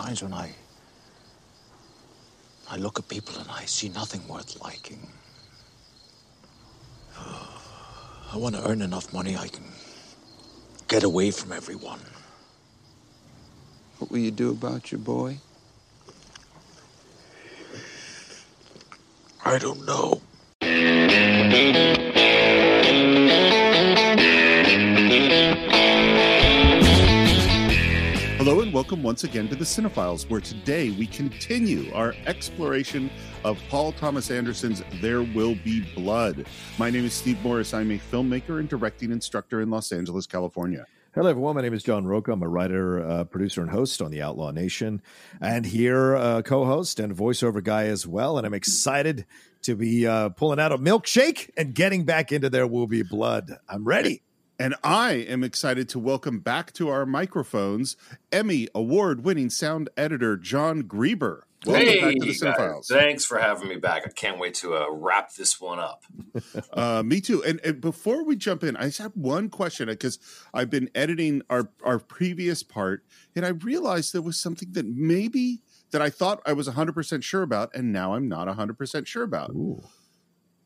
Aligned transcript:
times 0.00 0.22
when 0.22 0.32
I. 0.32 0.50
I 2.70 2.76
look 2.76 2.98
at 2.98 3.08
people 3.08 3.34
and 3.38 3.50
I 3.50 3.64
see 3.64 3.88
nothing 3.88 4.26
worth 4.28 4.60
liking. 4.62 5.06
I 8.32 8.36
want 8.36 8.54
to 8.54 8.66
earn 8.68 8.80
enough 8.80 9.12
money 9.12 9.36
I 9.36 9.48
can 9.48 9.64
get 10.86 11.02
away 11.02 11.32
from 11.32 11.52
everyone. 11.52 12.00
What 13.98 14.10
will 14.10 14.18
you 14.18 14.30
do 14.30 14.50
about 14.50 14.92
your 14.92 15.00
boy? 15.00 15.38
I 19.44 19.58
don't 19.58 19.84
know. 19.84 20.22
Welcome 28.80 29.02
once 29.02 29.24
again 29.24 29.46
to 29.48 29.54
the 29.54 29.64
Cine-Files, 29.66 30.30
where 30.30 30.40
today 30.40 30.88
we 30.88 31.06
continue 31.06 31.92
our 31.92 32.14
exploration 32.24 33.10
of 33.44 33.60
Paul 33.68 33.92
Thomas 33.92 34.30
Anderson's 34.30 34.82
There 35.02 35.22
Will 35.22 35.54
Be 35.54 35.86
Blood. 35.94 36.46
My 36.78 36.88
name 36.88 37.04
is 37.04 37.12
Steve 37.12 37.38
Morris. 37.42 37.74
I'm 37.74 37.90
a 37.90 37.98
filmmaker 37.98 38.58
and 38.58 38.70
directing 38.70 39.12
instructor 39.12 39.60
in 39.60 39.68
Los 39.68 39.92
Angeles, 39.92 40.26
California. 40.26 40.86
Hello, 41.14 41.28
everyone. 41.28 41.56
My 41.56 41.60
name 41.60 41.74
is 41.74 41.82
John 41.82 42.06
Rocha. 42.06 42.32
I'm 42.32 42.42
a 42.42 42.48
writer, 42.48 43.06
uh, 43.06 43.24
producer, 43.24 43.60
and 43.60 43.70
host 43.70 44.00
on 44.00 44.10
the 44.10 44.22
Outlaw 44.22 44.50
Nation, 44.50 45.02
and 45.42 45.66
here, 45.66 46.16
uh, 46.16 46.40
co-host 46.40 47.00
and 47.00 47.14
voiceover 47.14 47.62
guy 47.62 47.84
as 47.84 48.06
well. 48.06 48.38
And 48.38 48.46
I'm 48.46 48.54
excited 48.54 49.26
to 49.60 49.76
be 49.76 50.06
uh, 50.06 50.30
pulling 50.30 50.58
out 50.58 50.72
a 50.72 50.78
milkshake 50.78 51.50
and 51.54 51.74
getting 51.74 52.06
back 52.06 52.32
into 52.32 52.48
There 52.48 52.66
Will 52.66 52.86
Be 52.86 53.02
Blood. 53.02 53.58
I'm 53.68 53.84
ready. 53.84 54.22
And 54.60 54.74
I 54.84 55.12
am 55.12 55.42
excited 55.42 55.88
to 55.88 55.98
welcome 55.98 56.40
back 56.40 56.74
to 56.74 56.90
our 56.90 57.06
microphones 57.06 57.96
Emmy 58.30 58.68
award 58.74 59.24
winning 59.24 59.48
sound 59.48 59.88
editor 59.96 60.36
John 60.36 60.82
Greber. 60.82 61.44
Welcome 61.64 61.86
hey, 61.86 62.00
back 62.02 62.12
to 62.12 62.20
the 62.20 62.26
guys. 62.26 62.40
Cine-Files. 62.42 62.88
Thanks 62.88 63.24
for 63.24 63.38
having 63.38 63.68
me 63.68 63.76
back. 63.76 64.02
I 64.04 64.10
can't 64.10 64.38
wait 64.38 64.52
to 64.56 64.74
uh, 64.74 64.88
wrap 64.90 65.32
this 65.32 65.58
one 65.58 65.78
up. 65.78 66.04
Uh, 66.72 67.02
me 67.02 67.20
too. 67.20 67.42
And, 67.42 67.60
and 67.64 67.80
before 67.80 68.24
we 68.24 68.36
jump 68.36 68.62
in, 68.62 68.76
I 68.76 68.84
just 68.84 68.98
have 68.98 69.16
one 69.16 69.48
question 69.48 69.88
because 69.88 70.18
I've 70.54 70.70
been 70.70 70.88
editing 70.94 71.42
our, 71.50 71.70
our 71.82 71.98
previous 71.98 72.62
part 72.62 73.04
and 73.34 73.44
I 73.44 73.48
realized 73.48 74.12
there 74.12 74.22
was 74.22 74.36
something 74.36 74.72
that 74.72 74.86
maybe 74.86 75.62
that 75.90 76.00
I 76.00 76.10
thought 76.10 76.42
I 76.46 76.52
was 76.52 76.68
100% 76.68 77.22
sure 77.22 77.42
about 77.42 77.74
and 77.74 77.92
now 77.92 78.14
I'm 78.14 78.28
not 78.28 78.46
100% 78.46 79.06
sure 79.06 79.22
about. 79.22 79.50
Ooh. 79.50 79.82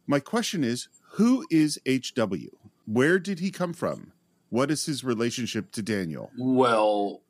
My 0.06 0.20
question 0.20 0.64
is 0.64 0.88
who 1.12 1.46
is 1.50 1.78
HW? 1.86 2.50
Where 2.86 3.18
did 3.18 3.40
he 3.40 3.50
come 3.50 3.72
from? 3.72 4.12
What 4.50 4.70
is 4.70 4.86
his 4.86 5.02
relationship 5.02 5.72
to 5.72 5.82
Daniel? 5.82 6.30
Well, 6.38 7.22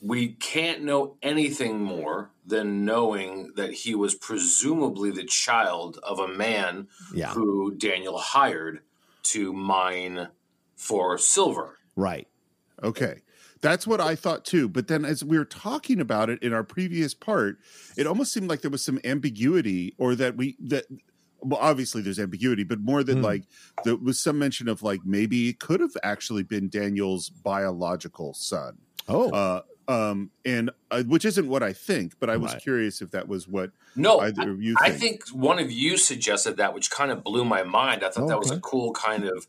we 0.00 0.28
can't 0.28 0.82
know 0.82 1.16
anything 1.22 1.80
more 1.80 2.30
than 2.46 2.84
knowing 2.84 3.52
that 3.56 3.72
he 3.72 3.94
was 3.94 4.14
presumably 4.14 5.10
the 5.10 5.24
child 5.24 5.98
of 6.02 6.18
a 6.18 6.28
man 6.28 6.88
Yeah. 7.14 7.32
who 7.32 7.74
Daniel 7.74 8.18
hired 8.18 8.80
to 9.24 9.52
mine 9.52 10.28
for 10.76 11.16
silver. 11.18 11.78
Right. 11.96 12.28
Okay. 12.82 13.22
That's 13.62 13.86
what 13.86 13.98
I 14.00 14.14
thought 14.14 14.44
too. 14.44 14.68
But 14.68 14.88
then 14.88 15.06
as 15.06 15.24
we 15.24 15.38
were 15.38 15.46
talking 15.46 15.98
about 16.00 16.28
it 16.28 16.42
in 16.42 16.52
our 16.52 16.64
previous 16.64 17.14
part, 17.14 17.58
it 17.96 18.06
almost 18.06 18.30
seemed 18.32 18.48
like 18.48 18.60
there 18.60 18.70
was 18.70 18.84
some 18.84 19.00
ambiguity 19.04 19.94
or 19.96 20.14
that 20.16 20.36
we 20.36 20.56
that 20.60 20.84
well 21.44 21.60
obviously 21.60 22.02
there's 22.02 22.18
ambiguity, 22.18 22.64
but 22.64 22.80
more 22.80 23.04
than 23.04 23.20
Hmm. 23.20 23.22
like 23.22 23.44
there 23.84 23.96
was 23.96 24.20
some 24.22 24.38
mention 24.38 24.68
of 24.68 24.82
like 24.82 25.00
maybe 25.04 25.48
it 25.50 25.60
could 25.60 25.80
have 25.80 25.96
actually 26.02 26.42
been 26.42 26.68
Daniel's 26.68 27.30
biological 27.30 28.34
son. 28.34 28.78
Oh, 29.08 29.30
Uh 29.32 29.60
um 29.86 30.32
and 30.46 30.70
uh, 30.90 31.02
which 31.04 31.24
isn't 31.26 31.48
what 31.48 31.62
I 31.62 31.72
think, 31.74 32.14
but 32.20 32.30
I 32.30 32.36
was 32.38 32.52
Right. 32.52 32.62
curious 32.62 33.02
if 33.02 33.10
that 33.10 33.28
was 33.28 33.46
what 33.48 33.70
No, 33.96 34.20
either 34.20 34.50
of 34.50 34.62
you 34.62 34.76
I 34.80 34.90
think. 34.90 35.00
think 35.00 35.28
one 35.30 35.58
of 35.58 35.70
you 35.70 35.96
suggested 35.98 36.56
that, 36.56 36.74
which 36.74 36.90
kind 36.90 37.10
of 37.12 37.22
blew 37.22 37.44
my 37.44 37.62
mind. 37.62 38.02
I 38.04 38.10
thought 38.10 38.24
Oh, 38.24 38.28
that 38.28 38.38
was 38.38 38.50
a 38.50 38.58
cool 38.60 38.92
kind 38.92 39.24
of 39.24 39.46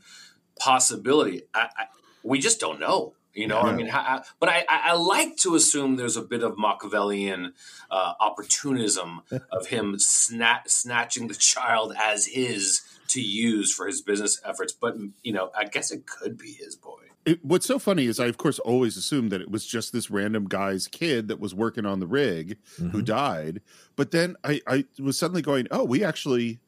possibility. 0.59 1.43
I, 1.53 1.69
I, 1.77 1.85
we 2.23 2.39
just 2.39 2.59
don't 2.59 2.79
know, 2.79 3.15
you 3.35 3.47
know. 3.47 3.59
I 3.59 3.73
mean, 3.73 3.87
how, 3.87 3.99
I- 3.99 4.23
but 4.39 4.49
I, 4.49 4.65
I, 4.69 4.81
I 4.85 4.93
like 4.93 5.37
to 5.37 5.55
assume 5.55 5.95
there's 5.97 6.17
a 6.17 6.21
bit 6.23 6.41
of 6.43 6.57
Machiavellian 6.57 7.53
uh, 7.91 8.13
opportunism 8.19 9.21
of 9.51 9.67
him 9.67 9.95
sna- 9.97 10.67
snatching 10.67 11.27
the 11.27 11.35
child 11.35 11.93
as 12.01 12.25
his 12.27 12.81
to 13.09 13.21
use 13.21 13.73
for 13.73 13.85
his 13.87 14.01
business 14.01 14.41
efforts. 14.45 14.73
But 14.73 14.95
you 15.23 15.33
know, 15.33 15.51
I 15.57 15.65
guess 15.65 15.91
it 15.91 16.05
could 16.07 16.37
be 16.37 16.51
his 16.53 16.75
boy. 16.75 16.91
It, 17.25 17.43
what's 17.43 17.65
so 17.65 17.79
funny 17.79 18.05
is 18.05 18.19
I, 18.19 18.27
of 18.27 18.37
course, 18.37 18.59
always 18.59 18.97
assumed 18.97 19.31
that 19.31 19.41
it 19.41 19.49
was 19.49 19.65
just 19.65 19.91
this 19.91 20.11
random 20.11 20.45
guy's 20.47 20.87
kid 20.87 21.27
that 21.29 21.39
was 21.39 21.55
working 21.55 21.83
on 21.85 21.99
the 21.99 22.05
rig 22.05 22.57
who 22.77 23.01
Mhm. 23.01 23.05
died. 23.05 23.61
But 23.95 24.11
then 24.11 24.35
I, 24.43 24.61
I 24.67 24.85
was 24.99 25.17
suddenly 25.17 25.41
going, 25.41 25.67
oh, 25.71 25.83
we 25.83 26.03
actually, 26.03 26.59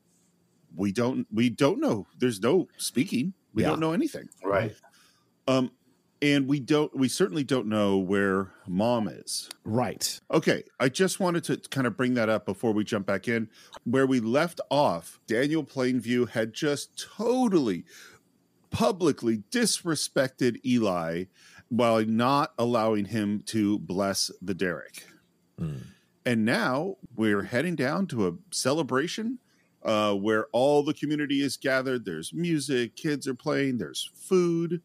we 0.76 0.92
don't, 0.92 1.28
we 1.32 1.52
don't 1.52 1.80
know. 1.80 2.08
There's 2.18 2.42
no 2.42 2.68
speaking. 2.78 3.34
We 3.54 3.62
Yeah. 3.62 3.70
don't 3.70 3.80
know 3.80 3.92
anything. 3.94 4.30
Right. 4.44 4.76
Um, 5.48 5.70
and 6.22 6.48
we 6.48 6.60
don't, 6.60 6.96
we 6.96 7.08
certainly 7.08 7.44
don't 7.44 7.68
know 7.68 7.98
where 7.98 8.52
mom 8.68 9.08
is. 9.08 9.50
right. 9.64 10.20
Okay, 10.32 10.64
I 10.80 10.90
just 10.90 11.20
wanted 11.20 11.44
to 11.46 11.58
kind 11.70 11.88
of 11.88 11.96
bring 11.96 12.14
that 12.16 12.30
up 12.30 12.46
before 12.46 12.72
we 12.74 12.84
jump 12.84 13.06
back 13.06 13.28
in. 13.28 13.50
Where 13.84 14.08
we 14.08 14.20
left 14.20 14.62
off, 14.70 15.20
Daniel 15.28 15.64
Plainview 15.64 16.30
had 16.30 16.54
just 16.54 17.08
totally 17.18 17.86
publicly 18.70 19.44
disrespected 19.52 20.64
Eli 20.66 21.26
while 21.70 22.04
not 22.06 22.54
allowing 22.58 23.06
him 23.06 23.44
to 23.48 23.80
bless 23.80 24.32
the 24.42 24.54
derrick. 24.54 25.06
Mm. 25.60 25.84
And 26.26 26.46
now 26.46 26.98
we're 27.16 27.44
heading 27.44 27.76
down 27.76 28.08
to 28.08 28.28
a 28.28 28.34
celebration 28.52 29.40
uh, 29.84 30.14
where 30.14 30.48
all 30.52 30.84
the 30.84 30.94
community 30.94 31.42
is 31.42 31.58
gathered. 31.58 32.06
There's 32.06 32.34
music, 32.34 32.96
kids 32.96 33.28
are 33.28 33.34
playing, 33.34 33.78
there's 33.78 34.12
food. 34.14 34.82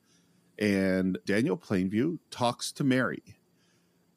And 0.58 1.18
Daniel 1.24 1.56
Plainview 1.56 2.18
talks 2.30 2.70
to 2.72 2.84
Mary. 2.84 3.22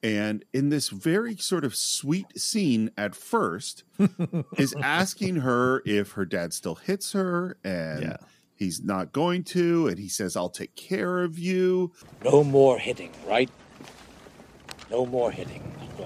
And 0.03 0.45
in 0.53 0.69
this 0.69 0.89
very 0.89 1.35
sort 1.37 1.65
of 1.65 1.75
sweet 1.75 2.39
scene 2.39 2.91
at 2.95 3.15
first, 3.15 3.83
is 4.57 4.75
asking 4.79 5.37
her 5.37 5.81
if 5.85 6.11
her 6.11 6.25
dad 6.25 6.53
still 6.53 6.75
hits 6.75 7.13
her 7.13 7.57
and 7.63 8.03
Yeah. 8.03 8.17
he's 8.55 8.83
not 8.83 9.11
going 9.13 9.43
to. 9.45 9.87
And 9.87 9.97
he 9.97 10.07
says, 10.07 10.35
I'll 10.35 10.49
take 10.49 10.75
care 10.75 11.23
of 11.23 11.39
you. 11.39 11.91
No 12.23 12.43
more 12.43 12.77
hitting, 12.77 13.11
right? 13.25 13.49
No 14.91 15.05
more 15.07 15.31
hitting. 15.31 15.63
Go. 15.97 16.05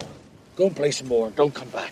Go 0.56 0.68
and 0.68 0.76
play 0.76 0.92
some 0.92 1.08
more. 1.08 1.32
Don't 1.32 1.54
come 1.54 1.70
back. 1.70 1.92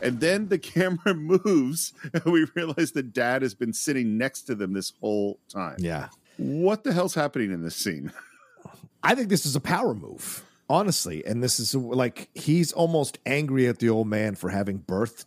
And 0.00 0.20
then 0.20 0.46
the 0.48 0.58
camera 0.60 1.12
moves, 1.12 1.92
and 2.12 2.24
we 2.26 2.46
realize 2.54 2.92
that 2.92 3.12
dad 3.12 3.42
has 3.42 3.54
been 3.54 3.72
sitting 3.72 4.16
next 4.16 4.42
to 4.42 4.54
them 4.54 4.72
this 4.74 4.92
whole 5.00 5.40
time. 5.48 5.74
Yeah. 5.80 6.08
What 6.38 6.84
the 6.84 6.92
hell's 6.92 7.14
happening 7.14 7.52
in 7.52 7.62
this 7.62 7.76
scene? 7.76 8.12
I 9.02 9.14
think 9.14 9.28
this 9.28 9.46
is 9.46 9.56
a 9.56 9.60
power 9.60 9.94
move, 9.94 10.44
honestly. 10.68 11.24
And 11.26 11.42
this 11.42 11.60
is 11.60 11.74
like 11.74 12.28
he's 12.34 12.72
almost 12.72 13.18
angry 13.26 13.66
at 13.68 13.78
the 13.78 13.90
old 13.90 14.08
man 14.08 14.34
for 14.34 14.50
having 14.50 14.80
birthed 14.80 15.26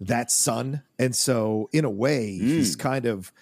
that 0.00 0.30
son. 0.30 0.82
And 0.98 1.14
so, 1.14 1.68
in 1.72 1.84
a 1.84 1.90
way, 1.90 2.36
he's 2.36 2.76
kind 2.76 3.06
of 3.06 3.32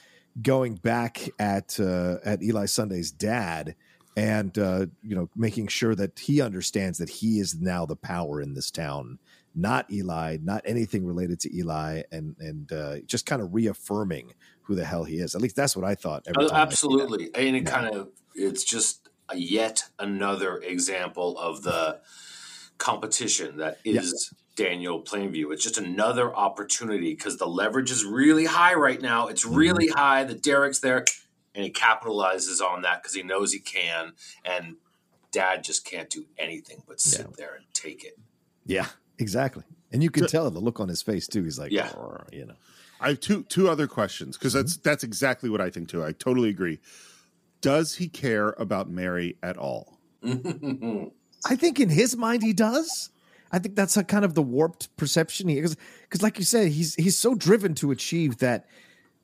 going 0.41 0.75
back 0.75 1.29
at 1.39 1.79
uh, 1.79 2.17
at 2.25 2.43
Eli 2.43 2.67
Sunday's 2.67 3.11
dad 3.11 3.75
and 4.17 4.57
uh, 4.59 4.87
you 5.03 5.15
know 5.15 5.29
making 5.35 5.69
sure 5.69 5.95
that 5.95 6.19
he 6.19 6.41
understands 6.41 6.99
that 6.99 7.09
he 7.09 7.39
is 7.39 7.55
now 7.61 7.87
the 7.87 7.97
power 7.97 8.41
in 8.41 8.55
this 8.55 8.71
town, 8.71 9.19
not 9.55 9.91
Eli, 9.91 10.39
not 10.43 10.63
anything 10.65 11.05
related 11.05 11.41
to 11.41 11.57
Eli, 11.57 12.03
and 12.13 12.37
and 12.39 12.73
uh, 12.73 13.01
just 13.07 13.27
kind 13.27 13.43
of 13.43 13.55
reaffirming 13.55 14.35
who 14.65 14.75
the 14.75 14.85
hell 14.85 15.05
he 15.05 15.19
is. 15.19 15.35
At 15.35 15.41
least 15.43 15.57
that's 15.57 15.77
what 15.77 15.85
I 15.85 15.95
thought. 15.95 16.25
Every 16.27 16.45
Uh, 16.45 16.49
time 16.49 16.59
I. 16.59 16.63
Absolutely, 16.63 17.31
and 17.35 17.57
it 17.57 17.65
Yeah. 17.65 17.71
kind 17.71 17.95
of 17.95 18.09
it's 18.35 18.65
just 18.65 19.09
a 19.29 19.37
yet 19.37 19.85
another 19.99 20.59
example 20.59 21.39
of 21.39 21.63
the 21.63 22.01
competition 22.79 23.59
that 23.59 23.79
is 23.85 24.33
Daniel 24.57 25.03
Plainview. 25.03 25.53
It's 25.53 25.63
just 25.63 25.79
another 25.79 26.35
opportunity 26.35 27.15
because 27.15 27.39
the 27.39 27.47
leverage 27.47 27.91
is 27.91 28.05
really 28.05 28.45
high 28.47 28.75
right 28.75 29.01
now. 29.01 29.29
It's 29.29 29.45
Mm-hmm. 29.45 29.55
really 29.55 29.89
high. 29.89 30.25
The 30.25 30.35
derrick's 30.35 30.81
there, 30.81 31.05
and 31.55 31.65
he 31.65 31.71
capitalizes 31.71 32.61
on 32.61 32.83
that 32.83 33.03
because 33.03 33.15
he 33.15 33.23
knows 33.23 33.53
he 33.53 33.61
can. 33.61 34.13
And 34.45 34.77
Dad 35.31 35.65
just 35.65 35.85
can't 35.85 36.09
do 36.11 36.27
anything 36.39 36.83
but 36.87 37.01
sit 37.01 37.27
Yeah. 37.29 37.35
there 37.37 37.55
and 37.55 37.65
take 37.73 38.05
it. 38.05 38.19
Yeah, 38.67 38.87
exactly. 39.19 39.65
And 39.93 40.03
you 40.03 40.11
can 40.11 40.25
So- 40.25 40.29
tell 40.29 40.51
the 40.51 40.61
look 40.61 40.79
on 40.81 40.89
his 40.89 41.03
face 41.03 41.27
too. 41.27 41.43
He's 41.45 41.59
like, 41.59 41.73
Yeah. 41.73 41.93
You 42.33 42.47
know, 42.47 42.55
I 43.05 43.09
have 43.09 43.21
two 43.21 43.43
two 43.45 43.69
other 43.69 43.87
questions 43.87 44.39
because 44.39 44.55
that's 44.55 44.79
that's 44.79 45.05
exactly 45.05 45.51
what 45.51 45.61
I 45.61 45.69
think 45.69 45.91
too. 45.91 46.03
I 46.03 46.13
totally 46.13 46.49
agree. 46.49 46.81
Does 47.61 47.97
he 47.97 48.09
care 48.09 48.55
about 48.59 48.89
Mary 48.89 49.37
at 49.43 49.59
all? 49.59 49.99
I 50.25 51.57
think 51.57 51.81
in 51.81 51.91
his 51.91 52.17
mind 52.17 52.43
he 52.43 52.55
does. 52.55 53.11
I 53.53 53.59
think 53.59 53.77
that's 53.77 53.99
a 53.99 54.05
kind 54.05 54.25
of 54.25 54.35
the 54.35 54.43
warped 54.43 54.97
perception 54.97 55.49
he 55.49 55.57
because 55.57 55.77
because 56.03 56.23
like 56.23 56.39
you 56.39 56.47
said, 56.47 56.69
he's 56.73 56.95
he's 56.95 57.19
so 57.19 57.35
driven 57.35 57.75
to 57.75 57.91
achieve 57.91 58.39
that 58.39 58.65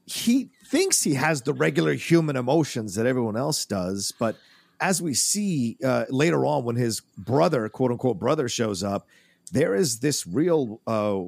he 0.04 0.50
thinks 0.66 1.02
he 1.02 1.14
has 1.14 1.40
the 1.42 1.54
regular 1.54 1.94
human 1.94 2.36
emotions 2.36 2.96
that 2.96 3.06
everyone 3.06 3.36
else 3.36 3.64
does, 3.64 4.12
but 4.18 4.36
as 4.78 5.00
we 5.00 5.14
see 5.14 5.78
uh, 5.82 6.04
later 6.10 6.44
on 6.44 6.64
when 6.64 6.76
his 6.76 7.00
brother, 7.16 7.68
quote 7.70 7.92
unquote 7.92 8.18
brother, 8.18 8.48
shows 8.48 8.82
up, 8.82 9.06
there 9.52 9.74
is 9.74 10.00
this 10.00 10.26
real 10.26 10.80
uh, 10.86 11.20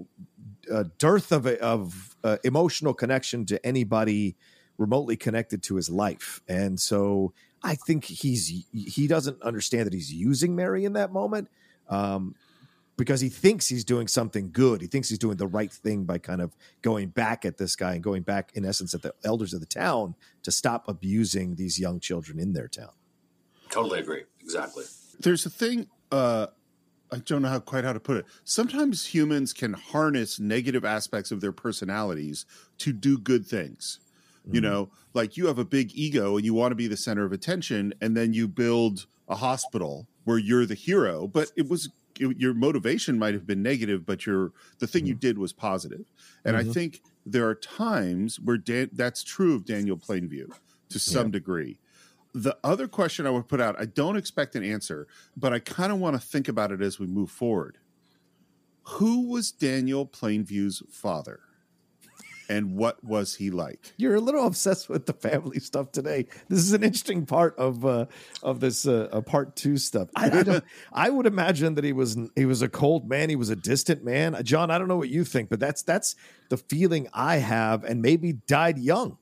uh, 0.73 0.85
dearth 0.99 1.33
of 1.33 1.47
of 1.47 2.12
uh, 2.25 2.39
emotional 2.45 2.95
connection 2.95 3.45
to 3.47 3.65
anybody 3.67 4.37
remotely 4.79 5.17
connected 5.17 5.63
to 5.65 5.77
his 5.77 5.91
life, 5.91 6.41
and 6.49 6.81
so 6.81 7.33
I 7.63 7.75
think 7.75 8.05
he's 8.05 8.65
he 8.73 9.07
doesn't 9.07 9.41
understand 9.43 9.87
that 9.87 9.93
he's 9.93 10.13
using 10.13 10.57
Mary 10.57 10.85
in 10.85 10.95
that 10.95 11.13
moment. 11.13 11.49
Um, 11.89 12.35
because 12.97 13.21
he 13.21 13.29
thinks 13.29 13.69
he's 13.69 13.85
doing 13.85 14.07
something 14.07 14.51
good. 14.53 14.81
He 14.81 14.87
thinks 14.87 15.09
he's 15.09 15.19
doing 15.19 15.37
the 15.37 15.47
right 15.47 15.73
thing 15.73 16.05
by 16.05 16.19
kind 16.19 16.41
of 16.41 16.55
going 16.83 17.09
back 17.09 17.45
at 17.45 17.57
this 17.57 17.75
guy 17.75 17.95
and 17.95 18.03
going 18.03 18.23
back, 18.23 18.53
in 18.55 18.65
essence, 18.65 18.95
at 18.95 19.03
the 19.03 19.15
elders 19.25 19.55
of 19.55 19.61
the 19.61 19.67
town 19.67 20.15
to 20.43 20.53
stop 20.53 20.85
abusing 20.89 21.57
these 21.57 21.81
young 21.81 22.01
children 22.01 22.39
in 22.39 22.53
their 22.53 22.69
town. 22.69 22.93
Totally 23.71 24.01
agree. 24.01 24.25
Exactly. 24.41 24.85
There's 25.19 25.47
a 25.47 25.51
thing. 25.51 25.89
Uh, 26.11 26.49
I 27.13 27.19
don't 27.19 27.43
know 27.43 27.49
how 27.49 27.61
quite 27.61 27.85
how 27.85 27.93
to 27.93 28.01
put 28.01 28.17
it. 28.17 28.25
Sometimes 28.45 29.05
humans 29.05 29.53
can 29.53 29.75
harness 29.75 30.41
negative 30.41 30.85
aspects 30.85 31.31
of 31.31 31.43
their 31.43 31.53
personalities 31.53 32.47
to 32.79 32.93
do 32.93 33.19
good 33.19 33.47
things. 33.47 33.99
You 34.51 34.61
Mm-hmm. 34.61 34.63
know, 34.71 34.91
like 35.15 35.37
you 35.37 35.47
have 35.47 35.59
a 35.59 35.65
big 35.65 35.93
ego 35.95 36.37
and 36.37 36.45
you 36.45 36.55
want 36.55 36.73
to 36.73 36.77
be 36.77 36.89
the 36.89 36.97
center 36.97 37.25
of 37.25 37.33
attention, 37.33 37.93
and 38.01 38.17
then 38.17 38.33
you 38.33 38.49
build 38.49 39.07
a 39.29 39.37
hospital 39.37 40.09
where 40.25 40.39
you're 40.39 40.67
the 40.67 40.75
hero, 40.75 41.29
but 41.29 41.53
it 41.55 41.69
was 41.69 41.91
it- 42.19 42.39
your 42.39 42.53
motivation 42.55 43.19
might 43.19 43.35
have 43.35 43.47
been 43.47 43.63
negative, 43.63 44.05
but 44.05 44.27
your 44.27 44.53
the 44.81 44.87
thing 44.87 45.07
you 45.07 45.15
did 45.15 45.39
was 45.39 45.53
positive. 45.53 46.05
And 46.45 46.57
I 46.57 46.65
Mhm. 46.65 46.75
think 46.75 47.03
there 47.25 47.49
are 47.49 47.55
times 47.55 48.41
where 48.41 48.59
Dan, 48.59 48.91
that's 48.93 49.23
true 49.23 49.55
of 49.55 49.65
Daniel 49.65 49.97
Plainview 49.97 50.51
to 50.89 50.99
some 50.99 51.31
degree. 51.31 51.79
The 52.35 52.57
other 52.65 52.89
question 52.89 53.27
I 53.27 53.31
would 53.31 53.49
put 53.49 53.61
out, 53.61 53.77
I 53.79 53.85
don't 53.85 54.17
expect 54.17 54.57
an 54.57 54.65
answer, 54.65 55.07
but 55.37 55.53
I 55.53 55.59
kind 55.59 55.93
of 55.93 55.99
want 55.99 56.19
to 56.19 56.27
think 56.27 56.49
about 56.49 56.73
it 56.73 56.81
as 56.81 56.99
we 56.99 57.07
move 57.07 57.31
forward. 57.31 57.79
Who 58.85 59.29
was 59.29 59.53
Daniel 59.53 60.07
Plainview's 60.07 60.83
father? 60.91 61.41
And 62.49 62.77
what 62.77 63.03
was 63.03 63.37
he 63.37 63.51
like? 63.51 63.93
You're 63.97 64.17
a 64.17 64.21
little 64.21 64.47
obsessed 64.47 64.89
with 64.89 65.07
the 65.07 65.13
family 65.13 65.59
stuff 65.59 65.93
today. 65.93 66.27
This 66.49 66.59
is 66.59 66.73
an 66.73 66.83
interesting 66.83 67.25
part 67.25 67.57
of 67.57 67.87
uh, 67.87 68.07
of 68.43 68.61
this 68.61 68.87
uh, 68.87 69.09
uh, 69.13 69.21
part 69.21 69.57
two 69.57 69.79
stuff. 69.79 70.09
I, 70.17 70.27
I, 70.27 70.43
don't, 70.43 70.65
I 70.93 71.09
would 71.09 71.27
imagine 71.27 71.77
that 71.77 71.85
he 71.85 71.93
was 71.93 72.19
he 72.35 72.45
was 72.45 72.61
a 72.61 72.69
cold 72.69 73.09
man. 73.09 73.31
He 73.31 73.37
was 73.37 73.49
a 73.49 73.57
distant 73.57 74.05
man. 74.05 74.37
John, 74.43 74.71
I 74.71 74.77
don't 74.77 74.89
know 74.89 74.99
what 74.99 75.09
you 75.09 75.25
think, 75.25 75.49
but 75.49 75.61
that's 75.61 75.83
that's 75.83 76.15
the 76.51 76.57
feeling 76.57 77.09
I 77.15 77.37
have, 77.37 77.85
and 77.85 78.03
maybe 78.03 78.35
died 78.47 78.77
young 78.77 79.17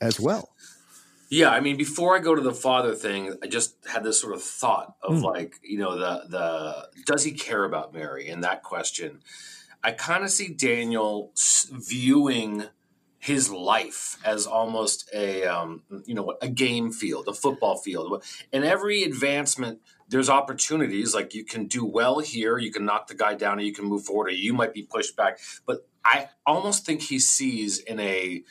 as 0.00 0.20
well. 0.20 0.50
Yeah, 1.30 1.50
I 1.50 1.60
mean, 1.60 1.76
before 1.76 2.16
I 2.16 2.20
go 2.20 2.34
to 2.34 2.40
the 2.40 2.52
father 2.52 2.94
thing, 2.94 3.36
I 3.42 3.46
just 3.46 3.76
had 3.86 4.04
this 4.04 4.20
sort 4.20 4.34
of 4.34 4.42
thought 4.42 4.96
of 5.02 5.22
like, 5.22 5.56
you 5.62 5.78
know, 5.78 5.96
the 5.96 6.24
the 6.28 6.88
does 7.06 7.24
he 7.24 7.32
care 7.32 7.64
about 7.64 7.92
Mary? 7.92 8.28
And 8.28 8.44
that 8.44 8.62
question, 8.62 9.20
I 9.82 9.92
kind 9.92 10.24
of 10.24 10.30
see 10.30 10.48
Daniel 10.48 11.32
viewing 11.70 12.64
his 13.18 13.50
life 13.50 14.18
as 14.22 14.46
almost 14.46 15.08
a 15.14 15.44
um, 15.44 15.82
you 16.04 16.14
know 16.14 16.36
a 16.42 16.48
game 16.48 16.92
field, 16.92 17.26
a 17.26 17.32
football 17.32 17.78
field. 17.78 18.22
And 18.52 18.64
every 18.64 19.02
advancement, 19.02 19.80
there's 20.08 20.28
opportunities. 20.28 21.14
Like 21.14 21.34
you 21.34 21.42
can 21.44 21.66
do 21.66 21.86
well 21.86 22.18
here, 22.18 22.58
you 22.58 22.70
can 22.70 22.84
knock 22.84 23.06
the 23.06 23.14
guy 23.14 23.34
down, 23.34 23.58
or 23.58 23.62
you 23.62 23.72
can 23.72 23.86
move 23.86 24.04
forward, 24.04 24.28
or 24.28 24.32
you 24.32 24.52
might 24.52 24.74
be 24.74 24.82
pushed 24.82 25.16
back. 25.16 25.38
But 25.64 25.88
I 26.04 26.28
almost 26.44 26.84
think 26.84 27.00
he 27.00 27.18
sees 27.18 27.78
in 27.78 27.98
a 27.98 28.44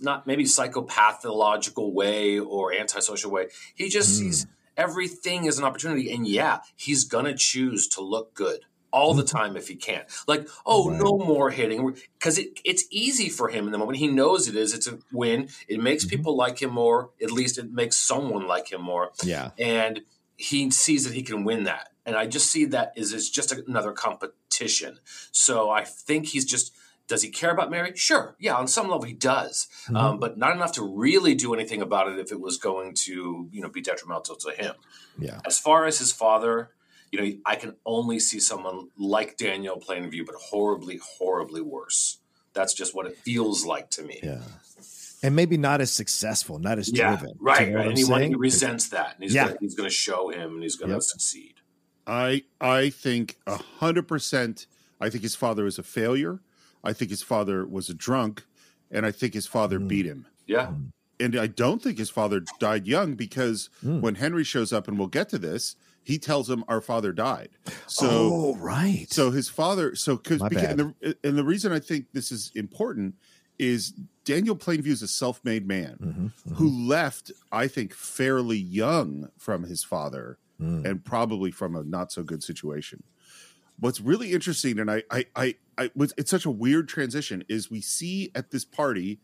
not 0.00 0.26
maybe 0.26 0.44
psychopathological 0.44 1.92
way 1.92 2.38
or 2.38 2.72
antisocial 2.72 3.30
way. 3.30 3.48
He 3.74 3.88
just 3.88 4.10
hmm. 4.10 4.26
sees 4.26 4.46
everything 4.76 5.46
as 5.48 5.58
an 5.58 5.64
opportunity, 5.64 6.12
and 6.12 6.26
yeah, 6.26 6.60
he's 6.76 7.04
gonna 7.04 7.34
choose 7.34 7.88
to 7.88 8.00
look 8.00 8.34
good 8.34 8.60
all 8.92 9.14
the 9.14 9.22
hmm. 9.22 9.36
time 9.36 9.56
if 9.56 9.68
he 9.68 9.76
can. 9.76 10.04
Like, 10.26 10.48
oh, 10.66 10.88
no 10.88 11.16
more 11.18 11.50
hitting 11.50 11.96
because 12.18 12.38
it, 12.38 12.60
it's 12.64 12.84
easy 12.90 13.28
for 13.28 13.48
him 13.48 13.66
in 13.66 13.72
the 13.72 13.78
moment. 13.78 13.98
He 13.98 14.08
knows 14.08 14.48
it 14.48 14.56
is. 14.56 14.74
It's 14.74 14.86
a 14.86 14.98
win. 15.12 15.48
It 15.68 15.80
makes 15.80 16.04
mm-hmm. 16.04 16.16
people 16.16 16.36
like 16.36 16.60
him 16.60 16.70
more. 16.70 17.10
At 17.22 17.30
least 17.30 17.58
it 17.58 17.70
makes 17.72 17.96
someone 17.96 18.46
like 18.46 18.72
him 18.72 18.82
more 18.82 19.12
Yeah, 19.22 19.50
and 19.58 20.02
he 20.36 20.70
sees 20.70 21.04
that 21.04 21.14
he 21.14 21.22
can 21.22 21.44
win 21.44 21.64
that. 21.64 21.88
And 22.06 22.16
I 22.16 22.26
just 22.26 22.50
see 22.50 22.64
that 22.66 22.94
as 22.96 23.12
it's 23.12 23.28
just 23.28 23.52
another 23.52 23.92
competition. 23.92 24.98
So 25.30 25.70
I 25.70 25.84
think 25.84 26.26
he's 26.26 26.46
just 26.46 26.74
does 27.10 27.22
he 27.22 27.28
care 27.28 27.50
about 27.50 27.70
Mary? 27.70 27.92
Sure, 27.96 28.34
yeah, 28.38 28.54
on 28.54 28.66
some 28.68 28.88
level 28.88 29.02
he 29.04 29.12
does, 29.12 29.68
um, 29.94 30.18
but 30.18 30.38
not 30.38 30.54
enough 30.56 30.72
to 30.72 30.82
really 30.96 31.34
do 31.34 31.52
anything 31.52 31.82
about 31.82 32.08
it 32.10 32.18
if 32.18 32.32
it 32.32 32.40
was 32.40 32.56
going 32.56 32.94
to 32.94 33.48
you 33.52 33.60
know 33.60 33.68
be 33.68 33.82
detrimental 33.82 34.36
to 34.36 34.50
him. 34.52 34.74
yeah. 35.18 35.40
As 35.44 35.58
far 35.58 35.84
as 35.86 35.98
his 35.98 36.12
father, 36.12 36.70
you 37.12 37.20
know, 37.20 37.38
I 37.44 37.56
can 37.56 37.74
only 37.84 38.18
see 38.20 38.40
someone 38.40 38.88
like 38.96 39.36
Daniel 39.36 39.78
Plainview, 39.86 40.24
but 40.24 40.36
horribly, 40.36 40.98
horribly 41.18 41.60
worse. 41.60 42.18
That's 42.54 42.72
just 42.74 42.94
what 42.94 43.06
it 43.06 43.16
feels 43.18 43.66
like 43.66 43.90
to 43.90 44.02
me. 44.02 44.20
Yeah. 44.22 44.42
And 45.22 45.36
maybe 45.36 45.56
not 45.58 45.80
as 45.82 45.92
successful, 45.92 46.58
not 46.58 46.78
as 46.78 46.88
Yeah, 46.90 47.16
driven. 47.16 47.36
right. 47.40 47.66
You 47.66 47.72
know 47.72 47.76
right. 47.78 47.86
what 47.86 47.90
And 47.90 47.98
I'm 47.98 48.04
he, 48.06 48.10
want- 48.10 48.24
he 48.24 48.34
resents 48.36 48.88
that, 48.88 49.14
and 49.16 49.22
he's 49.24 49.34
Yeah. 49.34 49.46
gonna, 49.48 49.58
he's 49.60 49.74
going 49.74 49.88
to 49.88 49.94
show 49.94 50.30
him, 50.30 50.54
and 50.54 50.62
he's 50.62 50.76
going 50.76 50.88
to 50.90 50.94
Yep. 50.96 51.02
succeed. 51.02 51.54
I 52.06 52.44
I 52.60 52.90
think 52.90 53.36
a 53.46 53.56
hundred 53.56 54.08
percent. 54.08 54.66
I 55.00 55.10
think 55.10 55.22
his 55.22 55.34
father 55.34 55.66
is 55.66 55.78
a 55.78 55.82
failure. 55.82 56.40
I 56.82 56.92
think 56.92 57.10
his 57.10 57.22
father 57.22 57.66
was 57.66 57.88
a 57.88 57.94
drunk, 57.94 58.44
and 58.90 59.04
I 59.06 59.12
think 59.12 59.34
his 59.34 59.46
father 59.46 59.78
Mm. 59.78 59.88
beat 59.88 60.06
him. 60.06 60.26
Yeah. 60.46 60.72
And 61.18 61.36
I 61.36 61.46
don't 61.48 61.82
think 61.82 61.98
his 61.98 62.08
father 62.10 62.42
died 62.58 62.86
young 62.86 63.14
because 63.14 63.68
Mm. 63.84 64.00
when 64.00 64.14
Henry 64.16 64.44
shows 64.44 64.72
up, 64.72 64.88
and 64.88 64.98
we'll 64.98 65.08
get 65.08 65.28
to 65.30 65.38
this, 65.38 65.76
he 66.02 66.18
tells 66.18 66.48
him 66.48 66.64
our 66.66 66.80
father 66.80 67.12
died. 67.12 67.50
So 67.86 68.08
oh, 68.10 68.56
right. 68.56 69.06
so 69.10 69.30
his 69.30 69.48
father 69.50 69.94
so 69.94 70.16
because 70.16 70.40
My 70.40 70.48
and 70.48 70.78
the, 70.80 71.16
and 71.22 71.36
the 71.36 71.44
reason 71.44 71.72
I 71.72 71.78
think 71.78 72.06
this 72.14 72.32
is 72.32 72.50
important 72.54 73.16
is 73.58 73.92
Daniel 74.24 74.56
Plainview 74.56 74.86
is 74.86 75.02
a 75.02 75.08
self-made 75.08 75.66
man 75.68 76.32
Mhm, 76.48 76.54
who 76.56 76.68
left, 76.70 77.30
I 77.52 77.68
think, 77.68 77.92
fairly 77.92 78.56
young 78.56 79.28
from 79.36 79.64
his 79.64 79.84
father 79.84 80.38
mhm. 80.58 80.86
and 80.86 81.04
probably 81.04 81.50
from 81.50 81.76
a 81.76 81.84
not 81.84 82.10
so 82.10 82.22
good 82.22 82.42
situation. 82.42 83.02
What's 83.80 84.00
really 84.00 84.32
interesting, 84.32 84.78
and 84.78 84.90
I, 84.90 85.02
I, 85.10 85.24
I, 85.34 85.54
I 85.78 85.90
was, 85.94 86.12
it's 86.18 86.30
such 86.30 86.44
a 86.44 86.50
weird 86.50 86.88
transition, 86.88 87.42
is 87.48 87.70
we 87.70 87.80
see 87.80 88.30
at 88.34 88.50
this 88.50 88.64
party, 88.64 89.20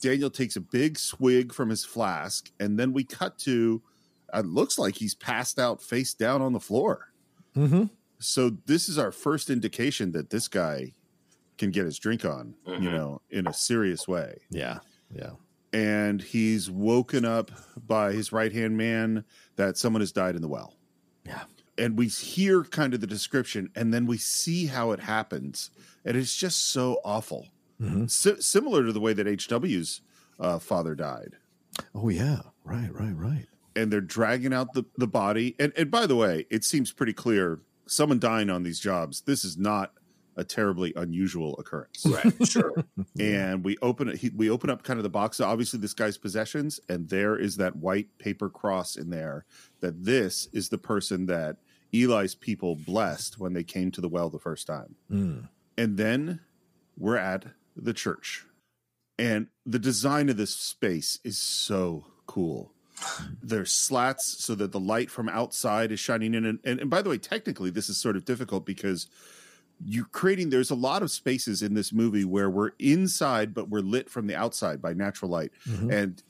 Daniel 0.00 0.30
takes 0.30 0.56
a 0.56 0.60
big 0.60 0.98
swig 0.98 1.52
from 1.52 1.68
his 1.68 1.84
flask, 1.84 2.50
and 2.58 2.78
then 2.78 2.92
we 2.92 3.04
cut 3.04 3.38
to, 3.40 3.82
it 4.32 4.46
looks 4.46 4.78
like 4.78 4.94
he's 4.96 5.14
passed 5.14 5.58
out 5.58 5.82
face 5.82 6.14
down 6.14 6.40
on 6.40 6.52
the 6.52 6.60
floor. 6.60 7.12
Mhm. 7.54 7.90
So 8.18 8.50
this 8.66 8.88
is 8.88 8.98
our 8.98 9.12
first 9.12 9.50
indication 9.50 10.12
that 10.12 10.30
this 10.30 10.48
guy 10.48 10.92
can 11.58 11.70
get 11.70 11.84
his 11.84 11.98
drink 11.98 12.24
on, 12.24 12.54
you 12.66 12.72
Mhm. 12.74 12.82
know, 12.92 13.20
in 13.30 13.46
a 13.46 13.52
serious 13.52 14.06
way 14.08 14.38
Yeah, 14.50 14.78
yeah. 15.14 15.32
and 15.72 16.22
he's 16.22 16.70
woken 16.70 17.24
up 17.24 17.50
by 17.76 18.12
his 18.12 18.32
right 18.32 18.52
hand 18.52 18.76
man 18.76 19.24
that 19.56 19.76
someone 19.76 20.00
has 20.00 20.12
died 20.12 20.36
in 20.36 20.42
the 20.42 20.48
well. 20.48 20.76
Yeah. 21.26 21.44
And 21.78 21.96
we 21.96 22.08
hear 22.08 22.64
kind 22.64 22.92
of 22.94 23.00
the 23.00 23.06
description, 23.06 23.70
and 23.74 23.94
then 23.94 24.06
we 24.06 24.18
see 24.18 24.66
how 24.66 24.90
it 24.90 25.00
happens, 25.00 25.70
and 26.04 26.16
it's 26.16 26.36
just 26.36 26.70
so 26.70 27.00
awful. 27.04 27.48
Mhm. 27.80 28.10
Si- 28.10 28.40
similar 28.40 28.84
to 28.84 28.92
the 28.92 29.00
way 29.00 29.12
that 29.12 29.26
HW's 29.28 30.00
uh, 30.40 30.58
father 30.58 30.94
died. 30.94 31.36
Oh, 31.94 32.08
yeah. 32.08 32.40
Right, 32.64 32.92
right, 32.92 33.14
right. 33.16 33.46
And 33.76 33.92
they're 33.92 34.00
dragging 34.00 34.52
out 34.52 34.72
the, 34.74 34.84
the 34.96 35.06
body. 35.06 35.54
And, 35.58 35.72
and 35.76 35.90
by 35.90 36.06
the 36.06 36.16
way, 36.16 36.46
it 36.50 36.64
seems 36.64 36.92
pretty 36.92 37.12
clear 37.12 37.60
someone 37.86 38.18
dying 38.18 38.50
on 38.50 38.62
these 38.64 38.80
jobs, 38.80 39.22
this 39.22 39.44
is 39.44 39.56
not 39.56 39.92
a 40.36 40.44
terribly 40.44 40.92
unusual 40.94 41.56
occurrence 41.58 42.06
Right. 42.06 42.46
Sure. 42.46 42.72
and 43.18 43.64
we 43.64 43.76
open 43.82 44.08
it. 44.08 44.18
He, 44.18 44.30
we 44.30 44.48
open 44.50 44.70
up 44.70 44.82
kind 44.84 44.98
of 44.98 45.02
the 45.02 45.08
box. 45.08 45.40
Obviously, 45.40 45.80
this 45.80 45.94
guy's 45.94 46.16
possessions, 46.18 46.78
and 46.88 47.08
there 47.08 47.36
is 47.36 47.56
that 47.56 47.74
white 47.76 48.16
paper 48.18 48.48
cross 48.48 48.94
in 48.96 49.10
there. 49.10 49.44
That 49.80 50.04
this 50.04 50.48
is 50.52 50.68
the 50.68 50.78
person 50.78 51.26
that 51.26 51.56
Eli's 51.92 52.34
people 52.34 52.76
blessed 52.76 53.38
when 53.38 53.52
they 53.54 53.64
came 53.64 53.90
to 53.92 54.00
the 54.00 54.08
well 54.08 54.28
the 54.30 54.38
first 54.38 54.66
time. 54.66 54.94
Mm. 55.10 55.48
And 55.76 55.96
then 55.96 56.40
we're 56.96 57.16
at 57.16 57.46
the 57.76 57.92
church, 57.92 58.44
and 59.18 59.46
the 59.64 59.78
design 59.78 60.28
of 60.28 60.36
this 60.36 60.54
space 60.54 61.18
is 61.24 61.38
so 61.38 62.06
cool. 62.26 62.72
There's 63.40 63.70
slats 63.72 64.44
so 64.44 64.56
that 64.56 64.72
the 64.72 64.80
light 64.80 65.08
from 65.10 65.28
outside 65.28 65.92
is 65.92 66.00
shining 66.00 66.34
in. 66.34 66.44
And, 66.44 66.58
and, 66.64 66.80
and 66.80 66.90
by 66.90 67.00
the 67.00 67.10
way, 67.10 67.18
technically, 67.18 67.70
this 67.70 67.88
is 67.88 67.96
sort 67.96 68.16
of 68.16 68.24
difficult 68.24 68.66
because 68.66 69.06
you're 69.84 70.06
creating 70.10 70.50
there's 70.50 70.70
a 70.70 70.74
lot 70.74 71.02
of 71.04 71.10
spaces 71.12 71.62
in 71.62 71.74
this 71.74 71.92
movie 71.92 72.24
where 72.24 72.50
we're 72.50 72.72
inside 72.80 73.54
but 73.54 73.68
we're 73.68 73.78
lit 73.78 74.10
from 74.10 74.26
the 74.26 74.34
outside 74.34 74.82
by 74.82 74.92
natural 74.92 75.30
light 75.30 75.52
Mhm. 75.68 75.92
and 75.92 76.22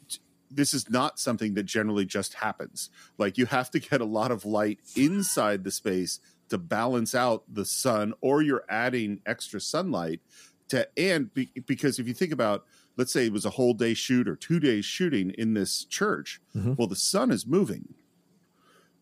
this 0.51 0.73
is 0.75 0.89
not 0.91 1.19
something 1.19 1.55
that 1.55 1.65
generally 1.65 2.07
just 2.07 2.35
happens 2.35 2.91
like 3.19 3.39
you 3.39 3.47
have 3.47 3.71
to 3.71 3.79
get 3.81 4.01
a 4.01 4.05
lot 4.05 4.31
of 4.31 4.45
light 4.45 4.81
inside 4.97 5.65
the 5.65 5.71
space 5.71 6.21
to 6.49 6.59
balance 6.59 7.15
out 7.15 7.45
the 7.49 7.65
sun 7.65 8.15
or 8.21 8.43
you're 8.43 8.65
adding 8.69 9.21
extra 9.27 9.61
sunlight 9.61 10.21
to 10.69 10.89
and 10.99 11.33
be, 11.35 11.51
because 11.67 11.99
if 11.99 12.07
you 12.09 12.15
think 12.15 12.33
about 12.33 12.65
let's 12.97 13.13
say 13.13 13.27
it 13.27 13.33
was 13.33 13.45
a 13.45 13.51
whole 13.51 13.75
day 13.75 13.95
shoot 13.95 14.29
or 14.29 14.37
two 14.37 14.59
days 14.61 14.85
shooting 14.85 15.31
in 15.31 15.55
this 15.55 15.85
church 15.85 16.41
Mhm. 16.57 16.77
well 16.79 16.89
the 16.89 16.97
sun 16.97 17.31
is 17.31 17.47
moving 17.47 17.95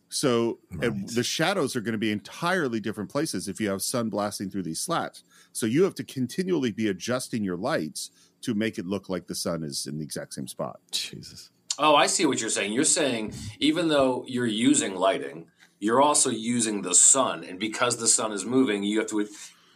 So 0.08 0.60
and 0.80 1.02
Right. 1.02 1.08
the 1.14 1.24
shadows 1.24 1.74
are 1.74 1.80
going 1.80 1.92
to 1.92 1.98
be 1.98 2.12
entirely 2.12 2.80
different 2.80 3.10
places 3.10 3.48
if 3.48 3.60
you 3.60 3.68
have 3.70 3.82
sun 3.82 4.08
blasting 4.08 4.50
through 4.50 4.62
these 4.62 4.78
slats. 4.80 5.24
So 5.52 5.66
you 5.66 5.82
have 5.84 5.94
to 5.96 6.04
continually 6.04 6.70
be 6.70 6.86
adjusting 6.88 7.42
your 7.42 7.56
lights 7.56 8.10
to 8.46 8.54
make 8.54 8.78
it 8.78 8.86
look 8.86 9.08
like 9.08 9.26
the 9.26 9.34
sun 9.34 9.62
is 9.64 9.86
in 9.86 9.98
the 9.98 10.04
exact 10.04 10.32
same 10.34 10.46
spot. 10.46 10.80
Jesus. 10.92 11.50
Oh, 11.78 11.94
I 11.94 12.06
see 12.06 12.24
what 12.26 12.40
you're 12.40 12.48
saying. 12.48 12.72
You're 12.72 12.84
saying 12.84 13.34
even 13.58 13.88
though 13.88 14.24
you're 14.26 14.46
using 14.46 14.94
lighting, 14.94 15.48
you're 15.78 16.00
also 16.00 16.30
using 16.30 16.82
the 16.82 16.94
sun, 16.94 17.44
and 17.44 17.58
because 17.58 17.98
the 17.98 18.08
sun 18.08 18.32
is 18.32 18.46
moving, 18.46 18.82
you 18.82 18.98
have 19.00 19.08
to 19.08 19.28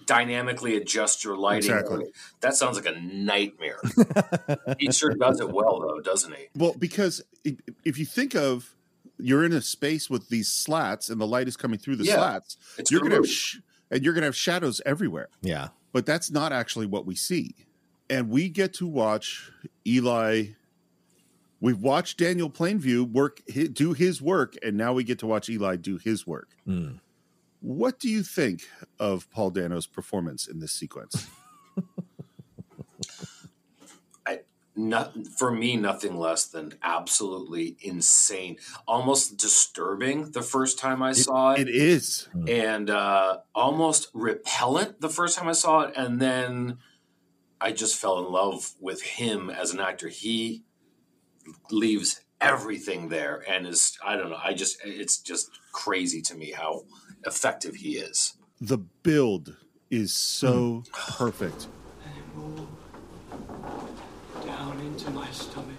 dynamically 0.07 0.77
adjust 0.77 1.25
your 1.25 1.37
lighting. 1.37 1.71
Exactly. 1.71 2.07
That 2.41 2.55
sounds 2.55 2.77
like 2.77 2.87
a 2.87 2.99
nightmare. 3.01 3.79
he 4.79 4.91
sure 4.93 5.15
does 5.15 5.41
it 5.41 5.51
well, 5.51 5.81
though, 5.81 6.01
doesn't 6.01 6.35
he? 6.35 6.47
Well, 6.57 6.75
because 6.79 7.23
if, 7.45 7.57
if 7.85 7.99
you 7.99 8.07
think 8.07 8.35
of 8.35 8.75
you're 9.19 9.45
in 9.45 9.53
a 9.53 9.61
space 9.61 10.09
with 10.09 10.29
these 10.31 10.49
slats 10.49 11.11
and 11.11 11.21
the 11.21 11.27
light 11.27 11.49
is 11.49 11.57
coming 11.57 11.79
through 11.79 11.97
the 11.97 12.05
Yeah. 12.05 12.15
slats, 12.17 12.57
you're 12.89 13.01
going 13.01 13.11
to 13.11 13.17
have 13.17 13.29
sh- 13.29 13.59
and 13.91 14.03
you're 14.03 14.15
going 14.15 14.23
to 14.23 14.27
have 14.29 14.37
shadows 14.37 14.81
everywhere. 14.87 15.29
Yeah. 15.43 15.69
But 15.93 16.07
that's 16.07 16.31
not 16.31 16.53
actually 16.53 16.87
what 16.87 17.05
we 17.05 17.15
see. 17.15 17.55
And 18.11 18.29
we 18.29 18.49
get 18.49 18.75
to 18.75 18.87
watch 18.87 19.51
Eli 19.87 20.49
We've 21.63 21.81
watched 21.81 22.17
Daniel 22.17 22.49
Plainview 22.49 23.11
work 23.13 23.43
do 23.73 23.93
his 23.93 24.23
work 24.23 24.57
and 24.63 24.77
now 24.77 24.95
we 24.95 25.05
get 25.05 25.19
to 25.19 25.27
watch 25.27 25.49
Eli 25.51 25.77
do 25.77 25.99
his 25.99 26.27
work. 26.27 26.57
Mm. 26.67 27.01
What 27.61 27.99
do 27.99 28.09
you 28.09 28.23
think 28.23 28.63
of 28.99 29.31
Paul 29.31 29.51
Dano's 29.51 29.87
performance 29.87 30.47
in 30.49 30.61
this 30.61 30.73
sequence? 30.73 31.29
Not, 34.77 35.27
for 35.37 35.51
me, 35.51 35.77
nothing 35.77 36.17
less 36.17 36.47
than 36.47 36.73
absolutely 36.83 37.77
insane, 37.83 38.57
almost 38.87 39.37
disturbing 39.37 40.31
the 40.31 40.43
first 40.43 40.79
time 40.79 41.03
I 41.03 41.13
saw 41.13 41.53
it. 41.53 41.63
it 41.63 41.69
is. 41.69 42.29
and 42.49 42.89
uh, 42.89 43.39
almost 43.55 44.09
repellent 44.15 45.01
the 45.01 45.09
first 45.11 45.37
time 45.37 45.49
I 45.49 45.53
saw 45.53 45.83
it, 45.83 45.95
and 45.97 46.21
then 46.21 46.79
I 47.61 47.73
just 47.73 47.97
fell 47.97 48.19
in 48.25 48.33
love 48.33 48.73
with 48.81 49.03
him 49.03 49.51
as 49.51 49.73
an 49.73 49.81
actor. 49.81 50.09
He 50.09 50.65
leaves 51.71 52.21
everything 52.41 53.09
there, 53.09 53.45
and 53.49 53.67
is 53.67 53.99
I 54.05 54.17
don't 54.17 54.31
know. 54.31 54.41
I 54.43 54.55
just 54.55 54.79
it's 54.85 55.19
just 55.19 55.51
crazy 55.73 56.23
to 56.23 56.35
me 56.35 56.53
how 56.53 56.85
effective 57.27 57.77
he 57.77 57.97
is. 57.97 58.35
The 58.61 58.79
build 58.79 59.57
is 59.91 60.15
so 60.15 60.85
hmm. 60.93 61.13
perfect. 61.17 61.67
down 64.45 64.81
into 64.81 65.11
my 65.11 65.31
stomach. 65.31 65.77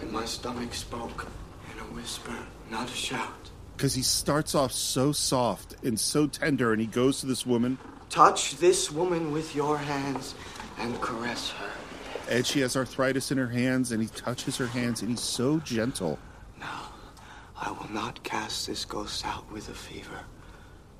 And 0.00 0.12
my 0.12 0.24
stomach 0.24 0.74
spoke 0.74 1.28
in 1.72 1.78
a 1.80 1.84
whisper, 1.94 2.36
not 2.70 2.88
a 2.88 2.94
shout. 2.94 3.50
because 3.76 3.94
he 3.94 4.02
starts 4.02 4.54
off 4.54 4.72
so 4.72 5.10
soft 5.12 5.74
and 5.82 5.98
so 5.98 6.26
tender, 6.26 6.72
and 6.72 6.80
he 6.80 6.86
goes 6.86 7.20
to 7.20 7.26
this 7.26 7.46
woman, 7.46 7.78
Touch 8.10 8.56
this 8.56 8.90
woman 8.90 9.30
with 9.32 9.54
your 9.54 9.78
hands 9.78 10.34
and 10.78 11.00
caress 11.00 11.50
her. 11.50 11.70
and 12.28 12.44
she 12.46 12.60
has 12.60 12.76
arthritis 12.76 13.30
in 13.30 13.38
her 13.38 13.48
hands, 13.48 13.92
and 13.92 14.02
he 14.02 14.08
touches 14.08 14.56
her 14.56 14.66
hands, 14.66 15.00
and 15.00 15.10
he's 15.10 15.20
so 15.20 15.58
gentle. 15.60 16.18
Now, 16.58 16.92
I 17.56 17.70
will 17.72 17.90
not 17.92 18.22
cast 18.22 18.66
this 18.66 18.84
ghost 18.84 19.24
out 19.26 19.50
with 19.52 19.68
a 19.68 19.74
fever. 19.74 20.20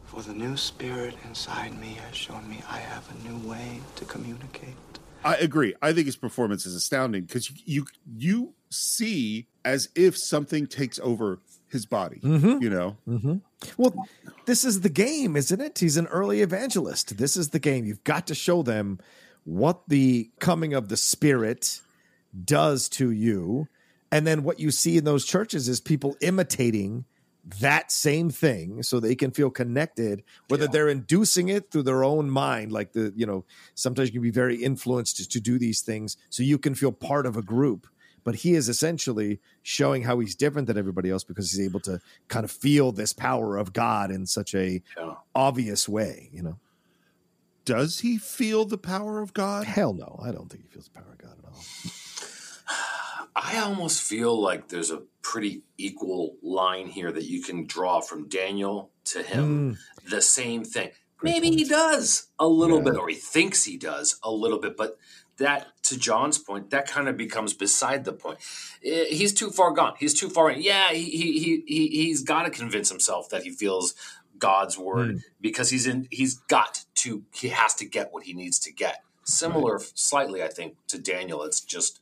For 0.05 0.23
the 0.23 0.33
new 0.33 0.57
spirit 0.57 1.15
inside 1.25 1.79
me 1.81 1.95
has 2.05 2.17
shown 2.17 2.49
me 2.49 2.63
I 2.69 2.79
have 2.79 3.09
a 3.11 3.29
new 3.29 3.49
way 3.49 3.81
to 3.97 4.05
communicate. 4.05 4.75
I 5.23 5.37
agree. 5.37 5.75
I 5.83 5.93
think 5.93 6.07
his 6.07 6.17
performance 6.17 6.65
is 6.67 6.75
astounding 6.75 7.25
because 7.25 7.51
you, 7.51 7.57
you 7.65 7.85
you 8.17 8.55
see 8.71 9.47
as 9.65 9.89
if 9.95 10.17
something 10.17 10.67
takes 10.67 10.99
over 11.01 11.41
his 11.73 11.87
body. 11.87 12.21
Mm-hmm. 12.21 12.63
You 12.63 12.71
know, 12.71 12.97
mm-hmm. 13.09 13.37
Well, 13.77 13.95
this 14.47 14.65
is 14.65 14.81
the 14.81 14.89
game, 14.89 15.37
isn't 15.37 15.61
it? 15.61 15.79
He's 15.79 15.97
an 15.97 16.07
early 16.07 16.41
evangelist. 16.41 17.19
This 17.19 17.37
is 17.37 17.51
the 17.51 17.59
game. 17.59 17.85
You've 17.85 18.05
got 18.05 18.27
to 18.29 18.35
show 18.35 18.63
them 18.63 18.99
what 19.45 19.83
the 19.89 20.31
coming 20.39 20.75
of 20.75 20.89
the 20.89 20.97
Spirit 20.97 21.81
does 22.45 22.89
to 22.91 23.11
you. 23.11 23.69
And 24.13 24.27
then 24.27 24.43
what 24.43 24.59
you 24.59 24.71
see 24.71 24.97
in 24.97 25.05
those 25.05 25.25
churches 25.25 25.69
is 25.69 25.81
people 25.81 26.17
imitating 26.21 27.05
that 27.61 27.91
same 27.91 28.31
thing 28.31 28.83
so 28.83 29.01
they 29.01 29.15
can 29.15 29.31
feel 29.31 29.51
connected, 29.51 30.23
whether 30.49 30.67
they're 30.67 30.89
inducing 30.89 31.49
it 31.49 31.71
through 31.71 31.85
their 31.85 32.05
own 32.05 32.31
mind. 32.31 32.71
Like 32.71 32.93
the, 32.93 33.13
you 33.17 33.27
know, 33.27 33.45
sometimes 33.75 34.09
you 34.09 34.15
can 34.15 34.23
be 34.23 34.31
very 34.31 34.57
influenced 34.57 35.17
to, 35.17 35.29
to 35.29 35.41
do 35.41 35.59
these 35.59 35.81
things 35.81 36.17
so 36.29 36.43
you 36.43 36.59
can 36.59 36.75
feel 36.75 36.93
part 36.93 37.27
of 37.27 37.37
a 37.37 37.43
group. 37.43 37.87
But 38.25 38.37
he 38.37 38.55
is 38.55 38.69
essentially 38.69 39.41
showing 39.63 40.03
how 40.03 40.19
he's 40.19 40.35
different 40.35 40.67
than 40.67 40.77
everybody 40.79 41.11
else 41.11 41.25
because 41.25 41.51
he's 41.51 41.61
able 41.67 41.81
to 41.81 42.01
kind 42.29 42.45
of 42.45 42.51
feel 42.51 42.93
this 42.93 43.13
power 43.13 43.57
of 43.57 43.73
God 43.73 44.11
in 44.11 44.27
such 44.27 44.55
a 44.55 44.83
Yeah. 44.97 45.15
obvious 45.35 45.89
way, 45.89 46.31
you 46.33 46.43
know. 46.43 46.59
does 47.67 48.01
he 48.01 48.19
feel 48.19 48.65
the 48.65 48.79
power 48.79 49.21
of 49.21 49.33
God? 49.33 49.65
Hell 49.67 49.93
no, 49.93 50.19
I 50.23 50.33
don't 50.33 50.49
think 50.51 50.65
he 50.65 50.69
feels 50.69 50.87
the 50.87 50.91
power 50.99 51.13
of 51.13 51.19
God 51.19 51.37
at 51.39 51.45
all. 51.45 51.63
I 53.37 53.59
almost 53.59 54.03
feel 54.03 54.41
like 54.41 54.69
there's 54.69 54.91
a 54.91 55.03
pretty 55.23 55.63
equal 55.79 56.37
line 56.43 56.89
here 56.89 57.13
that 57.13 57.25
you 57.25 57.43
can 57.43 57.67
draw 57.67 58.01
from 58.01 58.29
Daniel 58.29 58.91
to 59.05 59.23
him. 59.23 59.75
Hmm. 60.05 60.09
The 60.11 60.21
same 60.23 60.65
thing. 60.65 60.91
Maybe 61.23 61.51
he 61.51 61.65
does 61.65 62.29
a 62.39 62.49
little 62.49 62.81
bit, 62.81 62.97
or 62.97 63.09
he 63.09 63.15
thinks 63.15 63.65
he 63.65 63.77
does 63.77 64.19
a 64.23 64.31
little 64.33 64.59
bit, 64.59 64.75
but 64.77 64.97
that, 65.41 65.69
to 65.85 65.99
John's 65.99 66.39
point, 66.39 66.71
that 66.71 66.87
kind 66.87 67.09
of 67.09 67.17
becomes 67.17 67.53
beside 67.53 68.05
the 68.05 68.13
point. 68.13 68.39
Eh, 68.85 69.07
He's 69.07 69.35
too 69.35 69.51
far 69.51 69.73
gone. 69.73 69.95
He's 69.99 70.15
too 70.15 70.31
far 70.31 70.51
in. 70.51 70.63
Yeah, 70.63 70.93
he 70.93 71.05
he 71.05 71.39
he, 71.41 71.65
he 71.67 71.89
he's 71.89 72.23
got 72.23 72.45
to 72.45 72.51
convince 72.51 72.89
himself 72.89 73.29
that 73.31 73.43
he 73.43 73.51
feels 73.51 73.95
God's 74.39 74.79
word 74.79 75.11
hmm. 75.11 75.17
because 75.41 75.71
he's 75.71 75.87
in. 75.87 76.07
He's 76.11 76.37
got 76.37 76.85
to. 76.97 77.25
He 77.35 77.49
has 77.49 77.75
to 77.75 77.85
get 77.85 78.13
what 78.13 78.25
he 78.25 78.33
needs 78.33 78.59
to 78.61 78.73
get. 78.73 79.03
Similar, 79.25 79.81
slightly, 79.95 80.43
I 80.43 80.49
think, 80.49 80.77
to 80.89 80.99
Daniel. 80.99 81.43
It's 81.43 81.61
just 81.61 82.01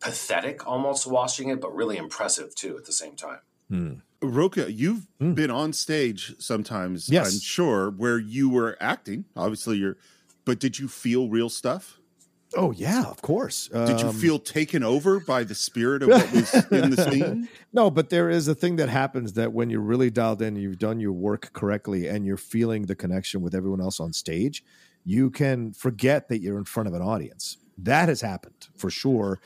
pathetic 0.00 0.66
almost 0.66 1.06
watching 1.06 1.48
it, 1.48 1.60
but 1.60 1.74
really 1.74 1.96
impressive 1.96 2.54
too 2.54 2.76
at 2.76 2.84
the 2.84 2.92
same 2.92 3.16
time. 3.16 3.40
Hmm. 3.68 3.92
Rocha, 4.22 4.70
you've 4.70 5.06
hmm. 5.18 5.32
been 5.32 5.50
on 5.50 5.72
stage 5.72 6.34
sometimes, 6.38 7.08
Yes. 7.08 7.32
I'm 7.32 7.40
sure, 7.40 7.90
where 7.90 8.18
you 8.18 8.50
were 8.50 8.76
acting. 8.80 9.24
Obviously, 9.36 9.78
you're, 9.78 9.96
but 10.44 10.58
did 10.58 10.78
you 10.78 10.88
feel 10.88 11.28
real 11.28 11.48
stuff? 11.48 11.99
Oh 12.56 12.72
yeah, 12.72 13.04
of 13.04 13.22
course. 13.22 13.68
Did 13.68 14.00
you 14.00 14.08
Um, 14.08 14.16
feel 14.16 14.38
taken 14.38 14.82
over 14.82 15.20
by 15.20 15.44
the 15.44 15.54
spirit 15.54 16.02
of 16.02 16.08
what 16.08 16.32
was 16.32 16.54
in 16.72 16.90
the 16.90 17.10
scene? 17.10 17.48
No, 17.72 17.88
but 17.90 18.10
there 18.10 18.28
is 18.28 18.48
a 18.48 18.54
thing 18.56 18.74
that 18.76 18.88
happens 18.88 19.34
that 19.34 19.52
when 19.52 19.70
you're 19.70 19.80
really 19.80 20.10
dialed 20.10 20.42
in, 20.42 20.56
you've 20.56 20.78
done 20.80 20.98
your 20.98 21.12
work 21.12 21.52
correctly, 21.52 22.08
and 22.08 22.26
you're 22.26 22.36
feeling 22.36 22.86
the 22.86 22.96
connection 22.96 23.40
with 23.42 23.54
everyone 23.54 23.80
else 23.80 24.00
on 24.00 24.12
stage, 24.12 24.64
you 25.04 25.30
can 25.30 25.72
forget 25.72 26.28
that 26.28 26.40
you're 26.40 26.58
in 26.58 26.64
front 26.64 26.88
of 26.88 26.94
an 26.94 27.02
audience. 27.02 27.56
That 27.78 28.08
has 28.08 28.20
happened 28.20 28.66
for 28.76 28.90
sure. 28.90 29.40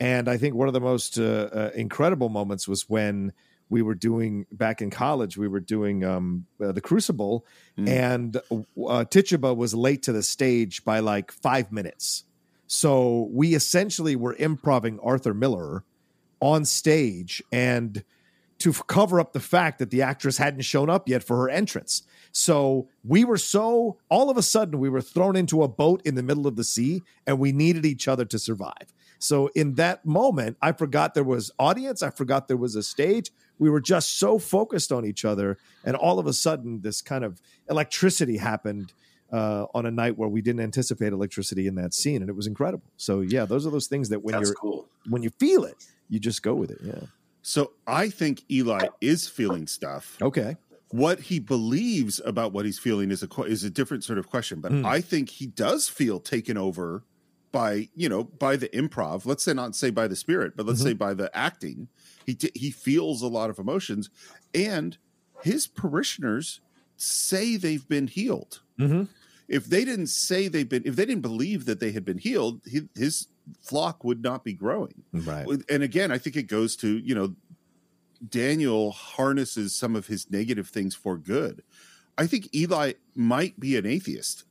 And 0.00 0.26
I 0.28 0.38
think 0.38 0.54
one 0.54 0.68
of 0.68 0.74
the 0.74 0.80
most 0.80 1.18
uh, 1.18 1.22
uh, 1.52 1.70
incredible 1.74 2.28
moments 2.30 2.66
was 2.66 2.88
when 2.88 3.32
we 3.68 3.82
were 3.82 3.94
doing 3.94 4.46
back 4.52 4.80
in 4.80 4.90
college, 4.90 5.36
we 5.36 5.48
were 5.48 5.60
doing 5.60 6.04
um, 6.04 6.46
uh, 6.62 6.72
the 6.72 6.80
Crucible, 6.80 7.44
and 7.76 8.36
uh, 8.50 9.04
Tituba 9.04 9.54
was 9.54 9.74
late 9.74 10.02
to 10.04 10.12
the 10.12 10.22
stage 10.22 10.84
by 10.84 11.00
like 11.00 11.30
five 11.32 11.70
minutes. 11.72 12.24
So 12.66 13.28
we 13.32 13.54
essentially 13.54 14.16
were 14.16 14.34
improving 14.34 14.98
Arthur 15.02 15.34
Miller 15.34 15.84
on 16.40 16.64
stage 16.64 17.42
and 17.52 18.04
to 18.58 18.72
cover 18.72 19.20
up 19.20 19.32
the 19.32 19.40
fact 19.40 19.78
that 19.78 19.90
the 19.90 20.02
actress 20.02 20.38
hadn't 20.38 20.62
shown 20.62 20.88
up 20.88 21.08
yet 21.08 21.22
for 21.22 21.36
her 21.36 21.48
entrance. 21.48 22.02
So 22.32 22.88
we 23.04 23.24
were 23.24 23.36
so 23.36 23.98
all 24.08 24.30
of 24.30 24.36
a 24.36 24.42
sudden 24.42 24.78
we 24.78 24.88
were 24.88 25.00
thrown 25.00 25.36
into 25.36 25.62
a 25.62 25.68
boat 25.68 26.02
in 26.04 26.14
the 26.14 26.22
middle 26.22 26.46
of 26.46 26.56
the 26.56 26.64
sea 26.64 27.02
and 27.26 27.38
we 27.38 27.52
needed 27.52 27.84
each 27.84 28.08
other 28.08 28.24
to 28.26 28.38
survive. 28.38 28.92
So 29.18 29.50
in 29.54 29.74
that 29.74 30.04
moment, 30.04 30.56
I 30.60 30.72
forgot 30.72 31.14
there 31.14 31.24
was 31.24 31.50
audience, 31.58 32.02
I 32.02 32.10
forgot 32.10 32.48
there 32.48 32.56
was 32.56 32.76
a 32.76 32.82
stage. 32.82 33.30
We 33.58 33.70
were 33.70 33.80
just 33.80 34.18
so 34.18 34.38
focused 34.38 34.92
on 34.92 35.06
each 35.06 35.24
other 35.24 35.58
and 35.84 35.96
all 35.96 36.18
of 36.18 36.26
a 36.26 36.32
sudden 36.32 36.80
this 36.82 37.00
kind 37.00 37.24
of 37.24 37.40
electricity 37.70 38.36
happened 38.36 38.92
uh, 39.32 39.66
on 39.74 39.86
a 39.86 39.90
night 39.90 40.16
where 40.16 40.28
we 40.28 40.40
didn't 40.40 40.60
anticipate 40.60 41.12
electricity 41.12 41.66
in 41.66 41.74
that 41.76 41.94
scene 41.94 42.22
and 42.22 42.28
it 42.28 42.36
was 42.36 42.46
incredible. 42.46 42.90
So 42.96 43.20
yeah, 43.20 43.44
those 43.44 43.66
are 43.66 43.70
those 43.70 43.86
things 43.86 44.08
that 44.10 44.22
when 44.22 44.34
That's 44.34 44.48
you're 44.48 44.54
cool. 44.54 44.88
when 45.08 45.22
you 45.22 45.30
feel 45.30 45.64
it, 45.64 45.84
you 46.08 46.18
just 46.18 46.42
go 46.42 46.54
with 46.54 46.70
it. 46.70 46.78
Yeah. 46.82 47.06
So 47.42 47.72
I 47.86 48.08
think 48.08 48.42
Eli 48.50 48.88
is 49.00 49.28
feeling 49.28 49.66
stuff. 49.66 50.16
Okay. 50.20 50.56
What 50.90 51.20
he 51.20 51.38
believes 51.38 52.20
about 52.24 52.52
what 52.52 52.64
he's 52.64 52.78
feeling 52.78 53.10
is 53.10 53.22
a 53.22 53.42
is 53.42 53.64
a 53.64 53.70
different 53.70 54.04
sort 54.04 54.18
of 54.18 54.28
question. 54.28 54.60
But 54.60 54.72
hmm. 54.72 54.86
I 54.86 55.00
think 55.00 55.28
he 55.30 55.46
does 55.46 55.88
feel 55.88 56.20
taken 56.20 56.56
over 56.56 57.02
by 57.52 57.88
you 57.94 58.08
know 58.08 58.24
by 58.24 58.56
the 58.56 58.68
improv. 58.68 59.26
Let's 59.26 59.44
say 59.44 59.52
not 59.52 59.74
say 59.74 59.90
by 59.90 60.08
the 60.08 60.16
spirit, 60.16 60.56
but 60.56 60.66
let's 60.66 60.80
mm-hmm. 60.80 60.88
say 60.88 60.94
by 60.94 61.14
the 61.14 61.36
acting. 61.36 61.88
He 62.24 62.34
t- 62.34 62.52
he 62.54 62.70
feels 62.70 63.22
a 63.22 63.28
lot 63.28 63.50
of 63.50 63.58
emotions, 63.58 64.10
and 64.54 64.98
his 65.42 65.66
parishioners 65.66 66.60
say 66.96 67.56
they've 67.56 67.86
been 67.88 68.08
healed. 68.08 68.60
Mm-hmm. 68.78 69.04
If 69.48 69.66
they 69.66 69.84
didn't 69.84 70.08
say 70.08 70.48
they've 70.48 70.68
been, 70.68 70.82
if 70.84 70.96
they 70.96 71.04
didn't 71.06 71.22
believe 71.22 71.64
that 71.66 71.78
they 71.80 71.92
had 71.92 72.04
been 72.04 72.18
healed, 72.18 72.60
hi- 72.72 72.88
his 72.94 73.28
flock 73.60 74.02
would 74.04 74.22
not 74.22 74.42
be 74.44 74.52
growing. 74.52 75.02
Right. 75.12 75.46
and 75.68 75.82
again 75.84 76.10
i 76.10 76.18
think 76.18 76.34
it 76.34 76.48
goes 76.48 76.74
to 76.76 76.98
you 76.98 77.14
know 77.14 77.36
Daniel 78.28 78.92
harnesses 78.92 79.74
some 79.74 79.94
of 79.94 80.06
his 80.06 80.30
negative 80.30 80.68
things 80.68 80.94
for 80.94 81.16
good. 81.18 81.62
I 82.18 82.26
think 82.26 82.54
Eli 82.54 82.94
might 83.14 83.60
be 83.60 83.76
an 83.76 83.84
atheist, 83.84 84.44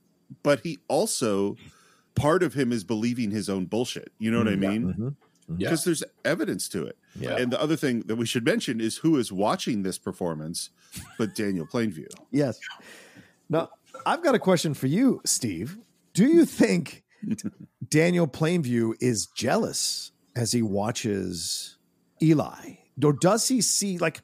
but 0.44 0.60
he 0.62 0.78
also 0.88 1.58
part 2.14 2.44
of 2.44 2.54
him 2.54 2.72
is 2.72 2.84
believing 2.84 3.32
his 3.32 3.50
own 3.50 3.66
bullshit. 3.66 4.12
You 4.20 4.30
know 4.32 4.38
what 4.38 4.48
I 4.48 4.56
mean? 4.56 4.94
Mhm. 4.94 5.16
Yeah. 5.60 5.70
Because 5.70 5.84
there's 5.84 6.04
evidence 6.24 6.70
to 6.70 6.86
it. 6.86 6.98
Yeah. 7.20 7.36
And 7.38 7.52
the 7.52 7.60
other 7.60 7.76
thing 7.76 8.02
that 8.02 8.16
we 8.18 8.26
should 8.28 8.46
mention 8.46 8.80
is 8.80 8.98
who 8.98 9.18
is 9.18 9.32
watching 9.32 9.82
this 9.84 9.98
performance, 9.98 10.70
but 11.18 11.34
Daniel 11.36 11.66
Plainview. 11.68 12.08
Yes. 12.32 12.60
Now, 13.50 13.70
I've 14.06 14.24
got 14.24 14.36
a 14.36 14.40
question 14.40 14.74
for 14.74 14.88
you, 14.88 15.22
Steve. 15.26 15.78
Do 16.14 16.26
you 16.26 16.46
think 16.46 17.04
Daniel 17.90 18.28
Plainview 18.28 18.94
is 19.00 19.26
jealous 19.28 20.12
as 20.36 20.52
he 20.52 20.62
watches 20.62 21.78
Eli? 22.22 22.76
Or 23.04 23.14
does 23.14 23.48
he 23.48 23.62
see 23.62 23.98
like 23.98 24.22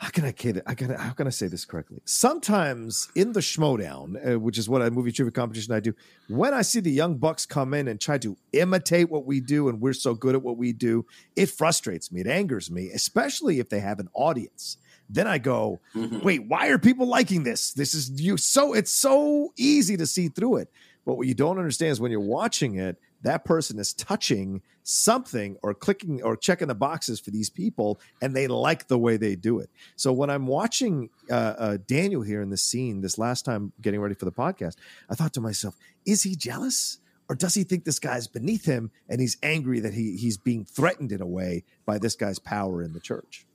how 0.00 0.08
can 0.08 0.24
I 0.24 0.32
kid 0.32 0.56
it? 0.56 0.62
I 0.66 0.72
gotta 0.72 0.96
how 0.96 1.10
can 1.10 1.26
I 1.26 1.30
say 1.30 1.46
this 1.46 1.66
correctly? 1.66 2.00
Sometimes 2.06 3.10
in 3.14 3.32
the 3.32 3.40
Schmoedown, 3.40 4.34
uh, 4.34 4.40
which 4.40 4.56
is 4.56 4.66
what 4.66 4.80
a 4.80 4.90
movie 4.90 5.12
trivia 5.12 5.30
competition 5.30 5.74
I 5.74 5.80
do, 5.80 5.92
when 6.28 6.54
I 6.54 6.62
see 6.62 6.80
the 6.80 6.90
young 6.90 7.18
bucks 7.18 7.44
come 7.44 7.74
in 7.74 7.86
and 7.86 8.00
try 8.00 8.16
to 8.18 8.34
imitate 8.54 9.10
what 9.10 9.26
we 9.26 9.40
do, 9.40 9.68
and 9.68 9.78
we're 9.78 9.92
so 9.92 10.14
good 10.14 10.34
at 10.34 10.42
what 10.42 10.56
we 10.56 10.72
do, 10.72 11.04
it 11.36 11.50
frustrates 11.50 12.10
me. 12.10 12.22
It 12.22 12.26
angers 12.26 12.70
me, 12.70 12.88
especially 12.88 13.60
if 13.60 13.68
they 13.68 13.80
have 13.80 14.00
an 14.00 14.08
audience. 14.14 14.78
Then 15.12 15.26
I 15.26 15.38
go, 15.38 15.80
wait, 16.22 16.46
why 16.46 16.68
are 16.68 16.78
people 16.78 17.06
liking 17.06 17.42
this? 17.42 17.72
This 17.72 17.94
is 17.94 18.20
you 18.20 18.36
so 18.36 18.72
it's 18.74 18.92
so 18.92 19.52
easy 19.58 19.96
to 19.96 20.06
see 20.06 20.28
through 20.28 20.58
it. 20.58 20.70
But 21.04 21.16
what 21.16 21.26
you 21.26 21.34
don't 21.34 21.58
understand 21.58 21.92
is 21.92 22.00
when 22.00 22.12
you're 22.12 22.20
watching 22.20 22.76
it, 22.76 22.96
that 23.22 23.44
person 23.44 23.78
is 23.78 23.92
touching 23.92 24.62
something 24.82 25.56
or 25.62 25.74
clicking 25.74 26.22
or 26.22 26.36
checking 26.36 26.68
the 26.68 26.74
boxes 26.74 27.20
for 27.20 27.30
these 27.30 27.50
people, 27.50 28.00
and 28.22 28.34
they 28.34 28.46
like 28.46 28.86
the 28.86 28.98
way 28.98 29.16
they 29.16 29.34
do 29.36 29.58
it. 29.58 29.70
So 29.96 30.12
when 30.12 30.30
I'm 30.30 30.46
watching 30.46 31.10
uh, 31.30 31.54
uh, 31.58 31.78
Daniel 31.86 32.22
here 32.22 32.40
in 32.40 32.50
this 32.50 32.62
scene, 32.62 33.00
this 33.00 33.18
last 33.18 33.44
time 33.44 33.72
getting 33.80 34.00
ready 34.00 34.14
for 34.14 34.24
the 34.24 34.32
podcast, 34.32 34.76
I 35.08 35.14
thought 35.14 35.34
to 35.34 35.40
myself, 35.40 35.74
is 36.06 36.22
he 36.22 36.34
jealous? 36.36 36.98
Or 37.28 37.36
does 37.36 37.54
he 37.54 37.62
think 37.62 37.84
this 37.84 38.00
guy's 38.00 38.26
beneath 38.26 38.64
him 38.64 38.90
and 39.08 39.20
he's 39.20 39.36
angry 39.42 39.80
that 39.80 39.94
he 39.94 40.16
he's 40.16 40.36
being 40.36 40.64
threatened 40.64 41.12
in 41.12 41.20
a 41.20 41.26
way 41.26 41.64
by 41.86 41.98
this 41.98 42.16
guy's 42.16 42.40
power 42.40 42.82
in 42.82 42.92
the 42.92 43.00
church? 43.00 43.46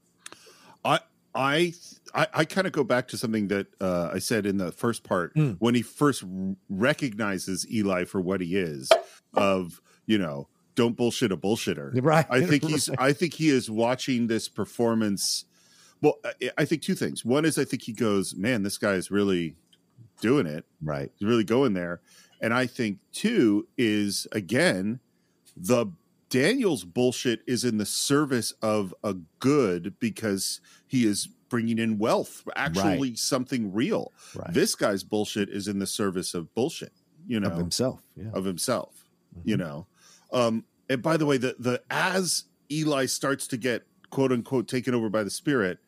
I 1.36 1.74
I 2.14 2.28
I, 2.34 2.46
kind 2.46 2.66
of 2.66 2.74
go 2.74 2.84
back 2.84 3.08
to 3.10 3.18
something 3.18 3.50
that 3.50 3.68
uh, 3.82 4.10
I 4.14 4.20
said 4.20 4.46
in 4.46 4.58
the 4.58 4.72
first 4.72 5.04
part 5.04 5.36
Mm. 5.36 5.58
when 5.60 5.76
he 5.76 5.82
first 5.82 6.24
recognizes 6.70 7.66
Eli 7.72 8.06
for 8.06 8.22
what 8.22 8.42
he 8.42 8.56
is, 8.56 8.90
of 9.34 9.82
you 10.06 10.18
know, 10.18 10.48
don't 10.76 10.96
bullshit 10.96 11.32
a 11.32 11.38
bullshitter. 11.38 11.92
Right. 12.02 12.26
I 12.30 12.42
think 12.46 12.64
he's. 12.64 12.90
I 12.98 13.12
think 13.14 13.34
he 13.34 13.50
is 13.50 13.70
watching 13.70 14.28
this 14.28 14.48
performance. 14.48 15.46
Well, 16.02 16.16
I, 16.24 16.52
I 16.60 16.66
think 16.66 16.82
two 16.82 16.96
things. 16.96 17.26
One 17.26 17.46
is 17.46 17.58
I 17.58 17.66
think 17.66 17.84
he 17.84 17.94
goes, 17.94 18.36
man, 18.36 18.64
this 18.64 18.78
guy 18.78 18.94
is 18.94 19.10
really 19.12 19.56
doing 20.22 20.46
it. 20.48 20.66
right. 20.82 21.12
He's 21.18 21.28
really 21.28 21.44
going 21.44 21.74
there. 21.74 22.02
And 22.42 22.54
I 22.54 22.68
think 22.68 23.00
two 23.12 23.68
is 23.78 24.28
again 24.32 25.00
the 25.58 25.88
Daniel's 26.36 26.84
bullshit 26.84 27.40
is 27.48 27.64
in 27.64 27.78
the 27.78 27.86
service 27.86 28.52
of 28.62 28.94
a 29.06 29.14
good 29.40 29.98
because 30.02 30.60
he 30.86 31.06
is 31.06 31.30
bringing 31.48 31.80
in 31.80 31.98
wealth, 31.98 32.44
actually 32.58 33.16
something 33.16 33.72
real. 33.72 34.12
Right. 34.36 34.54
This 34.54 34.76
guy's 34.76 35.02
bullshit 35.02 35.48
is 35.48 35.70
in 35.70 35.80
the 35.80 35.88
service 35.88 36.34
of 36.34 36.54
bullshit, 36.54 36.92
you 37.26 37.40
know, 37.40 37.52
of 37.52 37.58
himself. 37.58 38.02
Yeah. 38.18 38.32
of 38.34 38.44
himself, 38.44 39.08
you 39.46 39.56
know. 39.56 39.88
Um, 40.34 40.66
and 40.90 41.02
by 41.02 41.16
the 41.16 41.26
way, 41.26 41.38
the 41.38 41.56
the 41.58 41.82
as 41.90 42.44
Eli 42.70 43.06
starts 43.06 43.48
to 43.48 43.56
get 43.56 43.84
quote 44.10 44.34
unquote 44.34 44.68
taken 44.68 44.94
over 44.94 45.08
by 45.08 45.24
the 45.24 45.30
spirit, 45.30 45.80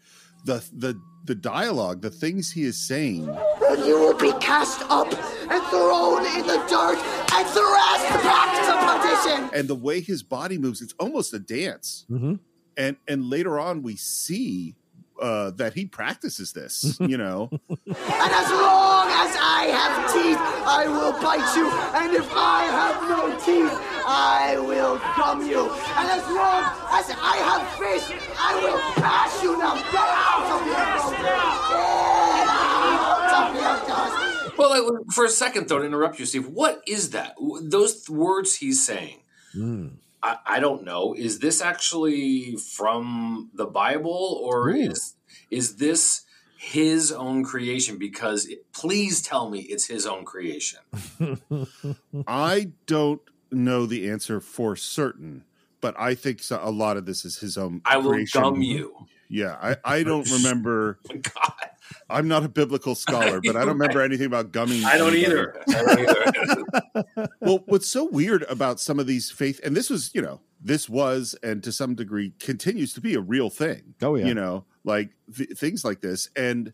the 0.45 0.63
the 0.71 0.97
the 1.25 1.35
dialogue, 1.35 2.01
the 2.01 2.09
things 2.09 2.53
he 2.53 2.63
is 2.63 2.77
saying, 2.87 3.27
And 3.67 3.85
you 3.85 3.99
will 3.99 4.17
be 4.17 4.31
cast 4.39 4.81
up 4.89 5.11
and 5.11 5.63
thrown 5.65 6.25
in 6.37 6.47
the 6.47 6.63
dirt 6.69 7.16
and 7.37 7.47
thrust 7.47 8.23
back 8.23 8.49
to 8.67 8.73
perdition. 8.87 9.49
and 9.57 9.67
the 9.67 9.75
way 9.75 10.01
his 10.01 10.23
body 10.23 10.57
moves, 10.57 10.81
it's 10.81 10.93
almost 10.99 11.33
a 11.33 11.39
dance. 11.39 12.05
Mhm. 12.09 12.39
And 12.75 12.97
and 13.07 13.25
later 13.29 13.59
on, 13.59 13.81
we 13.83 13.95
see 13.95 14.75
uh, 15.19 15.49
that 15.49 15.73
he 15.73 15.83
practices 15.85 16.51
this. 16.53 16.97
You 16.99 17.17
know, 17.23 17.49
And 17.51 18.31
as 18.43 18.49
long 18.51 19.07
as 19.09 19.31
I 19.41 19.65
have 19.73 20.13
teeth, 20.13 20.37
I 20.37 20.85
will 20.87 21.13
bite 21.19 21.49
you. 21.57 21.67
And 21.99 22.13
if 22.15 22.29
I 22.35 22.61
have 22.79 22.97
no 23.09 23.21
teeth, 23.41 23.73
I 24.05 24.59
will 24.59 25.01
gum 25.17 25.41
you. 25.49 25.63
And 25.97 26.07
as 26.17 26.23
long 26.29 26.61
as 26.93 27.09
I 27.17 27.35
have 27.49 27.63
fish, 27.81 28.05
I 28.37 28.51
will 28.61 28.77
bash 29.01 29.41
you. 29.41 29.57
Now 29.57 29.73
get 29.89 30.09
out 30.29 30.47
of 30.53 30.61
here! 30.69 31.57
Get 31.67 32.47
out 32.53 33.33
of 33.41 33.53
here, 33.57 33.77
dust! 33.89 34.55
Well, 34.69 34.93
like, 34.95 35.11
for 35.13 35.25
a 35.25 35.29
second, 35.29 35.69
though, 35.69 35.79
to 35.79 35.85
interrupt 35.85 36.19
you, 36.19 36.25
Steve, 36.25 36.47
what 36.47 36.81
is 36.87 37.11
that? 37.11 37.35
Those 37.61 38.03
th- 38.05 38.09
words 38.09 38.55
he's 38.55 38.85
saying, 38.85 39.21
Mm. 39.55 39.91
I, 40.21 40.37
I 40.45 40.59
don't 40.59 40.83
know. 40.83 41.13
Is 41.13 41.39
this 41.39 41.61
actually 41.61 42.57
from 42.57 43.49
the 43.53 43.65
Bible, 43.65 44.39
or 44.43 44.69
Ooh. 44.69 44.75
is 44.75 45.15
is 45.49 45.77
this 45.77 46.23
his 46.59 47.11
own 47.11 47.43
creation? 47.43 47.97
Because 47.97 48.45
it, 48.45 48.71
please 48.73 49.21
tell 49.21 49.49
me 49.49 49.59
it's 49.61 49.85
his 49.85 50.05
own 50.05 50.25
creation. 50.25 50.79
I 52.27 52.71
don't 52.85 53.21
know 53.51 53.85
the 53.85 54.09
answer 54.09 54.39
for 54.41 54.75
certain, 54.75 55.43
but 55.81 55.95
I 55.97 56.13
think 56.15 56.41
so, 56.43 56.59
a 56.61 56.71
lot 56.71 56.97
of 56.97 57.05
this 57.05 57.23
is 57.25 57.37
his 57.39 57.57
own. 57.57 57.81
I 57.85 57.97
will 57.97 58.11
creation. 58.11 58.41
gum 58.41 58.61
you. 58.61 58.95
Yeah, 59.29 59.55
I, 59.61 59.77
I 59.99 60.03
don't 60.03 60.29
remember. 60.31 60.99
God, 61.09 61.66
I'm 62.09 62.27
not 62.27 62.43
a 62.43 62.49
biblical 62.49 62.95
scholar, 62.95 63.39
but 63.43 63.55
I 63.55 63.59
don't 63.59 63.77
remember 63.79 64.01
anything 64.01 64.25
about 64.25 64.51
gumming. 64.51 64.83
I 64.85 64.97
don't 64.97 65.15
either. 65.15 65.55
I 65.67 65.71
don't 65.71 65.99
either. 65.99 67.27
well, 67.41 67.63
what's 67.67 67.87
so 67.87 68.05
weird 68.05 68.43
about 68.49 68.79
some 68.79 68.99
of 68.99 69.07
these 69.07 69.31
faith, 69.31 69.59
and 69.63 69.75
this 69.75 69.89
was, 69.89 70.11
you 70.13 70.21
know, 70.21 70.41
this 70.61 70.89
was, 70.89 71.35
and 71.43 71.63
to 71.63 71.71
some 71.71 71.95
degree 71.95 72.33
continues 72.39 72.93
to 72.93 73.01
be 73.01 73.13
a 73.15 73.21
real 73.21 73.49
thing. 73.49 73.93
Oh, 74.01 74.15
yeah. 74.15 74.25
You 74.25 74.33
know, 74.33 74.65
like 74.83 75.11
th- 75.35 75.51
things 75.57 75.85
like 75.85 76.01
this. 76.01 76.29
And 76.35 76.73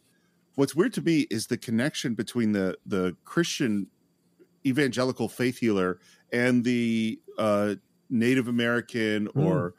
what's 0.56 0.76
weird 0.76 0.93
to 0.93 1.02
me 1.02 1.21
is 1.30 1.47
the 1.47 1.58
connection 1.58 2.13
between 2.13 2.52
the 2.54 2.78
the 2.86 3.15
Christian 3.26 3.88
evangelical 4.65 5.28
faith 5.28 5.58
healer 5.58 5.99
and 6.32 6.63
the 6.63 7.19
uh, 7.38 7.76
Native 8.10 8.47
American 8.47 9.26
Hmm. 9.28 9.39
or 9.39 9.73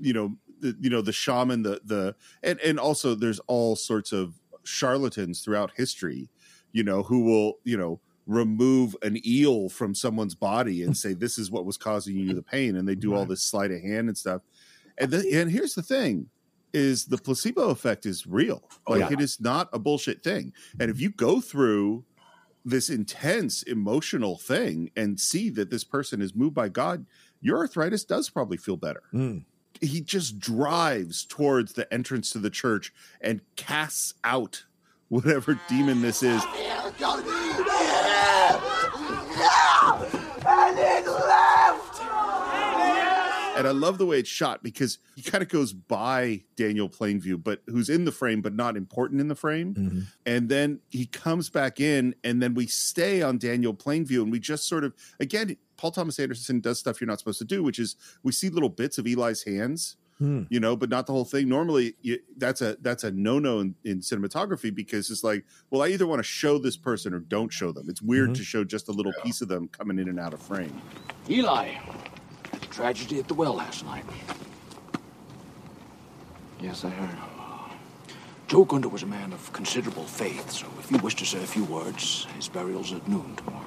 you 0.00 0.12
know 0.12 0.36
the, 0.60 0.76
you 0.80 0.88
know 0.88 1.02
the 1.02 1.12
shaman 1.12 1.62
the 1.62 1.80
the 1.84 2.14
and 2.42 2.58
and 2.60 2.78
also 2.78 3.14
there's 3.14 3.40
all 3.40 3.76
sorts 3.76 4.12
of 4.12 4.40
charlatans 4.64 5.40
throughout 5.40 5.72
history 5.76 6.28
you 6.72 6.82
know 6.82 7.02
who 7.02 7.20
will 7.20 7.54
you 7.64 7.76
know 7.76 8.00
remove 8.26 8.96
an 9.02 9.18
eel 9.26 9.68
from 9.68 9.94
someone's 9.94 10.34
body 10.34 10.82
and 10.82 10.96
say 11.04 11.12
this 11.12 11.38
is 11.38 11.50
what 11.50 11.64
was 11.64 11.76
causing 11.76 12.16
you 12.16 12.34
the 12.34 12.42
pain 12.56 12.76
and 12.76 12.86
they 12.88 12.94
do 12.94 13.14
all 13.14 13.26
this 13.26 13.42
sleight 13.42 13.70
of 13.70 13.80
hand 13.80 14.08
and 14.08 14.16
stuff. 14.18 14.42
And 14.98 15.10
the, 15.10 15.40
and 15.40 15.50
here's 15.50 15.74
the 15.74 15.82
thing 15.82 16.28
is 16.72 17.06
the 17.06 17.18
placebo 17.18 17.70
effect 17.70 18.06
is 18.06 18.26
real. 18.26 18.68
Oh, 18.86 18.92
like 18.92 19.10
yeah. 19.10 19.12
it 19.12 19.20
is 19.20 19.40
not 19.40 19.68
a 19.72 19.78
bullshit 19.78 20.22
thing. 20.22 20.52
And 20.80 20.90
if 20.90 21.00
you 21.00 21.10
go 21.10 21.40
through 21.40 22.04
this 22.64 22.88
intense 22.88 23.62
emotional 23.64 24.38
thing 24.38 24.90
and 24.96 25.20
see 25.20 25.50
that 25.50 25.70
this 25.70 25.84
person 25.84 26.22
is 26.22 26.34
moved 26.34 26.54
by 26.54 26.66
god 26.66 27.04
your 27.42 27.58
arthritis 27.58 28.06
does 28.06 28.30
probably 28.30 28.56
feel 28.56 28.78
better. 28.78 29.02
Mm. 29.12 29.44
He 29.80 30.00
just 30.00 30.38
drives 30.38 31.24
towards 31.24 31.72
the 31.74 31.92
entrance 31.92 32.30
to 32.30 32.38
the 32.38 32.50
church 32.50 32.92
and 33.20 33.40
casts 33.56 34.14
out 34.24 34.64
whatever 35.08 35.58
demon 35.68 36.02
this 36.02 36.22
is 36.22 36.42
Here 36.44 36.92
goes. 36.98 37.22
And 40.46 40.78
it 40.78 41.06
left! 41.06 42.00
And 43.56 43.66
i 43.66 43.70
love 43.70 43.98
the 43.98 44.06
way 44.06 44.18
it's 44.18 44.28
shot 44.28 44.62
because 44.62 44.98
he 45.16 45.22
kind 45.22 45.42
of 45.42 45.48
goes 45.48 45.72
by 45.72 46.42
daniel 46.56 46.88
plainview 46.88 47.42
but 47.42 47.60
who's 47.66 47.88
in 47.88 48.04
the 48.04 48.12
frame 48.12 48.40
but 48.40 48.54
not 48.54 48.76
important 48.76 49.20
in 49.20 49.28
the 49.28 49.34
frame 49.34 49.74
Mhm. 49.74 50.06
and 50.26 50.48
then 50.48 50.80
he 50.90 51.06
comes 51.06 51.50
back 51.50 51.80
in 51.80 52.14
and 52.24 52.42
then 52.42 52.54
we 52.54 52.66
stay 52.66 53.22
on 53.22 53.38
daniel 53.38 53.74
plainview 53.74 54.22
and 54.22 54.30
we 54.32 54.38
just 54.40 54.68
sort 54.68 54.84
of 54.84 54.94
again 55.20 55.56
paul 55.76 55.90
thomas 55.90 56.18
anderson 56.18 56.60
does 56.60 56.78
stuff 56.78 57.00
you're 57.00 57.08
not 57.08 57.18
supposed 57.18 57.38
to 57.38 57.44
do 57.44 57.62
which 57.62 57.78
is 57.78 57.96
we 58.22 58.32
see 58.32 58.48
little 58.48 58.68
bits 58.68 58.98
of 58.98 59.06
eli's 59.06 59.42
hands 59.44 59.96
Hmm. 60.20 60.42
you 60.48 60.60
know 60.60 60.76
but 60.76 60.90
not 60.90 61.06
the 61.08 61.12
whole 61.12 61.24
thing 61.24 61.48
normally 61.48 61.96
you, 62.00 62.20
that's 62.36 62.62
a 62.62 62.76
that's 62.80 63.02
a 63.02 63.10
no-no 63.10 63.58
in, 63.58 63.74
in 63.82 63.98
cinematography 63.98 64.72
because 64.72 65.10
it's 65.10 65.24
like 65.24 65.44
well 65.70 65.82
i 65.82 65.88
either 65.88 66.06
want 66.06 66.20
to 66.20 66.22
show 66.22 66.56
this 66.56 66.76
person 66.76 67.12
or 67.12 67.18
don't 67.18 67.52
show 67.52 67.72
them 67.72 67.86
it's 67.90 68.00
weird 68.00 68.30
Mhm. 68.30 68.36
to 68.36 68.44
show 68.44 68.62
just 68.62 68.86
a 68.88 68.92
little 68.92 69.12
piece 69.24 69.40
of 69.42 69.48
them 69.48 69.66
coming 69.66 69.98
in 69.98 70.08
and 70.08 70.20
out 70.20 70.32
of 70.32 70.40
frame 70.40 70.80
Eli, 71.28 71.72
the 72.13 72.13
tragedy 72.78 73.18
at 73.18 73.28
the 73.28 73.34
well 73.34 73.54
last 73.54 73.84
night. 73.84 74.04
Yes, 76.60 76.84
I 76.84 76.90
heard. 76.90 77.16
Joe 78.48 78.64
Gunder 78.64 78.88
was 78.88 79.02
a 79.02 79.06
man 79.06 79.32
of 79.32 79.52
considerable 79.52 80.04
faith, 80.04 80.50
so 80.50 80.66
if 80.78 80.90
you 80.90 80.98
wish 80.98 81.14
to 81.16 81.24
say 81.26 81.42
a 81.42 81.46
few 81.46 81.64
words, 81.64 82.26
his 82.36 82.48
burial's 82.48 82.92
at 82.92 83.06
noon 83.08 83.34
tomorrow. 83.36 83.64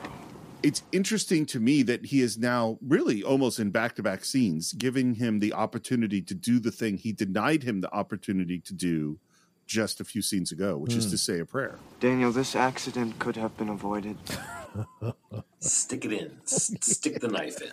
it's 0.63 0.82
interesting 0.91 1.46
to 1.46 1.60
me 1.60 1.84
that 1.84 2.06
he 2.06 2.22
is 2.22 2.38
now 2.38 2.78
really 2.82 3.24
almost 3.24 3.60
in 3.60 3.70
back-to-back 3.70 4.26
scenes 4.26 4.74
giving 4.74 5.13
him 5.15 5.39
the 5.39 5.54
opportunity 5.54 6.20
to 6.22 6.34
do 6.34 6.60
the 6.60 6.72
thing 6.72 6.98
he 6.98 7.12
denied 7.12 7.62
him 7.63 7.80
the 7.82 7.93
opportunity 7.93 8.60
to 8.60 8.74
do 8.74 9.20
just 9.67 10.00
a 10.02 10.04
few 10.04 10.22
scenes 10.22 10.52
ago 10.52 10.76
which 10.78 10.96
is 10.96 11.06
Hmm. 11.06 11.12
to 11.12 11.17
say 11.17 11.39
a 11.39 11.46
prayer 11.46 11.76
Daniel, 12.00 12.32
this 12.32 12.56
accident 12.56 13.20
could 13.20 13.36
have 13.36 13.56
been 13.58 13.70
avoided. 13.70 14.17
Stick 15.60 16.06
it 16.06 16.13
in. 16.13 16.32
S- 16.43 16.72
stick 16.82 17.20
the 17.20 17.28
knife 17.28 17.62
in. 17.62 17.72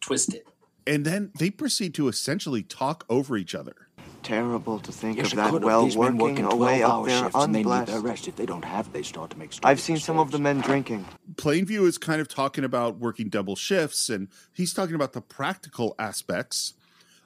Twist 0.00 0.34
it. 0.34 0.46
And 0.88 1.04
then 1.04 1.30
they 1.38 1.50
proceed 1.50 1.94
to 1.94 2.08
essentially 2.08 2.62
talk 2.62 3.04
over 3.08 3.36
each 3.36 3.54
other 3.54 3.88
Terrible 4.22 4.80
to 4.80 4.92
think 4.92 5.16
Yes, 5.16 5.32
of 5.32 5.36
that 5.36 5.60
well 5.62 5.84
These 5.84 5.96
working 5.96 6.18
working 6.18 6.44
away 6.44 6.82
up 6.82 6.90
12-hour 6.90 7.06
there 7.06 7.22
shifts 7.22 7.36
and 7.36 7.54
they 7.54 7.58
need 7.58 7.66
unblessed. 7.66 7.92
their 7.92 8.00
rest. 8.00 8.28
If 8.28 8.36
they 8.36 8.46
don't 8.46 8.64
have, 8.64 8.86
it, 8.88 8.92
they 8.92 9.02
start 9.02 9.30
to 9.30 9.38
make 9.38 9.52
stupid 9.52 9.68
I've 9.68 9.80
seen 9.80 9.96
some 9.98 10.18
of 10.18 10.32
the 10.32 10.38
men 10.38 10.60
drinking. 10.60 11.04
Plainview 11.36 11.86
is 11.86 11.98
kind 11.98 12.20
of 12.20 12.28
talking 12.28 12.64
about 12.64 12.98
working 12.98 13.28
double 13.28 13.54
shifts, 13.56 14.10
and 14.10 14.28
he's 14.52 14.74
talking 14.74 14.96
about 14.96 15.12
the 15.12 15.20
practical 15.20 15.94
aspects 15.98 16.74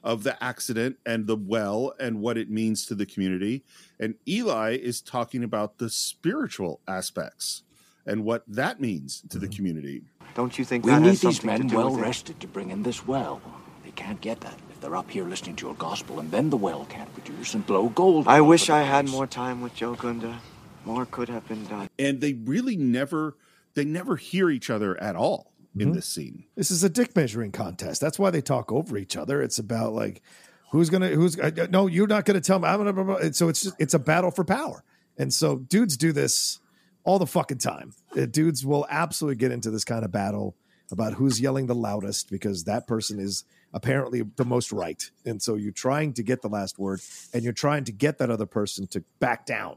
of 0.04 0.22
the 0.22 0.42
accident 0.44 0.98
and 1.06 1.26
the 1.26 1.36
well 1.36 1.94
and 1.98 2.20
what 2.20 2.36
it 2.36 2.50
means 2.50 2.84
to 2.86 2.94
the 2.94 3.06
community. 3.06 3.64
And 3.98 4.16
Eli 4.28 4.76
is 4.76 5.00
talking 5.00 5.42
about 5.42 5.78
the 5.78 5.88
spiritual 5.88 6.80
aspects 6.86 7.62
and 8.06 8.24
what 8.24 8.44
that 8.48 8.80
means 8.80 9.22
to 9.30 9.38
the 9.38 9.48
community. 9.48 10.02
Don't 10.34 10.58
you 10.58 10.64
think 10.64 10.84
We 10.84 10.92
that 10.92 11.00
need 11.00 11.08
has 11.08 11.20
these 11.20 11.44
men 11.44 11.62
to 11.62 11.68
do 11.68 11.76
well 11.76 11.94
rested 11.94 12.40
to 12.40 12.46
bring 12.46 12.70
in 12.70 12.82
this 12.82 13.06
well. 13.06 13.40
They 13.84 13.90
can't 13.90 14.20
get 14.20 14.40
that 14.40 14.58
if 14.70 14.80
they're 14.80 14.96
up 14.96 15.10
here 15.10 15.24
listening 15.24 15.56
to 15.56 15.66
your 15.66 15.74
gospel, 15.74 16.20
and 16.20 16.30
then 16.30 16.50
the 16.50 16.56
well 16.56 16.86
can't 16.86 17.12
produce 17.12 17.54
and 17.54 17.66
blow 17.66 17.88
gold. 17.88 18.28
I 18.28 18.40
wish 18.40 18.70
over 18.70 18.78
the 18.78 18.84
I 18.84 18.88
had 18.88 19.08
more 19.08 19.26
time 19.26 19.60
with 19.60 19.74
Joe 19.74 19.94
Gunda. 19.94 20.40
More 20.84 21.06
could 21.06 21.28
have 21.28 21.46
been 21.46 21.64
done. 21.66 21.88
And 21.98 22.20
they 22.20 22.32
really 22.32 22.76
never 22.76 23.36
they 23.74 23.84
never 23.84 24.16
hear 24.16 24.50
each 24.50 24.70
other 24.70 25.00
at 25.00 25.16
all 25.16 25.52
in 25.78 25.92
this 25.92 26.06
scene. 26.06 26.44
This 26.54 26.70
is 26.70 26.84
a 26.84 26.90
dick 26.90 27.16
measuring 27.16 27.52
contest. 27.52 28.00
That's 28.00 28.18
why 28.18 28.30
they 28.30 28.42
talk 28.42 28.70
over 28.70 28.98
each 28.98 29.16
other. 29.16 29.40
It's 29.40 29.58
about 29.58 29.92
like 29.92 30.22
who's 30.70 30.90
gonna 30.90 31.08
who's 31.08 31.38
uh, 31.38 31.66
no, 31.70 31.86
you're 31.86 32.06
not 32.06 32.24
gonna 32.24 32.40
tell 32.40 32.58
me. 32.58 32.68
I'm 32.68 32.84
gonna. 32.84 33.32
so 33.32 33.48
it's 33.48 33.62
just 33.62 33.76
it's 33.78 33.94
a 33.94 33.98
battle 33.98 34.30
for 34.30 34.44
power. 34.44 34.82
And 35.16 35.32
so 35.32 35.56
dudes 35.56 35.96
do 35.96 36.12
this 36.12 36.58
all 37.04 37.18
the 37.18 37.26
fucking 37.26 37.58
time. 37.58 37.92
Uh, 38.16 38.26
dudes 38.26 38.64
will 38.64 38.86
absolutely 38.90 39.36
get 39.36 39.52
into 39.52 39.70
this 39.70 39.84
kind 39.84 40.04
of 40.04 40.10
battle 40.12 40.56
about 40.90 41.14
who's 41.14 41.40
yelling 41.40 41.66
the 41.66 41.74
loudest 41.74 42.30
because 42.30 42.64
that 42.64 42.86
person 42.86 43.18
is 43.18 43.44
apparently 43.72 44.22
the 44.36 44.44
most 44.44 44.70
right. 44.72 45.10
And 45.24 45.40
so 45.42 45.54
you're 45.54 45.72
trying 45.72 46.12
to 46.14 46.22
get 46.22 46.42
the 46.42 46.48
last 46.48 46.78
word 46.78 47.00
and 47.32 47.42
you're 47.42 47.52
trying 47.54 47.84
to 47.84 47.92
get 47.92 48.18
that 48.18 48.30
other 48.30 48.44
person 48.46 48.86
to 48.88 49.02
back 49.18 49.46
down. 49.46 49.76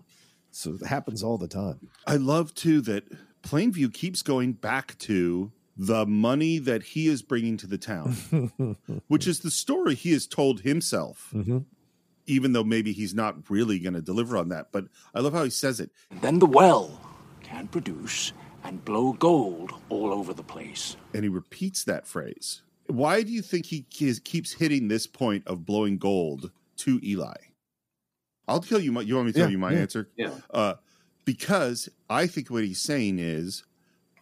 So 0.51 0.73
it 0.79 0.85
happens 0.85 1.23
all 1.23 1.37
the 1.37 1.47
time. 1.47 1.89
I 2.05 2.17
love 2.17 2.53
too 2.53 2.81
that 2.81 3.03
Plainview 3.43 3.93
keeps 3.93 4.21
going 4.21 4.53
back 4.53 4.97
to 4.99 5.51
the 5.77 6.05
money 6.05 6.57
that 6.57 6.83
he 6.83 7.07
is 7.07 7.21
bringing 7.21 7.57
to 7.57 7.67
the 7.67 7.77
town, 7.77 8.77
which 9.07 9.27
is 9.27 9.39
the 9.41 9.51
story 9.51 9.95
he 9.95 10.11
has 10.13 10.25
told 10.27 10.61
himself, 10.61 11.29
Mhm. 11.33 11.65
even 12.27 12.53
though 12.53 12.63
maybe 12.63 12.91
he's 12.93 13.13
not 13.13 13.49
really 13.49 13.79
going 13.79 13.93
to 13.93 14.01
deliver 14.01 14.37
on 14.37 14.49
that. 14.49 14.71
But 14.71 14.85
I 15.13 15.19
love 15.19 15.33
how 15.33 15.43
he 15.43 15.49
says 15.49 15.79
it. 15.79 15.91
Then 16.21 16.39
the 16.39 16.45
well 16.45 16.99
can 17.45 17.67
produce 17.67 18.33
and 18.63 18.83
blow 18.83 19.13
gold 19.13 19.71
all 19.89 20.11
over 20.11 20.33
the 20.33 20.43
place. 20.43 20.97
and 21.13 21.23
he 21.23 21.29
repeats 21.29 21.83
that 21.83 22.07
phrase. 22.07 22.61
Why 22.87 23.21
do 23.23 23.31
you 23.31 23.41
think 23.41 23.65
he 23.67 23.81
keeps 23.83 24.53
hitting 24.53 24.87
this 24.87 25.07
point 25.07 25.45
of 25.47 25.65
blowing 25.65 25.97
gold 25.97 26.51
to 26.77 26.99
Eli? 27.03 27.33
I'll 28.47 28.59
tell 28.61 28.79
you 28.79 28.91
my. 28.91 29.01
You 29.01 29.15
want 29.15 29.27
me 29.27 29.31
to 29.33 29.39
tell 29.39 29.47
Yeah, 29.47 29.51
you 29.53 29.57
my 29.57 29.73
yeah. 29.73 29.79
answer? 29.79 30.09
Yeah. 30.15 30.31
Uh, 30.53 30.73
because 31.25 31.89
I 32.09 32.27
think 32.27 32.49
what 32.51 32.63
he's 32.63 32.79
saying 32.81 33.17
is, 33.19 33.63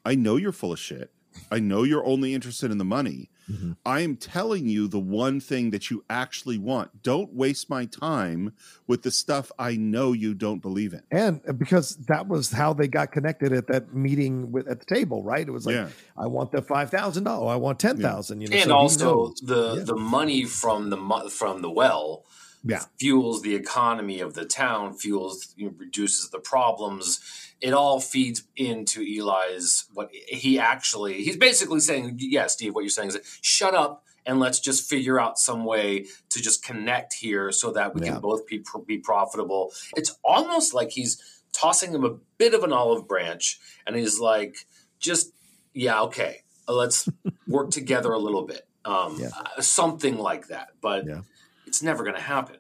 I 0.05 0.15
know 0.15 0.37
you're 0.37 0.53
full 0.53 0.71
of 0.71 0.79
shit. 0.79 1.11
I 1.51 1.59
know 1.59 1.83
you're 1.83 2.05
only 2.05 2.33
interested 2.33 2.71
in 2.71 2.77
the 2.77 2.85
money. 2.85 3.29
Mhm. 3.51 3.75
I 3.85 3.99
am 4.01 4.15
telling 4.15 4.67
you 4.69 4.87
the 4.87 4.99
one 4.99 5.39
thing 5.39 5.71
that 5.71 5.91
you 5.91 6.03
actually 6.09 6.57
want. 6.57 7.03
Don't 7.03 7.33
waste 7.33 7.69
my 7.69 7.85
time 7.85 8.53
with 8.87 9.01
the 9.03 9.11
stuff 9.11 9.51
I 9.59 9.75
know 9.75 10.13
you 10.13 10.33
don't 10.33 10.61
believe 10.61 10.93
in. 10.93 11.01
And 11.11 11.41
uh, 11.47 11.51
because 11.53 11.97
that 12.07 12.27
was 12.27 12.51
how 12.51 12.73
they 12.73 12.87
got 12.87 13.11
connected 13.11 13.51
at 13.51 13.67
that 13.67 13.93
meeting 13.93 14.51
with 14.51 14.67
at 14.67 14.79
the 14.79 14.85
table, 14.85 15.23
right? 15.23 15.45
It 15.47 15.51
was 15.51 15.65
like, 15.65 15.75
Yeah. 15.75 15.89
I 16.17 16.27
want 16.27 16.51
the 16.51 16.61
five 16.61 16.89
thousand 16.89 17.25
dollars, 17.25 17.51
I 17.51 17.55
want 17.57 17.79
ten 17.79 17.97
thousand. 17.97 18.41
You 18.41 18.47
know, 18.47 18.55
and 18.55 18.63
so 18.63 18.69
he 18.69 18.73
also 18.73 19.33
the 19.43 19.75
Yeah. 19.77 19.83
the 19.83 19.95
money 19.97 20.45
from 20.45 20.89
the 20.89 20.97
from 21.29 21.61
the 21.61 21.69
well 21.71 22.23
Yeah. 22.63 22.83
fuels 22.97 23.41
the 23.41 23.55
economy 23.55 24.21
of 24.21 24.35
the 24.35 24.45
town 24.45 24.93
fuels 24.93 25.53
you 25.57 25.65
know, 25.65 25.73
reduces 25.77 26.29
the 26.29 26.39
problems 26.39 27.19
it 27.63 27.73
all 27.73 27.99
feeds 27.99 28.43
into 28.57 29.01
eli's 29.01 29.85
what 29.93 30.09
he 30.13 30.59
actually 30.59 31.23
he's 31.23 31.37
basically 31.37 31.79
saying 31.79 32.15
yeah 32.19 32.45
steve 32.47 32.75
what 32.75 32.81
you're 32.81 32.89
saying 32.99 33.09
is 33.09 33.17
shut 33.41 33.73
up 33.73 34.03
and 34.25 34.39
let's 34.39 34.59
just 34.59 34.87
figure 34.89 35.19
out 35.19 35.37
some 35.39 35.65
way 35.65 36.05
to 36.29 36.41
just 36.41 36.63
connect 36.63 37.13
here 37.13 37.51
so 37.51 37.71
that 37.71 37.93
we 37.95 38.01
Yeah. 38.01 38.13
can 38.13 38.21
both 38.21 38.45
be, 38.47 38.63
be 38.85 38.97
profitable 38.97 39.71
it's 39.95 40.11
almost 40.23 40.73
like 40.73 40.91
he's 40.91 41.11
tossing 41.53 41.93
him 41.93 42.03
a 42.03 42.15
bit 42.37 42.53
of 42.53 42.63
an 42.63 42.73
olive 42.73 43.07
branch 43.07 43.59
and 43.87 43.95
he's 43.95 44.19
like 44.19 44.55
just 44.99 45.31
yeah 45.73 46.01
okay 46.01 46.43
let's 46.67 47.07
work 47.47 47.71
together 47.71 48.11
a 48.11 48.19
little 48.19 48.43
bit 48.43 48.67
um, 48.85 49.17
Yeah. 49.19 49.29
uh, 49.57 49.61
something 49.61 50.17
like 50.17 50.47
that 50.47 50.69
but 50.81 51.05
Yeah. 51.07 51.21
it's 51.65 51.81
never 51.81 52.03
going 52.03 52.15
to 52.17 52.21
happen 52.35 52.57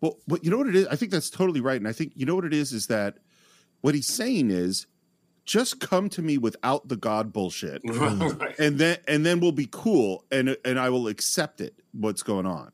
Well, 0.00 0.18
but 0.28 0.44
you 0.44 0.50
know 0.50 0.58
what 0.58 0.68
it 0.68 0.74
is? 0.76 0.86
I 0.88 0.96
think 0.96 1.10
that's 1.12 1.30
totally 1.30 1.60
right. 1.60 1.76
And 1.80 1.86
I 1.86 1.92
think 1.92 2.12
you 2.16 2.26
know 2.26 2.34
what 2.34 2.44
it 2.44 2.52
is 2.52 2.72
is 2.72 2.88
that 2.88 3.18
what 3.82 3.94
he's 3.94 4.06
saying 4.06 4.50
is 4.50 4.86
just 5.44 5.80
come 5.80 6.08
to 6.08 6.22
me 6.22 6.38
without 6.38 6.88
the 6.88 6.96
God 6.96 7.32
bullshit. 7.32 7.82
Right. 7.92 8.58
And 8.58 8.78
then 8.78 8.98
and 9.06 9.26
then 9.26 9.40
we'll 9.40 9.52
be 9.52 9.68
cool 9.70 10.24
and 10.30 10.56
and 10.64 10.78
I 10.78 10.88
will 10.88 11.08
accept 11.08 11.60
it, 11.60 11.74
what's 11.92 12.22
going 12.22 12.46
on. 12.46 12.72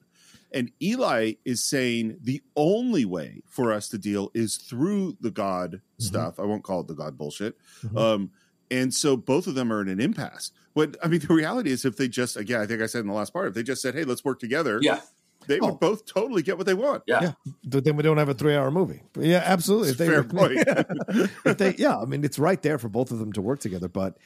And 0.53 0.71
Eli 0.83 1.35
is 1.45 1.63
saying 1.63 2.19
the 2.23 2.41
only 2.57 3.05
way 3.05 3.43
for 3.47 3.73
us 3.73 3.89
to 3.89 3.99
deal 3.99 4.31
is 4.33 4.57
through 4.57 5.17
the 5.21 5.31
God 5.31 5.83
stuff. 5.99 6.39
I 6.39 6.45
won't 6.45 6.63
call 6.65 6.81
it 6.81 6.89
the 6.89 6.95
God 6.95 7.19
bullshit. 7.19 7.57
Mhm. 7.83 7.99
Um, 7.99 8.31
and 8.71 8.95
so 8.95 9.17
both 9.17 9.47
of 9.47 9.55
them 9.55 9.73
are 9.73 9.81
in 9.83 9.89
an 9.89 10.01
impasse. 10.01 10.53
But 10.75 10.97
I 11.03 11.09
mean, 11.09 11.21
the 11.21 11.35
reality 11.35 11.71
is, 11.71 11.85
if 11.85 11.97
they 11.97 12.09
just 12.09 12.37
again, 12.37 12.61
I 12.61 12.67
think 12.67 12.81
I 12.83 12.87
said 12.87 13.01
in 13.01 13.09
the 13.09 13.15
last 13.15 13.33
part, 13.33 13.49
if 13.49 13.55
they 13.55 13.63
just 13.63 13.83
said, 13.83 13.95
"Hey, 13.95 14.05
let's 14.05 14.25
work 14.25 14.39
together," 14.41 14.79
yeah 14.83 15.01
they 15.49 15.59
would 15.59 15.71
Oh. 15.71 15.75
both 15.75 16.07
totally 16.07 16.43
get 16.43 16.57
what 16.57 16.67
they 16.67 16.75
want. 16.75 17.03
yeah, 17.07 17.21
Yeah. 17.23 17.33
But 17.65 17.85
then 17.85 17.97
we 17.97 18.03
don't 18.05 18.19
have 18.19 18.29
a 18.29 18.35
three 18.35 18.55
hour 18.55 18.71
movie. 18.71 19.03
But 19.13 19.25
yeah, 19.25 19.43
absolutely. 19.45 19.89
If 19.91 19.99
they, 19.99 20.07
Fair 20.07 20.23
point. 20.23 20.59
if 21.45 21.59
they, 21.59 21.75
yeah, 21.77 21.99
I 21.99 22.05
mean, 22.05 22.23
it's 22.25 22.39
right 22.39 22.63
there 22.63 22.79
for 22.79 22.89
both 22.89 23.11
of 23.11 23.19
them 23.19 23.33
to 23.33 23.43
work 23.43 23.59
together, 23.61 23.89
but 23.89 24.17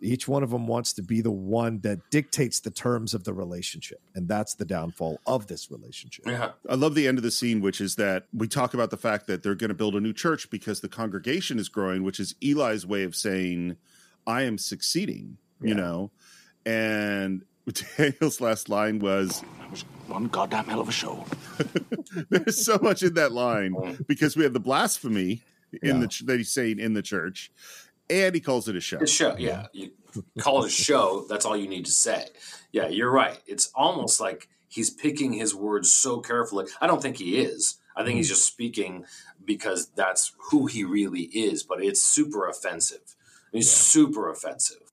each 0.00 0.26
one 0.28 0.42
of 0.42 0.50
them 0.50 0.66
wants 0.66 0.92
to 0.94 1.02
be 1.02 1.20
the 1.20 1.30
one 1.30 1.78
that 1.80 1.98
dictates 2.10 2.60
the 2.60 2.70
terms 2.70 3.14
of 3.14 3.24
the 3.24 3.32
relationship. 3.32 4.00
And 4.14 4.28
that's 4.28 4.54
the 4.54 4.64
downfall 4.64 5.20
of 5.26 5.46
this 5.46 5.70
relationship. 5.70 6.26
yeah. 6.26 6.50
I 6.68 6.74
love 6.74 6.94
the 6.94 7.06
end 7.08 7.18
of 7.18 7.24
the 7.24 7.30
scene, 7.30 7.60
which 7.60 7.80
is 7.80 7.94
that 7.96 8.26
we 8.34 8.48
talk 8.48 8.74
about 8.74 8.90
the 8.90 8.96
fact 8.96 9.28
that 9.28 9.42
they're 9.42 9.54
going 9.54 9.68
to 9.68 9.74
build 9.74 9.94
a 9.94 10.00
new 10.00 10.12
church 10.12 10.50
because 10.50 10.80
the 10.80 10.88
congregation 10.88 11.58
is 11.58 11.68
growing, 11.68 12.02
which 12.02 12.18
is 12.18 12.34
Eli's 12.42 12.84
way 12.84 13.04
of 13.04 13.14
saying, 13.14 13.76
I 14.26 14.42
am 14.42 14.58
succeeding, 14.58 15.38
you 15.60 15.74
know? 15.74 16.10
And 16.66 17.44
Daniel's 17.96 18.40
last 18.40 18.68
line 18.68 18.98
was, 18.98 19.40
That 19.60 19.70
was 19.70 19.84
one 20.08 20.26
goddamn 20.26 20.64
hell 20.64 20.80
of 20.80 20.88
a 20.88 20.92
show. 20.92 21.24
There's 22.30 22.64
so 22.64 22.78
much 22.82 23.02
in 23.02 23.14
that 23.14 23.32
line 23.32 23.98
because 24.06 24.36
we 24.36 24.44
have 24.44 24.52
the 24.52 24.60
blasphemy 24.60 25.42
in 25.82 26.00
Yeah. 26.00 26.06
the 26.06 26.24
that 26.26 26.38
he's 26.38 26.50
saying 26.50 26.78
in 26.78 26.94
the 26.94 27.02
church, 27.02 27.50
and 28.10 28.34
he 28.34 28.40
calls 28.40 28.68
it 28.68 28.76
a 28.76 28.80
show. 28.80 28.98
It's 28.98 29.12
show. 29.12 29.36
Yeah, 29.38 29.66
you 29.72 29.92
call 30.38 30.64
it 30.64 30.68
a 30.68 30.70
show. 30.70 31.24
That's 31.28 31.44
all 31.44 31.56
you 31.56 31.68
need 31.68 31.86
to 31.86 31.92
say. 31.92 32.26
Yeah, 32.72 32.88
you're 32.88 33.10
right. 33.10 33.38
It's 33.46 33.70
almost 33.74 34.20
like 34.20 34.48
he's 34.68 34.90
picking 34.90 35.32
his 35.32 35.54
words 35.54 35.92
so 35.92 36.20
carefully. 36.20 36.66
I 36.80 36.86
don't 36.86 37.00
think 37.00 37.16
he 37.16 37.38
is. 37.38 37.78
I 37.96 38.04
think 38.04 38.16
he's 38.16 38.26
mm. 38.26 38.30
just 38.30 38.46
speaking 38.46 39.04
because 39.44 39.88
that's 39.94 40.32
who 40.50 40.66
he 40.66 40.84
really 40.84 41.22
is. 41.22 41.62
But 41.62 41.82
it's 41.82 42.02
super 42.02 42.48
offensive. 42.48 43.14
It's 43.52 43.70
super 43.70 44.30
offensive. 44.30 44.92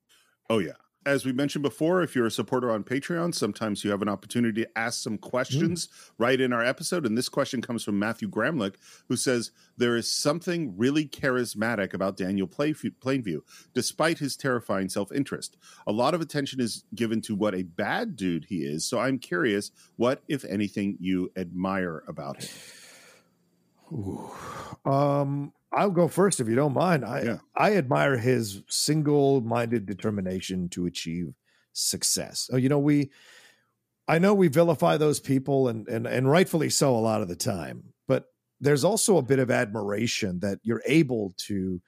Oh 0.49 0.59
yeah. 0.59 0.73
As 1.09 1.25
we 1.25 1.33
mentioned 1.33 1.63
before, 1.63 2.03
if 2.03 2.15
you're 2.15 2.27
a 2.27 2.31
supporter 2.31 2.69
on 2.69 2.83
Patreon, 2.83 3.33
sometimes 3.33 3.83
you 3.83 3.89
have 3.89 4.03
an 4.03 4.09
opportunity 4.09 4.61
to 4.61 4.77
ask 4.77 5.01
some 5.01 5.17
questions 5.17 5.89
right 6.19 6.39
in 6.39 6.53
our 6.53 6.63
episode. 6.63 7.03
And 7.03 7.17
this 7.17 7.27
question 7.27 7.63
comes 7.63 7.83
from 7.83 7.97
Matthew 7.97 8.29
Gramlich, 8.29 8.75
who 9.07 9.15
says 9.15 9.49
there 9.75 9.97
is 9.97 10.07
something 10.07 10.77
really 10.77 11.07
charismatic 11.07 11.95
about 11.95 12.15
Daniel 12.15 12.47
Plainview, 12.47 13.39
despite 13.73 14.19
his 14.19 14.37
terrifying 14.37 14.87
self-interest. 14.87 15.57
A 15.87 15.91
lot 15.91 16.13
of 16.13 16.21
attention 16.21 16.61
is 16.61 16.83
given 16.93 17.21
to 17.21 17.33
what 17.33 17.55
a 17.55 17.63
bad 17.63 18.15
dude 18.15 18.45
he 18.47 18.57
is. 18.57 18.85
So 18.85 18.99
I'm 18.99 19.17
curious, 19.17 19.71
what, 19.95 20.21
if 20.27 20.45
anything, 20.45 20.95
you 20.99 21.31
admire 21.35 22.03
about 22.07 22.43
him? 22.43 22.49
Ooh. 23.93 24.29
Um, 24.85 25.53
I'll 25.71 25.91
go 25.91 26.07
first 26.07 26.39
if 26.39 26.47
you 26.47 26.55
don't 26.55 26.73
mind. 26.73 27.05
I 27.05 27.21
Yeah. 27.23 27.37
I 27.55 27.75
admire 27.75 28.17
his 28.17 28.63
single-minded 28.67 29.85
determination 29.85 30.69
to 30.69 30.85
achieve 30.85 31.33
success. 31.73 32.49
Oh, 32.51 32.57
you 32.57 32.69
know, 32.69 32.79
we 32.79 33.11
I 34.07 34.17
know 34.17 34.33
we 34.33 34.47
vilify 34.47 34.97
those 34.97 35.19
people 35.19 35.67
and 35.67 35.87
and 35.87 36.07
and 36.07 36.29
rightfully 36.29 36.69
so 36.69 36.95
a 36.95 36.97
lot 36.97 37.21
of 37.21 37.27
the 37.27 37.35
time, 37.35 37.93
but 38.07 38.25
there's 38.59 38.83
also 38.83 39.17
a 39.17 39.21
bit 39.21 39.39
of 39.39 39.51
admiration 39.51 40.39
that 40.39 40.59
you're 40.63 40.83
able 40.85 41.33
to 41.37 41.81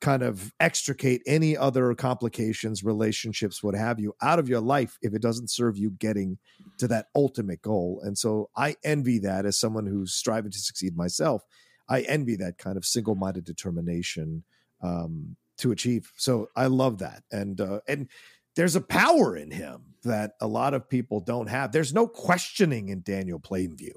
kind 0.00 0.22
of 0.22 0.52
extricate 0.60 1.22
any 1.26 1.56
other 1.56 1.94
complications, 1.94 2.82
relationships, 2.82 3.62
what 3.62 3.74
have 3.74 4.00
you, 4.00 4.14
out 4.22 4.38
of 4.38 4.48
your 4.48 4.60
life 4.60 4.96
if 5.02 5.14
it 5.14 5.22
doesn't 5.22 5.50
serve 5.50 5.76
you 5.76 5.90
getting 5.90 6.38
to 6.78 6.88
that 6.88 7.06
ultimate 7.14 7.60
goal. 7.60 8.00
And 8.02 8.16
so 8.16 8.48
I 8.56 8.76
envy 8.82 9.18
that 9.20 9.44
as 9.44 9.60
someone 9.60 9.86
who's 9.86 10.14
striving 10.14 10.50
to 10.50 10.58
succeed 10.58 10.96
myself. 10.96 11.44
I 11.90 12.02
envy 12.02 12.36
that 12.36 12.56
kind 12.56 12.78
of 12.78 12.86
single 12.86 13.14
minded 13.14 13.44
determination 13.44 14.44
um, 14.80 15.36
to 15.58 15.72
achieve. 15.72 16.10
So 16.16 16.48
I 16.56 16.66
love 16.66 16.98
that. 16.98 17.24
And, 17.30 17.60
uh, 17.60 17.80
and, 17.86 18.08
there's 18.56 18.76
a 18.76 18.80
power 18.80 19.36
in 19.36 19.50
him 19.50 19.94
that 20.02 20.32
a 20.40 20.46
lot 20.46 20.74
of 20.74 20.88
people 20.88 21.20
don't 21.20 21.48
have. 21.48 21.72
There's 21.72 21.94
no 21.94 22.06
questioning 22.06 22.88
in 22.88 23.02
Daniel 23.02 23.38
Plainview. 23.38 23.92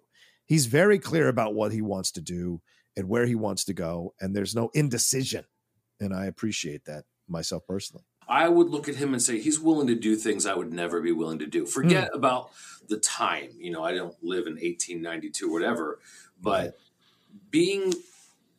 He's 0.45 0.67
very 0.67 0.99
clear 0.99 1.27
about 1.27 1.55
what 1.55 1.71
he 1.71 1.81
wants 1.81 2.11
to 2.11 2.21
do 2.21 2.61
and 2.95 3.09
where 3.09 3.25
he 3.25 3.35
wants 3.35 3.65
to 3.65 3.73
go, 3.73 4.13
and 4.21 4.35
there's 4.35 4.53
no 4.53 4.69
indecision. 4.73 5.45
And 5.99 6.13
I 6.13 6.25
appreciate 6.25 6.85
that 6.85 7.05
myself 7.27 7.65
personally. 7.67 8.05
I 8.27 8.47
would 8.47 8.69
look 8.69 8.87
at 8.87 8.95
him 8.95 9.13
and 9.13 9.21
say 9.21 9.39
he's 9.39 9.59
willing 9.59 9.87
to 9.87 9.95
do 9.95 10.15
things 10.15 10.45
I 10.45 10.53
would 10.53 10.71
never 10.71 11.01
be 11.01 11.11
willing 11.11 11.39
to 11.39 11.47
do. 11.47 11.65
Forget 11.65 12.11
mm. 12.11 12.17
about 12.17 12.51
the 12.87 12.97
time. 12.97 13.49
You 13.57 13.71
know, 13.71 13.83
I 13.83 13.93
don't 13.93 14.15
live 14.21 14.47
in 14.47 14.53
1892 14.53 15.49
or 15.49 15.51
whatever, 15.51 15.99
but 16.39 16.77
being 17.49 17.93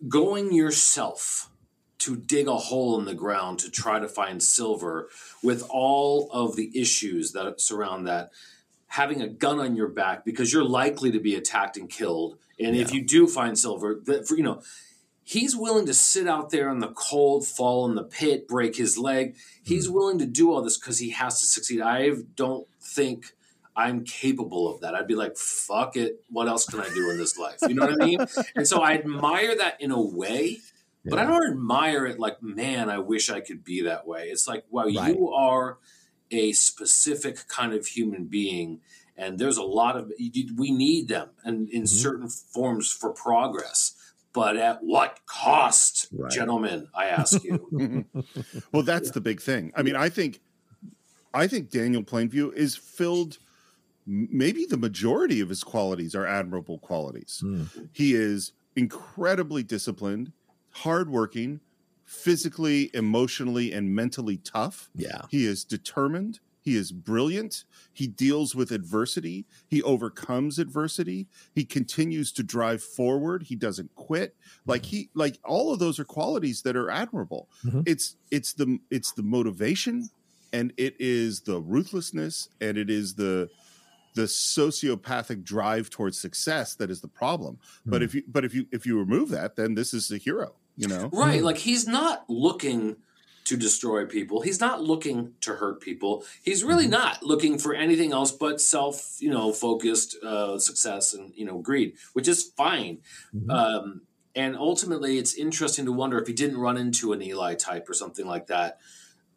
going 0.08 0.52
yourself 0.52 1.50
to 1.98 2.16
dig 2.16 2.48
a 2.48 2.56
hole 2.56 2.98
in 2.98 3.06
the 3.06 3.14
ground 3.14 3.58
to 3.60 3.70
try 3.70 3.98
to 3.98 4.08
find 4.08 4.42
silver 4.42 5.08
with 5.42 5.64
all 5.70 6.30
of 6.32 6.56
the 6.56 6.70
issues 6.78 7.32
that 7.32 7.60
surround 7.60 8.06
that 8.06 8.30
having 8.88 9.22
a 9.22 9.28
gun 9.28 9.58
on 9.58 9.74
your 9.74 9.88
back 9.88 10.24
because 10.24 10.52
you're 10.52 10.64
likely 10.64 11.10
to 11.10 11.18
be 11.18 11.34
attacked 11.34 11.76
and 11.76 11.88
killed. 11.88 12.36
And 12.60 12.76
yeah. 12.76 12.82
if 12.82 12.92
you 12.92 13.02
do 13.02 13.26
find 13.26 13.58
silver 13.58 14.00
that 14.04 14.28
for 14.28 14.36
you 14.36 14.42
know 14.42 14.62
he's 15.24 15.56
willing 15.56 15.86
to 15.86 15.94
sit 15.94 16.28
out 16.28 16.50
there 16.50 16.68
in 16.68 16.80
the 16.80 16.92
cold 16.92 17.46
fall 17.46 17.86
in 17.86 17.94
the 17.94 18.04
pit 18.04 18.46
break 18.46 18.76
his 18.76 18.98
leg. 18.98 19.36
He's 19.62 19.88
mm 19.88 19.94
willing 19.94 20.18
to 20.18 20.26
do 20.26 20.52
all 20.52 20.62
this 20.62 20.78
because 20.78 20.98
he 20.98 21.10
has 21.10 21.40
to 21.40 21.46
succeed. 21.46 21.80
I 21.80 22.10
don't 22.36 22.68
think 22.80 23.32
i'm 23.76 24.04
capable 24.04 24.72
of 24.72 24.80
that 24.80 24.94
i'd 24.94 25.06
be 25.06 25.14
like 25.14 25.36
fuck 25.36 25.96
it 25.96 26.22
what 26.30 26.48
else 26.48 26.66
can 26.66 26.80
i 26.80 26.88
do 26.90 27.10
in 27.10 27.18
this 27.18 27.38
life 27.38 27.58
you 27.62 27.74
know 27.74 27.86
what 27.86 28.02
i 28.02 28.04
mean 28.04 28.18
and 28.56 28.66
so 28.66 28.80
i 28.80 28.92
admire 28.92 29.56
that 29.56 29.80
in 29.80 29.90
a 29.90 30.00
way 30.00 30.58
but 31.04 31.18
I 31.18 31.24
don't 31.24 31.50
admire 31.50 32.06
it 32.06 32.18
like, 32.18 32.42
man, 32.42 32.88
I 32.88 32.98
wish 32.98 33.28
I 33.28 33.40
could 33.40 33.62
be 33.62 33.82
that 33.82 34.06
way. 34.06 34.28
It's 34.28 34.48
like, 34.48 34.64
wow, 34.70 34.84
right. 34.84 35.14
you 35.14 35.30
are 35.32 35.78
a 36.30 36.52
specific 36.52 37.46
kind 37.48 37.74
of 37.74 37.86
human 37.86 38.24
being, 38.24 38.80
and 39.16 39.38
there's 39.38 39.58
a 39.58 39.62
lot 39.62 39.96
of 39.96 40.10
we 40.56 40.70
need 40.70 41.08
them 41.08 41.30
and 41.44 41.68
in 41.68 41.82
mm-hmm. 41.82 41.86
certain 41.86 42.28
forms 42.28 42.90
for 42.90 43.12
progress. 43.12 43.94
But 44.32 44.56
at 44.56 44.82
what 44.82 45.20
cost, 45.26 46.08
right. 46.12 46.32
gentlemen? 46.32 46.88
I 46.94 47.04
ask 47.08 47.44
you. 47.44 48.06
well, 48.72 48.82
that's 48.82 49.08
yeah. 49.08 49.12
the 49.12 49.20
big 49.20 49.40
thing. 49.40 49.72
I 49.76 49.82
mean, 49.82 49.94
I 49.94 50.08
think, 50.08 50.40
I 51.32 51.46
think 51.46 51.70
Daniel 51.70 52.02
Plainview 52.02 52.52
is 52.54 52.74
filled 52.74 53.38
maybe 54.06 54.66
the 54.66 54.76
majority 54.76 55.40
of 55.40 55.48
his 55.48 55.64
qualities 55.64 56.14
are 56.14 56.26
admirable 56.26 56.78
qualities. 56.78 57.42
Mm. 57.44 57.88
He 57.92 58.14
is 58.14 58.52
incredibly 58.76 59.62
disciplined 59.62 60.32
hardworking, 60.74 61.60
physically, 62.04 62.90
emotionally, 62.94 63.72
and 63.72 63.94
mentally 63.94 64.38
tough. 64.38 64.90
Yeah. 64.94 65.22
He 65.30 65.46
is 65.46 65.64
determined. 65.64 66.40
He 66.60 66.76
is 66.76 66.92
brilliant. 66.92 67.64
He 67.92 68.06
deals 68.06 68.54
with 68.54 68.70
adversity. 68.70 69.44
He 69.68 69.82
overcomes 69.82 70.58
adversity. 70.58 71.28
He 71.54 71.64
continues 71.64 72.32
to 72.32 72.42
drive 72.42 72.82
forward. 72.82 73.44
He 73.44 73.54
doesn't 73.54 73.94
quit. 73.94 74.34
Like 74.66 74.86
he 74.86 75.10
like 75.14 75.38
all 75.44 75.72
of 75.72 75.78
those 75.78 75.98
are 75.98 76.04
qualities 76.04 76.62
that 76.62 76.74
are 76.74 76.90
admirable. 76.90 77.50
Mm-hmm. 77.66 77.82
It's 77.84 78.16
it's 78.30 78.54
the 78.54 78.78
it's 78.90 79.12
the 79.12 79.22
motivation 79.22 80.08
and 80.54 80.72
it 80.78 80.94
is 80.98 81.42
the 81.42 81.60
ruthlessness 81.60 82.48
and 82.62 82.78
it 82.78 82.88
is 82.88 83.16
the 83.16 83.50
the 84.14 84.22
sociopathic 84.22 85.42
drive 85.44 85.90
towards 85.90 86.18
success 86.20 86.74
that 86.76 86.90
is 86.90 87.00
the 87.00 87.08
problem. 87.08 87.56
Mm-hmm. 87.56 87.90
But 87.90 88.02
if 88.02 88.14
you 88.14 88.22
but 88.26 88.44
if 88.44 88.54
you 88.54 88.66
if 88.72 88.86
you 88.86 88.98
remove 88.98 89.30
that, 89.30 89.56
then 89.56 89.74
this 89.74 89.92
is 89.94 90.10
a 90.10 90.18
hero 90.18 90.54
you 90.76 90.88
know 90.88 91.08
right 91.12 91.42
like 91.42 91.58
he's 91.58 91.86
not 91.86 92.24
looking 92.28 92.96
to 93.44 93.56
destroy 93.56 94.06
people 94.06 94.40
he's 94.40 94.60
not 94.60 94.82
looking 94.82 95.32
to 95.40 95.54
hurt 95.54 95.80
people 95.80 96.24
he's 96.42 96.64
really 96.64 96.84
mm-hmm. 96.84 96.92
not 96.92 97.22
looking 97.22 97.58
for 97.58 97.74
anything 97.74 98.12
else 98.12 98.32
but 98.32 98.60
self 98.60 99.16
you 99.20 99.30
know 99.30 99.52
focused 99.52 100.16
uh, 100.24 100.58
success 100.58 101.14
and 101.14 101.32
you 101.36 101.44
know 101.44 101.58
greed 101.58 101.94
which 102.14 102.26
is 102.26 102.52
fine 102.56 102.98
mm-hmm. 103.34 103.50
um, 103.50 104.00
and 104.34 104.56
ultimately 104.56 105.18
it's 105.18 105.34
interesting 105.34 105.84
to 105.84 105.92
wonder 105.92 106.18
if 106.18 106.26
he 106.26 106.32
didn't 106.32 106.58
run 106.58 106.76
into 106.76 107.12
an 107.12 107.22
eli 107.22 107.54
type 107.54 107.88
or 107.88 107.94
something 107.94 108.26
like 108.26 108.46
that 108.46 108.78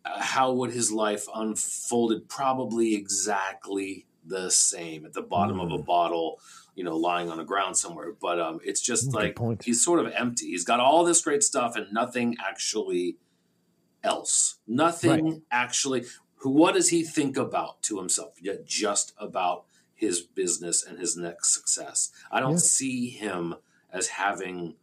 uh, 0.06 0.22
how 0.22 0.52
would 0.54 0.72
his 0.72 0.92
life 0.92 1.26
unfolded 1.36 2.28
probably 2.30 2.96
exactly 2.96 4.06
the 4.28 4.52
same 4.52 5.06
at 5.06 5.13
the 5.13 5.22
bottom 5.22 5.58
mm-hmm. 5.58 5.74
of 5.74 5.80
a 5.80 5.84
mm. 5.84 5.86
bottle 5.86 6.40
you 6.78 6.84
know, 6.84 6.96
lying 6.96 7.32
on 7.32 7.38
the 7.38 7.44
ground 7.44 7.76
somewhere. 7.76 8.13
But 8.22 8.40
um, 8.40 8.60
it's 8.63 8.82
just 8.82 9.12
like 9.12 9.38
he's 9.63 9.84
sort 9.84 10.00
of 10.00 10.13
empty. 10.16 10.50
He's 10.50 10.63
got 10.63 10.80
all 10.80 11.04
this 11.04 11.22
great 11.22 11.42
stuff 11.42 11.76
and 11.76 11.92
nothing 11.92 12.38
actually 12.40 13.18
else. 14.04 14.60
Nothing 14.68 15.26
right. 15.26 15.42
actually. 15.52 16.06
Who, 16.36 16.52
what 16.52 16.76
does 16.76 16.90
he 16.90 17.02
think 17.04 17.36
about 17.36 17.82
to 17.84 17.98
himself? 17.98 18.36
Yet 18.40 18.68
just 18.68 19.13
about 19.18 19.66
his 19.96 20.22
business 20.22 20.86
and 20.86 21.00
his 21.00 21.18
next 21.18 21.56
success. 21.56 22.12
I 22.32 22.40
don't 22.40 22.52
yeah. 22.52 22.58
see 22.58 23.10
him 23.10 23.56
as 23.92 24.10
having 24.10 24.76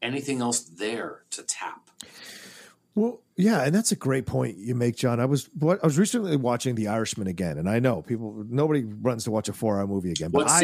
anything 0.00 0.40
else 0.40 0.60
there 0.60 1.24
to 1.32 1.42
tap. 1.42 1.90
Well, 2.94 3.20
yeah, 3.36 3.64
and 3.64 3.74
that's 3.74 3.92
a 3.92 3.96
great 3.96 4.26
point 4.26 4.58
you 4.58 4.74
make, 4.74 4.96
John. 4.96 5.18
I 5.18 5.24
was 5.24 5.48
I 5.60 5.78
was 5.82 5.98
recently 5.98 6.36
watching 6.36 6.74
The 6.74 6.88
Irishman 6.88 7.26
again, 7.26 7.58
and 7.58 7.68
I 7.68 7.78
know 7.78 8.02
people 8.02 8.44
nobody 8.48 8.84
runs 8.84 9.24
to 9.24 9.30
watch 9.30 9.48
a 9.48 9.52
four 9.52 9.78
hour 9.78 9.86
movie 9.86 10.10
again. 10.10 10.30
But 10.30 10.46
what 10.46 10.50
I, 10.50 10.60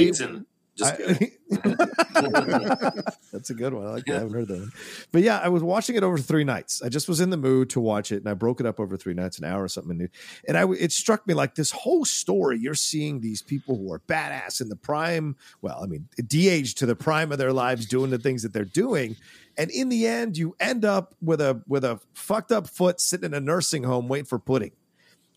season? 0.78 1.30
I, 1.52 2.90
that's 3.32 3.50
a 3.50 3.54
good 3.54 3.74
one. 3.74 3.86
I 3.86 3.90
like. 3.90 4.08
I 4.10 4.14
haven't 4.14 4.32
heard 4.32 4.48
that 4.48 4.58
one. 4.58 4.72
But 5.12 5.22
yeah, 5.22 5.38
I 5.38 5.48
was 5.48 5.62
watching 5.62 5.96
it 5.96 6.02
over 6.02 6.18
three 6.18 6.44
nights. 6.44 6.82
I 6.82 6.88
just 6.88 7.08
was 7.08 7.20
in 7.20 7.30
the 7.30 7.36
mood 7.36 7.70
to 7.70 7.80
watch 7.80 8.12
it, 8.12 8.16
and 8.16 8.28
I 8.28 8.34
broke 8.34 8.60
it 8.60 8.66
up 8.66 8.80
over 8.80 8.96
three 8.96 9.14
nights, 9.14 9.38
an 9.38 9.44
hour 9.44 9.62
or 9.64 9.68
something. 9.68 9.96
New. 9.96 10.08
And 10.46 10.56
I, 10.56 10.70
it 10.72 10.92
struck 10.92 11.26
me 11.26 11.34
like 11.34 11.54
this 11.54 11.70
whole 11.70 12.04
story. 12.04 12.58
You're 12.58 12.74
seeing 12.74 13.20
these 13.20 13.42
people 13.42 13.76
who 13.76 13.92
are 13.92 14.00
badass 14.00 14.60
in 14.60 14.68
the 14.68 14.76
prime. 14.76 15.36
Well, 15.62 15.80
I 15.82 15.86
mean, 15.86 16.08
de-aged 16.26 16.78
to 16.78 16.86
the 16.86 16.96
prime 16.96 17.32
of 17.32 17.38
their 17.38 17.52
lives, 17.52 17.86
doing 17.86 18.10
the 18.10 18.18
things 18.18 18.42
that 18.42 18.52
they're 18.52 18.64
doing, 18.64 19.16
and 19.56 19.70
in 19.70 19.88
the 19.88 20.06
end, 20.06 20.36
you 20.36 20.54
end 20.60 20.84
up 20.84 21.14
with 21.20 21.40
a 21.40 21.62
with 21.66 21.84
a 21.84 22.00
fucked 22.14 22.52
up 22.52 22.68
foot 22.68 23.00
sitting 23.00 23.26
in 23.26 23.34
a 23.34 23.40
nursing 23.40 23.82
home 23.82 24.08
waiting 24.08 24.26
for 24.26 24.38
pudding 24.38 24.72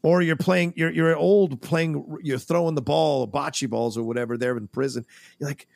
or 0.03 0.21
you're 0.21 0.35
playing 0.35 0.73
you're 0.75 0.91
you're 0.91 1.15
old 1.15 1.61
playing 1.61 2.17
you're 2.23 2.39
throwing 2.39 2.75
the 2.75 2.81
ball 2.81 3.27
bocce 3.27 3.69
balls 3.69 3.97
or 3.97 4.03
whatever 4.03 4.37
there 4.37 4.57
in 4.57 4.67
prison. 4.67 5.05
You're 5.39 5.49
like 5.49 5.67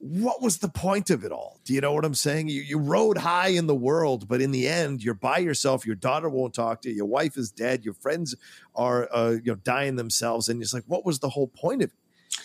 what 0.00 0.40
was 0.40 0.58
the 0.58 0.68
point 0.68 1.10
of 1.10 1.24
it 1.24 1.32
all? 1.32 1.58
Do 1.64 1.74
you 1.74 1.80
know 1.80 1.92
what 1.92 2.04
i'm 2.04 2.14
saying? 2.14 2.48
You, 2.48 2.62
you 2.62 2.78
rode 2.78 3.18
high 3.18 3.48
in 3.48 3.66
the 3.66 3.74
world 3.74 4.28
but 4.28 4.40
in 4.40 4.52
the 4.52 4.68
end 4.68 5.02
you're 5.02 5.14
by 5.14 5.38
yourself 5.38 5.86
your 5.86 5.96
daughter 5.96 6.28
won't 6.28 6.54
talk 6.54 6.82
to 6.82 6.88
you 6.88 6.96
your 6.96 7.06
wife 7.06 7.36
is 7.36 7.50
dead 7.50 7.84
your 7.84 7.94
friends 7.94 8.34
are 8.74 9.08
uh, 9.12 9.30
you 9.30 9.52
know 9.52 9.56
dying 9.56 9.96
themselves. 9.96 10.48
And 10.48 10.62
it's 10.62 10.74
like 10.74 10.84
what 10.86 11.04
was 11.04 11.18
the 11.18 11.30
whole 11.30 11.48
point 11.48 11.82
of 11.82 11.90
it? 11.90 11.96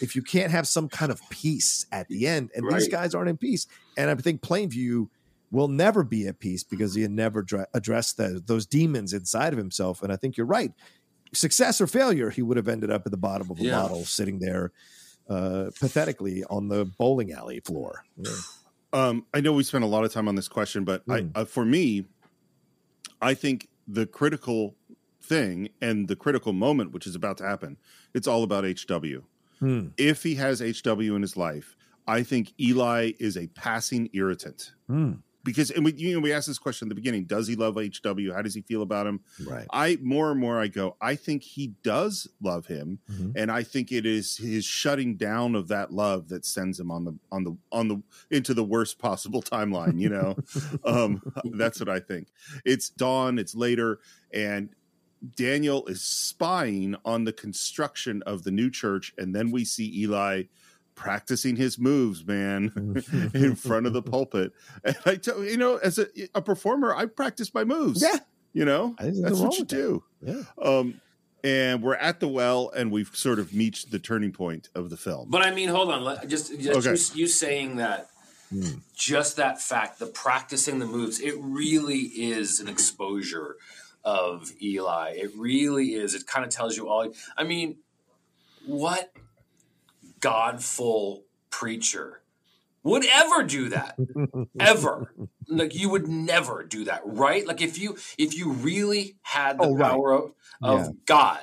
If 0.01 0.15
you 0.15 0.23
can't 0.23 0.51
have 0.51 0.67
some 0.67 0.89
kind 0.89 1.11
of 1.11 1.21
peace 1.29 1.85
at 1.91 2.07
the 2.07 2.27
end 2.27 2.49
and 2.55 2.65
right. 2.65 2.79
these 2.79 2.87
guys 2.87 3.13
aren't 3.13 3.29
in 3.29 3.37
peace. 3.37 3.67
And 3.97 4.09
i 4.09 4.15
think 4.15 4.41
plainview 4.41 5.07
will 5.51 5.67
never 5.67 6.03
be 6.03 6.25
at 6.27 6.39
peace 6.39 6.63
because 6.63 6.95
he 6.95 7.03
had 7.03 7.11
never 7.11 7.43
dra- 7.43 7.67
addressed 7.75 8.17
the, 8.17 8.41
those 8.43 8.65
demons 8.65 9.13
inside 9.13 9.53
of 9.53 9.59
himself. 9.59 10.01
And 10.01 10.11
i 10.11 10.15
think 10.15 10.35
you're 10.35 10.47
right 10.47 10.73
success 11.33 11.81
or 11.81 11.87
failure, 11.87 12.29
he 12.29 12.41
would 12.41 12.57
have 12.57 12.67
ended 12.67 12.91
up 12.91 13.03
at 13.05 13.11
the 13.11 13.17
bottom 13.17 13.49
of 13.49 13.59
a 13.59 13.63
yeah. 13.63 13.81
bottle, 13.81 14.05
sitting 14.05 14.39
there 14.39 14.71
uh, 15.29 15.69
pathetically 15.79 16.43
on 16.49 16.67
the 16.67 16.85
bowling 16.85 17.31
alley 17.31 17.59
floor. 17.59 18.03
Yeah. 18.17 18.31
Um, 18.91 19.25
I 19.33 19.41
know 19.41 19.53
we 19.53 19.63
spent 19.63 19.83
a 19.83 19.87
lot 19.87 20.03
of 20.05 20.13
time 20.13 20.27
on 20.27 20.35
this 20.35 20.47
question, 20.47 20.83
but 20.83 21.05
mm. 21.07 21.13
I, 21.13 21.21
hmm. 21.21 21.29
uh, 21.35 21.45
for 21.45 21.65
me, 21.65 22.05
I 23.21 23.33
think 23.33 23.69
the 23.87 24.05
critical 24.05 24.75
thing 25.21 25.69
and 25.81 26.07
the 26.07 26.15
critical 26.15 26.53
moment, 26.53 26.91
which 26.91 27.07
is 27.07 27.15
about 27.15 27.37
to 27.37 27.43
happen, 27.43 27.77
it's 28.13 28.27
all 28.27 28.43
about 28.43 28.63
HW. 28.65 29.23
Mm. 29.61 29.91
If 29.97 30.23
he 30.23 30.35
has 30.35 30.59
HW 30.59 31.15
in 31.15 31.21
his 31.21 31.35
life, 31.35 31.75
I 32.05 32.21
think 32.21 32.53
Eli 32.59 33.13
is 33.19 33.37
a 33.37 33.47
passing 33.47 34.09
irritant. 34.13 34.73
Mm 34.89 35.21
because 35.43 35.71
and 35.71 35.83
we 35.85 35.93
you 35.93 36.13
know 36.13 36.19
we 36.19 36.31
asked 36.31 36.47
this 36.47 36.57
question 36.57 36.87
at 36.87 36.89
the 36.89 36.95
beginning 36.95 37.25
does 37.25 37.47
he 37.47 37.55
love 37.55 37.75
hw 37.75 38.33
how 38.33 38.41
does 38.41 38.55
he 38.55 38.61
feel 38.61 38.81
about 38.81 39.07
him? 39.07 39.19
Right. 39.45 39.67
I 39.71 39.97
more 40.01 40.31
and 40.31 40.39
more 40.39 40.59
i 40.59 40.67
go 40.67 40.95
i 41.01 41.15
think 41.15 41.43
he 41.43 41.73
does 41.83 42.27
love 42.41 42.65
him 42.67 42.99
mm-hmm. 43.11 43.31
and 43.35 43.51
i 43.51 43.63
think 43.63 43.91
it 43.91 44.05
is 44.05 44.37
his 44.37 44.65
shutting 44.65 45.15
down 45.15 45.55
of 45.55 45.67
that 45.67 45.91
love 45.91 46.29
that 46.29 46.45
sends 46.45 46.79
him 46.79 46.91
on 46.91 47.05
the 47.05 47.17
on 47.31 47.43
the 47.43 47.57
on 47.71 47.87
the 47.87 48.01
into 48.31 48.53
the 48.53 48.63
worst 48.63 48.99
possible 48.99 49.41
timeline 49.41 49.99
you 49.99 50.09
know? 50.09 50.35
Um 50.85 51.21
that's 51.53 51.79
what 51.79 51.89
i 51.89 51.99
think. 51.99 52.27
It's 52.65 52.89
dawn 52.89 53.37
it's 53.37 53.55
later 53.55 53.99
and 54.33 54.69
daniel 55.35 55.85
is 55.87 56.01
spying 56.01 56.95
on 57.05 57.23
the 57.23 57.33
construction 57.33 58.21
of 58.25 58.43
the 58.43 58.51
new 58.51 58.69
church 58.69 59.13
and 59.17 59.33
then 59.33 59.51
we 59.51 59.63
see 59.63 60.01
eli 60.01 60.43
practicing 60.95 61.55
his 61.55 61.77
moves, 61.79 62.25
man, 62.25 62.71
in 63.33 63.55
front 63.55 63.85
of 63.87 63.93
the 63.93 64.01
pulpit. 64.11 64.51
And 64.83 64.95
I 65.05 65.15
tell 65.15 65.43
you 65.43 65.57
know, 65.57 65.77
as 65.77 65.97
a, 65.99 66.07
a 66.35 66.41
performer, 66.41 66.95
I 66.95 67.05
practice 67.05 67.53
my 67.53 67.63
moves. 67.63 68.01
Yeah. 68.01 68.19
You 68.53 68.65
know, 68.65 68.95
I 68.99 69.03
think 69.03 69.15
there's 69.15 69.39
that's 69.39 69.39
what 69.39 69.53
you 69.57 69.61
with 69.61 69.69
that. 69.69 69.75
do. 69.75 70.03
Yeah. 70.21 70.43
Um, 70.61 71.01
and 71.43 71.81
we're 71.81 71.95
at 71.95 72.19
the 72.19 72.27
well, 72.27 72.69
and 72.75 72.91
we've 72.91 73.09
sort 73.13 73.39
of 73.39 73.53
reached 73.53 73.91
the 73.91 73.99
turning 73.99 74.31
point 74.31 74.69
of 74.75 74.89
the 74.89 74.95
film. 74.97 75.29
But 75.29 75.41
I 75.41 75.51
mean, 75.51 75.69
hold 75.69 75.91
on. 75.91 76.03
Let, 76.03 76.27
just 76.29 76.57
just 76.59 76.87
Okay. 76.87 76.91
you, 77.15 77.21
you 77.23 77.27
saying 77.27 77.77
that, 77.77 78.09
Hmm. 78.51 78.61
just 78.95 79.37
that 79.37 79.59
fact, 79.59 79.97
the 79.97 80.05
practicing 80.05 80.77
the 80.77 80.85
moves, 80.85 81.19
it 81.19 81.33
really 81.39 81.97
is 82.01 82.59
an 82.59 82.67
exposure 82.67 83.55
of 84.03 84.51
Eli. 84.61 85.13
It 85.17 85.31
really 85.35 85.95
is. 85.95 86.13
It 86.13 86.27
kind 86.27 86.45
of 86.45 86.51
tells 86.51 86.77
you 86.77 86.87
all. 86.87 87.11
I 87.35 87.43
mean, 87.43 87.77
what 88.67 89.11
godful 90.23 91.25
preacher 91.49 92.21
would 92.83 93.05
ever 93.05 93.43
do 93.43 93.69
that? 93.69 93.97
ever? 94.59 95.13
Like 95.49 95.75
you 95.75 95.89
would 95.89 96.07
never 96.07 96.63
do 96.63 96.85
that, 96.85 97.01
right? 97.05 97.45
Like 97.45 97.61
if 97.61 97.77
you 97.77 97.97
if 98.17 98.33
you 98.37 98.51
really 98.51 99.17
had 99.23 99.57
the 99.57 99.67
Oh, 99.67 99.75
right. 99.75 99.91
power 99.91 100.11
of, 100.13 100.31
of 100.63 100.79
Yeah. 100.79 100.91
God 101.05 101.41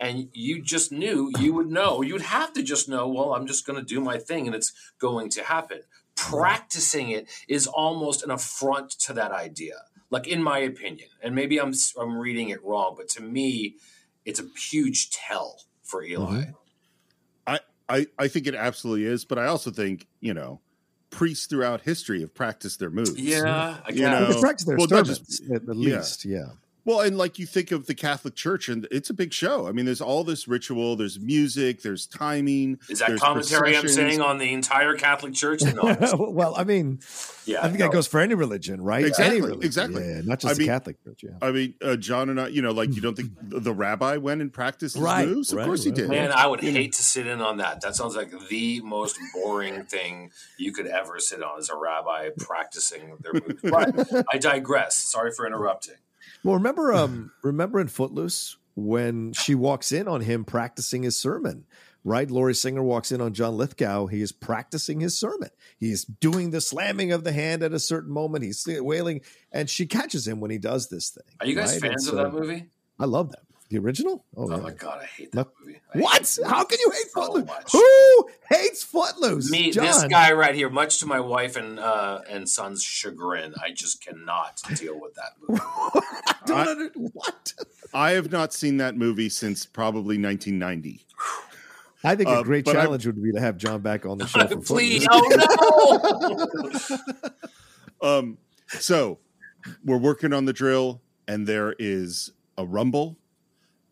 and 0.00 0.30
you 0.32 0.62
just 0.62 0.90
knew, 0.90 1.30
you 1.38 1.52
would 1.52 1.70
know. 1.70 2.00
You 2.02 2.14
would 2.14 2.22
have 2.22 2.54
to 2.54 2.62
just 2.62 2.88
know, 2.88 3.06
well, 3.08 3.34
I'm 3.34 3.46
just 3.46 3.66
going 3.66 3.78
to 3.78 3.84
do 3.94 4.00
my 4.00 4.16
thing 4.18 4.46
and 4.46 4.56
it's 4.56 4.72
going 4.98 5.28
to 5.36 5.44
happen. 5.44 5.82
Practicing 6.16 7.10
it 7.10 7.28
is 7.46 7.66
almost 7.66 8.24
an 8.24 8.30
affront 8.30 8.90
to 9.06 9.12
that 9.12 9.32
idea. 9.32 9.82
Like 10.10 10.26
in 10.26 10.42
my 10.42 10.58
opinion, 10.58 11.08
and 11.22 11.34
maybe 11.34 11.60
I'm 11.60 11.74
I'm 12.00 12.16
reading 12.16 12.48
it 12.48 12.64
wrong, 12.64 12.94
but 12.96 13.08
to 13.10 13.22
me, 13.22 13.76
it's 14.24 14.40
a 14.40 14.46
huge 14.70 15.10
tell 15.10 15.60
for 15.82 16.02
Eli. 16.02 16.40
I, 16.40 16.52
I, 17.92 18.06
I 18.18 18.28
think 18.28 18.46
it 18.46 18.54
absolutely 18.54 19.04
is, 19.06 19.24
but 19.24 19.38
I 19.38 19.46
also 19.46 19.70
think 19.70 20.06
you 20.20 20.32
know, 20.34 20.60
priests 21.10 21.46
throughout 21.46 21.82
history 21.82 22.20
have 22.22 22.34
practiced 22.34 22.78
their 22.78 22.90
moves. 22.90 23.16
Yeah, 23.18 23.76
I 23.86 23.90
You 23.92 24.02
know, 24.02 24.32
They 24.32 24.40
practice 24.40 24.66
their 24.66 24.76
well, 24.76 24.88
sermons 24.88 25.18
just- 25.18 25.42
at 25.50 25.66
the 25.66 25.74
yeah. 25.76 25.96
least. 25.98 26.24
Yeah. 26.24 26.46
Well, 26.84 27.00
and 27.00 27.16
like 27.16 27.38
you 27.38 27.46
think 27.46 27.70
of 27.70 27.86
the 27.86 27.94
Catholic 27.94 28.34
Church, 28.34 28.68
and 28.68 28.88
it's 28.90 29.08
a 29.08 29.14
big 29.14 29.32
show. 29.32 29.68
I 29.68 29.72
mean, 29.72 29.84
there's 29.86 30.00
all 30.00 30.24
this 30.24 30.48
ritual, 30.48 30.96
there's 30.96 31.20
music, 31.20 31.82
there's 31.82 32.06
timing. 32.06 32.78
Is 32.88 32.98
that 32.98 33.16
commentary 33.20 33.76
I'm 33.76 33.86
saying 33.86 34.20
on 34.20 34.38
the 34.38 34.52
entire 34.52 34.94
Catholic 34.96 35.34
Church? 35.34 35.62
No. 35.72 36.16
well, 36.30 36.54
I 36.56 36.64
mean, 36.64 36.98
yeah, 37.46 37.60
I 37.60 37.68
think 37.68 37.78
no. 37.78 37.86
that 37.86 37.92
goes 37.92 38.06
for 38.06 38.20
any 38.20 38.34
religion, 38.34 38.82
right? 38.82 39.04
Exactly, 39.04 39.36
Any 39.38 39.40
religion. 39.42 39.64
exactly. 39.64 40.02
Yeah, 40.06 40.20
not 40.24 40.40
just 40.40 40.50
I 40.50 40.54
the 40.54 40.58
mean- 40.58 40.68
Catholic 40.68 41.04
Church. 41.04 41.20
Yeah. 41.22 41.30
I 41.40 41.50
mean, 41.52 41.74
uh, 41.82 41.96
John 41.96 42.28
and 42.30 42.40
I, 42.40 42.48
you 42.48 42.62
know, 42.62 42.72
like 42.72 42.94
you 42.94 43.00
don't 43.06 43.16
think 43.16 43.30
the 43.40 43.60
the 43.60 43.72
rabbi 43.72 44.16
went 44.16 44.40
and 44.40 44.52
practiced 44.52 44.94
his 44.96 45.02
Right, 45.02 45.26
moves? 45.28 45.52
Of 45.52 45.58
right, 45.58 45.66
course 45.66 45.84
he 45.84 45.92
did. 45.92 46.08
Man, 46.08 46.32
I 46.32 46.46
would 46.46 46.62
You 46.62 46.72
know. 46.72 46.78
hate 46.78 46.92
to 46.94 47.02
sit 47.02 47.26
in 47.26 47.40
on 47.40 47.58
that. 47.58 47.80
That 47.82 47.94
sounds 47.96 48.16
like 48.16 48.32
the 48.48 48.80
most 48.80 49.18
boring 49.34 49.84
thing 49.84 50.30
you 50.58 50.72
could 50.72 50.86
ever 50.88 51.18
sit 51.20 51.42
on 51.42 51.58
as 51.60 51.70
a 51.70 51.76
rabbi 51.76 52.30
practicing 52.38 53.16
their 53.20 53.32
moves. 53.34 53.60
But 53.62 54.26
I 54.32 54.38
digress. 54.38 54.96
Sorry 54.96 55.30
for 55.32 55.46
interrupting. 55.46 55.94
Well, 56.44 56.54
remember, 56.54 56.92
um, 56.92 57.30
remember 57.42 57.80
in 57.80 57.88
Footloose 57.88 58.56
when 58.74 59.32
she 59.32 59.54
walks 59.54 59.92
in 59.92 60.08
on 60.08 60.22
him 60.22 60.44
practicing 60.44 61.02
his 61.02 61.18
sermon, 61.18 61.66
right? 62.04 62.30
Lori 62.30 62.54
Singer 62.54 62.82
walks 62.82 63.12
in 63.12 63.20
on 63.20 63.34
John 63.34 63.56
Lithgow. 63.56 64.06
He 64.06 64.22
is 64.22 64.32
practicing 64.32 65.00
his 65.00 65.18
sermon. 65.18 65.50
He's 65.78 66.04
doing 66.04 66.50
the 66.50 66.60
slamming 66.60 67.12
of 67.12 67.22
the 67.24 67.32
hand 67.32 67.62
at 67.62 67.72
a 67.72 67.78
certain 67.78 68.12
moment. 68.12 68.44
He's 68.44 68.66
wailing, 68.66 69.20
and 69.52 69.68
she 69.70 69.86
catches 69.86 70.26
him 70.26 70.40
when 70.40 70.50
he 70.50 70.58
does 70.58 70.88
this 70.88 71.10
thing. 71.10 71.24
Are 71.40 71.46
you 71.46 71.54
guys 71.54 71.72
right? 71.74 71.90
fans 71.90 72.08
And 72.08 72.18
of 72.18 72.32
that 72.32 72.38
movie? 72.38 72.66
I 72.98 73.04
love 73.04 73.30
that. 73.30 73.42
The 73.72 73.78
original? 73.78 74.22
Oh, 74.36 74.44
Oh 74.52 74.56
yeah. 74.56 74.62
my 74.62 74.70
god, 74.72 75.00
I 75.02 75.06
hate 75.06 75.32
that 75.32 75.48
movie. 75.58 75.80
I 75.94 75.98
What? 75.98 76.18
hate 76.18 76.38
How 76.46 76.62
can 76.64 76.78
you 76.78 76.90
hate 76.90 77.10
so 77.10 77.22
Footloose? 77.24 77.46
much. 77.46 77.72
Who 77.72 78.28
hates 78.50 78.82
Footloose? 78.84 79.50
Me, 79.50 79.70
John. 79.70 79.86
this 79.86 80.04
guy 80.04 80.32
right 80.32 80.54
here, 80.54 80.68
much 80.68 80.98
to 81.00 81.06
my 81.06 81.20
wife 81.20 81.56
and 81.56 81.78
uh, 81.80 82.20
and 82.28 82.46
son's 82.46 82.82
chagrin, 82.84 83.54
I 83.62 83.70
just 83.72 84.04
cannot 84.04 84.60
deal 84.76 85.00
with 85.00 85.14
that 85.14 85.30
movie. 85.48 85.60
I 85.64 86.34
don't 86.44 86.58
I- 86.58 86.70
under, 86.70 86.88
what? 86.98 87.54
I 87.94 88.10
have 88.10 88.30
not 88.30 88.52
seen 88.52 88.76
that 88.76 88.94
movie 88.94 89.30
since 89.30 89.64
probably 89.64 90.18
1990. 90.18 91.06
I 92.04 92.14
think 92.14 92.28
a 92.28 92.32
Uh, 92.32 92.42
great 92.42 92.66
but 92.66 92.76
I- 92.76 92.82
challenge 92.82 93.06
would 93.06 93.22
be 93.22 93.32
to 93.32 93.40
have 93.40 93.56
John 93.56 93.80
back 93.80 94.04
on 94.04 94.18
the 94.18 94.26
show 94.26 94.46
for 94.48 94.56
Please, 94.60 95.06
Footloose. 95.06 95.46
oh 95.50 96.46
no! 96.90 96.98
Um, 98.18 98.36
so 98.68 99.18
we're 99.84 99.96
working 99.96 100.34
on 100.34 100.44
the 100.44 100.52
drill, 100.52 101.00
and 101.28 101.46
there 101.46 101.74
is 101.78 102.32
a 102.58 102.66
rumble, 102.66 103.16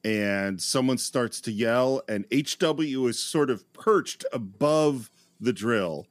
and 0.05 0.61
someone 0.61 0.99
starts 0.99 1.41
to 1.43 1.53
yell, 1.53 2.03
and 2.09 2.25
HW 2.33 3.07
is 3.07 3.23
sort 3.23 3.51
of 3.51 3.71
perched 3.73 4.25
above 4.33 5.11
the 5.41 5.53
drill, 5.53 6.07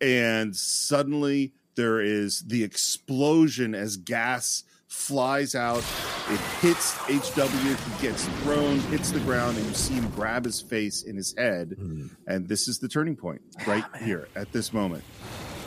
and 0.00 0.54
suddenly 0.54 1.52
there 1.76 2.00
is 2.00 2.42
the 2.46 2.62
explosion 2.62 3.74
as 3.74 3.96
gas 3.96 4.64
flies 4.94 5.54
out. 5.54 5.84
It 6.30 6.40
hits 6.60 6.94
HW, 7.06 7.48
he 7.48 8.02
gets 8.02 8.26
thrown, 8.42 8.78
hits 8.80 9.10
the 9.10 9.20
ground, 9.20 9.56
and 9.56 9.66
you 9.66 9.74
see 9.74 9.94
him 9.94 10.08
grab 10.10 10.44
his 10.44 10.60
face 10.60 11.02
in 11.02 11.16
his 11.16 11.34
head. 11.36 11.74
Hmm. 11.76 12.06
And 12.26 12.48
this 12.48 12.68
is 12.68 12.78
the 12.78 12.88
turning 12.88 13.16
point 13.16 13.42
ah, 13.60 13.64
right 13.66 13.84
here 14.00 14.28
at 14.36 14.52
this 14.52 14.72
moment. 14.72 15.04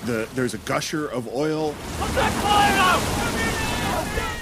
The 0.06 0.28
there's 0.34 0.54
a 0.54 0.60
gusher 0.60 1.08
of 1.08 1.28
oil. 1.34 1.76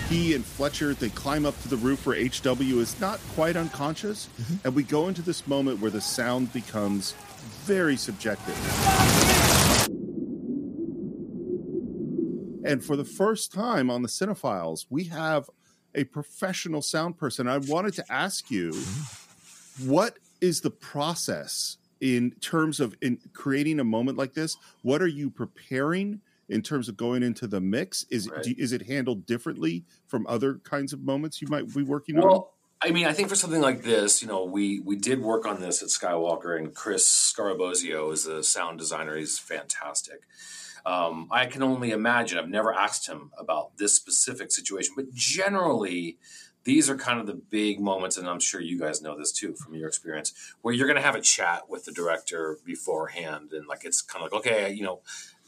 He 0.10 0.36
and 0.36 0.46
Fletcher 0.46 0.94
they 0.94 1.10
climb 1.10 1.46
up 1.46 1.60
to 1.63 1.68
the 1.68 1.78
roof 1.78 2.06
where 2.06 2.15
HW 2.15 2.80
is 2.80 3.00
not 3.00 3.20
quite 3.34 3.56
unconscious, 3.56 4.30
mm-hmm. 4.39 4.56
and 4.63 4.76
we 4.76 4.84
go 4.84 5.08
into 5.08 5.22
this 5.22 5.48
moment 5.48 5.80
where 5.80 5.91
the 5.91 6.02
sound 6.02 6.54
becomes 6.54 7.13
very 7.65 7.98
subjective. 7.98 8.56
And 12.65 12.84
for 12.84 12.96
the 12.96 13.06
first 13.06 13.54
time 13.54 13.89
on 13.89 14.02
the 14.02 14.08
Cine-Files, 14.08 14.88
we 14.89 15.06
have 15.06 15.50
a 15.94 16.04
professional 16.04 16.82
sound 16.82 17.18
person. 17.18 17.48
I 17.48 17.60
wanted 17.60 17.94
to 17.96 18.12
ask 18.12 18.50
you, 18.50 18.72
mm-hmm. 18.72 19.89
what 19.89 20.18
is 20.41 20.62
the 20.62 20.72
process 20.72 21.78
in 22.02 22.32
terms 22.41 22.80
of 22.80 22.96
in 23.02 23.18
creating 23.34 23.80
a 23.80 23.84
moment 23.84 24.18
like 24.18 24.34
this? 24.34 24.58
What 24.82 25.02
are 25.02 25.08
you 25.08 25.30
preparing 25.30 26.22
in 26.50 26.62
terms 26.62 26.90
of 26.90 26.98
going 26.98 27.24
into 27.24 27.48
the 27.48 27.62
mix? 27.62 28.06
Is 28.10 28.30
Right. 28.30 28.44
do, 28.44 28.56
is 28.58 28.72
it 28.72 28.84
handled 28.84 29.26
differently 29.26 29.86
from 30.08 30.26
other 30.28 30.56
kinds 30.64 30.94
of 30.94 31.02
moments 31.02 31.42
you 31.42 31.48
might 31.50 31.74
be 31.74 31.84
working 31.84 32.18
on? 32.18 32.28
Well, 32.28 32.54
I 32.82 32.92
mean, 32.92 33.08
I 33.08 33.14
think 33.14 33.30
for 33.30 33.36
something 33.36 33.62
like 33.62 33.84
this, 33.84 34.22
you 34.22 34.28
know, 34.28 34.44
we 34.44 34.80
we 34.80 34.96
did 34.96 35.22
work 35.22 35.46
on 35.46 35.60
this 35.62 35.82
at 35.82 35.90
Skywalker, 35.90 36.58
and 36.58 36.74
Chris 36.74 37.08
Scarabosio 37.08 38.12
is 38.12 38.26
a 38.26 38.44
sound 38.44 38.80
designer. 38.80 39.16
He's 39.16 39.40
fantastic. 39.40 40.22
Um, 40.86 41.28
I 41.32 41.48
can 41.48 41.64
only 41.64 41.92
imagine. 41.92 42.38
I've 42.38 42.50
never 42.50 42.74
asked 42.74 43.08
him 43.08 43.32
about 43.40 43.78
this 43.78 43.96
specific 43.96 44.52
situation, 44.52 44.94
but 44.96 45.12
generally, 45.14 46.20
these 46.64 46.90
are 46.90 46.98
kind 46.98 47.20
of 47.20 47.26
the 47.26 47.34
big 47.34 47.80
moments, 47.80 48.18
and 48.18 48.28
I'm 48.28 48.40
sure 48.40 48.62
you 48.62 48.78
guys 48.78 49.02
know 49.02 49.18
this 49.18 49.32
too 49.32 49.56
from 49.56 49.74
your 49.74 49.88
experience, 49.88 50.34
where 50.62 50.74
you're 50.74 50.88
going 50.88 50.98
to 50.98 51.02
have 51.02 51.16
a 51.16 51.22
chat 51.22 51.70
with 51.70 51.86
the 51.86 51.92
director 51.92 52.60
beforehand, 52.64 53.52
and 53.54 53.66
like 53.68 53.84
it's 53.84 54.02
kind 54.02 54.24
of 54.24 54.32
like, 54.32 54.40
okay, 54.42 54.72
you 54.72 54.84
know, 54.84 55.02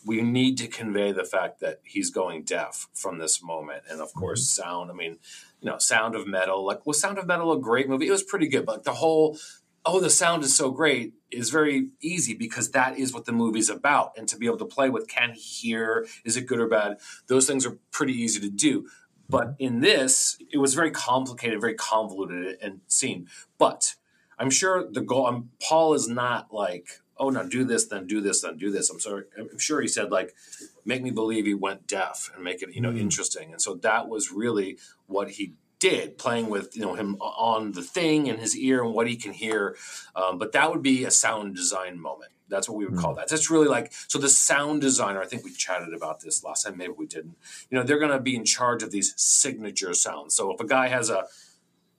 we 0.07 0.21
need 0.21 0.57
to 0.59 0.67
convey 0.67 1.11
the 1.11 1.25
fact 1.25 1.59
that 1.59 1.81
he's 1.83 2.09
going 2.09 2.43
deaf 2.43 2.87
from 2.93 3.19
this 3.19 3.43
moment, 3.43 3.83
and 3.89 4.01
of 4.01 4.13
course, 4.13 4.49
sound. 4.49 4.89
I 4.89 4.93
mean, 4.93 5.17
you 5.61 5.69
know, 5.69 5.77
Sound 5.77 6.15
of 6.15 6.25
Metal. 6.27 6.65
Like, 6.65 6.85
was 6.85 6.99
Sound 6.99 7.17
of 7.17 7.27
Metal 7.27 7.51
a 7.51 7.59
great 7.59 7.89
movie? 7.89 8.07
It 8.07 8.11
was 8.11 8.23
pretty 8.23 8.47
good, 8.47 8.65
but 8.65 8.85
the 8.85 8.93
whole, 8.93 9.37
oh, 9.85 9.99
the 9.99 10.09
sound 10.09 10.43
is 10.43 10.55
so 10.55 10.71
great 10.71 11.13
is 11.29 11.49
very 11.49 11.89
easy 12.01 12.33
because 12.33 12.71
that 12.71 12.97
is 12.97 13.13
what 13.13 13.25
the 13.25 13.31
movie's 13.31 13.69
about. 13.69 14.13
And 14.17 14.27
to 14.29 14.37
be 14.37 14.45
able 14.45 14.57
to 14.59 14.65
play 14.65 14.89
with, 14.89 15.07
can 15.07 15.33
he 15.33 15.39
hear? 15.41 16.07
Is 16.23 16.37
it 16.37 16.45
good 16.45 16.59
or 16.59 16.67
bad? 16.67 16.99
Those 17.27 17.47
things 17.47 17.65
are 17.65 17.77
pretty 17.91 18.13
easy 18.13 18.39
to 18.39 18.49
do. 18.49 18.87
But 19.29 19.55
in 19.59 19.81
this, 19.81 20.37
it 20.51 20.57
was 20.57 20.73
very 20.73 20.91
complicated, 20.91 21.59
very 21.59 21.75
convoluted 21.75 22.57
and 22.61 22.79
seen. 22.87 23.27
But 23.57 23.95
I'm 24.39 24.49
sure 24.49 24.89
the 24.89 25.01
goal, 25.01 25.27
um, 25.27 25.49
Paul 25.61 25.93
is 25.93 26.07
not 26.07 26.53
like, 26.53 27.01
oh, 27.19 27.29
now 27.29 27.43
do 27.43 27.63
this, 27.63 27.85
then 27.85 28.07
do 28.07 28.21
this, 28.21 28.41
then 28.41 28.57
do 28.57 28.71
this. 28.71 28.89
I'm 28.89 28.99
sorry. 28.99 29.25
I'm 29.37 29.59
sure 29.59 29.81
he 29.81 29.87
said 29.87 30.11
like, 30.11 30.35
make 30.85 31.03
me 31.03 31.11
believe 31.11 31.45
he 31.45 31.53
went 31.53 31.87
deaf 31.87 32.31
and 32.35 32.43
make 32.43 32.61
it, 32.61 32.73
you 32.73 32.81
know, 32.81 32.93
interesting. 32.93 33.51
And 33.51 33.61
so 33.61 33.75
that 33.75 34.07
was 34.07 34.31
really 34.31 34.77
what 35.07 35.31
he 35.31 35.53
did, 35.79 36.17
playing 36.17 36.49
with 36.49 36.75
you 36.75 36.81
know 36.81 36.95
him 36.95 37.15
on 37.21 37.73
the 37.73 37.81
thing 37.81 38.27
in 38.27 38.37
his 38.37 38.57
ear 38.57 38.83
and 38.83 38.93
what 38.93 39.07
he 39.07 39.15
can 39.15 39.33
hear. 39.33 39.75
Um, 40.15 40.37
but 40.37 40.51
that 40.53 40.71
would 40.71 40.81
be 40.81 41.05
a 41.05 41.11
sound 41.11 41.55
design 41.55 41.99
moment. 41.99 42.31
That's 42.49 42.69
what 42.69 42.77
we 42.77 42.85
would 42.85 42.97
call 42.97 43.13
that. 43.15 43.27
That's 43.27 43.49
really 43.49 43.67
like 43.67 43.91
so. 44.07 44.19
The 44.19 44.29
sound 44.29 44.81
designer. 44.81 45.21
I 45.21 45.25
think 45.25 45.43
we 45.43 45.51
chatted 45.51 45.93
about 45.93 46.21
this 46.21 46.43
last 46.43 46.63
time. 46.63 46.77
Maybe 46.77 46.93
we 46.97 47.05
didn't. 47.05 47.35
You 47.69 47.77
know, 47.77 47.83
they're 47.83 47.99
going 47.99 48.11
to 48.11 48.19
be 48.19 48.35
in 48.35 48.45
charge 48.45 48.83
of 48.83 48.91
these 48.91 49.13
signature 49.17 49.93
sounds. 49.93 50.35
So 50.35 50.53
if 50.53 50.59
a 50.59 50.65
guy 50.65 50.87
has 50.87 51.09
a 51.09 51.25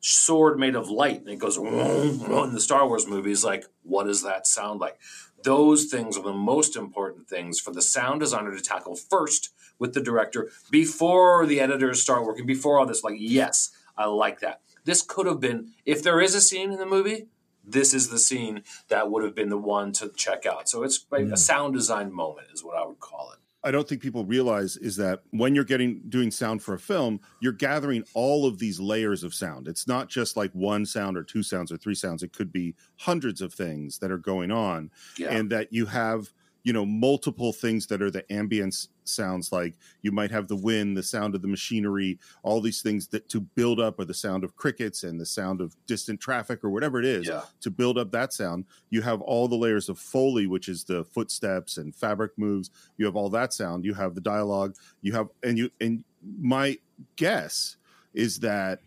sword 0.00 0.58
made 0.58 0.76
of 0.76 0.88
light 0.88 1.20
and 1.20 1.28
it 1.28 1.38
goes 1.38 1.56
in 1.56 2.52
the 2.54 2.60
Star 2.60 2.86
Wars 2.86 3.06
movies, 3.06 3.44
like 3.44 3.64
what 3.82 4.04
does 4.04 4.22
that 4.22 4.46
sound 4.46 4.80
like? 4.80 4.98
Those 5.44 5.86
things 5.86 6.16
are 6.16 6.22
the 6.22 6.32
most 6.32 6.76
important 6.76 7.28
things 7.28 7.60
for 7.60 7.72
the 7.72 7.82
sound 7.82 8.20
designer 8.20 8.54
to 8.54 8.62
tackle 8.62 8.96
first 8.96 9.50
with 9.78 9.94
the 9.94 10.02
director 10.02 10.50
before 10.70 11.46
the 11.46 11.60
editors 11.60 12.02
start 12.02 12.24
working, 12.24 12.46
before 12.46 12.78
all 12.78 12.86
this. 12.86 13.04
Like, 13.04 13.16
yes, 13.18 13.70
I 13.96 14.06
like 14.06 14.40
that. 14.40 14.60
This 14.84 15.02
could 15.02 15.26
have 15.26 15.40
been, 15.40 15.72
if 15.84 16.02
there 16.02 16.20
is 16.20 16.34
a 16.34 16.40
scene 16.40 16.72
in 16.72 16.78
the 16.78 16.86
movie, 16.86 17.26
this 17.64 17.92
is 17.92 18.08
the 18.08 18.18
scene 18.18 18.62
that 18.88 19.10
would 19.10 19.22
have 19.22 19.34
been 19.34 19.50
the 19.50 19.58
one 19.58 19.92
to 19.92 20.10
check 20.16 20.46
out. 20.46 20.68
So 20.68 20.82
it's 20.82 21.04
like 21.10 21.22
a 21.22 21.32
mm. 21.32 21.38
sound 21.38 21.74
design 21.74 22.12
moment, 22.12 22.48
is 22.52 22.64
what 22.64 22.76
I 22.76 22.86
would 22.86 23.00
call 23.00 23.32
it. 23.32 23.38
I 23.64 23.72
don't 23.72 23.88
think 23.88 24.00
people 24.00 24.24
realize 24.24 24.76
is 24.76 24.96
that 24.96 25.22
when 25.30 25.54
you're 25.54 25.64
getting 25.64 26.00
doing 26.08 26.30
sound 26.30 26.62
for 26.62 26.74
a 26.74 26.78
film, 26.78 27.20
you're 27.40 27.52
gathering 27.52 28.04
all 28.14 28.46
of 28.46 28.58
these 28.60 28.78
layers 28.78 29.24
of 29.24 29.34
sound. 29.34 29.66
It's 29.66 29.88
not 29.88 30.08
just 30.08 30.36
like 30.36 30.52
one 30.52 30.86
sound 30.86 31.16
or 31.16 31.24
two 31.24 31.42
sounds 31.42 31.72
or 31.72 31.76
three 31.76 31.96
sounds. 31.96 32.22
It 32.22 32.32
could 32.32 32.52
be 32.52 32.76
hundreds 32.98 33.40
of 33.42 33.52
things 33.52 33.98
that 33.98 34.12
are 34.12 34.18
going 34.18 34.52
on, 34.52 34.90
Yeah. 35.16 35.30
and 35.30 35.50
that 35.50 35.72
you 35.72 35.86
have 35.86 36.32
you 36.64 36.72
know 36.72 36.84
multiple 36.84 37.52
things 37.52 37.86
that 37.86 38.02
are 38.02 38.10
the 38.10 38.22
ambience 38.24 38.88
sounds 39.04 39.52
like. 39.52 39.74
You 40.02 40.12
might 40.12 40.30
have 40.30 40.48
the 40.48 40.56
wind 40.56 40.96
the 40.96 41.02
sound 41.02 41.34
of 41.34 41.40
the 41.42 41.48
machinery 41.48 42.18
all 42.42 42.60
these 42.60 42.82
things 42.82 43.06
that 43.08 43.28
to 43.30 43.40
build 43.40 43.80
up 43.80 43.98
or 43.98 44.04
the 44.04 44.12
sound 44.12 44.44
of 44.44 44.54
crickets 44.56 45.02
and 45.04 45.18
the 45.20 45.24
sound 45.24 45.60
of 45.62 45.74
distant 45.86 46.20
traffic 46.20 46.62
or 46.62 46.68
whatever 46.70 46.98
it 46.98 47.06
is 47.06 47.26
Yeah. 47.26 47.42
to 47.62 47.70
build 47.70 47.96
up 47.96 48.10
that 48.12 48.32
sound. 48.32 48.64
You 48.90 49.00
have 49.02 49.20
all 49.22 49.48
the 49.48 49.56
layers 49.56 49.88
of 49.88 49.98
foley 49.98 50.46
which 50.46 50.68
is 50.68 50.84
the 50.84 51.04
footsteps 51.04 51.78
and 51.78 51.94
fabric 51.94 52.32
moves. 52.36 52.70
You 52.98 53.06
have 53.06 53.16
all 53.16 53.30
that 53.30 53.52
sound. 53.54 53.84
You 53.86 53.94
have 53.94 54.14
the 54.14 54.20
dialogue. 54.20 54.74
You 55.00 55.12
have 55.12 55.28
and 55.42 55.56
you 55.56 55.70
and 55.80 56.04
my 56.38 56.76
guess 57.16 57.76
is 58.12 58.40
that 58.40 58.80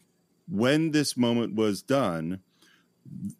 when 0.47 0.91
this 0.91 1.15
moment 1.15 1.55
was 1.55 1.81
done 1.81 2.41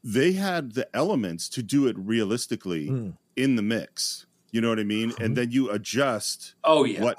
they 0.04 0.32
had 0.34 0.72
the 0.74 0.88
elements 0.96 1.48
to 1.50 1.62
do 1.62 1.88
it 1.88 1.96
realistically 1.98 2.90
Mm. 2.90 3.14
In 3.36 3.56
the 3.56 3.62
mix 3.62 4.26
you 4.52 4.62
know 4.62 4.70
what 4.70 4.80
i 4.80 4.84
mean 4.84 5.14
and 5.20 5.30
hmm. 5.30 5.34
then 5.36 5.52
you 5.52 5.70
adjust 5.70 6.56
Oh 6.64 6.84
yeah. 6.84 7.02
what 7.02 7.18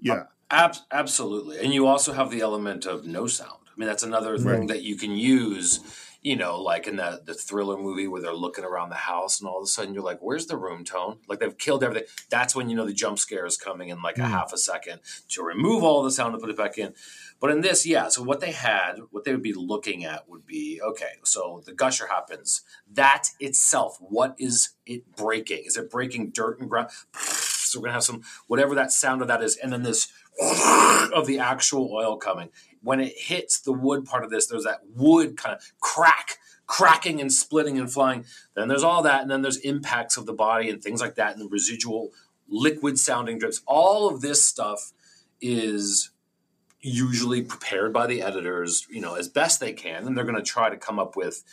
yeah 0.00 0.24
Ab- 0.52 0.76
absolutely. 0.90 1.58
And 1.58 1.72
you 1.72 1.86
also 1.86 2.12
have 2.12 2.30
the 2.30 2.42
element 2.42 2.84
of 2.84 3.06
no 3.06 3.26
sound. 3.26 3.62
I 3.66 3.80
mean, 3.80 3.88
that's 3.88 4.02
another 4.02 4.36
thing 4.36 4.66
that 4.66 4.82
you 4.82 4.96
can 4.96 5.12
use, 5.16 5.80
you 6.22 6.36
know, 6.36 6.60
like 6.60 6.86
in 6.86 6.96
the, 6.96 7.20
the 7.24 7.34
thriller 7.34 7.76
movie 7.76 8.06
where 8.06 8.22
they're 8.22 8.32
looking 8.32 8.64
around 8.64 8.90
the 8.90 8.94
house 8.94 9.40
and 9.40 9.48
all 9.48 9.58
of 9.58 9.64
a 9.64 9.66
sudden 9.66 9.92
you're 9.92 10.04
like, 10.04 10.20
where's 10.20 10.46
the 10.46 10.56
room 10.56 10.84
tone? 10.84 11.18
Like 11.28 11.40
they've 11.40 11.58
killed 11.58 11.82
everything. 11.82 12.08
That's 12.30 12.54
when 12.54 12.68
you 12.68 12.76
know 12.76 12.86
the 12.86 12.92
jump 12.92 13.18
scare 13.18 13.44
is 13.44 13.56
coming 13.56 13.88
in 13.88 14.00
like 14.02 14.18
a 14.18 14.24
hmm. 14.24 14.30
half 14.30 14.52
a 14.52 14.58
second 14.58 15.00
to 15.30 15.42
remove 15.42 15.82
all 15.82 16.02
the 16.02 16.12
sound 16.12 16.34
and 16.34 16.40
put 16.40 16.50
it 16.50 16.56
back 16.56 16.78
in. 16.78 16.94
But 17.40 17.50
in 17.50 17.60
this, 17.60 17.84
yeah, 17.84 18.08
so 18.08 18.22
what 18.22 18.40
they 18.40 18.52
had, 18.52 19.00
what 19.10 19.24
they 19.24 19.32
would 19.32 19.42
be 19.42 19.52
looking 19.52 20.04
at 20.04 20.28
would 20.28 20.46
be 20.46 20.80
okay, 20.80 21.14
so 21.24 21.60
the 21.66 21.72
gusher 21.72 22.06
happens. 22.06 22.62
That 22.88 23.30
itself, 23.40 23.96
what 24.00 24.36
is 24.38 24.74
it 24.86 25.16
breaking? 25.16 25.64
Is 25.66 25.76
it 25.76 25.90
breaking 25.90 26.30
dirt 26.30 26.60
and 26.60 26.70
ground? 26.70 26.90
So 27.16 27.80
we're 27.80 27.86
gonna 27.86 27.94
have 27.94 28.04
some 28.04 28.22
whatever 28.46 28.76
that 28.76 28.92
sound 28.92 29.22
of 29.22 29.28
that 29.28 29.42
is, 29.42 29.56
and 29.56 29.72
then 29.72 29.82
this 29.82 30.12
of 31.12 31.26
the 31.26 31.38
actual 31.40 31.92
oil 31.92 32.16
coming. 32.16 32.50
When 32.82 33.00
it 33.00 33.14
hits 33.16 33.60
the 33.60 33.72
wood 33.72 34.04
part 34.04 34.24
of 34.24 34.30
this, 34.30 34.46
there's 34.46 34.64
that 34.64 34.80
wood 34.94 35.36
kind 35.36 35.54
of 35.54 35.62
crack, 35.80 36.38
cracking 36.66 37.20
and 37.20 37.32
splitting 37.32 37.78
and 37.78 37.92
flying. 37.92 38.24
Then 38.54 38.68
there's 38.68 38.82
all 38.82 39.02
that, 39.02 39.22
and 39.22 39.30
then 39.30 39.42
there's 39.42 39.58
impacts 39.58 40.16
of 40.16 40.26
the 40.26 40.32
body 40.32 40.68
and 40.68 40.82
things 40.82 41.00
like 41.00 41.14
that, 41.16 41.32
and 41.32 41.40
the 41.40 41.48
residual 41.48 42.10
liquid 42.48 42.98
sounding 42.98 43.38
drips. 43.38 43.62
All 43.66 44.08
of 44.08 44.20
this 44.20 44.44
stuff 44.44 44.92
is 45.40 46.10
usually 46.80 47.42
prepared 47.42 47.92
by 47.92 48.06
the 48.06 48.22
editors, 48.22 48.86
you 48.90 49.00
know, 49.00 49.14
as 49.14 49.28
best 49.28 49.60
they 49.60 49.72
can, 49.72 50.06
and 50.06 50.16
they're 50.16 50.24
going 50.24 50.36
to 50.36 50.42
try 50.42 50.68
to 50.68 50.76
come 50.76 50.98
up 50.98 51.16
with 51.16 51.44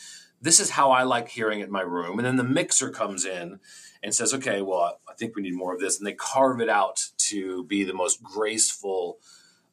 this 0.42 0.60
is 0.60 0.72
how 0.72 0.92
I 0.92 1.04
like 1.04 1.30
hearing 1.30 1.60
it 1.60 1.66
in 1.66 1.72
my 1.72 1.82
room. 1.82 2.18
And 2.18 2.26
then 2.26 2.38
the 2.38 2.44
mixer 2.44 2.90
comes 2.90 3.26
in 3.26 3.60
and 4.02 4.16
says, 4.16 4.34
okay, 4.34 4.62
well, 4.62 5.00
I 5.10 5.14
think 5.14 5.36
we 5.36 5.42
need 5.42 5.56
more 5.56 5.74
of 5.74 5.80
this. 5.80 5.98
And 5.98 6.08
they 6.08 6.14
carve 6.14 6.62
it 6.62 6.70
out 6.70 7.10
to 7.18 7.66
be 7.66 7.84
the 7.84 7.94
most 7.94 8.24
graceful 8.24 9.20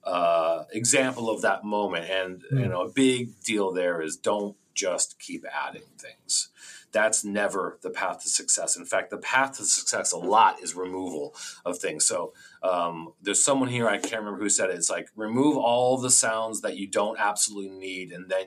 uh, 0.07 0.65
example 0.73 1.29
of 1.29 1.43
that 1.43 1.65
moment. 1.65 2.09
And, 2.09 2.43
you 2.51 2.69
know, 2.69 2.83
a 2.83 2.89
big 2.89 3.41
deal 3.43 3.73
there 3.73 4.01
is 4.01 4.17
don't 4.17 4.57
just 4.75 5.19
keep 5.19 5.45
adding 5.53 5.83
things. 5.99 6.51
That's 6.93 7.25
never 7.25 7.79
the 7.83 7.91
path 7.91 8.23
to 8.23 8.29
success. 8.29 8.77
In 8.77 8.85
fact, 8.85 9.11
the 9.11 9.19
path 9.19 9.57
to 9.57 9.65
success 9.65 10.13
a 10.13 10.19
lot 10.19 10.63
is 10.63 10.75
removal 10.75 11.35
of 11.65 11.79
things. 11.79 12.05
So 12.05 12.33
um, 12.63 13.13
there's 13.21 13.43
someone 13.43 13.69
here, 13.69 13.89
I 13.89 13.99
can't 13.99 14.23
remember 14.23 14.39
who 14.39 14.49
said 14.49 14.71
it. 14.71 14.77
It's 14.77 14.89
like 14.89 15.09
remove 15.17 15.57
all 15.57 15.99
the 15.99 16.11
sounds 16.11 16.61
that 16.61 16.77
you 16.77 16.87
don't 16.87 17.19
absolutely 17.19 17.77
need 17.77 18.13
and 18.13 18.29
then 18.29 18.47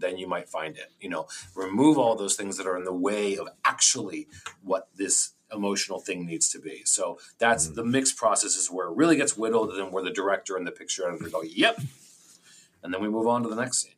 then 0.00 0.16
you 0.16 0.28
might 0.28 0.48
find 0.48 0.76
it. 0.76 0.92
You 1.00 1.08
know, 1.08 1.26
remove 1.56 1.98
all 1.98 2.14
those 2.14 2.36
things 2.36 2.56
that 2.56 2.68
are 2.68 2.76
in 2.76 2.84
the 2.84 2.92
way 2.92 3.36
of 3.36 3.48
actually 3.64 4.28
what 4.62 4.88
this 4.94 5.32
emotional 5.52 6.00
thing 6.00 6.26
needs 6.26 6.48
to 6.50 6.58
be. 6.58 6.82
So 6.84 7.18
that's 7.38 7.68
mm. 7.68 7.74
the 7.74 7.84
mix 7.84 8.12
process 8.12 8.56
is 8.56 8.70
where 8.70 8.88
it 8.88 8.96
really 8.96 9.16
gets 9.16 9.36
whittled, 9.36 9.70
and 9.70 9.78
then 9.78 9.92
where 9.92 10.04
the 10.04 10.10
director 10.10 10.56
and 10.56 10.66
the 10.66 10.72
picture 10.72 11.08
editor 11.08 11.28
go, 11.30 11.42
"Yep," 11.42 11.80
and 12.82 12.92
then 12.92 13.02
we 13.02 13.08
move 13.08 13.26
on 13.26 13.42
to 13.42 13.48
the 13.48 13.56
next 13.56 13.82
scene. 13.82 13.92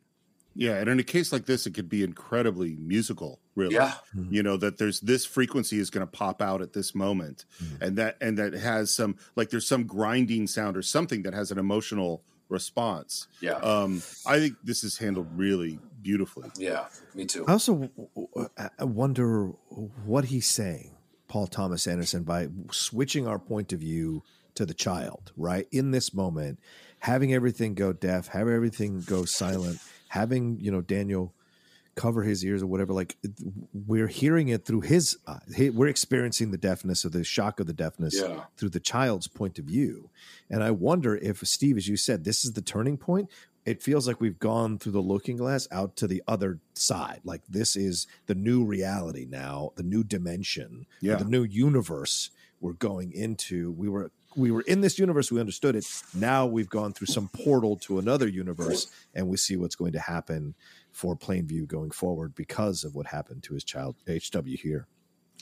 yeah 0.53 0.73
and 0.73 0.89
in 0.89 0.99
a 0.99 1.03
case 1.03 1.31
like 1.31 1.45
this 1.45 1.65
it 1.65 1.73
could 1.73 1.87
be 1.87 2.03
incredibly 2.03 2.75
musical 2.75 3.39
really. 3.55 3.75
Yeah, 3.75 3.93
mm-hmm. 4.15 4.33
you 4.33 4.43
know 4.43 4.57
that 4.57 4.77
there's 4.77 4.99
this 4.99 5.25
frequency 5.25 5.79
is 5.79 5.89
going 5.89 6.05
to 6.05 6.11
pop 6.11 6.41
out 6.41 6.61
at 6.61 6.73
this 6.73 6.93
moment 6.95 7.45
mm. 7.63 7.81
and 7.81 7.97
that 7.97 8.17
and 8.21 8.37
that 8.37 8.53
has 8.53 8.93
some 8.93 9.15
like 9.35 9.49
there's 9.49 9.67
some 9.67 9.85
grinding 9.85 10.47
sound 10.47 10.77
or 10.77 10.81
something 10.81 11.23
that 11.23 11.33
has 11.33 11.51
an 11.51 11.57
emotional 11.57 12.23
response. 12.49 13.27
Yeah, 13.39 13.53
um 13.53 14.01
i 14.25 14.39
think 14.39 14.55
this 14.63 14.83
is 14.83 14.97
handled 14.97 15.27
really 15.35 15.79
beautifully. 16.01 16.49
Yeah. 16.57 16.85
Me 17.15 17.25
too. 17.25 17.45
I 17.47 17.53
also 17.53 17.73
w- 17.73 18.09
w- 18.15 18.49
I 18.79 18.83
wonder 18.83 19.47
what 20.05 20.25
he's 20.25 20.47
saying, 20.47 20.95
Paul 21.31 21.47
Thomas 21.47 21.87
Anderson, 21.87 22.23
by 22.23 22.49
switching 22.71 23.25
our 23.25 23.39
point 23.39 23.71
of 23.71 23.79
view 23.79 24.21
to 24.55 24.65
the 24.65 24.73
child, 24.73 25.31
right? 25.37 25.65
In 25.71 25.91
this 25.91 26.13
moment, 26.13 26.59
having 26.99 27.33
everything 27.33 27.73
go 27.73 27.93
deaf, 27.93 28.27
having 28.27 28.53
everything 28.53 28.99
go 28.99 29.23
silent, 29.23 29.79
having, 30.09 30.59
you 30.59 30.69
know, 30.69 30.81
Daniel 30.81 31.33
cover 31.95 32.23
his 32.23 32.43
ears 32.43 32.61
or 32.61 32.67
whatever, 32.67 32.91
like 32.91 33.15
we're 33.87 34.07
hearing 34.07 34.49
it 34.49 34.65
through 34.65 34.81
his. 34.81 35.17
He- 35.55 35.69
We're 35.69 35.87
experiencing 35.87 36.51
the 36.51 36.57
deafness 36.57 37.05
or 37.05 37.09
the 37.09 37.23
shock 37.23 37.61
of 37.61 37.67
the 37.67 37.73
deafness 37.73 38.15
Yeah. 38.19 38.43
through 38.57 38.69
the 38.69 38.79
child's 38.81 39.27
point 39.29 39.57
of 39.57 39.63
view. 39.65 40.09
And 40.49 40.61
I 40.61 40.71
wonder 40.71 41.15
if, 41.15 41.39
Steve, 41.47 41.77
as 41.77 41.87
you 41.87 41.95
said, 41.95 42.25
this 42.25 42.43
is 42.43 42.53
the 42.53 42.61
turning 42.61 42.97
point 42.97 43.29
it 43.65 43.81
feels 43.83 44.07
like 44.07 44.19
we've 44.19 44.39
gone 44.39 44.77
through 44.79 44.93
the 44.93 45.01
looking 45.01 45.37
glass 45.37 45.67
out 45.71 45.95
to 45.97 46.07
the 46.07 46.23
other 46.27 46.59
side. 46.73 47.21
Like 47.23 47.41
this 47.47 47.75
is 47.75 48.07
the 48.25 48.35
new 48.35 48.63
reality 48.65 49.25
now, 49.29 49.71
the 49.75 49.83
new 49.83 50.03
dimension, 50.03 50.85
Yeah. 51.01 51.15
the 51.17 51.25
new 51.25 51.43
universe 51.43 52.31
we're 52.59 52.73
going 52.73 53.11
into. 53.13 53.71
We 53.71 53.89
were 53.89 54.11
we 54.35 54.49
were 54.49 54.61
in 54.61 54.79
this 54.79 54.97
universe, 54.97 55.29
we 55.31 55.41
understood 55.41 55.75
it. 55.75 55.85
Now 56.13 56.45
we've 56.45 56.69
gone 56.69 56.93
through 56.93 57.07
some 57.07 57.27
portal 57.33 57.75
to 57.79 57.99
another 57.99 58.27
universe, 58.29 58.87
and 59.13 59.27
we 59.27 59.35
see 59.35 59.57
what's 59.57 59.75
going 59.75 59.91
to 59.91 59.99
happen 59.99 60.55
for 60.91 61.17
Plainview 61.17 61.67
going 61.67 61.91
forward 61.91 62.33
because 62.33 62.85
of 62.85 62.95
what 62.95 63.07
happened 63.07 63.43
to 63.43 63.53
his 63.55 63.63
child 63.65 63.95
HW 64.07 64.55
here. 64.61 64.87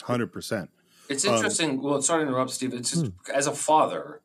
100% 0.01 0.70
It's 1.07 1.26
Um, 1.26 1.36
interesting. 1.36 1.82
well, 1.82 2.01
sorry 2.01 2.24
to 2.24 2.30
interrupt, 2.30 2.51
Steve. 2.51 2.74
It's 2.74 2.91
just 2.91 3.05
as 3.34 3.47
a 3.47 3.51
father, 3.53 4.22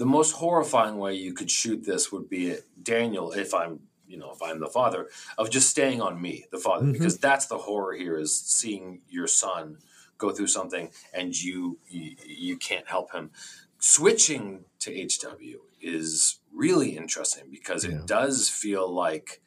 the 0.00 0.06
most 0.06 0.32
horrifying 0.32 0.96
way 0.96 1.14
you 1.14 1.34
could 1.34 1.50
shoot 1.50 1.84
this 1.84 2.10
would 2.10 2.26
be 2.30 2.56
Daniel. 2.82 3.32
If 3.32 3.52
I'm, 3.52 3.80
you 4.08 4.16
know, 4.16 4.32
if 4.32 4.40
I'm 4.42 4.58
the 4.58 4.66
father 4.66 5.08
of 5.36 5.50
just 5.50 5.68
staying 5.68 6.00
on 6.00 6.22
me, 6.22 6.46
the 6.50 6.56
father, 6.56 6.84
mm-hmm. 6.84 6.92
because 6.92 7.18
that's 7.18 7.44
the 7.44 7.58
horror 7.58 7.92
here 7.92 8.16
is 8.16 8.34
seeing 8.34 9.02
your 9.10 9.26
son 9.26 9.76
go 10.16 10.30
through 10.30 10.46
something 10.46 10.88
and 11.12 11.38
you 11.38 11.80
you, 11.86 12.16
you 12.26 12.56
can't 12.56 12.88
help 12.88 13.12
him. 13.12 13.30
Switching 13.78 14.64
to 14.78 14.90
HW 14.90 15.58
is 15.82 16.38
really 16.50 16.96
interesting 16.96 17.48
because 17.50 17.84
Yeah. 17.84 17.96
it 17.96 18.06
does 18.06 18.48
feel 18.48 18.90
like 18.90 19.42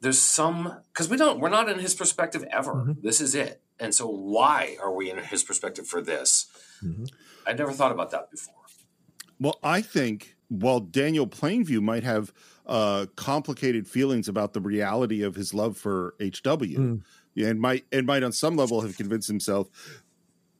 there's 0.00 0.18
some 0.18 0.80
because 0.90 1.10
we 1.10 1.18
don't 1.18 1.38
we're 1.38 1.50
not 1.50 1.68
in 1.68 1.80
his 1.80 1.94
perspective 1.94 2.46
ever. 2.50 2.76
Mm-hmm. 2.76 3.02
This 3.02 3.20
is 3.20 3.34
it. 3.34 3.60
And 3.78 3.94
so 3.94 4.06
why 4.08 4.78
are 4.82 4.92
we 4.94 5.10
in 5.10 5.18
his 5.18 5.42
perspective 5.42 5.86
for 5.86 6.00
this? 6.00 6.46
Mm-hmm. 6.82 7.04
I 7.46 7.52
never 7.52 7.72
thought 7.72 7.92
about 7.92 8.10
that 8.12 8.30
before. 8.30 8.54
Well, 9.40 9.58
I 9.62 9.80
think 9.80 10.36
while 10.48 10.80
Daniel 10.80 11.26
Plainview 11.26 11.80
might 11.80 12.02
have 12.02 12.32
uh, 12.66 13.06
complicated 13.16 13.88
feelings 13.88 14.28
about 14.28 14.52
the 14.52 14.60
reality 14.60 15.22
of 15.22 15.34
his 15.34 15.54
love 15.54 15.76
for 15.76 16.14
HW, 16.20 17.00
and 17.36 17.60
might 17.60 17.84
and 17.90 18.06
might 18.06 18.22
on 18.22 18.32
some 18.32 18.56
level 18.56 18.80
have 18.82 18.96
convinced 18.96 19.28
himself 19.28 19.68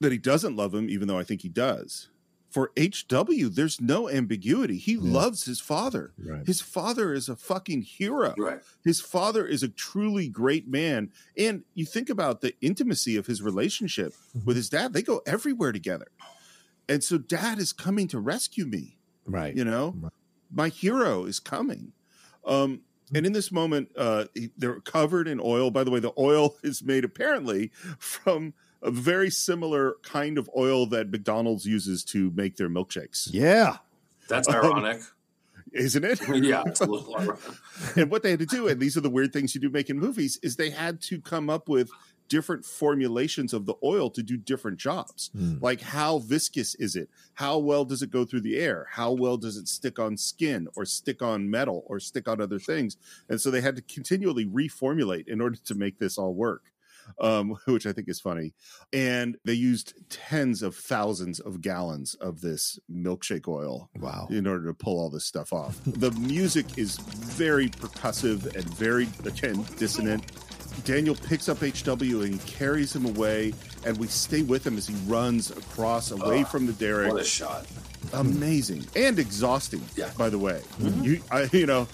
that 0.01 0.13
he 0.13 0.19
doesn't 0.19 0.57
love 0.57 0.75
him, 0.75 0.89
even 0.89 1.09
though 1.09 1.19
I 1.19 1.25
think 1.25 1.43
he 1.43 1.49
does. 1.49 2.09
For 2.49 2.73
HW, 2.77 3.49
there's 3.49 3.81
no 3.81 4.09
ambiguity. 4.09 4.77
He 4.77 4.97
loves 4.97 5.45
his 5.45 5.61
father. 5.61 6.13
Right. 6.19 6.45
His 6.45 6.61
father 6.61 7.13
is 7.13 7.29
a 7.29 7.37
fucking 7.37 7.83
hero. 7.83 8.35
Right. 8.37 8.61
His 8.83 9.01
father 9.01 9.47
is 9.47 9.63
a 9.63 9.69
truly 9.69 10.29
great 10.29 10.67
man. 10.67 11.13
And 11.39 11.63
you 11.75 11.87
think 11.87 12.11
about 12.11 12.41
the 12.41 12.55
intimacy 12.61 13.17
of 13.17 13.27
his 13.27 13.41
relationship 13.41 14.15
with 14.45 14.57
his 14.57 14.69
dad, 14.69 14.95
they 14.95 15.03
go 15.03 15.23
everywhere 15.27 15.71
together. 15.71 16.09
And 16.91 17.03
so 17.03 17.17
dad 17.19 17.59
is 17.59 17.73
coming 17.73 18.07
to 18.09 18.19
rescue 18.21 18.67
me 18.67 18.99
Right. 19.25 19.55
you 19.57 19.65
know 19.65 20.11
my 20.53 20.69
hero 20.69 21.25
is 21.25 21.39
coming 21.39 21.93
um 22.45 22.81
and 23.15 23.25
in 23.25 23.33
this 23.33 23.53
moment 23.53 23.91
uh 23.97 24.25
they're 24.59 24.81
covered 24.81 25.29
in 25.29 25.41
oil 25.43 25.71
by 25.71 25.85
the 25.85 25.91
way 25.93 26.01
the 26.01 26.13
oil 26.19 26.57
is 26.65 26.83
made 26.83 27.05
apparently 27.05 27.71
from 27.99 28.55
a 28.83 28.91
very 28.91 29.31
similar 29.31 29.95
kind 30.03 30.37
of 30.39 30.51
oil 30.57 30.87
that 30.87 31.11
mcdonald's 31.13 31.65
uses 31.65 32.03
to 32.05 32.31
make 32.35 32.57
their 32.57 32.69
milkshakes 32.69 33.29
Yeah. 33.31 33.77
That's 34.29 34.49
ironic. 34.49 35.03
isn't 35.73 36.05
it? 36.05 36.21
yeah, 36.45 36.63
it's 36.67 36.81
a 36.81 36.87
little 36.87 37.37
and 37.97 38.11
what 38.11 38.23
they 38.25 38.31
had 38.31 38.41
to 38.41 38.47
do, 38.47 38.67
and 38.69 38.81
these 38.81 38.97
are 38.97 39.01
the 39.01 39.11
weird 39.11 39.33
things 39.33 39.55
you 39.55 39.61
do 39.61 39.71
making 39.71 39.99
movies, 39.99 40.39
is 40.43 40.57
they 40.57 40.71
had 40.71 41.01
to 41.03 41.21
come 41.21 41.49
up 41.51 41.69
with 41.69 41.91
different 42.31 42.65
formulations 42.65 43.53
of 43.53 43.67
the 43.67 43.75
oil 43.85 44.09
to 44.09 44.23
do 44.23 44.39
different 44.39 44.79
jobs. 44.79 45.31
Like 45.61 45.83
how 45.83 46.21
viscous 46.21 46.75
is 46.77 46.97
it? 46.97 47.11
How 47.35 47.59
well 47.59 47.85
does 47.85 48.01
it 48.03 48.11
go 48.11 48.25
through 48.25 48.41
the 48.43 48.57
air? 48.57 48.87
How 48.93 49.13
well 49.13 49.37
does 49.37 49.57
it 49.59 49.69
stick 49.69 49.99
on 49.99 50.17
skin 50.17 50.69
or 50.77 50.87
stick 50.87 51.21
on 51.21 51.51
metal 51.51 51.83
or 51.87 52.01
stick 52.01 52.27
on 52.29 52.41
other 52.41 52.59
things? 52.59 52.97
And 53.29 53.39
so 53.41 53.51
they 53.51 53.61
had 53.61 53.77
to 53.77 53.83
continually 53.83 54.47
reformulate 54.47 55.29
in 55.29 55.41
order 55.43 55.59
to 55.65 55.75
make 55.75 55.99
this 55.99 56.17
all 56.17 56.33
work. 56.33 56.63
Um, 57.19 57.57
which 57.65 57.87
I 57.87 57.93
think 57.93 58.09
is 58.09 58.21
funny. 58.21 58.53
And 58.93 59.37
they 59.45 59.55
used 59.55 59.95
tens 60.11 60.63
of 60.63 60.77
thousands 60.77 61.41
of 61.41 61.61
gallons 61.61 62.15
of 62.15 62.41
this 62.41 62.79
milkshake 62.89 63.49
oil 63.49 63.91
Wow. 63.99 64.29
in 64.31 64.47
order 64.47 64.67
to 64.69 64.75
pull 64.75 65.01
all 65.01 65.11
this 65.11 65.25
stuff 65.25 65.53
off. 65.53 65.81
the 65.85 66.13
music 66.13 66.67
is 66.79 66.99
very 66.99 67.69
percussive 67.69 68.55
and 68.55 68.65
very 68.77 69.09
again 69.25 69.65
dissonant. 69.77 70.23
Daniel 70.85 71.15
picks 71.15 71.49
up 71.49 71.59
HW 71.59 72.23
and 72.23 72.35
he 72.35 72.39
carries 72.47 72.95
him 72.95 73.07
away, 73.07 73.53
and 73.85 73.97
we 73.99 74.07
stay 74.07 74.43
with 74.43 74.67
him 74.67 74.77
as 74.77 74.87
he 74.87 74.95
runs 75.07 75.51
across 75.51 76.11
away 76.11 76.43
oh, 76.43 76.45
from 76.45 76.67
the 76.67 76.73
derrick. 76.73 77.13
what 77.13 77.21
a 77.21 77.25
shot. 77.25 77.67
Amazing 78.13 78.87
and 78.97 79.19
exhausting, 79.19 79.83
Yeah. 79.97 80.11
by 80.17 80.31
the 80.31 80.39
way. 80.39 80.63
Mm-hmm. 80.81 81.05
You, 81.05 81.23
I, 81.31 81.49
you 81.53 81.67
know, 81.67 81.87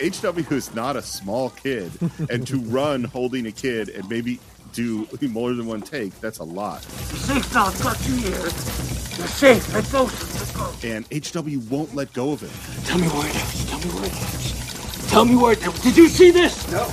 HW 0.00 0.52
is 0.54 0.74
not 0.74 0.96
a 0.96 1.02
small 1.02 1.50
kid, 1.50 1.90
and 2.30 2.46
to 2.46 2.58
run 2.60 3.04
holding 3.04 3.46
a 3.46 3.52
kid 3.52 3.88
and 3.88 4.08
maybe 4.08 4.38
do 4.72 5.08
more 5.22 5.54
than 5.54 5.66
one 5.66 5.80
take, 5.80 6.18
that's 6.20 6.38
a 6.38 6.44
lot. 6.44 6.82
Safe 6.82 7.54
now, 7.54 7.66
I've 7.66 7.82
got 7.82 8.06
you 8.06 8.14
here. 8.16 8.32
You're 8.32 9.26
safe. 9.28 9.74
Let's 9.74 9.90
go. 9.90 10.04
Let's 10.04 10.52
go. 10.52 10.72
And 10.84 11.06
HW 11.10 11.58
won't 11.70 11.94
let 11.94 12.12
go 12.12 12.32
of 12.32 12.42
him. 12.42 12.84
Tell 12.84 12.98
me 12.98 13.06
where 13.08 13.28
it 13.28 13.34
is. 13.34 13.66
Tell 13.66 13.78
me 13.78 13.86
where 13.86 14.04
it 14.04 14.12
is. 14.12 15.10
Tell 15.10 15.24
me 15.24 15.36
where 15.36 15.52
it 15.52 15.66
is. 15.66 15.82
Did 15.82 15.96
you 15.96 16.08
see 16.08 16.30
this? 16.30 16.70
No. 16.70 16.86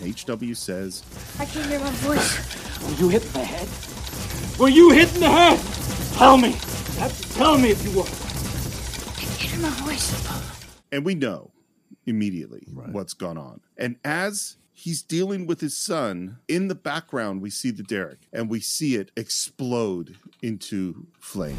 And 0.00 0.18
HW 0.18 0.54
says, 0.54 1.02
I 1.38 1.44
can't 1.44 1.66
hear 1.70 1.80
my 1.80 1.90
voice. 1.90 2.82
Were 2.88 2.94
you 2.96 3.08
hit 3.10 3.24
in 3.26 3.32
the 3.32 3.44
head? 3.44 4.58
Were 4.58 4.68
you 4.68 4.90
hit 4.90 5.14
in 5.14 5.20
the 5.20 5.28
head? 5.28 5.58
Tell 6.16 6.36
me. 6.36 6.56
Tell 7.34 7.58
me 7.58 7.70
if 7.70 7.84
you 7.84 7.96
were. 7.98 8.04
I 8.04 9.12
can 9.20 9.48
hear 9.48 9.60
my 9.60 9.70
voice. 9.86 10.12
and 10.92 11.04
we 11.04 11.14
know 11.14 11.50
immediately 12.06 12.66
what's 12.92 13.14
gone 13.14 13.38
on. 13.38 13.60
And 13.76 13.96
as 14.04 14.56
he's 14.72 15.02
dealing 15.02 15.46
with 15.46 15.60
his 15.60 15.76
son, 15.76 16.38
in 16.48 16.68
the 16.68 16.74
background, 16.74 17.42
we 17.42 17.50
see 17.50 17.70
the 17.70 17.82
derrick 17.82 18.20
and 18.32 18.48
we 18.48 18.60
see 18.60 18.96
it 18.96 19.10
explode 19.16 20.16
into 20.42 21.06
flame. 21.18 21.58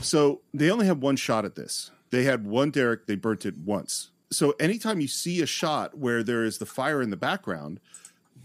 So 0.00 0.40
they 0.54 0.70
only 0.70 0.86
had 0.86 1.02
one 1.02 1.16
shot 1.16 1.44
at 1.44 1.54
this. 1.54 1.90
They 2.10 2.24
had 2.24 2.46
one 2.46 2.70
derrick, 2.70 3.06
they 3.06 3.16
burnt 3.16 3.44
it 3.44 3.58
once. 3.58 4.10
So 4.30 4.52
anytime 4.60 5.00
you 5.00 5.08
see 5.08 5.40
a 5.42 5.46
shot 5.46 5.96
where 5.96 6.22
there 6.22 6.44
is 6.44 6.58
the 6.58 6.66
fire 6.66 7.00
in 7.00 7.10
the 7.10 7.16
background, 7.16 7.80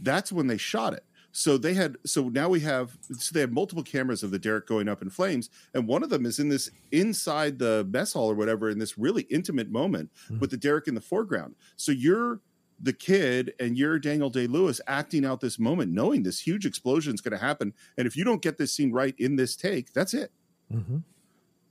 that's 0.01 0.31
when 0.31 0.47
they 0.47 0.57
shot 0.57 0.93
it. 0.93 1.03
So 1.35 1.57
they 1.57 1.73
had 1.73 1.97
so 2.05 2.29
now 2.29 2.47
we 2.47 2.59
have 2.59 2.95
so 3.09 3.33
they 3.33 3.39
have 3.39 3.51
multiple 3.51 3.83
cameras 3.83 4.21
of 4.21 4.29
the 4.29 4.37
derrick 4.37 4.67
going 4.67 4.87
up 4.87 5.01
in 5.01 5.09
flames, 5.09 5.49
and 5.73 5.87
one 5.87 6.03
of 6.03 6.11
them 6.11 6.27
is 6.27 6.37
in 6.37 6.47
this 6.47 6.69
inside 6.91 7.57
the 7.57 7.87
mess 7.91 8.13
hall 8.13 8.29
or 8.29 8.35
whatever 8.35 8.69
in 8.69 8.77
this 8.77 8.99
really 8.99 9.23
intimate 9.23 9.71
moment 9.71 10.11
hmm. 10.27 10.37
with 10.37 10.51
the 10.51 10.57
derrick 10.57 10.87
in 10.87 10.93
the 10.93 11.01
foreground. 11.01 11.55
So 11.75 11.91
you're 11.91 12.39
the 12.79 12.93
kid 12.93 13.53
and 13.59 13.75
you're 13.75 13.97
Daniel 13.97 14.29
Day 14.29 14.45
Lewis 14.45 14.79
acting 14.87 15.25
out 15.25 15.41
this 15.41 15.57
moment, 15.57 15.91
knowing 15.91 16.21
this 16.21 16.39
huge 16.39 16.67
explosion 16.67 17.15
is 17.15 17.21
going 17.21 17.37
to 17.37 17.43
happen, 17.43 17.73
and 17.97 18.05
if 18.05 18.15
you 18.15 18.23
don't 18.23 18.43
get 18.43 18.59
this 18.59 18.71
scene 18.71 18.91
right 18.91 19.15
in 19.17 19.35
this 19.35 19.55
take, 19.55 19.91
that's 19.91 20.13
it. 20.13 20.31
Mm-hmm. 20.71 20.97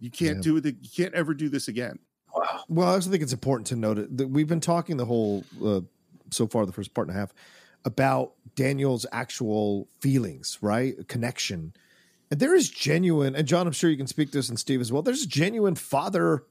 You 0.01 0.11
can't 0.11 0.43
do 0.43 0.57
it. 0.57 0.65
You 0.65 0.91
can't 0.95 1.15
ever 1.15 1.35
do 1.35 1.49
this 1.49 1.69
again. 1.69 2.01
Well, 2.69 2.89
I 2.89 2.93
also 2.93 3.11
think 3.11 3.23
it's 3.23 3.33
important 3.33 3.67
to 3.69 3.77
note 3.77 4.17
that 4.17 4.29
we've 4.29 4.49
been 4.49 4.61
talking 4.61 4.97
the 4.97 5.05
whole 5.05 5.45
uh, 5.65 5.81
so 6.31 6.47
far 6.47 6.67
the 6.67 6.73
first 6.73 6.95
part 6.95 7.09
and 7.09 7.17
a 7.17 7.21
half 7.21 7.33
about 7.85 8.33
Daniel's 8.55 9.07
actual 9.13 9.89
feelings, 10.01 10.59
right? 10.61 11.07
Connection, 11.09 11.73
and 12.31 12.41
there 12.41 12.55
is 12.55 12.71
genuine. 12.71 13.35
And 13.35 13.47
John, 13.47 13.67
I'm 13.67 13.73
sure 13.73 13.91
you 13.91 13.97
can 13.97 14.07
speak 14.07 14.31
to 14.33 14.39
this, 14.39 14.49
and 14.49 14.59
Steve 14.59 14.81
as 14.81 14.93
well. 14.93 15.03
There's 15.03 15.27
genuine 15.27 15.75
father 15.75 16.45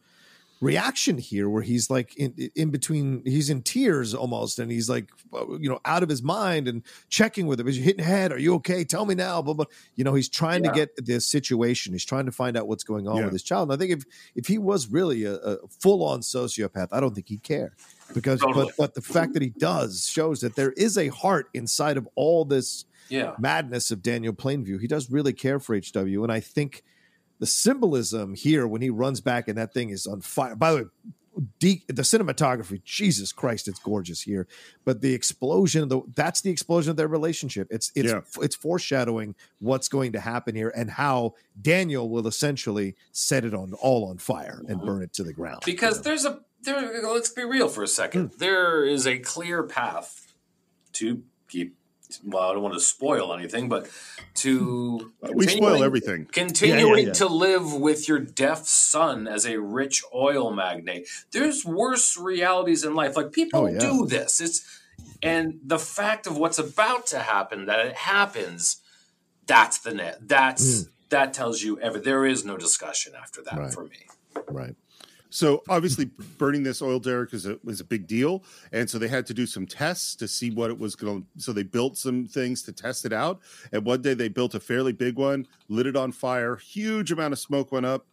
reaction 0.62 1.18
here 1.18 1.49
where 1.49 1.64
he's 1.64 1.89
like 1.89 2.16
in, 2.18 2.34
in 2.55 2.70
between 2.70 3.24
he's 3.26 3.49
in 3.49 3.62
tears 3.64 4.14
almost 4.14 4.59
and 4.59 4.72
he's 4.72 4.88
like 4.88 5.09
uh, 5.34 5.57
you 5.57 5.68
know 5.68 5.80
out 5.86 6.03
of 6.03 6.07
his 6.09 6.22
mind 6.22 6.68
and 6.68 6.84
checking 7.09 7.47
with 7.47 7.59
him 7.59 7.68
is 7.68 7.78
you 7.78 7.84
hitting 7.84 8.05
head 8.05 8.32
are 8.32 8.38
you 8.38 8.53
okay 8.53 8.84
tell 8.84 9.05
me 9.07 9.16
now 9.16 9.41
blah 9.41 9.66
you 9.95 10.03
know 10.03 10.14
he's 10.14 10.30
trying 10.30 10.62
to 10.62 10.70
get 10.72 10.89
this 11.03 11.26
situation 11.28 11.93
he's 11.93 12.05
trying 12.05 12.26
to 12.28 12.32
find 12.32 12.55
out 12.55 12.68
what's 12.68 12.84
going 12.84 13.07
on 13.07 13.18
Yeah. 13.18 13.24
with 13.24 13.34
his 13.34 13.41
child 13.43 13.72
and 13.72 13.76
i 13.76 13.78
think 13.84 13.91
if 13.97 14.05
if 14.36 14.45
he 14.45 14.59
was 14.59 14.88
really 14.88 15.24
a, 15.26 15.34
a 15.36 15.57
full-on 15.80 16.22
sociopath 16.22 16.89
i 16.91 16.99
don't 16.99 17.16
think 17.16 17.28
he'd 17.30 17.41
care 17.43 17.74
because 18.14 18.39
Totally. 18.39 18.66
but 18.68 18.74
but 18.78 18.93
the 18.93 19.01
fact 19.01 19.34
that 19.34 19.41
he 19.41 19.49
does 19.49 20.05
shows 20.07 20.41
that 20.41 20.55
there 20.55 20.74
is 20.74 20.95
a 20.97 21.07
heart 21.07 21.49
inside 21.55 21.97
of 21.97 22.07
all 22.16 22.45
this 22.45 22.86
Yeah. 23.09 23.34
madness 23.39 23.89
of 23.91 24.01
Daniel 24.03 24.32
Plainview. 24.34 24.80
He 24.80 24.88
does 24.88 25.09
really 25.12 25.34
care 25.34 25.59
for 25.59 25.76
HW, 25.76 26.22
and 26.24 26.32
I 26.32 26.39
think 26.39 26.84
the 27.42 27.46
symbolism 27.48 28.34
here 28.36 28.66
when 28.68 28.82
he 28.82 28.89
runs 28.89 29.20
back 29.20 29.50
and 29.50 29.58
that 29.58 29.74
thing 29.74 29.89
is 29.89 30.08
on 30.08 30.22
fire. 30.22 30.56
By 30.56 30.72
the 30.72 30.78
way, 30.78 30.84
de- 31.60 31.84
the 31.88 32.04
cinematography, 32.04 32.84
Jesus 32.84 33.32
Christ, 33.32 33.68
it's 33.68 33.80
gorgeous 33.80 34.22
here. 34.22 34.48
But 34.86 35.02
the 35.02 35.14
explosion, 35.14 35.89
the, 35.89 36.02
that's 36.16 36.42
the 36.42 36.52
explosion 36.52 36.92
of 36.92 36.98
their 36.98 37.08
relationship. 37.08 37.68
It's 37.72 37.92
it's 37.96 38.12
Yeah. 38.12 38.22
it's 38.44 38.56
foreshadowing 38.56 39.34
what's 39.60 39.89
going 39.89 40.12
to 40.14 40.20
happen 40.20 40.56
here 40.56 40.72
and 40.76 40.89
how 40.92 41.34
Daniel 41.62 42.10
will 42.10 42.28
essentially 42.28 42.96
set 43.12 43.44
it 43.44 43.54
on 43.56 43.74
all 43.82 44.06
on 44.10 44.18
fire 44.20 44.62
and 44.68 44.80
burn 44.82 45.02
it 45.02 45.12
to 45.14 45.24
the 45.24 45.34
ground. 45.34 45.64
because 45.66 46.02
there's 46.04 46.26
a 46.26 46.39
there 46.64 47.02
let's 47.12 47.30
be 47.30 47.44
real 47.44 47.68
for 47.68 47.82
a 47.82 47.88
second 47.88 48.28
Hmm. 48.34 48.38
there 48.38 48.86
is 48.86 49.08
a 49.08 49.18
clear 49.18 49.64
path 49.64 50.32
to 50.94 51.24
keep 51.50 51.76
well 52.24 52.49
i 52.49 52.53
don't 52.53 52.62
want 52.64 52.74
to 52.74 52.80
spoil 52.80 53.34
anything 53.34 53.70
but 53.70 53.89
to 54.34 55.12
uh, 55.24 55.30
We 55.34 55.47
spoil 55.47 55.84
everything. 55.84 56.26
continuing 56.32 57.07
yeah. 57.07 57.14
to 57.14 57.28
live 57.28 57.74
with 57.74 58.07
your 58.07 58.20
deaf 58.20 58.66
son 58.66 59.28
as 59.28 59.45
a 59.45 59.57
rich 59.59 60.03
oil 60.14 60.51
magnate 60.53 61.07
there's 61.32 61.66
worse 61.66 62.18
realities 62.18 62.84
in 62.84 62.95
life 62.95 63.16
like 63.18 63.32
people 63.32 63.62
Oh, 63.62 63.68
yeah. 63.68 63.80
do 63.80 64.05
this 64.05 64.39
it's 64.39 64.80
and 65.24 65.59
the 65.64 65.80
fact 65.80 66.28
of 66.28 66.38
what's 66.38 66.59
about 66.59 67.05
to 67.07 67.20
happen 67.20 67.66
that 67.66 67.80
it 67.86 67.95
happens 67.95 68.78
that's 69.47 69.80
the 69.80 69.93
net 69.93 70.18
that's 70.22 70.84
mm. 70.84 70.89
that 71.09 71.34
tells 71.34 71.62
you 71.62 71.80
ever 71.80 71.99
there 71.99 72.26
is 72.26 72.45
no 72.45 72.55
discussion 72.57 73.14
after 73.22 73.41
that. 73.43 73.57
Right. 73.57 73.74
for 73.74 73.84
me 73.86 74.07
right. 74.47 74.76
So 75.32 75.64
obviously, 75.70 76.06
burning 76.38 76.64
this 76.64 76.82
oil 76.82 77.00
derrick 77.00 77.34
is 77.34 77.46
a, 77.46 77.58
was 77.64 77.80
a 77.80 77.86
big 77.86 78.06
deal, 78.06 78.44
and 78.72 78.90
so 78.90 79.00
they 79.00 79.08
had 79.08 79.26
to 79.28 79.34
do 79.34 79.48
some 79.48 79.66
tests 79.66 80.14
to 80.18 80.28
see 80.28 80.52
what 80.52 80.70
it 80.70 80.78
was 80.78 80.96
going. 80.96 81.26
to 81.38 81.42
So 81.42 81.54
they 81.54 81.64
built 81.64 81.98
some 81.98 82.28
things 82.28 82.62
to 82.64 82.74
test 82.74 83.06
it 83.06 83.14
out. 83.14 83.40
And 83.72 83.86
one 83.86 84.02
day 84.02 84.14
they 84.14 84.28
built 84.28 84.54
a 84.56 84.60
fairly 84.60 84.92
big 84.92 85.16
one, 85.16 85.48
lit 85.70 85.88
it 85.88 85.96
on 85.96 86.12
fire. 86.12 86.58
Huge 86.58 87.12
amount 87.12 87.34
of 87.34 87.40
smoke 87.40 87.72
went 87.72 87.86
up. 87.86 88.06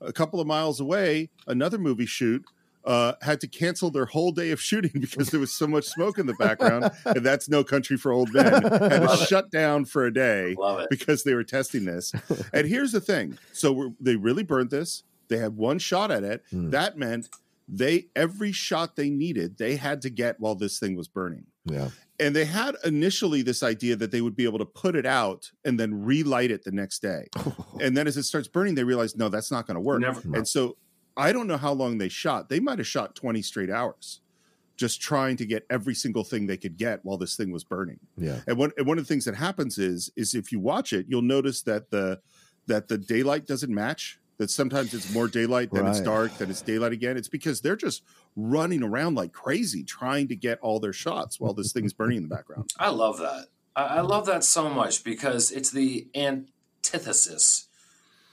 A 0.00 0.12
couple 0.12 0.40
of 0.40 0.46
miles 0.46 0.80
away, 0.80 1.30
another 1.46 1.78
movie 1.78 2.06
shoot 2.06 2.44
uh, 2.84 3.14
had 3.22 3.40
to 3.40 3.46
cancel 3.46 3.90
their 3.90 4.04
whole 4.04 4.32
day 4.32 4.50
of 4.50 4.60
shooting 4.60 4.92
because 5.00 5.30
there 5.30 5.40
was 5.40 5.52
so 5.52 5.66
much 5.66 5.84
smoke 5.84 6.18
in 6.18 6.26
the 6.26 6.34
background, 6.34 6.90
and 7.04 7.24
that's 7.24 7.48
no 7.48 7.64
country 7.64 7.96
for 7.96 8.12
old 8.12 8.32
men. 8.32 8.62
Had 8.62 9.06
to 9.08 9.24
shut 9.28 9.50
down 9.50 9.84
for 9.84 10.06
a 10.06 10.12
day 10.12 10.54
because 10.90 11.24
they 11.24 11.34
were 11.34 11.44
testing 11.44 11.84
this. 11.84 12.12
and 12.52 12.66
here's 12.66 12.92
the 12.92 13.00
thing: 13.00 13.38
so 13.52 13.72
we're, 13.72 13.90
they 14.00 14.16
really 14.16 14.42
burned 14.42 14.70
this. 14.70 15.02
They 15.34 15.40
had 15.40 15.56
one 15.56 15.78
shot 15.78 16.10
at 16.10 16.22
it. 16.22 16.44
Hmm. 16.50 16.70
That 16.70 16.96
meant 16.96 17.28
they 17.66 18.08
every 18.14 18.52
shot 18.52 18.94
they 18.94 19.08
needed 19.08 19.56
they 19.56 19.76
had 19.76 20.02
to 20.02 20.10
get 20.10 20.38
while 20.38 20.54
this 20.54 20.78
thing 20.78 20.96
was 20.96 21.08
burning. 21.08 21.46
Yeah. 21.64 21.88
And 22.20 22.36
they 22.36 22.44
had 22.44 22.76
initially 22.84 23.42
this 23.42 23.62
idea 23.62 23.96
that 23.96 24.12
they 24.12 24.20
would 24.20 24.36
be 24.36 24.44
able 24.44 24.58
to 24.58 24.66
put 24.66 24.94
it 24.94 25.06
out 25.06 25.50
and 25.64 25.80
then 25.80 26.04
relight 26.04 26.50
it 26.50 26.62
the 26.62 26.70
next 26.70 27.00
day. 27.00 27.26
and 27.80 27.96
then 27.96 28.06
as 28.06 28.16
it 28.16 28.22
starts 28.24 28.46
burning, 28.46 28.74
they 28.74 28.84
realized 28.84 29.18
no, 29.18 29.28
that's 29.28 29.50
not 29.50 29.66
going 29.66 29.74
to 29.74 29.80
work. 29.80 30.00
Never. 30.00 30.20
And 30.36 30.46
so 30.46 30.76
I 31.16 31.32
don't 31.32 31.46
know 31.46 31.56
how 31.56 31.72
long 31.72 31.98
they 31.98 32.08
shot. 32.08 32.48
They 32.48 32.60
might 32.60 32.78
have 32.78 32.86
shot 32.86 33.16
20 33.16 33.42
straight 33.42 33.70
hours 33.70 34.20
just 34.76 35.00
trying 35.00 35.36
to 35.36 35.46
get 35.46 35.64
every 35.70 35.94
single 35.94 36.24
thing 36.24 36.46
they 36.46 36.56
could 36.56 36.76
get 36.76 37.00
while 37.04 37.16
this 37.16 37.36
thing 37.36 37.52
was 37.52 37.64
burning. 37.64 38.00
Yeah. 38.16 38.40
And 38.46 38.58
one 38.58 38.72
and 38.76 38.86
one 38.86 38.98
of 38.98 39.04
the 39.04 39.08
things 39.08 39.24
that 39.24 39.36
happens 39.36 39.78
is 39.78 40.10
is 40.16 40.34
if 40.34 40.52
you 40.52 40.60
watch 40.60 40.92
it, 40.92 41.06
you'll 41.08 41.22
notice 41.22 41.62
that 41.62 41.90
the 41.90 42.20
that 42.66 42.88
the 42.88 42.98
daylight 42.98 43.46
doesn't 43.46 43.72
match. 43.72 44.18
That 44.38 44.50
sometimes 44.50 44.92
it's 44.94 45.14
more 45.14 45.28
daylight, 45.28 45.70
then 45.70 45.86
it's 45.86 46.00
dark, 46.00 46.36
then 46.38 46.50
it's 46.50 46.60
daylight 46.60 46.92
again. 46.92 47.16
It's 47.16 47.28
because 47.28 47.60
they're 47.60 47.76
just 47.76 48.02
running 48.34 48.82
around 48.82 49.14
like 49.14 49.32
crazy 49.32 49.84
trying 49.84 50.26
to 50.28 50.36
get 50.36 50.58
all 50.60 50.80
their 50.80 50.92
shots 50.92 51.38
while 51.38 51.54
this 51.54 51.72
thing's 51.72 51.92
burning 51.92 52.16
in 52.16 52.22
the 52.24 52.34
background. 52.34 52.72
I 52.78 52.90
love 52.90 53.18
that. 53.18 53.46
I, 53.76 53.84
I 53.84 54.00
love 54.00 54.26
that 54.26 54.42
so 54.42 54.68
much 54.68 55.04
because 55.04 55.50
it's 55.52 55.70
the 55.70 56.08
antithesis 56.14 57.68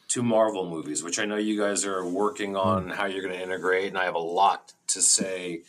to 0.10 0.22
Marvel 0.22 0.70
movies, 0.70 1.04
which 1.04 1.20
I 1.20 1.26
know 1.26 1.38
you 1.38 1.58
guys 1.58 1.86
are 1.86 2.06
working 2.06 2.52
hmm. 2.52 2.58
on 2.58 2.90
how 2.90 3.06
you're 3.06 3.24
going 3.24 3.34
to 3.34 3.42
integrate, 3.42 3.88
and 3.88 3.98
I 3.98 4.06
have 4.06 4.16
a 4.16 4.20
lot 4.20 4.74
to 4.88 5.02
say. 5.02 5.64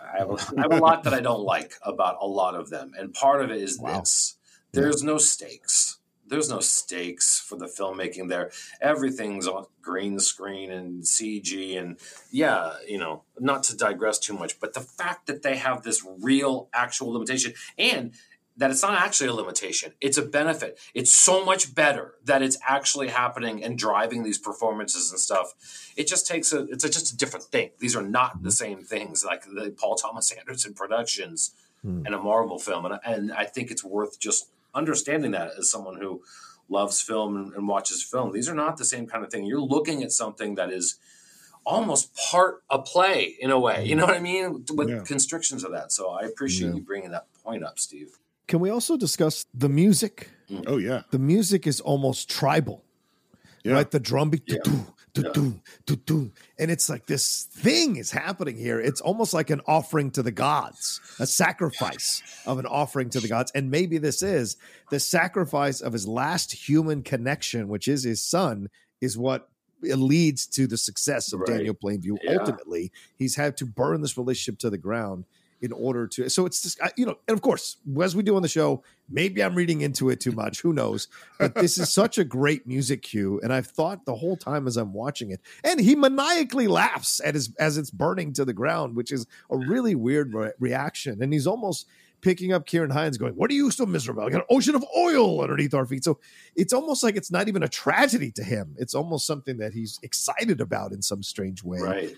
I 0.00 0.18
have, 0.18 0.30
a, 0.30 0.34
I 0.58 0.60
have 0.62 0.72
a 0.72 0.76
lot 0.76 1.04
that 1.04 1.14
I 1.14 1.20
don't 1.20 1.44
like 1.44 1.72
about 1.82 2.18
a 2.20 2.26
lot 2.26 2.54
of 2.54 2.68
them, 2.68 2.92
and 2.96 3.14
part 3.14 3.42
of 3.42 3.50
it 3.50 3.60
is 3.60 3.78
this: 3.78 4.36
there's 4.72 5.02
no 5.02 5.18
stakes. 5.18 5.98
There's 6.26 6.50
no 6.50 6.60
stakes 6.60 7.38
for 7.38 7.56
the 7.56 7.66
filmmaking 7.66 8.28
there. 8.28 8.50
Everything's 8.80 9.46
on 9.46 9.66
green 9.82 10.18
screen 10.18 10.70
and 10.70 11.02
CG 11.02 11.78
and 11.78 11.98
yeah, 12.30 12.74
you 12.86 12.98
know, 12.98 13.22
not 13.38 13.62
to 13.64 13.76
digress 13.76 14.18
too 14.18 14.34
much, 14.34 14.58
but 14.60 14.74
the 14.74 14.80
fact 14.80 15.26
that 15.26 15.42
they 15.42 15.56
have 15.56 15.82
this 15.82 16.04
real 16.20 16.68
actual 16.72 17.12
limitation 17.12 17.52
and 17.78 18.12
that 18.56 18.70
it's 18.70 18.82
not 18.82 18.94
actually 18.94 19.28
a 19.28 19.34
limitation, 19.34 19.92
it's 20.00 20.16
a 20.16 20.22
benefit. 20.22 20.78
It's 20.94 21.12
so 21.12 21.44
much 21.44 21.74
better 21.74 22.14
that 22.24 22.40
it's 22.40 22.56
actually 22.66 23.08
happening 23.08 23.64
and 23.64 23.76
driving 23.76 24.22
these 24.22 24.38
performances 24.38 25.10
and 25.10 25.18
stuff. 25.18 25.92
It 25.96 26.06
just 26.06 26.26
takes 26.26 26.52
a 26.52 26.64
it's 26.66 26.84
a, 26.84 26.88
just 26.88 27.12
a 27.12 27.16
different 27.16 27.46
thing. 27.46 27.70
These 27.78 27.96
are 27.96 28.02
not 28.02 28.42
the 28.42 28.52
same 28.52 28.82
things 28.82 29.24
like 29.24 29.44
the 29.44 29.74
Paul 29.76 29.96
Thomas 29.96 30.30
Anderson 30.30 30.72
productions 30.72 31.52
hmm. 31.82 32.06
and 32.06 32.14
a 32.14 32.18
Marvel 32.18 32.58
film, 32.58 32.84
and 32.86 33.00
and 33.04 33.32
I 33.32 33.44
think 33.44 33.70
it's 33.70 33.84
worth 33.84 34.20
just 34.20 34.50
understanding 34.74 35.30
that 35.32 35.50
as 35.58 35.70
someone 35.70 35.96
who 36.00 36.22
loves 36.68 37.00
film 37.00 37.36
and, 37.36 37.52
and 37.54 37.68
watches 37.68 38.02
film. 38.02 38.32
These 38.32 38.48
are 38.48 38.54
not 38.54 38.76
the 38.78 38.84
same 38.84 39.06
kind 39.06 39.24
of 39.24 39.30
thing. 39.30 39.44
You're 39.44 39.60
looking 39.60 40.02
at 40.02 40.12
something 40.12 40.54
that 40.56 40.70
is 40.72 40.96
almost 41.66 42.14
part 42.30 42.62
a 42.70 42.78
play 42.78 43.36
in 43.38 43.50
a 43.50 43.58
way. 43.58 43.84
You 43.84 43.96
know 43.96 44.04
what 44.06 44.16
I 44.16 44.20
mean? 44.20 44.64
With 44.74 44.88
Yeah. 44.88 45.02
constrictions 45.04 45.64
of 45.64 45.72
that. 45.72 45.92
So 45.92 46.10
I 46.10 46.22
appreciate 46.22 46.68
Yeah. 46.68 46.74
you 46.76 46.82
bringing 46.82 47.10
that 47.10 47.26
point 47.42 47.64
up, 47.64 47.78
Steve. 47.78 48.18
Can 48.46 48.60
we 48.60 48.70
also 48.70 48.96
discuss 48.96 49.46
the 49.54 49.68
music? 49.68 50.28
Mm. 50.50 50.64
Oh 50.66 50.76
yeah, 50.76 51.02
The 51.10 51.18
music 51.18 51.66
is 51.66 51.80
almost 51.80 52.28
tribal, 52.28 52.84
yeah. 53.62 53.72
right? 53.72 53.90
The 53.90 54.00
drum 54.00 54.28
beat, 54.30 54.42
Yeah. 54.46 54.58
Do-do, 55.14 55.60
do-do, 55.86 56.32
and 56.58 56.70
it's 56.70 56.90
like 56.90 57.06
this 57.06 57.44
thing 57.44 57.96
is 57.96 58.10
happening 58.10 58.56
here. 58.56 58.80
It's 58.80 59.00
almost 59.00 59.32
like 59.32 59.50
an 59.50 59.60
offering 59.66 60.10
to 60.12 60.22
the 60.22 60.32
gods, 60.32 61.00
a 61.20 61.26
sacrifice 61.26 62.22
of 62.46 62.58
an 62.58 62.66
offering 62.66 63.10
to 63.10 63.20
the 63.20 63.28
gods. 63.28 63.52
And 63.54 63.70
maybe 63.70 63.98
this 63.98 64.22
is 64.22 64.56
the 64.90 64.98
sacrifice 64.98 65.80
of 65.80 65.92
his 65.92 66.08
last 66.08 66.52
human 66.52 67.02
connection, 67.02 67.68
which 67.68 67.86
is 67.86 68.02
his 68.02 68.22
son, 68.22 68.68
is 69.00 69.16
what 69.16 69.48
leads 69.82 70.46
to 70.46 70.66
the 70.66 70.76
success 70.76 71.32
of 71.32 71.40
Right. 71.40 71.58
Daniel 71.58 71.74
Plainview. 71.74 72.16
Yeah. 72.22 72.38
Ultimately, 72.40 72.90
he's 73.16 73.36
had 73.36 73.56
to 73.58 73.66
burn 73.66 74.00
this 74.00 74.18
relationship 74.18 74.58
to 74.60 74.70
the 74.70 74.78
ground 74.78 75.26
in 75.64 75.72
order 75.72 76.06
to. 76.06 76.28
So 76.28 76.44
it's 76.44 76.60
just, 76.62 76.78
you 76.94 77.06
know, 77.06 77.16
and 77.26 77.34
of 77.34 77.40
course, 77.40 77.78
as 78.02 78.14
we 78.14 78.22
do 78.22 78.36
on 78.36 78.42
the 78.42 78.48
show, 78.48 78.84
maybe 79.08 79.42
I'm 79.42 79.54
reading 79.54 79.80
into 79.80 80.10
it 80.10 80.20
too 80.20 80.32
much. 80.32 80.60
Who 80.60 80.74
knows? 80.74 81.08
But 81.38 81.54
this 81.54 81.78
is 81.78 81.90
such 81.90 82.18
a 82.18 82.24
great 82.24 82.66
music 82.66 83.00
cue, 83.00 83.40
and 83.42 83.50
I've 83.50 83.66
thought 83.66 84.04
the 84.04 84.14
whole 84.14 84.36
time 84.36 84.66
as 84.66 84.76
I'm 84.76 84.92
watching 84.92 85.30
it, 85.30 85.40
and 85.64 85.80
he 85.80 85.94
maniacally 85.94 86.68
laughs 86.68 87.22
at 87.24 87.34
his 87.34 87.54
as 87.58 87.78
it's 87.78 87.90
burning 87.90 88.34
to 88.34 88.44
the 88.44 88.52
ground, 88.52 88.94
which 88.94 89.10
is 89.10 89.26
a 89.50 89.56
really 89.56 89.94
weird 89.94 90.34
re- 90.34 90.52
reaction. 90.60 91.22
And 91.22 91.32
he's 91.32 91.46
almost 91.46 91.86
picking 92.20 92.52
up 92.52 92.66
Ciarán 92.66 92.92
Hinds, 92.92 93.16
going, 93.16 93.32
"What 93.34 93.50
are 93.50 93.54
you 93.54 93.70
so 93.70 93.86
miserable? 93.86 94.22
I 94.22 94.28
got 94.28 94.42
an 94.42 94.46
ocean 94.50 94.74
of 94.74 94.84
oil 94.94 95.40
underneath 95.40 95.72
our 95.72 95.86
feet." 95.86 96.04
So 96.04 96.18
it's 96.54 96.74
almost 96.74 97.02
like 97.02 97.16
it's 97.16 97.30
not 97.30 97.48
even 97.48 97.62
a 97.62 97.68
tragedy 97.68 98.30
to 98.32 98.44
him. 98.44 98.74
It's 98.76 98.94
almost 98.94 99.26
something 99.26 99.56
that 99.58 99.72
he's 99.72 99.98
excited 100.02 100.60
about 100.60 100.92
in 100.92 101.00
some 101.00 101.22
strange 101.22 101.64
way. 101.64 101.80
Right. 101.80 102.16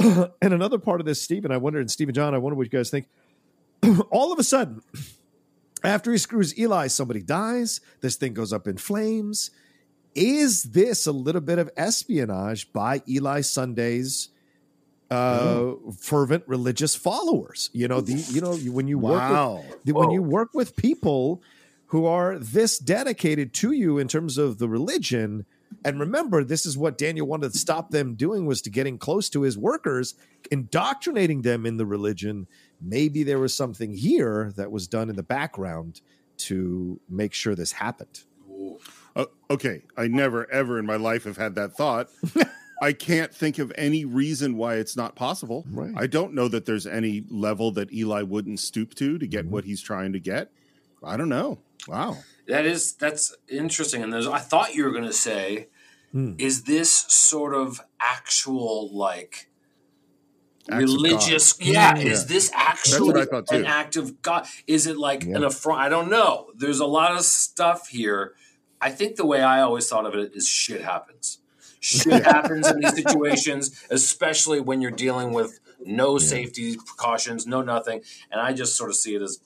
and 0.42 0.54
another 0.54 0.78
part 0.78 1.00
of 1.00 1.06
this, 1.06 1.20
Stephen, 1.22 1.50
I 1.52 1.56
wonder, 1.56 1.80
and 1.80 1.90
Stephen 1.90 2.14
John, 2.14 2.34
I 2.34 2.38
wonder 2.38 2.56
what 2.56 2.64
you 2.64 2.70
guys 2.70 2.90
think. 2.90 3.08
All 4.10 4.32
of 4.32 4.38
a 4.38 4.44
sudden, 4.44 4.82
after 5.84 6.12
he 6.12 6.18
screws 6.18 6.58
Eli, 6.58 6.86
somebody 6.88 7.22
dies. 7.22 7.80
This 8.00 8.16
thing 8.16 8.34
goes 8.34 8.52
up 8.52 8.66
in 8.66 8.76
flames. 8.76 9.50
Is 10.14 10.64
this 10.64 11.06
a 11.06 11.12
little 11.12 11.40
bit 11.40 11.58
of 11.58 11.70
espionage 11.76 12.72
by 12.72 13.02
Eli 13.08 13.42
Sunday's 13.42 14.28
uh, 15.10 15.72
fervent 15.98 16.44
religious 16.46 16.96
followers? 16.96 17.70
You 17.72 17.86
know, 17.88 18.00
the 18.00 18.14
you 18.14 18.40
know 18.40 18.56
when 18.56 18.88
you 18.88 18.98
work 18.98 19.20
with 19.64 19.84
the- 19.84 19.94
when 19.94 20.10
you 20.10 20.22
work 20.22 20.50
with 20.52 20.74
people 20.76 21.42
who 21.86 22.06
are 22.06 22.38
this 22.38 22.78
dedicated 22.78 23.52
to 23.54 23.72
you 23.72 23.98
in 23.98 24.08
terms 24.08 24.36
of 24.38 24.58
the 24.58 24.68
religion 24.68 25.46
and 25.84 26.00
remember 26.00 26.42
this 26.44 26.66
is 26.66 26.76
what 26.76 26.98
daniel 26.98 27.26
wanted 27.26 27.52
to 27.52 27.58
stop 27.58 27.90
them 27.90 28.14
doing 28.14 28.46
was 28.46 28.60
to 28.62 28.70
getting 28.70 28.98
close 28.98 29.28
to 29.30 29.42
his 29.42 29.56
workers 29.56 30.14
indoctrinating 30.50 31.42
them 31.42 31.64
in 31.66 31.76
the 31.76 31.86
religion 31.86 32.46
maybe 32.80 33.22
there 33.22 33.38
was 33.38 33.54
something 33.54 33.92
here 33.92 34.52
that 34.56 34.70
was 34.70 34.86
done 34.88 35.08
in 35.08 35.16
the 35.16 35.22
background 35.22 36.00
to 36.36 37.00
make 37.08 37.32
sure 37.32 37.54
this 37.54 37.72
happened 37.72 38.22
Uh, 39.16 39.26
okay, 39.50 39.82
I 39.96 40.06
never 40.06 40.50
ever 40.52 40.78
in 40.78 40.86
my 40.86 40.96
life 40.96 41.24
have 41.24 41.36
had 41.36 41.54
that 41.56 41.72
thought. 41.76 42.08
I 42.82 42.92
can't 42.92 43.34
think 43.34 43.58
of 43.58 43.72
any 43.76 44.04
reason 44.04 44.56
why 44.56 44.76
it's 44.76 44.96
not 44.96 45.14
possible. 45.16 45.66
Right. 45.70 45.92
I 45.96 46.06
don't 46.06 46.32
know 46.32 46.48
that 46.48 46.64
there's 46.64 46.86
any 46.86 47.24
level 47.28 47.72
that 47.72 47.92
Eli 47.92 48.22
wouldn't 48.22 48.60
stoop 48.60 48.94
to 48.94 49.18
to 49.18 49.26
get 49.26 49.46
what 49.46 49.64
he's 49.64 49.82
trying 49.82 50.12
to 50.12 50.20
get. 50.20 50.50
I 51.04 51.16
don't 51.16 51.28
know. 51.28 51.58
Wow. 51.88 52.18
That 52.50 52.66
is 52.66 52.92
that's 52.94 53.34
interesting. 53.48 54.02
And 54.02 54.12
there's 54.12 54.26
I 54.26 54.38
thought 54.38 54.74
you 54.74 54.84
were 54.84 54.92
gonna 54.92 55.12
say, 55.12 55.68
Hmm. 56.12 56.32
is 56.38 56.64
this 56.64 56.90
sort 56.90 57.54
of 57.54 57.80
actual 58.00 58.90
like 58.92 59.48
Acts 60.68 60.82
religious 60.82 61.54
yeah, 61.60 61.96
Yeah. 61.96 62.02
is 62.12 62.26
this 62.26 62.50
actually 62.52 63.26
an 63.50 63.64
act 63.64 63.96
of 63.96 64.20
god 64.20 64.46
is 64.66 64.86
it 64.88 64.96
like 64.98 65.22
Yeah. 65.24 65.36
an 65.36 65.44
affront 65.44 65.80
i 65.80 65.88
don't 65.88 66.10
know 66.10 66.48
there's 66.56 66.80
a 66.80 66.86
lot 66.86 67.12
of 67.12 67.24
stuff 67.24 67.88
here 67.88 68.34
i 68.80 68.90
think 68.90 69.16
the 69.16 69.24
way 69.24 69.40
i 69.40 69.60
always 69.62 69.88
thought 69.88 70.04
of 70.04 70.14
it 70.14 70.32
is 70.34 70.46
shit 70.48 70.82
happens 70.82 71.38
shit 71.80 72.24
happens 72.34 72.68
in 72.68 72.80
these 72.80 72.94
situations 72.94 73.80
especially 73.90 74.60
when 74.60 74.80
you're 74.80 74.90
dealing 74.90 75.32
with 75.32 75.60
no 75.84 76.18
safety 76.18 76.76
precautions 76.76 77.46
no 77.46 77.62
nothing 77.62 78.00
and 78.32 78.40
i 78.40 78.52
just 78.52 78.76
sort 78.76 78.90
of 78.90 78.96
see 78.96 79.14
it 79.14 79.22
as 79.22 79.40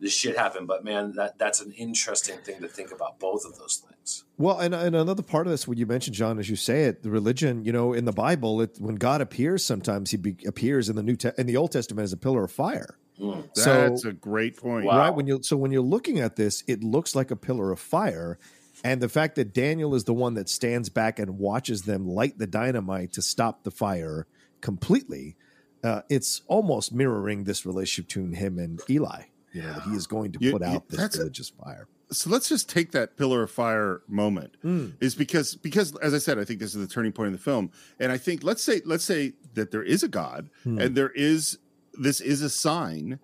this 0.00 0.12
shit 0.12 0.36
happened 0.36 0.66
but 0.66 0.84
man 0.84 1.12
that 1.12 1.38
that's 1.38 1.60
an 1.60 1.72
interesting 1.72 2.38
thing 2.38 2.60
to 2.60 2.68
think 2.68 2.92
about 2.92 3.18
both 3.18 3.44
of 3.44 3.58
those 3.58 3.76
things 3.76 4.24
Well, 4.38 4.58
and, 4.60 4.74
and 4.74 4.94
another 4.96 5.22
part 5.22 5.46
of 5.46 5.50
this, 5.50 5.66
when 5.68 5.76
you 5.78 5.84
mentioned 5.86 6.14
John, 6.14 6.38
as 6.38 6.48
you 6.48 6.56
say 6.56 6.84
it, 6.84 7.02
the 7.02 7.10
religion, 7.10 7.64
you 7.64 7.72
know, 7.72 7.92
in 7.92 8.04
the 8.04 8.12
Bible, 8.12 8.60
it, 8.62 8.76
when 8.78 8.94
God 8.94 9.20
appears, 9.20 9.64
sometimes 9.64 10.10
He 10.12 10.16
be, 10.16 10.36
appears 10.46 10.88
in 10.88 10.96
the 10.96 11.02
New 11.02 11.16
Te- 11.16 11.32
in 11.36 11.46
the 11.46 11.56
Old 11.56 11.72
Testament 11.72 12.04
as 12.04 12.12
a 12.12 12.16
pillar 12.16 12.44
of 12.44 12.52
fire. 12.52 12.96
So- 13.18 13.44
That's 13.54 14.04
a 14.04 14.12
great 14.12 14.56
point. 14.56 14.86
Wow. 14.86 14.98
right 14.98 15.14
when 15.14 15.26
you 15.26 15.42
so 15.42 15.56
when 15.56 15.72
you're 15.72 15.82
looking 15.82 16.20
at 16.20 16.36
this 16.36 16.62
it 16.68 16.82
looks 16.84 17.14
like 17.16 17.30
a 17.32 17.36
pillar 17.36 17.72
of 17.72 17.80
fire 17.80 18.38
and 18.84 19.02
the 19.02 19.08
fact 19.08 19.34
that 19.34 19.52
daniel 19.52 19.92
is 19.96 20.04
the 20.04 20.14
one 20.14 20.34
that 20.34 20.48
stands 20.48 20.88
back 20.88 21.18
and 21.18 21.36
watches 21.38 21.82
them 21.82 22.06
light 22.06 22.38
the 22.38 22.46
dynamite 22.46 23.12
to 23.14 23.20
stop 23.22 23.64
the 23.64 23.72
fire 23.72 24.26
completely 24.60 25.36
uh, 25.82 26.02
it's 26.08 26.42
almost 26.46 26.92
mirroring 26.92 27.44
this 27.44 27.66
relationship 27.66 28.06
between 28.08 28.32
him 28.34 28.58
and 28.58 28.80
eli 28.88 29.22
you 29.58 29.66
know 29.66 29.72
that 29.74 29.82
he 29.82 29.94
is 29.94 30.06
going 30.06 30.32
to 30.32 30.38
put 30.38 30.62
you- 30.62 30.68
out 30.68 30.88
this 30.88 30.98
that's 31.00 31.16
a- 31.16 31.20
religious 31.20 31.50
fire 31.50 31.86
so 32.10 32.30
let's 32.30 32.48
just 32.48 32.70
take 32.70 32.92
that 32.92 33.16
pillar 33.18 33.42
of 33.42 33.50
fire 33.50 34.00
moment 34.08 34.56
Hmm. 34.62 34.86
is 35.00 35.14
because 35.14 35.54
because 35.56 35.94
as 35.96 36.14
i 36.14 36.18
said 36.18 36.38
i 36.38 36.44
think 36.44 36.58
this 36.60 36.74
is 36.74 36.80
the 36.80 36.92
turning 36.92 37.12
point 37.12 37.26
in 37.28 37.32
the 37.34 37.38
film 37.38 37.70
and 38.00 38.10
i 38.10 38.16
think 38.18 38.42
let's 38.42 38.62
say 38.62 38.80
let's 38.84 39.04
say 39.04 39.34
that 39.54 39.70
there 39.70 39.82
is 39.82 40.02
a 40.02 40.08
god 40.08 40.48
Hmm. 40.64 40.78
and 40.78 40.96
there 40.96 41.10
is 41.10 41.58
this 41.92 42.20
is 42.20 42.40
a 42.42 42.48
sign 42.50 43.18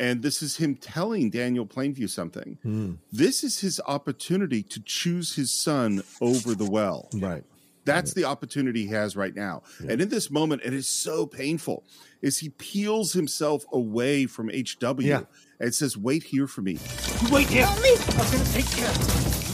and 0.00 0.22
this 0.22 0.42
is 0.42 0.56
him 0.56 0.74
telling 0.74 1.30
daniel 1.30 1.66
plainview 1.66 2.10
something 2.10 2.58
Hmm. 2.62 2.92
this 3.12 3.44
is 3.44 3.60
his 3.60 3.80
opportunity 3.86 4.62
to 4.64 4.80
choose 4.80 5.36
his 5.36 5.52
son 5.52 6.02
over 6.20 6.54
the 6.56 6.68
well 6.68 7.08
right 7.14 7.44
that's 7.86 8.14
the 8.14 8.24
opportunity 8.24 8.84
he 8.86 8.88
has 8.92 9.14
right 9.14 9.34
now. 9.36 9.62
And 9.86 10.00
in 10.00 10.08
this 10.08 10.30
moment, 10.30 10.62
it 10.64 10.72
is 10.72 10.88
so 10.88 11.26
painful, 11.26 11.84
is 12.22 12.38
he 12.38 12.48
peels 12.48 13.12
himself 13.12 13.66
away 13.74 14.24
from 14.24 14.48
HW 14.48 15.02
Yeah. 15.04 15.24
And 15.58 15.68
it 15.68 15.74
says, 15.74 15.96
Wait 15.96 16.22
here 16.22 16.46
for 16.46 16.62
me. 16.62 16.78
You 17.22 17.28
wait 17.32 17.48
here. 17.48 17.66
I'm 17.66 17.76
gonna 17.76 18.44
take 18.52 18.66
care 18.70 18.88
of 18.88 18.96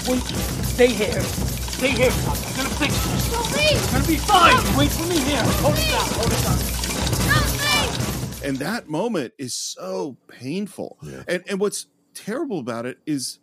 you. 0.07 0.13
Wait. 0.13 0.23
Stay 0.65 0.89
here. 0.89 1.21
Stay 1.23 1.91
here, 1.91 2.11
son. 2.11 2.37
I'm 2.37 2.57
gonna 2.57 2.69
fix 2.77 3.05
this. 3.05 3.31
Don't 3.31 3.53
leave! 3.53 3.73
It's 3.73 3.93
gonna 3.93 4.07
be 4.07 4.17
fine. 4.17 4.77
Wait 4.77 4.91
for 4.91 5.07
me 5.07 5.19
here. 5.19 5.43
Hold 5.43 5.75
it 5.79 5.89
down. 5.91 6.09
Hold 6.15 6.33
it 6.33 6.43
down. 6.43 6.59
Don't 7.29 7.53
leave! 7.61 8.45
And 8.45 8.57
that 8.59 8.89
moment 8.89 9.33
is 9.39 9.55
so 9.55 10.17
painful. 10.29 10.99
Yeah. 11.03 11.23
And 11.29 11.45
and 11.49 11.61
what's 11.61 11.87
terrible 12.15 12.59
about 12.59 12.87
it 12.87 12.99
is 13.07 13.39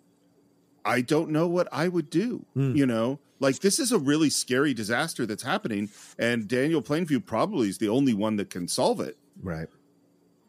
I 0.86 1.02
don't 1.02 1.30
know 1.32 1.48
what 1.48 1.68
I 1.72 1.88
would 1.88 2.10
do. 2.10 2.46
Hmm. 2.54 2.76
You 2.76 2.86
know, 2.86 3.20
like 3.40 3.60
this 3.60 3.80
is 3.80 3.92
a 3.92 4.00
really 4.00 4.30
scary 4.30 4.74
disaster 4.74 5.26
that's 5.26 5.44
happening, 5.44 5.90
and 6.18 6.48
Daniel 6.48 6.82
Plainview 6.82 7.26
probably 7.26 7.70
is 7.70 7.78
the 7.78 7.90
only 7.90 8.14
one 8.14 8.36
that 8.38 8.50
can 8.50 8.68
solve 8.68 9.00
it. 9.02 9.18
right 9.42 9.68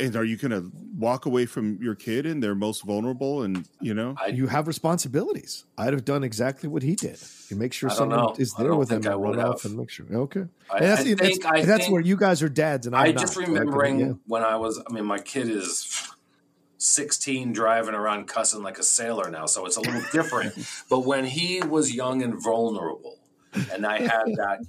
And 0.00 0.14
are 0.14 0.24
you 0.24 0.36
going 0.36 0.52
to 0.52 0.70
walk 0.96 1.26
away 1.26 1.44
from 1.46 1.78
your 1.82 1.94
kid 1.96 2.24
and 2.24 2.40
they're 2.42 2.54
most 2.54 2.84
vulnerable? 2.84 3.42
And 3.42 3.68
you 3.80 3.94
know, 3.94 4.14
I- 4.20 4.28
you 4.28 4.46
have 4.46 4.66
responsibilities 4.68 5.64
i'd 5.78 5.92
have 5.92 6.04
done 6.04 6.22
exactly 6.24 6.68
what 6.68 6.82
he 6.82 6.94
did 6.94 7.18
you 7.50 7.56
make 7.56 7.72
sure 7.72 7.90
I 7.90 7.94
someone 7.94 8.18
know. 8.18 8.34
is 8.38 8.52
there 8.54 8.74
with 8.74 8.90
him 8.90 9.02
think 9.02 9.06
I 9.06 9.14
and 9.14 9.22
run 9.22 9.36
would 9.36 9.44
off 9.44 9.64
and 9.64 9.76
make 9.76 9.90
sure 9.90 10.06
okay 10.12 10.44
I- 10.70 10.76
and 10.78 10.86
that's, 10.86 11.00
I 11.00 11.04
the- 11.04 11.14
that's, 11.14 11.28
think- 11.30 11.46
I 11.46 11.58
and 11.58 11.68
that's 11.68 11.80
think- 11.84 11.92
where 11.92 12.02
you 12.02 12.16
guys 12.16 12.42
are 12.42 12.48
dads 12.48 12.86
and 12.86 12.94
I'm 12.96 13.06
I 13.06 13.12
just 13.12 13.34
So 13.34 13.40
I 13.40 13.44
can- 13.44 13.54
remembering 13.54 14.00
yeah. 14.00 14.12
when 14.26 14.42
I 14.44 14.56
was, 14.56 14.80
I 14.88 14.92
mean, 14.92 15.04
my 15.04 15.18
kid 15.18 15.48
is 15.48 16.08
16 16.78 17.52
driving 17.52 17.94
around 17.94 18.28
cussing 18.28 18.62
like 18.62 18.78
a 18.78 18.82
sailor 18.84 19.30
now, 19.30 19.46
so 19.46 19.66
it's 19.66 19.76
a 19.76 19.80
little 19.80 20.02
different. 20.12 20.54
but 20.88 21.00
when 21.00 21.24
he 21.24 21.60
was 21.62 21.92
young 21.94 22.22
and 22.22 22.40
vulnerable, 22.42 23.18
and 23.72 23.84
I 23.86 24.00
had 24.00 24.26
that 24.36 24.60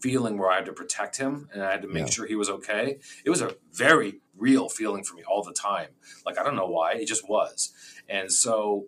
feeling 0.00 0.38
where 0.38 0.48
I 0.50 0.56
had 0.56 0.66
to 0.66 0.72
protect 0.72 1.16
him 1.16 1.48
and 1.52 1.60
I 1.62 1.72
had 1.72 1.82
to 1.82 1.88
make 1.88 2.04
Yeah. 2.06 2.10
sure 2.10 2.26
he 2.26 2.36
was 2.36 2.48
okay, 2.50 2.98
it 3.24 3.30
was 3.30 3.40
a 3.42 3.56
very 3.72 4.20
real 4.38 4.68
feeling 4.68 5.04
for 5.04 5.14
me 5.14 5.22
all 5.28 5.42
the 5.42 5.52
time. 5.52 5.88
Like, 6.24 6.38
I 6.38 6.44
don't 6.44 6.56
know 6.56 6.66
why, 6.66 6.92
it 6.94 7.06
just 7.06 7.28
was. 7.28 7.72
And 8.08 8.32
so 8.32 8.86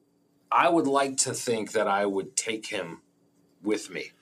I 0.51 0.69
would 0.69 0.87
like 0.87 1.17
to 1.19 1.35
think 1.35 1.73
that 1.73 1.87
I 1.87 2.07
would 2.07 2.37
take 2.37 2.67
him 2.67 3.03
with 3.63 3.91
me. 3.91 4.13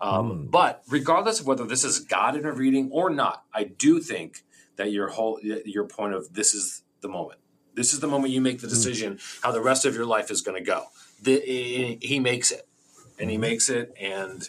Um, 0.00 0.30
hmm. 0.30 0.46
But 0.46 0.82
regardless 0.88 1.40
of 1.40 1.46
whether 1.46 1.64
this 1.64 1.84
is 1.84 2.00
God 2.00 2.36
intervening 2.36 2.90
or 2.92 3.10
not, 3.10 3.44
I 3.52 3.64
do 3.64 4.00
think 4.00 4.44
that 4.76 4.90
your 4.90 5.08
whole 5.08 5.38
your 5.42 5.84
point 5.84 6.14
of 6.14 6.34
this 6.34 6.54
is 6.54 6.82
the 7.00 7.08
moment. 7.08 7.40
This 7.74 7.92
is 7.92 8.00
the 8.00 8.06
moment 8.06 8.32
you 8.32 8.40
make 8.40 8.60
the 8.60 8.66
hmm. 8.66 8.74
decision 8.74 9.18
how 9.42 9.52
the 9.52 9.62
rest 9.62 9.84
of 9.84 9.94
your 9.94 10.06
life 10.06 10.30
is 10.30 10.42
going 10.42 10.62
to 10.62 10.64
go. 10.64 10.86
The, 11.22 11.98
he 12.00 12.20
makes 12.20 12.50
it, 12.50 12.68
and 13.18 13.30
he 13.30 13.36
hmm. 13.36 13.42
makes 13.42 13.68
it, 13.68 13.94
and 14.00 14.48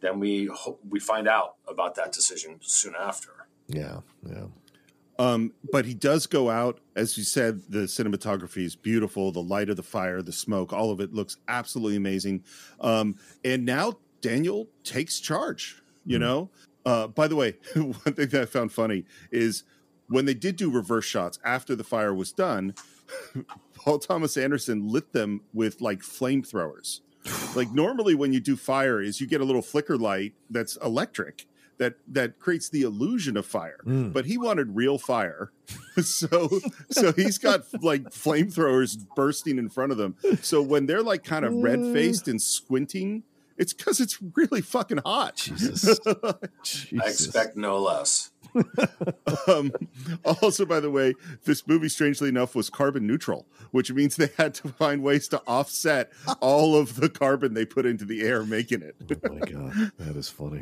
then 0.00 0.20
we 0.20 0.50
we 0.88 1.00
find 1.00 1.28
out 1.28 1.56
about 1.68 1.94
that 1.96 2.12
decision 2.12 2.58
soon 2.62 2.94
after. 2.98 3.30
Yeah, 3.68 4.00
yeah. 4.26 4.46
Um, 5.20 5.52
but 5.70 5.84
he 5.84 5.92
does 5.92 6.26
go 6.26 6.48
out, 6.48 6.80
as 6.96 7.18
you 7.18 7.24
said. 7.24 7.60
The 7.68 7.80
cinematography 7.80 8.64
is 8.64 8.74
beautiful. 8.74 9.30
The 9.32 9.42
light 9.42 9.68
of 9.68 9.76
the 9.76 9.82
fire, 9.82 10.22
the 10.22 10.32
smoke, 10.32 10.72
all 10.72 10.90
of 10.90 10.98
it 10.98 11.12
looks 11.12 11.36
absolutely 11.46 11.96
amazing. 11.96 12.42
Um, 12.80 13.16
and 13.44 13.66
now 13.66 13.98
Daniel 14.22 14.66
takes 14.82 15.20
charge. 15.20 15.82
You 16.06 16.18
know. 16.18 16.50
Uh, 16.86 17.06
by 17.06 17.28
the 17.28 17.36
way, 17.36 17.56
one 17.74 17.92
thing 17.92 18.28
that 18.28 18.40
I 18.40 18.46
found 18.46 18.72
funny 18.72 19.04
is 19.30 19.64
when 20.08 20.24
they 20.24 20.32
did 20.32 20.56
do 20.56 20.70
reverse 20.70 21.04
shots 21.04 21.38
after 21.44 21.76
the 21.76 21.84
fire 21.84 22.14
was 22.14 22.32
done. 22.32 22.74
Paul 23.74 23.98
Thomas 23.98 24.38
Anderson 24.38 24.88
lit 24.88 25.12
them 25.12 25.42
with 25.52 25.82
like 25.82 26.00
flamethrowers. 26.00 27.00
like 27.54 27.70
normally 27.72 28.14
when 28.14 28.32
you 28.32 28.40
do 28.40 28.56
fire 28.56 29.02
is 29.02 29.20
you 29.20 29.26
get 29.26 29.42
a 29.42 29.44
little 29.44 29.60
flicker 29.60 29.98
light 29.98 30.32
that's 30.48 30.76
electric 30.76 31.46
that 31.80 31.94
that 32.06 32.38
creates 32.38 32.68
the 32.68 32.82
illusion 32.82 33.36
of 33.36 33.44
fire 33.44 33.80
Mm. 33.84 34.12
but 34.12 34.26
he 34.26 34.38
wanted 34.38 34.76
real 34.76 34.98
fire 34.98 35.50
so 36.02 36.60
so 36.90 37.12
he's 37.12 37.38
got 37.38 37.62
like 37.82 38.04
flamethrowers 38.10 38.96
bursting 39.16 39.58
in 39.58 39.68
front 39.68 39.90
of 39.90 39.98
them 39.98 40.14
so 40.42 40.62
when 40.62 40.86
they're 40.86 41.02
like 41.02 41.24
kind 41.24 41.44
of 41.44 41.52
red 41.54 41.80
faced 41.92 42.28
and 42.28 42.40
squinting 42.40 43.22
it's 43.56 43.72
because 43.74 44.00
it's 44.00 44.18
really 44.36 44.60
fucking 44.62 45.00
hot 45.04 45.36
Jesus. 45.36 45.98
I 46.06 47.06
expect 47.06 47.56
no 47.56 47.78
less. 47.78 48.30
um, 49.48 49.72
also, 50.24 50.64
by 50.64 50.80
the 50.80 50.90
way, 50.90 51.14
this 51.44 51.66
movie, 51.66 51.88
strangely 51.88 52.28
enough, 52.28 52.54
was 52.54 52.70
carbon 52.70 53.06
neutral, 53.06 53.46
which 53.70 53.92
means 53.92 54.16
they 54.16 54.30
had 54.36 54.54
to 54.54 54.68
find 54.68 55.02
ways 55.02 55.28
to 55.28 55.42
offset 55.46 56.10
all 56.40 56.76
of 56.76 56.96
the 56.96 57.08
carbon 57.08 57.54
they 57.54 57.64
put 57.64 57.86
into 57.86 58.04
the 58.04 58.22
air 58.22 58.44
making 58.44 58.82
it. 58.82 58.96
Oh 59.24 59.32
my 59.34 59.46
god, 59.46 59.92
that 59.98 60.16
is 60.16 60.28
funny. 60.28 60.60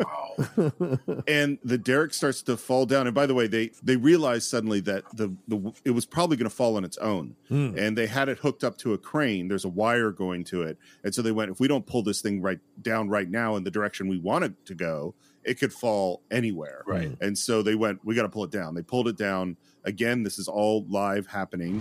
And 1.27 1.59
the 1.65 1.79
derrick 1.79 2.15
starts 2.15 2.43
to 2.43 2.57
fall 2.57 2.87
down. 2.87 3.07
And 3.07 3.15
by 3.15 3.27
the 3.27 3.35
way, 3.35 3.47
they 3.47 3.71
they 3.83 3.97
realized 3.97 4.49
suddenly 4.49 4.81
that 4.81 5.05
the 5.15 5.35
the 5.47 5.73
it 5.85 5.91
was 5.91 6.07
probably 6.07 6.37
going 6.37 6.49
to 6.49 6.55
fall 6.55 6.77
on 6.77 6.85
its 6.85 6.97
own, 6.99 7.37
Hmm. 7.49 7.75
and 7.77 7.97
they 7.97 8.07
had 8.07 8.29
it 8.29 8.39
hooked 8.39 8.65
up 8.65 8.79
to 8.79 8.93
a 8.93 8.99
crane. 8.99 9.49
There's 9.49 9.65
a 9.65 9.69
wire 9.69 10.11
going 10.11 10.45
to 10.45 10.63
it, 10.63 10.79
and 11.05 11.15
so 11.15 11.23
they 11.23 11.33
went, 11.33 11.51
if 11.51 11.61
we 11.61 11.69
don't 11.69 11.87
pull 11.87 12.03
this 12.03 12.21
thing 12.21 12.41
right 12.41 12.61
down 12.81 13.09
right 13.09 13.29
now 13.29 13.57
in 13.57 13.65
the 13.65 13.71
direction 13.71 14.09
we 14.09 14.19
want 14.19 14.45
it 14.45 14.53
to 14.67 14.75
go, 14.75 15.15
it 15.49 15.59
could 15.59 15.73
fall 15.73 16.23
anywhere. 16.31 16.83
Right. 16.87 17.17
And 17.21 17.37
so 17.37 17.63
they 17.63 17.75
went, 17.75 18.05
we 18.05 18.15
got 18.15 18.23
to 18.23 18.29
pull 18.29 18.45
it 18.45 18.51
down. 18.51 18.75
They 18.75 18.83
pulled 18.83 19.09
it 19.09 19.17
down. 19.17 19.57
Again, 19.85 20.23
this 20.23 20.39
is 20.39 20.47
all 20.47 20.85
live 20.89 21.27
happening, 21.27 21.81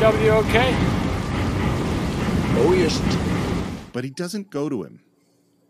HW 0.00 0.30
okay? 0.42 0.72
No, 2.54 2.70
he 2.72 2.82
isn't. 2.82 3.92
but 3.92 4.02
he 4.02 4.10
doesn't 4.10 4.50
go 4.50 4.68
to 4.68 4.82
him. 4.82 5.00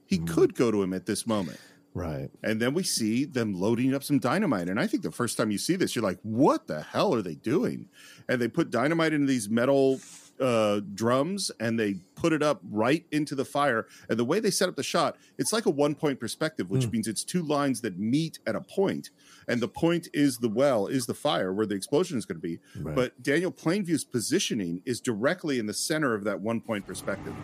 He 0.07 0.19
mm. 0.19 0.27
could 0.27 0.55
go 0.55 0.71
to 0.71 0.83
him 0.83 0.95
at 0.95 1.05
this 1.05 1.27
moment. 1.27 1.61
Right. 1.93 2.31
And 2.43 2.63
then 2.63 2.75
we 2.75 2.85
see 2.85 3.25
them 3.25 3.55
loading 3.55 3.95
up 3.95 4.03
some 4.03 4.19
dynamite. 4.19 4.69
And 4.69 4.81
I 4.81 4.87
think 4.87 5.03
the 5.03 5.11
first 5.11 5.37
time 5.37 5.51
you 5.51 5.59
see 5.59 5.77
this, 5.77 5.95
you're 5.95 6.05
like, 6.05 6.19
what 6.23 6.67
the 6.67 6.81
hell 6.81 7.15
are 7.15 7.23
they 7.23 7.35
doing? 7.35 7.89
And 8.29 8.41
they 8.41 8.49
put 8.49 8.71
dynamite 8.71 9.13
into 9.13 9.27
these 9.27 9.51
metal 9.51 10.01
uh, 10.41 10.81
drums 10.95 11.51
and 11.61 11.79
they 11.79 11.97
put 12.15 12.33
it 12.33 12.43
up 12.43 12.61
right 12.71 13.05
into 13.13 13.35
the 13.35 13.45
fire. 13.45 13.87
And 14.09 14.19
the 14.19 14.25
way 14.25 14.41
they 14.41 14.51
set 14.51 14.69
up 14.69 14.77
the 14.77 14.83
shot, 14.83 15.17
it's 15.39 15.53
like 15.53 15.67
a 15.67 15.71
one 15.71 15.95
point 15.95 16.21
perspective, 16.21 16.71
which 16.71 16.91
means 16.91 17.07
it's 17.07 17.25
two 17.25 17.43
lines 17.43 17.81
that 17.83 17.99
meet 17.99 18.39
at 18.47 18.57
a 18.57 18.61
point. 18.61 19.11
And 19.47 19.61
the 19.61 19.69
point 19.69 20.09
is 20.13 20.39
the 20.39 20.49
well, 20.49 20.87
is 20.87 21.07
the 21.07 21.15
fire 21.15 21.53
where 21.53 21.67
the 21.67 21.75
explosion 21.75 22.19
is 22.19 22.27
going 22.27 22.41
to 22.41 22.47
be. 22.47 22.59
Right. 22.81 22.95
But 22.95 23.23
Daniel 23.23 23.53
Plainview's 23.53 24.05
positioning 24.05 24.83
is 24.85 25.01
directly 25.01 25.59
in 25.59 25.67
the 25.67 25.75
center 25.75 26.15
of 26.15 26.25
that 26.25 26.41
one 26.41 26.61
point 26.61 26.87
perspective. 26.87 27.35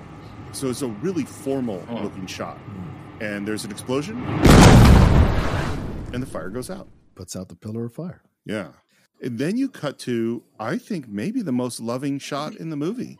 So 0.52 0.68
it's 0.68 0.82
a 0.82 0.88
really 0.88 1.24
formal 1.24 1.84
looking 1.90 2.26
shot. 2.26 2.58
And 3.20 3.46
there's 3.46 3.64
an 3.64 3.70
explosion 3.70 4.22
and 6.14 6.22
the 6.22 6.26
fire 6.26 6.48
goes 6.48 6.70
out. 6.70 6.88
Puts 7.14 7.36
out 7.36 7.48
the 7.48 7.56
pillar 7.56 7.86
of 7.86 7.92
fire. 7.92 8.22
Yeah. 8.44 8.68
And 9.24 9.38
then 9.38 9.56
you 9.56 9.70
cut 9.70 9.98
to, 10.00 10.42
I 10.60 10.76
think, 10.76 11.08
maybe 11.08 11.40
the 11.40 11.50
most 11.50 11.80
loving 11.80 12.18
shot 12.18 12.54
in 12.56 12.68
the 12.68 12.76
movie 12.76 13.18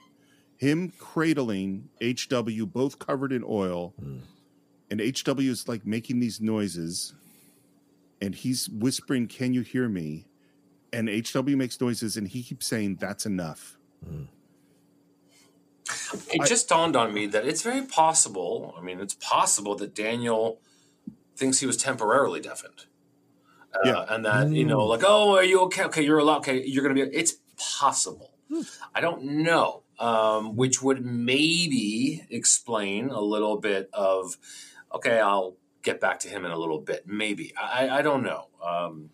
him 0.57 0.93
cradling 0.99 1.89
HW, 2.01 2.65
both 2.67 2.99
covered 2.99 3.33
in 3.33 3.45
oil. 3.47 3.95
Hmm. 3.99 4.19
And 4.91 5.01
HW 5.01 5.41
is 5.41 5.67
like 5.67 5.85
making 5.85 6.21
these 6.21 6.41
noises. 6.41 7.15
And 8.21 8.35
he's 8.35 8.69
whispering, 8.69 9.27
Can 9.27 9.55
you 9.55 9.63
hear 9.63 9.89
me? 9.89 10.27
And 10.93 11.09
HW 11.09 11.57
makes 11.57 11.81
noises 11.81 12.17
and 12.17 12.29
he 12.29 12.43
keeps 12.43 12.67
saying, 12.67 12.97
That's 12.97 13.27
enough. 13.27 13.79
It 16.33 16.47
just 16.47 16.69
dawned 16.69 16.97
on 16.97 17.13
me 17.13 17.27
that 17.27 17.47
it's 17.47 17.63
very 17.63 17.83
possible. 17.83 18.75
I 18.79 18.83
mean, 18.83 19.01
it's 19.01 19.15
possible 19.15 19.75
that 19.77 19.95
Daniel 19.95 20.61
thinks 21.35 21.61
he 21.61 21.67
was 21.67 21.77
temporarily 21.77 22.41
deafened. 22.41 22.85
Uh, 23.75 23.79
Yeah. 23.85 24.05
And 24.09 24.25
that, 24.25 24.51
you 24.51 24.65
know, 24.65 24.85
like, 24.87 25.03
oh, 25.05 25.37
are 25.37 25.45
you 25.45 25.61
okay? 25.63 25.85
Okay, 25.85 26.03
you're 26.03 26.19
allowed. 26.19 26.39
Okay, 26.39 26.65
you're 26.65 26.83
going 26.83 26.95
to 26.95 27.07
be. 27.07 27.17
It's 27.17 27.35
possible. 27.57 28.31
I 28.95 29.01
don't 29.01 29.25
know, 29.25 29.83
um, 29.99 30.55
which 30.55 30.81
would 30.83 31.05
maybe 31.05 32.25
explain 32.31 33.11
a 33.11 33.21
little 33.21 33.57
bit 33.57 33.91
of, 33.93 34.37
okay, 34.95 35.19
I'll 35.21 35.57
get 35.83 36.01
back 36.01 36.21
to 36.21 36.29
him 36.29 36.45
in 36.45 36.51
a 36.53 36.57
little 36.59 36.79
bit. 36.79 37.07
Maybe. 37.07 37.53
I, 37.61 37.89
I 37.89 38.03
don't 38.03 38.23
know. 38.23 38.49
Um, 38.65 39.11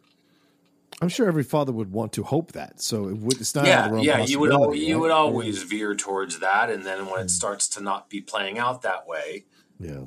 I'm 1.01 1.09
sure 1.09 1.27
every 1.27 1.45
father 1.45 1.73
would 1.73 1.91
want 1.93 2.13
to 2.15 2.23
hope 2.23 2.53
that. 2.53 2.83
So 2.83 3.09
it 3.09 3.17
would, 3.17 3.41
it's 3.41 3.55
not 3.55 3.65
out 3.65 3.69
yeah, 3.69 3.89
the 3.89 3.95
realm 3.95 4.05
yeah. 4.05 4.25
You 4.25 4.39
would 4.41 4.51
al- 4.51 4.59
possibility, 4.59 4.85
you 4.87 4.95
right? 4.97 5.01
would 5.01 5.11
always 5.11 5.63
veer 5.63 5.95
towards 5.95 6.41
that, 6.41 6.69
and 6.69 6.85
then 6.85 7.07
when 7.07 7.23
it 7.23 7.31
starts 7.31 7.69
to 7.69 7.83
not 7.83 8.11
be 8.11 8.21
playing 8.21 8.59
out 8.59 8.83
that 8.83 9.07
way, 9.07 9.47
Yeah. 9.79 10.03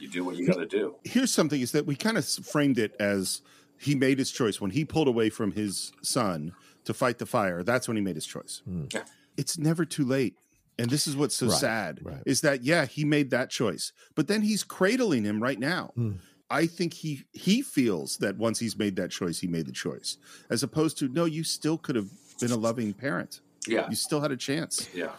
You 0.00 0.08
do 0.08 0.24
what 0.24 0.36
you 0.36 0.46
got 0.46 0.56
to 0.56 0.66
do. 0.66 0.96
Here's 1.04 1.32
something 1.32 1.60
is 1.60 1.72
that 1.72 1.86
we 1.86 1.96
kind 1.96 2.16
of 2.18 2.26
framed 2.26 2.78
it 2.78 2.94
as 3.00 3.42
he 3.78 3.94
made 3.94 4.18
his 4.18 4.30
choice. 4.30 4.60
When 4.60 4.70
he 4.70 4.84
pulled 4.84 5.08
away 5.08 5.30
from 5.30 5.52
his 5.52 5.92
son 6.02 6.52
to 6.84 6.94
fight 6.94 7.18
the 7.18 7.26
fire, 7.26 7.62
that's 7.62 7.86
when 7.88 7.96
he 7.96 8.02
made 8.02 8.14
his 8.16 8.26
choice. 8.26 8.62
Yeah. 8.92 9.02
It's 9.36 9.58
never 9.58 9.84
too 9.84 10.04
late. 10.04 10.34
And 10.80 10.90
this 10.90 11.06
is 11.08 11.16
what's 11.16 11.34
so 11.34 11.46
Right, 11.48 11.58
sad 11.58 11.98
right. 12.02 12.22
is 12.24 12.40
that, 12.42 12.62
yeah, 12.62 12.86
he 12.86 13.04
made 13.04 13.30
that 13.30 13.50
choice, 13.50 13.92
but 14.14 14.28
then 14.28 14.42
he's 14.42 14.62
cradling 14.62 15.24
him 15.24 15.42
right 15.42 15.58
now. 15.58 15.90
Hmm. 15.96 16.12
I 16.50 16.66
think 16.66 16.94
he 16.94 17.24
he 17.32 17.60
feels 17.62 18.16
that 18.18 18.38
once 18.38 18.58
he's 18.58 18.78
made 18.78 18.96
that 18.96 19.10
choice, 19.10 19.38
he 19.40 19.46
made 19.48 19.66
the 19.66 19.72
choice, 19.72 20.16
as 20.48 20.62
opposed 20.62 20.96
to 20.98 21.08
no, 21.08 21.24
you 21.26 21.44
still 21.44 21.76
could 21.76 21.94
have 21.96 22.08
been 22.40 22.52
a 22.52 22.56
loving 22.56 22.94
parent. 22.94 23.40
Yeah, 23.66 23.86
You 23.90 23.96
still 23.96 24.20
had 24.22 24.30
a 24.32 24.36
chance. 24.36 24.88
yeah. 24.94 25.10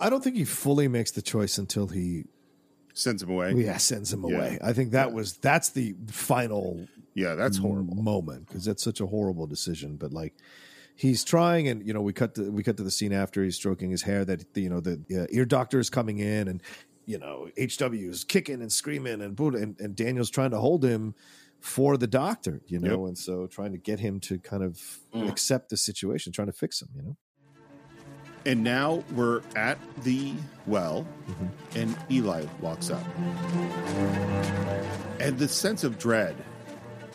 I 0.00 0.08
don't 0.08 0.24
think 0.24 0.36
he 0.36 0.44
fully 0.46 0.88
makes 0.88 1.10
the 1.10 1.20
choice 1.22 1.58
until 1.58 1.86
he 1.88 2.24
Sends 2.98 3.22
him 3.22 3.30
away. 3.30 3.52
yeah 3.54 3.76
sends 3.76 4.12
him 4.12 4.24
Yeah. 4.26 4.36
away. 4.36 4.58
I 4.62 4.72
think 4.72 4.92
that 4.92 5.12
was 5.12 5.36
that's 5.36 5.68
the 5.70 5.94
final 6.08 6.86
Yeah, 7.14 7.34
that's 7.34 7.58
horrible. 7.58 7.94
moment 7.94 8.46
because 8.48 8.64
that's 8.64 8.82
such 8.82 9.00
a 9.00 9.06
horrible 9.06 9.46
decision. 9.46 9.96
But 9.96 10.12
like 10.12 10.34
he's 10.96 11.22
trying, 11.24 11.68
and 11.68 11.86
you 11.86 11.92
know 11.92 12.00
we 12.00 12.12
cut 12.12 12.34
to 12.36 12.50
we 12.50 12.62
cut 12.62 12.76
to 12.78 12.82
the 12.82 12.90
scene 12.90 13.12
after 13.12 13.44
he's 13.44 13.56
stroking 13.56 13.90
his 13.90 14.02
hair 14.02 14.24
that 14.24 14.44
you 14.54 14.70
know 14.70 14.80
the 14.80 14.94
uh, 15.14 15.26
ear 15.36 15.44
doctor 15.44 15.78
is 15.78 15.90
coming 15.90 16.18
in 16.18 16.48
and 16.48 16.62
you 17.04 17.18
know 17.18 17.48
HW 17.58 18.08
is 18.08 18.24
kicking 18.24 18.60
and 18.62 18.72
screaming 18.72 19.20
and 19.20 19.38
and, 19.38 19.78
and 19.78 19.94
Daniel's 19.94 20.30
trying 20.30 20.50
to 20.52 20.58
hold 20.58 20.82
him 20.84 21.14
for 21.60 21.96
the 21.96 22.06
doctor, 22.06 22.60
you 22.66 22.78
know, 22.78 23.00
Yep. 23.02 23.08
and 23.08 23.18
so 23.18 23.46
trying 23.46 23.72
to 23.72 23.78
get 23.78 23.98
him 24.00 24.20
to 24.20 24.38
kind 24.38 24.62
of 24.62 25.00
Mm. 25.14 25.28
accept 25.28 25.68
the 25.70 25.76
situation, 25.76 26.32
trying 26.32 26.46
to 26.48 26.52
fix 26.52 26.80
him, 26.82 26.88
you 26.94 27.02
know. 27.02 27.16
And 28.46 28.62
now 28.62 29.02
we're 29.12 29.42
at 29.56 29.76
the 30.04 30.32
well, 30.66 31.04
mm-hmm. 31.28 31.78
and 31.78 31.96
Eli 32.10 32.46
walks 32.60 32.90
up. 32.90 33.04
And 35.20 35.36
the 35.36 35.48
sense 35.48 35.82
of 35.82 35.98
dread 35.98 36.36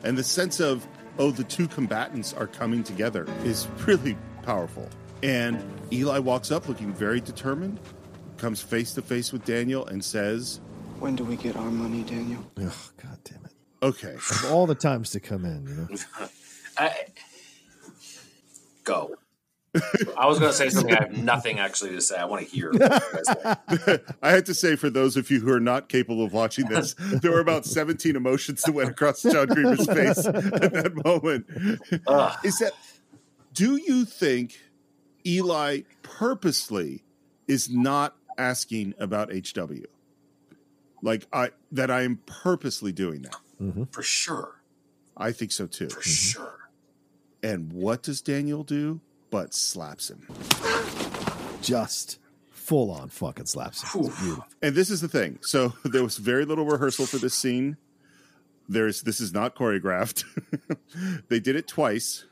and 0.03 0.17
the 0.17 0.23
sense 0.23 0.59
of, 0.59 0.86
oh, 1.19 1.32
the 1.32 1.43
two 1.43 1.67
combatants 1.67 2.34
are 2.34 2.47
coming 2.47 2.84
together 2.84 3.25
is 3.43 3.67
really 3.86 4.17
powerful. 4.43 4.89
And 5.23 5.63
Eli 5.91 6.19
walks 6.19 6.51
up 6.51 6.67
looking 6.67 6.93
very 6.93 7.21
determined, 7.21 7.79
comes 8.38 8.61
face 8.61 8.93
to 8.95 9.01
face 9.01 9.32
with 9.32 9.45
Daniel, 9.45 9.86
and 9.86 10.03
says, 10.03 10.59
When 10.99 11.15
do 11.15 11.23
we 11.23 11.36
get 11.36 11.55
our 11.55 11.71
money, 11.71 12.03
Daniel? 12.03 12.43
Oh 12.59 12.89
God 13.01 13.19
damn 13.23 13.45
it! 13.45 13.53
Okay, 13.84 14.15
Of 14.15 14.51
all 14.51 14.65
the 14.65 14.75
times 14.75 15.11
to 15.11 15.19
come 15.19 15.45
in, 15.45 15.67
you 15.67 15.75
know. 15.75 16.27
I, 16.77 17.05
go. 18.84 19.15
I 20.17 20.28
was 20.28 20.39
going 20.39 20.51
to 20.51 20.57
say 20.57 20.69
something. 20.69 20.93
I 20.93 21.03
have 21.03 21.17
nothing 21.24 21.59
actually 21.59 21.91
to 21.91 22.01
say. 22.01 22.17
I 22.17 22.26
want 22.26 22.45
to 22.45 22.53
hear. 22.53 22.72
What 22.72 22.82
you 22.82 22.89
guys 22.89 23.86
say. 23.86 23.99
I 24.22 24.32
had 24.32 24.45
to 24.47 24.53
say 24.53 24.76
for 24.76 24.89
those 24.89 25.15
of 25.15 25.32
you 25.32 25.39
who 25.39 25.51
are 25.51 25.59
not 25.59 25.88
capable 25.88 26.26
of 26.26 26.34
watching 26.34 26.65
this, 26.67 26.93
there 26.99 27.32
were 27.32 27.39
about 27.39 27.65
17 27.65 28.15
emotions 28.15 28.61
that 28.63 28.74
went 28.74 28.89
across 28.89 29.22
John 29.22 29.47
Greber's 29.47 29.86
face 29.86 30.26
at 30.26 30.34
that 30.74 31.01
moment. 31.05 31.45
Ugh. 32.07 32.38
Is 32.43 32.59
that 32.59 32.74
do 33.53 33.78
you 33.78 34.05
think 34.05 34.59
Eli 35.26 35.82
purposely 36.01 37.03
is 37.47 37.69
not 37.69 38.15
asking 38.38 38.93
about 38.97 39.32
HW. 39.32 39.86
Like 41.01 41.28
I 41.34 41.51
that 41.72 41.89
I 41.89 42.03
am 42.03 42.19
purposely 42.26 42.91
doing 42.91 43.24
that. 43.24 43.36
Mm-hmm. 43.61 43.84
For 43.91 44.03
sure. 44.03 44.61
I 45.17 45.32
think 45.32 45.51
so 45.51 45.67
too. 45.67 45.89
For 45.89 45.99
mm-hmm. 45.99 46.09
sure. 46.09 46.57
And 47.43 47.74
what 47.74 48.03
does 48.03 48.22
Daniel 48.22 48.63
do? 48.63 49.01
But 49.32 49.53
slaps 49.53 50.11
him. 50.11 50.27
Just 51.61 52.19
full 52.49 52.91
on 52.91 53.09
fucking 53.09 53.47
slaps 53.47 53.91
him. 53.91 54.43
And 54.61 54.75
this 54.75 54.89
is 54.89 55.01
the 55.01 55.07
thing. 55.07 55.39
So 55.41 55.73
there 55.84 56.03
was 56.03 56.17
very 56.17 56.45
little 56.45 56.65
rehearsal 56.65 57.07
for 57.07 57.17
this 57.17 57.34
scene. 57.34 57.77
There's 58.69 59.01
this 59.01 59.19
is 59.19 59.34
not 59.34 59.55
choreographed. 59.55 60.23
they 61.29 61.39
did 61.39 61.55
it 61.55 61.67
twice. 61.67 62.25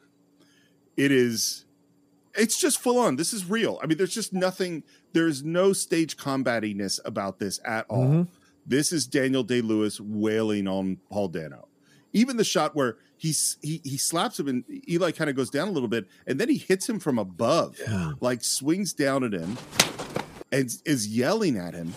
It 0.95 1.11
is 1.11 1.65
it's 2.35 2.59
just 2.59 2.79
full 2.79 2.99
on. 2.99 3.15
This 3.15 3.33
is 3.33 3.49
real. 3.49 3.79
I 3.81 3.87
mean, 3.87 3.97
there's 3.97 4.13
just 4.13 4.33
nothing, 4.33 4.83
there's 5.13 5.43
no 5.43 5.73
stage 5.73 6.17
combatiness 6.17 6.99
about 7.05 7.39
this 7.39 7.59
at 7.65 7.85
all. 7.89 8.05
Mm-hmm. 8.05 8.21
This 8.65 8.91
is 8.91 9.07
Daniel 9.07 9.43
Day 9.43 9.61
Lewis 9.61 9.99
wailing 9.99 10.67
on 10.67 10.97
Paul 11.09 11.29
Dano. 11.29 11.68
Even 12.13 12.37
the 12.37 12.43
shot 12.43 12.75
where 12.75 12.97
he's 13.17 13.57
he 13.61 13.81
he 13.83 13.97
slaps 13.97 14.39
him 14.39 14.47
and 14.47 14.63
Eli 14.89 15.11
kind 15.11 15.29
of 15.29 15.35
goes 15.35 15.49
down 15.49 15.67
a 15.67 15.71
little 15.71 15.89
bit, 15.89 16.07
and 16.25 16.39
then 16.39 16.49
he 16.49 16.57
hits 16.57 16.87
him 16.89 16.99
from 16.99 17.19
above, 17.19 17.77
like 18.19 18.43
swings 18.43 18.93
down 18.93 19.23
at 19.23 19.33
him 19.33 19.57
and 20.51 20.75
is 20.85 21.07
yelling 21.07 21.57
at 21.57 21.73
him. 21.73 21.93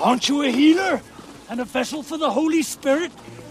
Aren't 0.00 0.28
you 0.28 0.42
a 0.42 0.48
healer? 0.48 1.00
And 1.48 1.60
a 1.60 1.64
vessel 1.64 2.02
for 2.02 2.16
the 2.16 2.30
Holy 2.30 2.62
Spirit? 2.62 3.10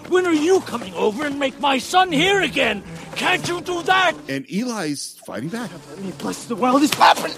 When 0.10 0.26
are 0.26 0.34
you 0.34 0.62
coming 0.62 0.94
over 0.94 1.26
and 1.26 1.38
make 1.38 1.60
my 1.60 1.78
son 1.78 2.12
here 2.12 2.42
again? 2.42 2.82
Can't 3.16 3.48
you 3.48 3.62
do 3.62 3.84
that? 3.84 4.14
And 4.28 4.46
Eli's 4.50 5.20
fighting 5.26 5.50
back. 5.50 5.70
Let 5.90 6.00
me 6.00 6.12
bless 6.18 6.46
the 6.46 6.56
world 6.56 6.82
is 6.82 6.94
happening. 6.94 7.36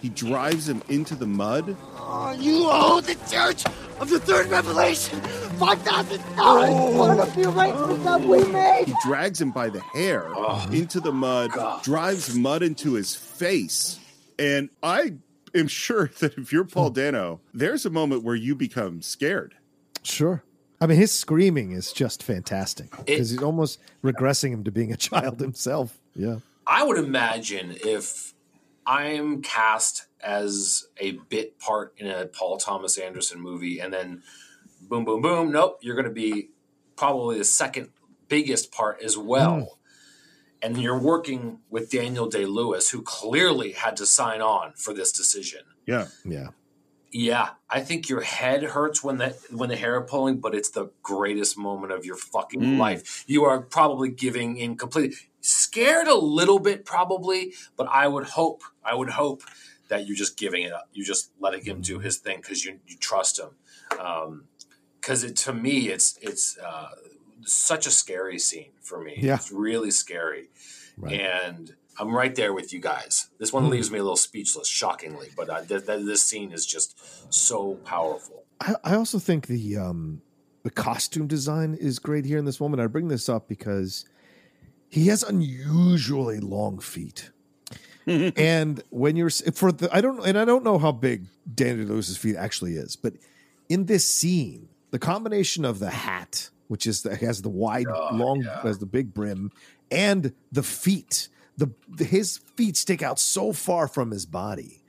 He 0.00 0.08
drives 0.08 0.68
him 0.68 0.82
into 0.88 1.14
the 1.14 1.26
mud. 1.26 1.76
Oh, 1.96 2.32
you 2.38 2.66
owe 2.68 3.00
the 3.00 3.14
Church 3.30 3.64
of 4.00 4.10
the 4.10 4.20
Third 4.20 4.46
Revelation 4.48 5.20
five 5.58 5.80
thousand 5.82 6.22
dollars 6.36 6.70
oh. 6.72 7.16
for 7.16 7.16
the 7.16 7.32
few 7.32 7.50
arrangements 7.50 8.04
that 8.04 8.20
we 8.20 8.44
made. 8.44 8.84
He 8.86 8.94
drags 9.04 9.40
him 9.40 9.50
by 9.50 9.68
the 9.68 9.80
hair 9.80 10.28
oh, 10.28 10.68
into 10.72 11.00
the 11.00 11.12
mud, 11.12 11.50
drives 11.82 12.34
mud 12.34 12.62
into 12.62 12.94
his 12.94 13.14
face. 13.14 13.98
And 14.38 14.70
I 14.82 15.14
am 15.54 15.68
sure 15.68 16.10
that 16.20 16.38
if 16.38 16.52
you're 16.52 16.64
Paul 16.64 16.90
Dano, 16.90 17.40
there's 17.52 17.84
a 17.84 17.90
moment 17.90 18.22
where 18.22 18.36
you 18.36 18.54
become 18.54 19.02
scared. 19.02 19.54
Sure. 20.02 20.44
I 20.80 20.86
mean, 20.86 20.98
his 20.98 21.10
screaming 21.10 21.72
is 21.72 21.92
just 21.92 22.22
fantastic 22.22 22.90
because 23.04 23.30
he's 23.30 23.42
almost 23.42 23.80
regressing 24.04 24.52
him 24.52 24.62
to 24.64 24.70
being 24.70 24.92
a 24.92 24.96
child 24.96 25.40
himself. 25.40 25.98
Yeah. 26.14 26.36
I 26.66 26.84
would 26.84 26.98
imagine 26.98 27.76
if 27.84 28.32
I'm 28.86 29.42
cast 29.42 30.06
as 30.20 30.86
a 30.98 31.12
bit 31.28 31.58
part 31.58 31.94
in 31.96 32.06
a 32.08 32.26
Paul 32.26 32.56
Thomas 32.58 32.98
Anderson 32.98 33.40
movie, 33.40 33.78
and 33.78 33.92
then 33.92 34.22
boom, 34.82 35.04
boom, 35.04 35.22
boom, 35.22 35.52
nope, 35.52 35.78
you're 35.80 35.94
going 35.94 36.04
to 36.06 36.12
be 36.12 36.50
probably 36.96 37.38
the 37.38 37.44
second 37.44 37.90
biggest 38.28 38.72
part 38.72 39.02
as 39.02 39.16
well. 39.16 39.78
And 40.60 40.76
you're 40.76 40.98
working 40.98 41.60
with 41.70 41.90
Daniel 41.90 42.28
Day 42.28 42.44
Lewis, 42.44 42.90
who 42.90 43.00
clearly 43.02 43.72
had 43.72 43.96
to 43.98 44.06
sign 44.06 44.40
on 44.42 44.72
for 44.74 44.92
this 44.92 45.12
decision. 45.12 45.60
Yeah. 45.86 46.08
Yeah. 46.24 46.48
Yeah, 47.10 47.50
I 47.70 47.80
think 47.80 48.10
your 48.10 48.20
head 48.20 48.62
hurts 48.62 49.02
when 49.02 49.16
the 49.16 49.30
when 49.50 49.70
the 49.70 49.76
hair 49.76 49.94
are 49.96 50.04
pulling, 50.04 50.40
but 50.40 50.54
it's 50.54 50.68
the 50.68 50.90
greatest 51.02 51.56
moment 51.56 51.90
of 51.90 52.04
your 52.04 52.16
fucking 52.16 52.60
Mm. 52.60 52.78
life. 52.78 53.24
You 53.26 53.44
are 53.44 53.62
probably 53.62 54.10
giving 54.10 54.58
in 54.58 54.76
completely 54.76 55.16
scared 55.40 56.06
a 56.06 56.14
little 56.16 56.58
bit, 56.58 56.84
probably, 56.84 57.54
but 57.78 57.86
I 57.86 58.08
would 58.08 58.26
hope, 58.26 58.62
I 58.84 58.94
would 58.94 59.08
hope 59.08 59.42
that 59.88 60.06
you're 60.06 60.16
just 60.16 60.36
giving 60.36 60.62
it 60.62 60.72
up. 60.72 60.88
You're 60.92 61.06
just 61.06 61.30
letting 61.40 61.64
him 61.64 61.80
do 61.80 61.98
his 61.98 62.18
thing 62.18 62.38
because 62.40 62.64
you 62.64 62.80
you 62.86 62.96
trust 62.96 63.38
him. 63.38 63.50
Because 65.00 65.24
it 65.24 65.36
to 65.36 65.52
me, 65.52 65.88
it's 65.88 66.18
it's 66.20 66.58
uh, 66.58 66.88
such 67.44 67.86
a 67.86 67.90
scary 67.90 68.38
scene 68.38 68.72
for 68.82 69.00
me. 69.02 69.14
Yeah. 69.18 69.36
It's 69.36 69.50
really 69.52 69.90
scary, 69.90 70.50
Right. 70.96 71.20
and 71.20 71.74
I'm 71.98 72.14
right 72.14 72.34
there 72.34 72.52
with 72.52 72.72
you 72.72 72.80
guys. 72.80 73.28
This 73.38 73.52
one 73.52 73.70
leaves 73.70 73.90
me 73.90 73.98
a 73.98 74.02
little 74.02 74.16
speechless, 74.16 74.68
shockingly, 74.68 75.28
but 75.36 75.48
uh, 75.50 75.62
th- 75.64 75.86
th- 75.86 76.04
this 76.04 76.22
scene 76.22 76.52
is 76.52 76.64
just 76.66 76.96
so 77.32 77.74
powerful. 77.84 78.44
I, 78.60 78.74
I 78.84 78.94
also 78.94 79.18
think 79.18 79.46
the 79.46 79.76
um 79.78 80.22
the 80.64 80.70
costume 80.70 81.26
design 81.26 81.74
is 81.74 81.98
great 81.98 82.24
here 82.24 82.38
in 82.38 82.44
this 82.44 82.60
moment. 82.60 82.82
I 82.82 82.86
bring 82.88 83.08
this 83.08 83.28
up 83.28 83.48
because 83.48 84.04
he 84.90 85.06
has 85.06 85.22
unusually 85.22 86.40
long 86.40 86.78
feet. 86.80 87.30
and 88.36 88.82
when 88.90 89.16
you're 89.16 89.30
for 89.30 89.70
the 89.70 89.94
I 89.94 90.00
don't 90.00 90.24
and 90.24 90.38
I 90.38 90.44
don't 90.44 90.64
know 90.64 90.78
how 90.78 90.92
big 90.92 91.26
Danny 91.54 91.84
Lewis's 91.84 92.16
feet 92.16 92.36
actually 92.36 92.74
is, 92.74 92.96
but 92.96 93.14
in 93.68 93.84
this 93.84 94.08
scene, 94.08 94.68
the 94.90 94.98
combination 94.98 95.64
of 95.64 95.78
the 95.78 95.90
hat, 95.90 96.48
which 96.68 96.86
is 96.86 97.02
the, 97.02 97.14
has 97.16 97.42
the 97.42 97.50
wide, 97.50 97.86
oh, 97.86 98.08
long, 98.12 98.42
has 98.42 98.78
the 98.78 98.86
big 98.86 99.12
brim, 99.12 99.52
and 99.90 100.32
the 100.52 100.62
feet, 100.62 101.28
the 101.56 101.70
his 101.98 102.38
feet 102.38 102.76
stick 102.76 103.02
out 103.02 103.18
so 103.18 103.52
far 103.52 103.88
from 103.88 104.10
his 104.10 104.24
body 104.24 104.82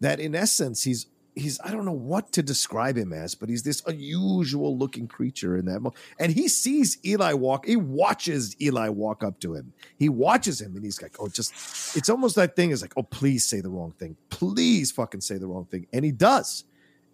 that 0.00 0.20
in 0.20 0.34
essence 0.34 0.82
he's 0.82 1.06
he's 1.36 1.60
I 1.62 1.70
don't 1.70 1.84
know 1.84 1.92
what 1.92 2.32
to 2.32 2.42
describe 2.42 2.96
him 2.96 3.12
as, 3.12 3.34
but 3.34 3.48
he's 3.48 3.62
this 3.62 3.82
unusual 3.86 4.76
looking 4.76 5.06
creature 5.06 5.56
in 5.56 5.66
that 5.66 5.80
moment. 5.80 5.94
And 6.18 6.32
he 6.32 6.48
sees 6.48 6.98
Eli 7.04 7.34
walk, 7.34 7.66
he 7.66 7.76
watches 7.76 8.56
Eli 8.60 8.88
walk 8.88 9.22
up 9.22 9.38
to 9.40 9.54
him. 9.54 9.72
He 9.98 10.08
watches 10.08 10.60
him 10.60 10.74
and 10.74 10.84
he's 10.84 11.00
like, 11.00 11.16
oh, 11.20 11.28
just 11.28 11.96
it's 11.96 12.08
almost 12.08 12.34
that 12.36 12.56
thing 12.56 12.70
is 12.70 12.82
like, 12.82 12.94
oh, 12.96 13.02
please 13.02 13.44
say 13.44 13.60
the 13.60 13.68
wrong 13.68 13.92
thing. 13.98 14.16
Please 14.30 14.90
fucking 14.90 15.20
say 15.20 15.36
the 15.36 15.46
wrong 15.46 15.66
thing. 15.66 15.86
And 15.92 16.04
he 16.04 16.10
does. 16.10 16.64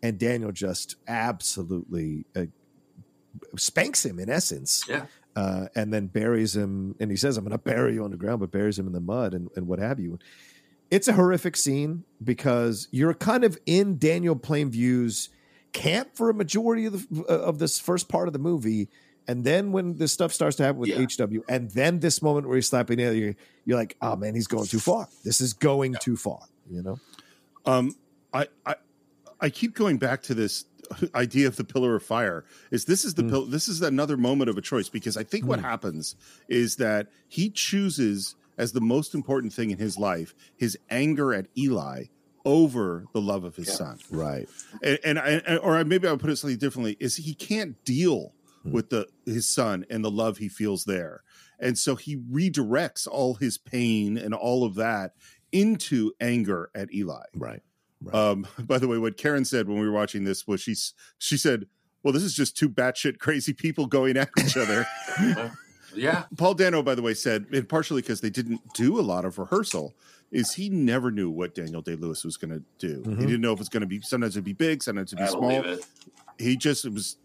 And 0.02 0.18
Daniel 0.18 0.52
just 0.52 0.96
absolutely 1.06 2.24
uh, 2.34 2.46
spanks 3.56 4.06
him 4.06 4.18
in 4.18 4.30
essence. 4.30 4.84
Yeah. 4.88 5.06
Uh, 5.34 5.66
and 5.74 5.94
then 5.94 6.08
buries 6.08 6.54
him, 6.54 6.94
and 7.00 7.10
he 7.10 7.16
says, 7.16 7.38
"I'm 7.38 7.44
going 7.44 7.52
to 7.52 7.58
bury 7.58 7.94
you 7.94 8.04
on 8.04 8.10
the 8.10 8.18
ground," 8.18 8.40
but 8.40 8.50
buries 8.50 8.78
him 8.78 8.86
in 8.86 8.92
the 8.92 9.00
mud 9.00 9.32
and, 9.32 9.48
and 9.56 9.66
what 9.66 9.78
have 9.78 9.98
you. 9.98 10.18
It's 10.92 11.08
a 11.08 11.14
horrific 11.14 11.56
scene 11.56 12.04
because 12.22 12.86
you're 12.90 13.14
kind 13.14 13.44
of 13.44 13.58
in 13.64 13.96
Daniel 13.96 14.36
Plainview's 14.36 15.30
camp 15.72 16.10
for 16.12 16.28
a 16.28 16.34
majority 16.34 16.84
of 16.84 17.08
the 17.08 17.24
uh, 17.24 17.32
of 17.32 17.58
this 17.58 17.80
first 17.80 18.10
part 18.10 18.26
of 18.26 18.34
the 18.34 18.38
movie, 18.38 18.90
and 19.26 19.42
then 19.42 19.72
when 19.72 19.96
this 19.96 20.12
stuff 20.12 20.34
starts 20.34 20.56
to 20.56 20.64
happen 20.64 20.78
with 20.78 20.90
Yeah. 20.90 21.06
HW, 21.06 21.44
and 21.48 21.70
then 21.70 22.00
this 22.00 22.20
moment 22.20 22.46
where 22.46 22.56
he's 22.56 22.68
slapping 22.68 23.00
it, 23.00 23.14
you're, 23.14 23.34
you're 23.64 23.78
like, 23.78 23.96
"Oh 24.02 24.16
man, 24.16 24.34
he's 24.34 24.46
going 24.46 24.66
too 24.66 24.80
far. 24.80 25.08
This 25.24 25.40
is 25.40 25.54
going 25.54 25.96
too 25.98 26.14
far." 26.14 26.40
You 26.70 26.82
know? 26.82 27.00
Um, 27.64 27.96
I, 28.34 28.48
I 28.66 28.74
I 29.40 29.48
keep 29.48 29.74
going 29.74 29.96
back 29.96 30.22
to 30.24 30.34
this 30.34 30.66
idea 31.14 31.46
of 31.46 31.56
the 31.56 31.64
pillar 31.64 31.96
of 31.96 32.02
fire. 32.02 32.44
Is 32.70 32.84
this 32.84 33.06
is 33.06 33.14
the 33.14 33.22
hmm. 33.22 33.30
pill? 33.30 33.46
This 33.46 33.66
is 33.66 33.80
another 33.80 34.18
moment 34.18 34.50
of 34.50 34.58
a 34.58 34.62
choice 34.62 34.90
because 34.90 35.16
I 35.16 35.24
think 35.24 35.46
what 35.46 35.58
hmm. 35.58 35.64
happens 35.64 36.16
is 36.48 36.76
that 36.76 37.08
he 37.28 37.48
chooses 37.48 38.36
as 38.58 38.72
the 38.72 38.80
most 38.80 39.14
important 39.14 39.52
thing 39.52 39.70
in 39.70 39.78
his 39.78 39.96
life 39.98 40.34
his 40.56 40.78
anger 40.90 41.32
at 41.34 41.46
Eli 41.56 42.04
over 42.44 43.04
the 43.12 43.20
love 43.20 43.44
of 43.44 43.54
his 43.56 43.72
son. 43.72 43.98
Right. 44.10 44.48
And, 44.82 44.98
and 45.04 45.18
I, 45.18 45.28
and- 45.46 45.58
or 45.60 45.82
maybe 45.84 46.08
I'll 46.08 46.18
put 46.18 46.30
it 46.30 46.36
slightly 46.36 46.56
differently: 46.56 46.96
is 47.00 47.16
he 47.16 47.34
can't 47.34 47.82
deal 47.84 48.34
with 48.64 48.90
the 48.90 49.08
his 49.26 49.48
son 49.48 49.84
and 49.90 50.04
the 50.04 50.10
love 50.10 50.38
he 50.38 50.48
feels 50.48 50.84
there, 50.84 51.22
and 51.58 51.76
so 51.78 51.96
he 51.96 52.16
redirects 52.16 53.08
all 53.08 53.34
his 53.34 53.58
pain 53.58 54.16
and 54.16 54.34
all 54.34 54.64
of 54.64 54.74
that 54.76 55.14
into 55.52 56.12
anger 56.20 56.70
at 56.74 56.92
Eli. 56.94 57.24
Right. 57.34 57.60
Um, 58.12 58.46
by 58.58 58.78
the 58.78 58.88
way, 58.88 58.98
what 58.98 59.16
Karen 59.16 59.44
said 59.44 59.68
when 59.68 59.78
we 59.80 59.86
were 59.86 59.92
watching 59.92 60.24
this 60.24 60.46
was 60.46 60.60
she 60.60 60.72
s- 60.72 60.94
she 61.18 61.36
said, 61.36 61.66
"Well, 62.02 62.12
this 62.12 62.22
is 62.24 62.34
just 62.34 62.56
two 62.56 62.68
batshit 62.68 63.18
crazy 63.18 63.52
people 63.52 63.86
going 63.86 64.16
at 64.16 64.30
each 64.44 64.56
other." 64.56 64.86
Yeah. 65.94 66.24
Paul 66.36 66.54
Dano, 66.54 66.82
by 66.82 66.94
the 66.94 67.02
way, 67.02 67.14
said, 67.14 67.46
and 67.52 67.68
partially 67.68 68.02
because 68.02 68.20
they 68.20 68.30
didn't 68.30 68.60
do 68.74 68.98
a 68.98 69.02
lot 69.02 69.24
of 69.24 69.38
rehearsal, 69.38 69.94
is 70.30 70.52
he 70.52 70.68
never 70.68 71.10
knew 71.10 71.30
what 71.30 71.54
Daniel 71.54 71.82
Day 71.82 71.94
Lewis 71.94 72.24
was 72.24 72.36
going 72.36 72.52
to 72.52 72.62
do. 72.78 73.02
He 73.02 73.10
mm-hmm. 73.10 73.20
didn't 73.20 73.40
know 73.40 73.52
if 73.52 73.58
it 73.58 73.60
was 73.60 73.68
going 73.68 73.82
to 73.82 73.86
be 73.86 74.00
sometimes 74.00 74.36
it'd 74.36 74.44
be 74.44 74.52
big, 74.52 74.82
sometimes 74.82 75.12
it'd 75.12 75.18
be 75.18 75.24
I 75.24 75.28
small. 75.28 75.76
He 76.38 76.56
just 76.56 76.84
it 76.84 76.92
was 76.92 77.16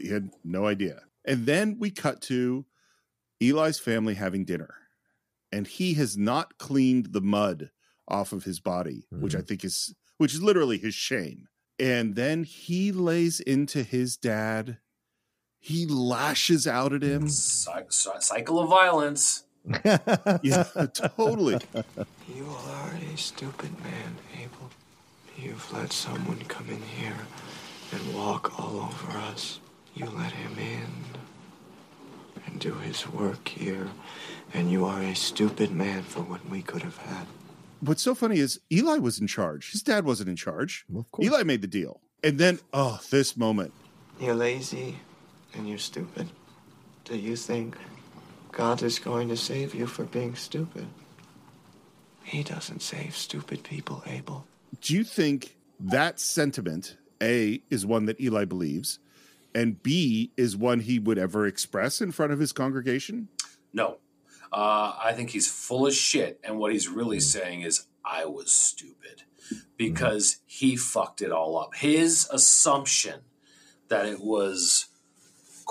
he 0.00 0.08
had 0.08 0.30
no 0.44 0.66
idea. 0.66 1.00
And 1.24 1.46
then 1.46 1.76
we 1.78 1.90
cut 1.90 2.20
to 2.22 2.64
Eli's 3.40 3.78
family 3.78 4.14
having 4.14 4.44
dinner, 4.44 4.74
and 5.50 5.66
he 5.66 5.94
has 5.94 6.16
not 6.16 6.58
cleaned 6.58 7.12
the 7.12 7.20
mud 7.20 7.70
off 8.08 8.32
of 8.32 8.44
his 8.44 8.60
body, 8.60 9.06
which 9.10 9.34
I 9.34 9.38
mm-hmm. 9.38 9.46
think 9.46 9.64
is 9.64 9.94
which 10.18 10.34
is 10.34 10.42
literally 10.42 10.78
his 10.78 10.94
shame. 10.94 11.48
And 11.78 12.14
then 12.14 12.44
he 12.44 12.92
lays 12.92 13.40
into 13.40 13.82
his 13.82 14.16
dad. 14.16 14.78
He 15.64 15.86
lashes 15.86 16.66
out 16.66 16.92
at 16.92 17.02
him. 17.04 17.28
Cy- 17.28 17.84
cy- 17.88 18.18
cycle 18.18 18.58
of 18.58 18.68
violence. 18.68 19.44
Yeah, 20.42 20.64
totally. 20.92 21.60
You 22.36 22.46
are 22.66 22.90
a 23.14 23.16
stupid 23.16 23.70
man, 23.80 24.16
Abel. 24.34 24.70
You've 25.38 25.72
let 25.72 25.92
someone 25.92 26.40
come 26.48 26.68
in 26.68 26.82
here 26.82 27.16
and 27.92 28.12
walk 28.12 28.58
all 28.58 28.80
over 28.80 29.16
us. 29.18 29.60
You 29.94 30.06
let 30.06 30.32
him 30.32 30.58
in 30.58 30.90
and 32.44 32.58
do 32.58 32.74
his 32.74 33.08
work 33.08 33.46
here, 33.46 33.86
and 34.52 34.68
you 34.68 34.84
are 34.84 35.00
a 35.00 35.14
stupid 35.14 35.70
man 35.70 36.02
for 36.02 36.22
what 36.22 36.44
we 36.50 36.60
could 36.62 36.82
have 36.82 36.96
had. 36.96 37.26
what's 37.80 38.02
so 38.02 38.16
funny 38.16 38.38
is 38.40 38.58
Eli 38.72 38.98
was 38.98 39.20
in 39.20 39.28
charge. 39.28 39.70
His 39.70 39.82
dad 39.84 40.04
wasn't 40.04 40.28
in 40.28 40.34
charge. 40.36 40.84
Of 40.92 41.08
course. 41.12 41.24
Eli 41.24 41.44
made 41.44 41.62
the 41.62 41.68
deal. 41.68 42.00
And 42.24 42.36
then, 42.38 42.58
oh, 42.72 42.98
this 43.10 43.36
moment. 43.36 43.72
You're 44.18 44.34
lazy 44.34 44.96
and 45.54 45.68
you're 45.68 45.78
stupid. 45.78 46.28
Do 47.04 47.16
you 47.16 47.36
think 47.36 47.76
God 48.52 48.82
is 48.82 48.98
going 48.98 49.28
to 49.28 49.36
save 49.36 49.74
you 49.74 49.86
for 49.86 50.04
being 50.04 50.34
stupid? 50.34 50.86
He 52.22 52.42
doesn't 52.42 52.82
save 52.82 53.16
stupid 53.16 53.64
people, 53.64 54.02
Abel. 54.06 54.46
Do 54.80 54.94
you 54.94 55.04
think 55.04 55.56
that 55.80 56.20
sentiment, 56.20 56.96
A, 57.22 57.62
is 57.70 57.84
one 57.84 58.06
that 58.06 58.20
Eli 58.20 58.44
believes, 58.44 58.98
and 59.54 59.82
B, 59.82 60.32
is 60.36 60.56
one 60.56 60.80
he 60.80 60.98
would 60.98 61.18
ever 61.18 61.46
express 61.46 62.00
in 62.00 62.12
front 62.12 62.32
of 62.32 62.38
his 62.38 62.52
congregation? 62.52 63.28
No. 63.72 63.98
Uh, 64.52 64.94
I 65.02 65.12
think 65.14 65.30
he's 65.30 65.50
full 65.50 65.86
of 65.86 65.94
shit. 65.94 66.40
And 66.44 66.58
what 66.58 66.72
he's 66.72 66.88
really 66.88 67.20
saying 67.20 67.62
is, 67.62 67.86
I 68.04 68.24
was 68.24 68.52
stupid 68.52 69.22
because 69.76 70.38
he 70.46 70.76
fucked 70.76 71.22
it 71.22 71.32
all 71.32 71.58
up. 71.58 71.74
His 71.74 72.28
assumption 72.30 73.20
that 73.88 74.06
it 74.06 74.20
was 74.20 74.86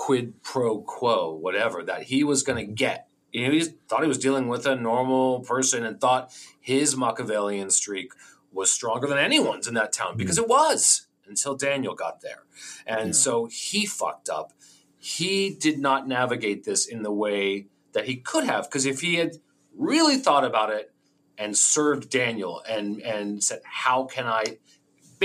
quid 0.02 0.42
pro 0.42 0.80
quo, 0.80 1.32
whatever, 1.32 1.80
that 1.84 2.02
he 2.02 2.24
was 2.24 2.42
going 2.42 2.58
to 2.66 2.72
get. 2.72 3.06
You 3.30 3.46
know, 3.46 3.52
he 3.52 3.60
thought 3.86 4.02
he 4.02 4.08
was 4.08 4.18
dealing 4.18 4.48
with 4.48 4.66
a 4.66 4.74
normal 4.74 5.40
person 5.42 5.84
and 5.84 6.00
thought 6.00 6.36
his 6.60 6.96
Machiavellian 6.96 7.70
streak 7.70 8.10
was 8.50 8.72
stronger 8.72 9.06
than 9.06 9.18
anyone's 9.18 9.68
in 9.68 9.74
that 9.74 9.92
town 9.92 10.16
because 10.16 10.38
hmm. 10.38 10.42
it 10.42 10.48
was 10.48 11.06
until 11.28 11.54
Daniel 11.54 11.94
got 11.94 12.20
there. 12.20 12.42
And 12.84 13.14
so 13.14 13.46
he 13.46 13.86
fucked 13.86 14.28
up. 14.28 14.52
He 14.98 15.54
did 15.54 15.78
not 15.78 16.08
navigate 16.08 16.64
this 16.64 16.84
in 16.84 17.04
the 17.04 17.12
way 17.12 17.68
that 17.92 18.06
he 18.06 18.16
could 18.16 18.42
have 18.42 18.64
because 18.64 18.86
if 18.86 19.02
he 19.02 19.14
had 19.14 19.36
really 19.72 20.16
thought 20.16 20.44
about 20.44 20.70
it 20.70 20.92
and 21.38 21.56
served 21.56 22.10
Daniel 22.10 22.60
and 22.68 23.00
and 23.02 23.42
said 23.42 23.60
how 23.64 24.04
can 24.04 24.26
I 24.26 24.58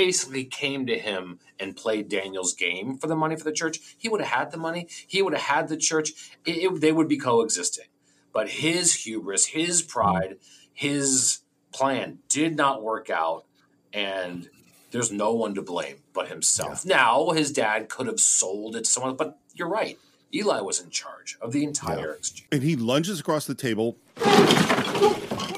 basically 0.02 0.46
came 0.46 0.86
to 0.86 0.96
him 1.00 1.40
and 1.60 1.76
played 1.76 2.08
Daniel's 2.08 2.54
game 2.54 2.96
for 3.00 3.08
the 3.08 3.16
money 3.16 3.36
for 3.36 3.44
the 3.46 3.52
church. 3.52 3.80
He 3.98 4.08
would 4.08 4.22
have 4.22 4.30
had 4.32 4.52
the 4.52 4.58
money. 4.58 4.88
He 5.08 5.24
would 5.24 5.34
have 5.34 5.42
had 5.42 5.70
the 5.70 5.76
church. 5.76 6.12
It, 6.46 6.58
it- 6.58 6.82
they 6.82 6.92
would 6.92 7.08
be 7.08 7.18
coexisting. 7.18 7.88
But 8.32 8.48
his 8.50 8.94
hubris 8.94 9.48
his 9.48 9.82
pride 9.82 10.38
his 10.72 11.40
plan 11.74 12.20
did 12.30 12.56
not 12.56 12.84
work 12.84 13.10
out 13.10 13.46
and 13.92 14.48
there's 14.92 15.12
no 15.12 15.34
one 15.34 15.56
to 15.56 15.64
blame 15.64 15.98
but 16.14 16.28
himself. 16.28 16.86
Now 16.86 17.32
his 17.32 17.52
dad 17.52 17.90
could 17.90 18.06
have 18.06 18.20
sold 18.20 18.76
it 18.76 18.84
to 18.86 18.90
someone 18.92 19.16
but 19.16 19.40
you're 19.56 19.68
right. 19.68 19.98
Eli 20.32 20.60
was 20.60 20.80
in 20.80 20.92
charge 20.92 21.36
of 21.42 21.52
the 21.54 21.64
entire 21.64 22.12
exchange. 22.14 22.48
And 22.52 22.62
he 22.62 22.76
lunges 22.76 23.20
across 23.20 23.48
the 23.48 23.56
table, 23.56 23.98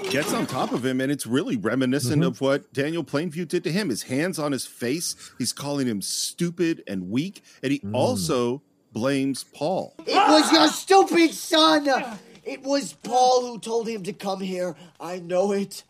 gets 0.09 0.33
on 0.33 0.45
top 0.45 0.71
of 0.71 0.85
him, 0.85 1.01
and 1.01 1.11
it's 1.11 1.25
really 1.25 1.55
reminiscent 1.55 2.21
mm-hmm. 2.21 2.27
of 2.27 2.41
what 2.41 2.71
Daniel 2.73 3.03
Plainview 3.03 3.47
did 3.47 3.63
to 3.63 3.71
him. 3.71 3.89
His 3.89 4.03
hands 4.03 4.39
on 4.39 4.51
his 4.51 4.65
face. 4.65 5.15
He's 5.37 5.53
calling 5.53 5.87
him 5.87 6.01
stupid 6.01 6.83
and 6.87 7.09
weak. 7.09 7.43
And 7.61 7.71
he 7.71 7.79
mm. 7.79 7.93
also 7.93 8.61
blames 8.91 9.43
Paul. 9.43 9.95
It 9.99 10.15
was 10.15 10.51
your 10.51 10.67
stupid 10.67 11.33
son. 11.33 11.87
It 12.43 12.63
was 12.63 12.93
Paul 12.93 13.45
who 13.45 13.59
told 13.59 13.87
him 13.87 14.03
to 14.03 14.13
come 14.13 14.39
here. 14.39 14.75
I 14.99 15.19
know 15.19 15.51
it. 15.51 15.83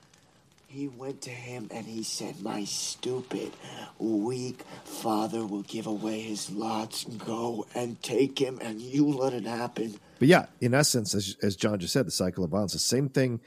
He 0.68 0.88
went 0.88 1.22
to 1.22 1.32
him 1.32 1.68
and 1.72 1.86
he 1.88 2.04
said, 2.04 2.44
My 2.44 2.64
stupid, 2.66 3.52
weak 3.98 4.62
father 4.84 5.44
will 5.46 5.64
give 5.64 5.88
away 5.88 6.20
his 6.20 6.52
lots. 6.52 7.06
Go 7.06 7.66
and 7.74 8.00
take 8.04 8.38
him, 8.38 8.60
and 8.62 8.80
you 8.80 9.08
let 9.08 9.34
it 9.34 9.46
happen. 9.46 10.00
But 10.20 10.28
yeah, 10.28 10.46
in 10.62 10.76
essence, 10.76 11.16
as, 11.16 11.38
as 11.42 11.56
John 11.56 11.80
just 11.80 11.94
said, 11.94 12.06
the 12.06 12.12
cycle 12.12 12.44
of 12.44 12.52
violence, 12.52 12.74
the 12.74 12.80
same 12.80 13.10
thing 13.10 13.40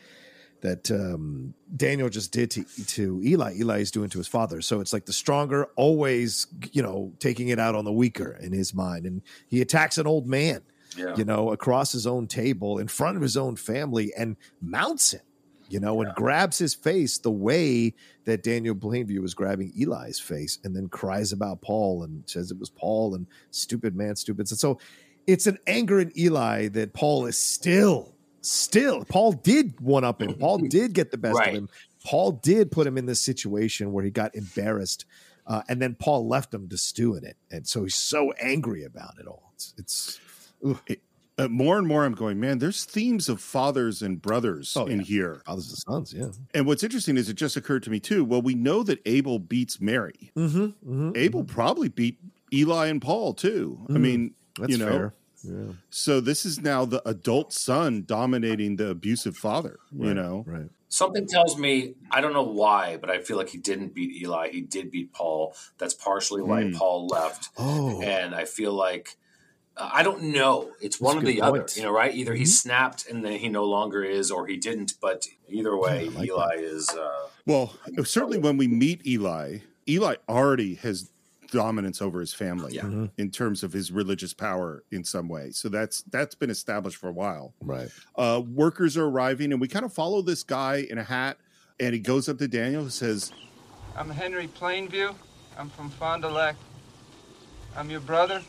that 0.62 0.90
um, 0.90 1.54
Daniel 1.76 2.08
just 2.08 2.32
did 2.32 2.50
to 2.52 2.64
to 2.86 3.20
Eli. 3.22 3.54
Eli 3.58 3.80
is 3.80 3.90
doing 3.90 4.08
to 4.10 4.18
his 4.18 4.28
father. 4.28 4.60
So 4.62 4.80
it's 4.80 4.92
like 4.92 5.04
the 5.04 5.12
stronger 5.12 5.66
always, 5.76 6.46
you 6.72 6.82
know, 6.82 7.12
taking 7.18 7.48
it 7.48 7.58
out 7.58 7.74
on 7.74 7.84
the 7.84 7.92
weaker 7.92 8.38
in 8.40 8.52
his 8.52 8.72
mind, 8.74 9.04
and 9.06 9.22
he 9.48 9.60
attacks 9.60 9.98
an 9.98 10.06
old 10.06 10.26
man, 10.26 10.62
Yeah. 10.96 11.14
you 11.16 11.24
know, 11.24 11.52
across 11.52 11.92
his 11.92 12.06
own 12.06 12.26
table 12.26 12.78
in 12.78 12.88
front 12.88 13.16
of 13.16 13.22
his 13.22 13.36
own 13.36 13.56
family 13.56 14.12
and 14.16 14.36
mounts 14.60 15.12
him. 15.12 15.20
You 15.68 15.80
know, 15.80 16.02
and 16.02 16.14
grabs 16.14 16.58
his 16.58 16.74
face 16.74 17.16
the 17.16 17.30
way 17.30 17.94
that 18.26 18.42
Daniel 18.42 18.74
Plainview 18.74 19.20
was 19.20 19.32
grabbing 19.32 19.72
Eli's 19.74 20.20
face, 20.20 20.58
and 20.64 20.76
then 20.76 20.88
cries 20.88 21.32
about 21.32 21.62
Paul 21.62 22.02
and 22.02 22.24
says 22.26 22.50
it 22.50 22.58
was 22.58 22.68
Paul 22.68 23.14
and 23.14 23.26
stupid 23.52 23.96
man, 23.96 24.14
stupid. 24.16 24.50
And 24.50 24.58
so 24.58 24.78
it's 25.26 25.46
an 25.46 25.56
anger 25.66 25.98
in 25.98 26.12
Eli 26.14 26.68
that 26.68 26.92
Paul 26.92 27.24
is 27.24 27.38
still, 27.38 28.11
still. 28.42 29.04
Paul 29.04 29.32
did 29.32 29.80
one 29.80 30.04
up 30.04 30.20
him. 30.22 30.34
Paul 30.34 30.58
did 30.68 30.92
get 30.92 31.10
the 31.10 31.18
best 31.18 31.38
Right. 31.38 31.48
of 31.48 31.54
him. 31.54 31.68
Paul 32.04 32.32
did 32.32 32.70
put 32.72 32.86
him 32.86 32.98
in 32.98 33.06
this 33.06 33.20
situation 33.20 33.92
where 33.92 34.04
he 34.04 34.10
got 34.10 34.34
embarrassed, 34.34 35.04
uh, 35.46 35.62
and 35.68 35.80
then 35.80 35.94
Paul 35.94 36.26
left 36.28 36.52
him 36.52 36.68
to 36.68 36.76
stew 36.76 37.14
in 37.14 37.24
it, 37.24 37.36
and 37.50 37.66
so 37.66 37.84
he's 37.84 37.94
so 37.94 38.32
angry 38.32 38.82
about 38.84 39.14
it 39.20 39.26
all. 39.26 39.52
It's, 39.54 39.74
it's 39.78 40.20
Uh, 41.38 41.48
more 41.48 41.78
and 41.78 41.88
more, 41.88 42.04
I'm 42.04 42.12
going, 42.14 42.38
man, 42.38 42.58
there's 42.58 42.84
themes 42.84 43.26
of 43.30 43.40
fathers 43.40 44.02
and 44.02 44.20
brothers 44.20 44.76
Oh, 44.76 44.86
in 44.86 44.98
yeah. 44.98 45.04
here. 45.04 45.42
fathers 45.46 45.68
and 45.70 45.78
sons, 45.78 46.12
yeah. 46.12 46.26
And 46.52 46.66
what's 46.66 46.82
interesting 46.84 47.16
is 47.16 47.30
it 47.30 47.34
just 47.34 47.56
occurred 47.56 47.82
to 47.84 47.90
me, 47.90 48.00
too. 48.00 48.22
Well, 48.22 48.42
we 48.42 48.54
know 48.54 48.82
that 48.82 49.00
Abel 49.06 49.38
beats 49.38 49.80
Mary. 49.80 50.30
Mm-hmm, 50.36 50.60
mm-hmm. 50.60 51.10
Abel 51.16 51.44
probably 51.44 51.88
beat 51.88 52.18
Eli 52.52 52.88
and 52.88 53.00
Paul, 53.00 53.32
too. 53.32 53.80
I 53.88 53.92
Mm, 53.94 54.00
mean, 54.00 54.34
That's 54.60 54.72
you 54.72 54.76
know, 54.78 54.88
fair. 54.88 55.14
Yeah, 55.44 55.72
so 55.90 56.20
this 56.20 56.44
is 56.46 56.60
now 56.60 56.84
the 56.84 57.06
adult 57.08 57.52
son 57.52 58.04
dominating 58.06 58.76
the 58.76 58.88
abusive 58.90 59.36
father, 59.36 59.78
you 59.96 60.14
know? 60.14 60.44
right. 60.46 60.70
Something 60.88 61.26
tells 61.26 61.56
me, 61.58 61.94
I 62.10 62.20
don't 62.20 62.34
know 62.34 62.42
why, 62.42 62.98
but 62.98 63.10
I 63.10 63.18
feel 63.22 63.38
like 63.38 63.48
he 63.48 63.56
didn't 63.58 63.94
beat 63.94 64.14
Eli. 64.22 64.50
He 64.50 64.60
did 64.60 64.90
beat 64.90 65.12
Paul. 65.14 65.54
That's 65.78 65.94
partially 65.94 66.42
why 66.42 66.64
Hmm. 66.64 66.72
Paul 66.76 67.06
left. 67.06 67.48
Oh, 67.56 68.02
And 68.02 68.34
I 68.34 68.44
feel 68.44 68.74
like, 68.74 69.16
uh, 69.74 69.88
I 69.90 70.02
don't 70.02 70.22
know. 70.24 70.70
It's 70.82 71.00
one 71.00 71.16
a 71.16 71.20
or 71.20 71.22
the 71.22 71.34
good 71.36 71.42
other, 71.42 71.66
you 71.74 71.82
know, 71.82 71.90
right? 71.90 72.14
Either 72.14 72.34
he 72.34 72.44
Mhm. 72.44 72.48
snapped 72.48 73.06
and 73.08 73.24
then 73.24 73.38
he 73.38 73.48
no 73.48 73.64
longer 73.64 74.04
is, 74.04 74.30
or 74.30 74.46
he 74.46 74.58
didn't. 74.58 74.94
But 75.00 75.26
either 75.48 75.74
way, 75.78 76.08
I 76.08 76.10
like 76.10 76.28
Eli 76.28 76.56
is. 76.58 76.90
Uh, 76.90 77.28
Well, 77.46 77.74
certainly 78.04 78.36
when 78.38 78.58
we 78.58 78.68
meet 78.68 79.06
Eli, 79.06 79.60
Eli 79.88 80.16
already 80.28 80.74
has 80.74 81.10
dominance 81.56 82.02
over 82.02 82.18
his 82.18 82.34
family 82.34 82.74
Yeah. 82.74 82.82
Mhm. 82.82 83.10
in 83.18 83.30
terms 83.30 83.62
of 83.62 83.72
his 83.72 83.92
religious 83.92 84.32
power 84.34 84.82
in 84.90 85.04
some 85.04 85.28
way. 85.28 85.50
So 85.52 85.68
that's 85.68 86.02
that's 86.10 86.34
been 86.34 86.50
established 86.50 86.96
for 86.96 87.08
a 87.08 87.12
while. 87.12 87.54
right. 87.62 87.88
Uh, 88.16 88.42
workers 88.44 88.96
are 88.96 89.04
arriving, 89.04 89.52
and 89.52 89.60
we 89.60 89.68
kind 89.68 89.84
of 89.84 89.92
follow 89.92 90.22
this 90.22 90.42
guy 90.42 90.76
in 90.90 90.98
a 90.98 91.04
hat, 91.04 91.38
and 91.78 91.92
he 91.94 92.00
goes 92.00 92.28
up 92.28 92.38
to 92.38 92.48
Daniel 92.48 92.82
and 92.82 92.92
says, 92.92 93.32
I'm 93.94 94.10
Henry 94.10 94.48
Plainview. 94.48 95.14
I'm 95.58 95.68
from 95.70 95.90
Fond 95.90 96.22
du 96.22 96.28
Lac. 96.28 96.56
I'm 97.76 97.90
your 97.90 98.00
brother 98.00 98.42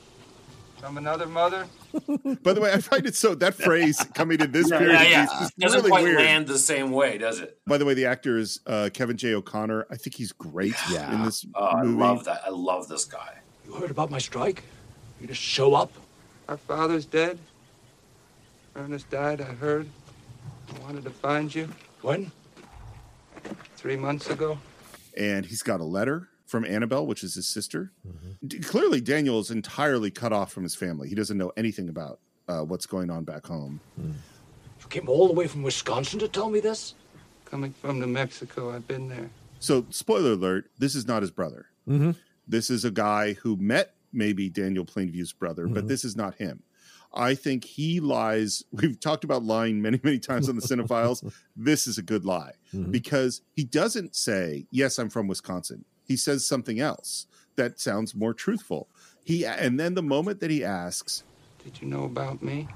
from 0.84 0.97
another 0.97 1.25
mother. 1.27 1.65
By 2.43 2.51
the 2.51 2.59
way, 2.59 2.73
I 2.73 2.79
find 2.79 3.05
it 3.05 3.15
so 3.15 3.36
that 3.36 3.53
phrase 3.53 3.97
coming 4.13 4.41
in 4.41 4.51
this 4.51 4.69
yeah, 4.69 4.77
period 4.77 4.99
yeah, 5.01 5.09
yeah. 5.31 5.43
is 5.45 5.51
Doesn't 5.57 5.77
really 5.79 5.89
quite 5.89 6.03
weird. 6.03 6.17
land 6.17 6.47
the 6.47 6.57
same 6.59 6.91
way, 6.91 7.17
does 7.17 7.39
it? 7.39 7.57
By 7.65 7.77
the 7.77 7.86
way, 7.86 7.93
the 7.93 8.05
actor 8.05 8.38
is 8.38 8.59
uh, 8.67 8.89
Kevin 8.93 9.15
J. 9.15 9.34
O'Connor. 9.34 9.86
I 9.89 9.95
think 9.95 10.15
he's 10.17 10.34
great 10.34 10.75
Yeah. 10.91 11.13
in 11.15 11.23
this 11.23 11.45
Oh, 11.55 11.63
I 11.63 11.84
love 11.84 12.25
that. 12.25 12.41
I 12.45 12.49
love 12.49 12.89
this 12.89 13.05
guy. 13.05 13.38
You 13.65 13.75
heard 13.75 13.91
about 13.91 14.11
my 14.11 14.17
strike? 14.17 14.63
You 15.21 15.27
just 15.27 15.41
show 15.41 15.73
up? 15.73 15.91
Our 16.49 16.57
father's 16.57 17.05
dead. 17.05 17.39
Ernest 18.75 19.09
died, 19.09 19.39
I 19.39 19.45
heard. 19.45 19.88
I 20.75 20.79
wanted 20.84 21.05
to 21.05 21.11
find 21.11 21.53
you 21.53 21.69
When? 22.01 22.29
three 23.77 23.95
months 23.95 24.29
ago. 24.29 24.57
and 25.17 25.45
he's 25.45 25.61
got 25.63 25.79
a 25.79 25.84
letter 25.86 26.27
from 26.53 26.65
Annabelle, 26.65 27.07
which 27.07 27.23
is 27.23 27.33
his 27.33 27.47
sister. 27.47 27.91
Mm-hmm. 28.07 28.47
D- 28.47 28.59
clearly, 28.59 29.01
Daniel 29.01 29.39
is 29.39 29.49
entirely 29.49 30.11
cut 30.11 30.31
off 30.31 30.51
from 30.53 30.61
his 30.61 30.75
family. 30.75 31.09
He 31.09 31.15
doesn't 31.15 31.35
know 31.35 31.51
anything 31.57 31.89
about 31.89 32.19
uh, 32.47 32.59
what's 32.59 32.85
going 32.85 33.09
on 33.09 33.23
back 33.23 33.47
home. 33.47 33.79
You 33.97 34.13
came 34.87 35.09
all 35.09 35.25
the 35.27 35.33
way 35.33 35.47
from 35.47 35.63
Wisconsin 35.63 36.19
to 36.19 36.27
tell 36.27 36.51
me 36.51 36.59
this? 36.59 36.93
Coming 37.45 37.73
from 37.81 37.99
New 37.99 38.05
Mexico, 38.05 38.69
I've 38.71 38.87
been 38.87 39.09
there. 39.09 39.31
So, 39.59 39.87
spoiler 39.89 40.33
alert: 40.33 40.69
this 40.77 40.93
is 40.93 41.07
not 41.07 41.23
his 41.23 41.31
brother. 41.31 41.65
Mm-hmm. 41.89 42.11
This 42.47 42.69
is 42.69 42.85
a 42.85 42.91
guy 42.91 43.33
who 43.33 43.55
met 43.55 43.95
maybe 44.11 44.47
Daniel 44.47 44.85
Plainview's 44.85 45.33
brother, 45.33 45.63
Mm-hmm. 45.65 45.73
but 45.73 45.87
this 45.87 46.05
is 46.05 46.15
not 46.15 46.35
him. 46.35 46.61
I 47.15 47.33
think 47.33 47.63
he 47.63 47.99
lies. 47.99 48.63
We've 48.71 48.99
talked 48.99 49.23
about 49.23 49.43
lying 49.43 49.81
many, 49.81 49.99
many 50.03 50.19
times 50.19 50.49
on 50.49 50.55
the 50.55 50.61
Cine-Files. 50.61 51.23
this 51.55 51.87
is 51.87 51.97
a 51.97 52.03
good 52.03 52.25
lie 52.25 52.53
Mhm. 52.75 52.91
because 52.91 53.41
he 53.55 53.63
doesn't 53.63 54.15
say, 54.15 54.67
"Yes, 54.69 54.99
I'm 54.99 55.09
from 55.09 55.27
Wisconsin." 55.27 55.85
He 56.07 56.17
says 56.17 56.45
something 56.45 56.79
else 56.79 57.27
that 57.55 57.79
sounds 57.79 58.15
more 58.15 58.33
truthful. 58.33 58.87
He 59.23 59.45
and 59.45 59.79
then 59.79 59.93
the 59.93 60.03
moment 60.03 60.39
that 60.41 60.51
he 60.51 60.63
asks, 60.63 61.23
Did 61.63 61.81
you 61.81 61.87
know 61.87 62.03
about 62.03 62.41
me? 62.43 62.67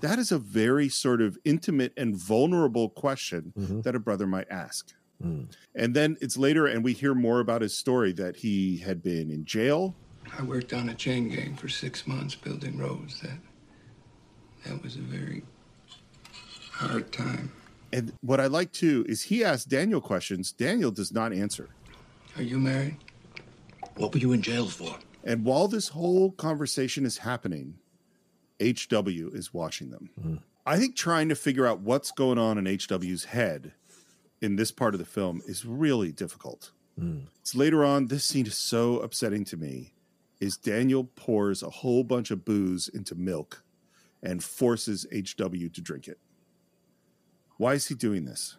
that 0.00 0.18
is 0.18 0.32
a 0.32 0.38
very 0.38 0.88
sort 0.88 1.20
of 1.22 1.38
intimate 1.44 1.92
and 1.96 2.16
vulnerable 2.16 2.88
question 2.88 3.52
Mhm. 3.56 3.84
that 3.84 3.94
a 3.94 4.00
brother 4.00 4.26
might 4.26 4.48
ask. 4.50 4.92
Mm. 5.22 5.46
And 5.76 5.94
then 5.94 6.16
it's 6.20 6.36
later, 6.36 6.66
and 6.66 6.82
we 6.82 6.92
hear 6.92 7.14
more 7.14 7.38
about 7.38 7.62
his 7.62 7.76
story 7.78 8.12
that 8.14 8.34
he 8.34 8.78
had 8.78 9.00
been 9.00 9.30
in 9.30 9.44
jail. 9.44 9.94
I 10.36 10.42
worked 10.42 10.72
on 10.72 10.88
a 10.88 10.94
chain 10.96 11.28
gang 11.28 11.54
for 11.54 11.68
six 11.68 12.04
months 12.04 12.34
building 12.34 12.78
roads. 12.78 13.20
That 13.20 13.38
that 14.64 14.82
was 14.82 14.96
a 14.96 15.00
very 15.02 15.44
hard 16.72 17.12
time. 17.12 17.52
And 17.92 18.12
what 18.22 18.40
I 18.40 18.46
like 18.46 18.72
too 18.72 19.04
is 19.08 19.22
he 19.22 19.44
asks 19.44 19.64
Daniel 19.64 20.00
questions. 20.00 20.50
Daniel 20.50 20.90
does 20.90 21.12
not 21.12 21.32
answer. 21.32 21.68
Are 22.36 22.42
you 22.42 22.58
married? 22.58 22.96
What 23.96 24.12
were 24.12 24.18
you 24.18 24.32
in 24.32 24.42
jail 24.42 24.66
for? 24.66 24.96
And 25.24 25.44
while 25.44 25.68
this 25.68 25.88
whole 25.88 26.32
conversation 26.32 27.04
is 27.04 27.18
happening, 27.18 27.78
HW 28.60 29.30
is 29.32 29.52
watching 29.52 29.90
them. 29.90 30.10
Hmm. 30.20 30.36
I 30.64 30.78
think 30.78 30.96
trying 30.96 31.28
to 31.28 31.34
figure 31.34 31.66
out 31.66 31.80
what's 31.80 32.12
going 32.12 32.38
on 32.38 32.58
in 32.58 32.66
HW's 32.66 33.24
head 33.24 33.72
in 34.40 34.56
this 34.56 34.70
part 34.70 34.94
of 34.94 34.98
the 34.98 35.06
film 35.06 35.42
is 35.46 35.64
really 35.64 36.12
difficult. 36.12 36.70
Hmm. 36.98 37.20
It's 37.40 37.54
later 37.54 37.84
on, 37.84 38.06
this 38.06 38.24
scene 38.24 38.46
is 38.46 38.58
so 38.58 38.98
upsetting 39.00 39.44
to 39.46 39.56
me. 39.56 39.94
Is 40.40 40.56
Daniel 40.56 41.04
pours 41.04 41.62
a 41.62 41.70
whole 41.70 42.02
bunch 42.02 42.30
of 42.30 42.44
booze 42.44 42.88
into 42.88 43.14
milk 43.14 43.62
and 44.22 44.42
forces 44.42 45.06
HW 45.12 45.68
to 45.72 45.80
drink 45.80 46.08
it. 46.08 46.18
Why 47.58 47.74
is 47.74 47.88
he 47.88 47.94
doing 47.94 48.24
this? 48.24 48.56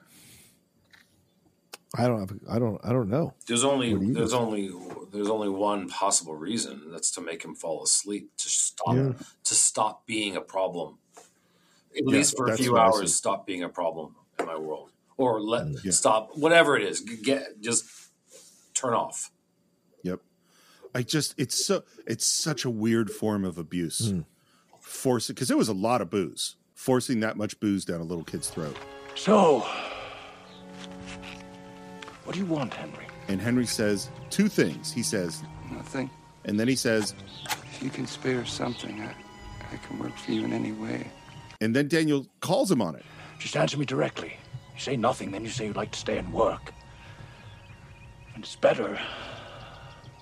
I 1.95 2.07
don't 2.07 2.19
have. 2.21 2.39
I 2.49 2.57
don't. 2.59 2.79
I 2.83 2.91
don't 2.91 3.09
know. 3.09 3.33
There's 3.47 3.63
only 3.63 3.93
What 3.93 4.01
do 4.01 4.07
you 4.07 4.13
there's 4.13 4.31
think? 4.31 4.41
only 4.41 4.71
there's 5.11 5.29
only 5.29 5.49
one 5.49 5.89
possible 5.89 6.35
reason. 6.35 6.81
and 6.85 6.93
That's 6.93 7.11
to 7.11 7.21
make 7.21 7.43
him 7.43 7.53
fall 7.55 7.83
asleep 7.83 8.31
to 8.37 8.49
stop 8.49 8.95
Yeah. 8.95 9.11
to 9.43 9.53
stop 9.55 10.05
being 10.07 10.35
a 10.35 10.41
problem. 10.41 10.97
At 11.95 12.03
Yeah, 12.05 12.17
least 12.17 12.35
for 12.35 12.47
a 12.49 12.57
few 12.57 12.77
hours, 12.77 13.13
stop 13.15 13.45
being 13.45 13.61
a 13.63 13.69
problem 13.69 14.15
in 14.39 14.47
my 14.47 14.57
world, 14.57 14.89
or 15.17 15.39
let 15.39 15.65
Mm, 15.67 15.83
Yeah. 15.83 15.91
stop 15.91 16.35
whatever 16.35 16.75
it 16.75 16.83
is. 16.83 16.99
Get 17.01 17.61
just 17.61 17.85
turn 18.73 18.93
off. 18.95 19.31
Yep. 20.01 20.19
I 20.95 21.03
just 21.03 21.35
it's 21.37 21.63
so 21.63 21.83
it's 22.07 22.25
such 22.25 22.65
a 22.65 22.71
weird 22.71 23.11
form 23.11 23.45
of 23.45 23.59
abuse. 23.59 24.09
Hmm. 24.09 24.21
Forcing 24.79 25.35
because 25.35 25.51
it 25.51 25.57
was 25.57 25.69
a 25.69 25.73
lot 25.73 26.01
of 26.01 26.09
booze. 26.09 26.55
Forcing 26.73 27.19
that 27.19 27.37
much 27.37 27.59
booze 27.59 27.85
down 27.85 28.01
a 28.01 28.03
little 28.03 28.23
kid's 28.23 28.49
throat. 28.49 28.75
So, 29.15 29.63
what 32.23 32.33
do 32.33 32.39
you 32.39 32.45
want, 32.45 32.73
Henry? 32.73 33.07
And 33.27 33.41
Henry 33.41 33.65
says 33.65 34.09
two 34.29 34.47
things. 34.47 34.91
He 34.91 35.03
says, 35.03 35.43
Nothing. 35.71 36.09
and 36.45 36.59
then 36.59 36.67
he 36.67 36.75
says, 36.75 37.13
If 37.45 37.83
you 37.83 37.89
can 37.89 38.07
spare 38.07 38.45
something, 38.45 39.01
I, 39.01 39.13
I 39.71 39.77
can 39.77 39.99
work 39.99 40.15
for 40.17 40.31
you 40.31 40.45
in 40.45 40.53
any 40.53 40.71
way. 40.71 41.07
and 41.61 41.75
then 41.75 41.87
Daniel 41.87 42.25
calls 42.41 42.71
him 42.71 42.81
on 42.81 42.95
it. 42.95 43.05
Just 43.39 43.55
answer 43.55 43.77
me 43.77 43.85
directly. 43.85 44.37
You 44.75 44.79
say 44.79 44.97
nothing, 44.97 45.31
then 45.31 45.43
you 45.43 45.49
say 45.49 45.67
you'd 45.67 45.75
like 45.75 45.91
to 45.91 45.99
stay 45.99 46.17
and 46.17 46.31
work. 46.33 46.73
And 48.33 48.43
it's 48.43 48.55
better. 48.55 48.99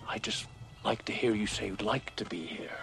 I 0.08 0.18
just 0.18 0.48
like 0.84 1.06
to 1.06 1.14
hear 1.14 1.34
you 1.34 1.48
say 1.48 1.68
you'd 1.68 1.82
like 1.82 2.16
to 2.18 2.26
be 2.26 2.46
here. 2.46 2.78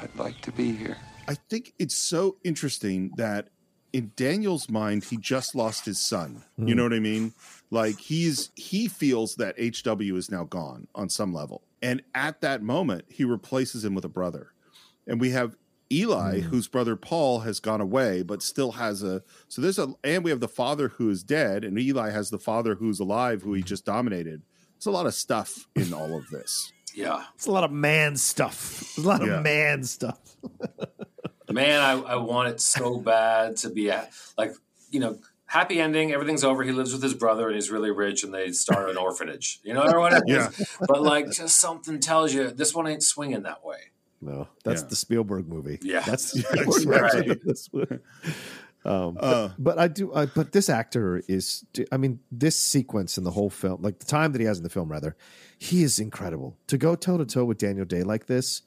I'd 0.00 0.14
like 0.16 0.40
to 0.42 0.52
be 0.52 0.72
here. 0.72 0.96
I 1.28 1.34
think 1.48 1.72
it's 1.78 1.94
so 1.94 2.36
interesting 2.42 3.12
that 3.16 3.48
in 3.92 4.12
Daniel's 4.16 4.68
mind, 4.68 5.04
he 5.04 5.16
just 5.16 5.54
lost 5.54 5.84
his 5.84 6.00
son. 6.00 6.44
You 6.56 6.64
hmm. 6.64 6.72
know 6.72 6.82
what 6.84 6.92
I 6.92 7.00
mean? 7.00 7.32
Like 7.70 7.98
he's 7.98 8.50
he 8.56 8.88
feels 8.88 9.36
that 9.36 9.56
HW 9.58 10.16
is 10.16 10.30
now 10.30 10.44
gone 10.44 10.88
on 10.94 11.08
some 11.08 11.32
level. 11.32 11.62
And 11.82 12.02
at 12.14 12.40
that 12.42 12.62
moment, 12.62 13.04
he 13.08 13.24
replaces 13.24 13.84
him 13.84 13.94
with 13.94 14.04
a 14.04 14.08
brother. 14.08 14.52
And 15.06 15.20
we 15.20 15.30
have 15.30 15.56
Eli, 15.92 16.40
hmm. 16.40 16.48
whose 16.48 16.68
brother 16.68 16.94
Paul 16.94 17.40
has 17.40 17.58
gone 17.58 17.80
away, 17.80 18.22
but 18.22 18.42
still 18.42 18.72
has 18.72 19.02
a 19.02 19.22
so 19.48 19.60
there's 19.62 19.78
a 19.78 19.92
and 20.04 20.22
we 20.24 20.30
have 20.30 20.40
the 20.40 20.48
father 20.48 20.88
who 20.88 21.10
is 21.10 21.22
dead, 21.22 21.64
and 21.64 21.78
Eli 21.78 22.10
has 22.10 22.30
the 22.30 22.38
father 22.38 22.74
who's 22.76 23.00
alive, 23.00 23.42
who 23.42 23.54
he 23.54 23.62
just 23.62 23.84
dominated. 23.84 24.42
There's 24.74 24.86
a 24.86 24.90
lot 24.90 25.06
of 25.06 25.14
stuff 25.14 25.66
in 25.76 25.92
all 25.92 26.16
of 26.16 26.28
this. 26.30 26.72
Yeah, 26.92 27.22
It's 27.36 27.46
a 27.46 27.52
lot 27.52 27.62
of 27.62 27.70
man 27.70 28.16
stuff. 28.16 28.92
There's 28.96 29.06
a 29.06 29.08
lot 29.08 29.24
Yeah. 29.24 29.34
of 29.36 29.44
man 29.44 29.84
stuff. 29.84 30.18
man, 31.48 31.80
I, 31.80 31.92
I 31.92 32.16
want 32.16 32.48
it 32.48 32.60
so 32.60 32.98
bad 32.98 33.56
to 33.58 33.70
be 33.70 33.90
a, 33.90 34.08
like 34.36 34.54
you 34.90 34.98
know 34.98 35.20
happy 35.50 35.80
ending. 35.80 36.12
Everything's 36.12 36.44
over. 36.44 36.62
He 36.62 36.72
lives 36.72 36.92
with 36.92 37.02
his 37.02 37.12
brother 37.14 37.46
and 37.48 37.54
he's 37.56 37.70
really 37.70 37.90
rich, 37.90 38.22
and 38.24 38.32
they 38.32 38.52
start 38.52 38.88
an 38.88 38.96
orphanage. 38.96 39.60
You 39.64 39.74
know, 39.74 39.82
or 39.82 40.00
whatever. 40.00 40.22
it 40.26 40.30
is. 40.60 40.76
But 40.88 41.02
like, 41.02 41.30
just 41.32 41.56
something 41.60 41.98
tells 42.00 42.32
you 42.32 42.50
this 42.50 42.74
one 42.74 42.86
ain't 42.86 43.02
swinging 43.02 43.42
that 43.42 43.64
way. 43.64 43.78
No, 44.22 44.48
that's 44.64 44.82
Yeah. 44.82 44.88
the 44.88 44.96
Spielberg 44.96 45.48
movie. 45.48 45.78
Yeah. 45.82 46.00
that's 46.00 46.32
the 46.32 46.40
Yeah, 46.54 46.62
Spielberg 46.70 46.86
right. 47.02 47.12
version 47.12 47.30
of 47.32 47.42
this 47.42 47.68
movie. 47.72 47.98
Um, 48.84 49.18
Uh, 49.20 49.48
but, 49.48 49.54
but 49.58 49.78
I 49.78 49.88
do. 49.88 50.12
Uh, 50.12 50.26
but 50.34 50.52
this 50.52 50.68
actor 50.68 51.22
is. 51.28 51.64
I 51.92 51.96
mean, 51.96 52.20
this 52.32 52.56
sequence 52.58 53.18
in 53.18 53.24
the 53.24 53.30
whole 53.32 53.50
film, 53.50 53.82
like 53.82 53.98
the 53.98 54.06
time 54.06 54.32
that 54.32 54.40
he 54.40 54.46
has 54.46 54.58
in 54.58 54.62
the 54.64 54.70
film, 54.70 54.90
rather, 54.90 55.16
he 55.58 55.82
is 55.82 55.98
incredible. 55.98 56.56
To 56.68 56.78
go 56.78 56.94
toe 56.94 57.18
to 57.18 57.26
toe 57.26 57.44
with 57.44 57.58
Daniel 57.58 57.84
Day 57.84 58.02
like 58.02 58.26
this, 58.26 58.62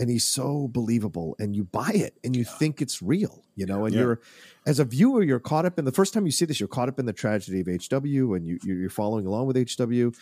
and 0.00 0.10
he's 0.10 0.24
so 0.24 0.68
believable, 0.68 1.36
and 1.38 1.54
you 1.54 1.64
buy 1.64 1.90
it, 1.94 2.18
and 2.24 2.34
you 2.34 2.44
think 2.44 2.82
it's 2.82 3.00
real, 3.02 3.44
you 3.54 3.64
know. 3.66 3.84
And 3.84 3.94
Yeah. 3.94 4.00
you're, 4.02 4.20
as 4.66 4.78
a 4.78 4.84
viewer, 4.84 5.22
you're 5.22 5.38
caught 5.40 5.64
up 5.64 5.78
in 5.78 5.84
the 5.84 5.92
first 5.92 6.12
time 6.14 6.26
you 6.26 6.32
see 6.32 6.44
this, 6.44 6.58
you're 6.60 6.68
caught 6.68 6.88
up 6.88 6.98
in 6.98 7.06
the 7.06 7.12
tragedy 7.12 7.60
of 7.60 7.68
HW, 7.68 8.34
and 8.34 8.46
you 8.46 8.58
you're 8.64 8.76
you're 8.78 8.90
following 8.90 9.26
along 9.26 9.46
with 9.46 9.56
HW. 9.56 10.12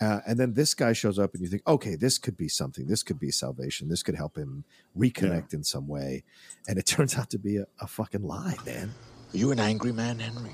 Uh, 0.00 0.20
and 0.26 0.38
then 0.38 0.54
this 0.54 0.74
guy 0.74 0.92
shows 0.92 1.18
up, 1.18 1.32
and 1.34 1.42
you 1.42 1.48
think, 1.48 1.62
okay, 1.66 1.94
this 1.94 2.18
could 2.18 2.36
be 2.36 2.48
something. 2.48 2.86
This 2.88 3.02
could 3.04 3.20
be 3.20 3.30
salvation. 3.30 3.88
This 3.88 4.02
could 4.02 4.16
help 4.16 4.36
him 4.36 4.64
reconnect 4.98 5.54
in 5.54 5.62
some 5.62 5.86
way. 5.86 6.24
And 6.68 6.76
it 6.78 6.86
turns 6.94 7.16
out 7.16 7.30
to 7.30 7.38
be 7.38 7.56
a, 7.58 7.66
a 7.80 7.86
fucking 7.86 8.22
lie, 8.22 8.56
man. 8.66 8.90
Are 9.32 9.36
you 9.36 9.52
an 9.52 9.60
angry 9.60 9.92
man, 9.92 10.18
Henry? 10.18 10.50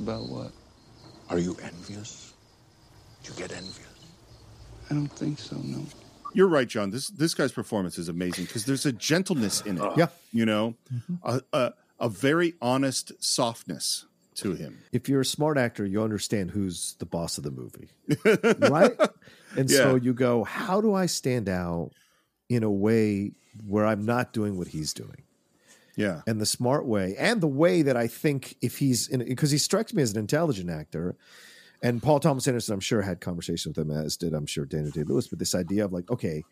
About 0.00 0.28
what? 0.28 0.52
Are 1.28 1.38
you 1.38 1.56
envious? 1.62 2.34
Do 3.22 3.32
you 3.32 3.38
get 3.38 3.52
envious? 3.52 3.86
I 4.90 4.94
don't 4.94 5.12
think 5.12 5.38
so, 5.38 5.56
no. 5.56 5.84
You're 6.32 6.48
right, 6.48 6.68
John. 6.68 6.90
This 6.90 7.08
this 7.08 7.34
guy's 7.34 7.52
performance 7.52 7.98
is 7.98 8.08
amazing 8.08 8.44
because 8.44 8.64
there's 8.64 8.86
a 8.86 8.92
gentleness 8.92 9.60
in 9.62 9.78
it. 9.78 9.92
Yeah. 9.96 10.06
you 10.32 10.46
know, 10.46 10.74
mm-hmm. 10.92 11.14
a, 11.22 11.42
a 11.52 11.72
a 11.98 12.08
very 12.08 12.54
honest 12.60 13.12
softness 13.22 14.06
to 14.36 14.54
him. 14.54 14.78
If 14.92 15.08
you're 15.08 15.20
a 15.20 15.24
smart 15.24 15.58
actor, 15.58 15.84
you 15.84 16.02
understand 16.02 16.50
who's 16.50 16.94
the 16.98 17.06
boss 17.06 17.38
of 17.38 17.44
the 17.44 17.50
movie, 17.50 17.90
right? 18.70 18.96
And 19.56 19.70
so 19.70 19.96
you 19.96 20.14
go, 20.14 20.44
how 20.44 20.80
do 20.80 20.94
I 20.94 21.06
stand 21.06 21.48
out 21.48 21.90
in 22.48 22.62
a 22.62 22.70
way 22.70 23.32
where 23.66 23.84
I'm 23.84 24.04
not 24.04 24.32
doing 24.32 24.56
what 24.56 24.68
he's 24.68 24.94
doing? 24.94 25.24
Yeah, 25.96 26.22
and 26.26 26.40
the 26.40 26.46
smart 26.46 26.86
way 26.86 27.16
and 27.18 27.40
the 27.40 27.48
way 27.48 27.82
that 27.82 27.96
I 27.96 28.06
think 28.06 28.56
if 28.62 28.78
he's 28.78 29.08
in 29.08 29.24
because 29.24 29.50
he 29.50 29.58
strikes 29.58 29.92
me 29.92 30.02
as 30.02 30.12
an 30.12 30.18
intelligent 30.18 30.70
actor. 30.70 31.16
And 31.82 32.02
Paul 32.02 32.20
Thomas 32.20 32.46
Anderson, 32.46 32.74
I'm 32.74 32.80
sure, 32.80 33.02
had 33.02 33.20
conversations 33.20 33.76
with 33.76 33.88
him, 33.88 33.96
as 33.96 34.16
did 34.16 34.34
I'm 34.34 34.46
sure 34.46 34.66
Daniel 34.66 34.90
Day 34.90 35.02
Lewis, 35.02 35.28
but 35.28 35.38
this 35.38 35.54
idea 35.54 35.84
of 35.84 35.92
like, 35.92 36.10
okay, 36.10 36.42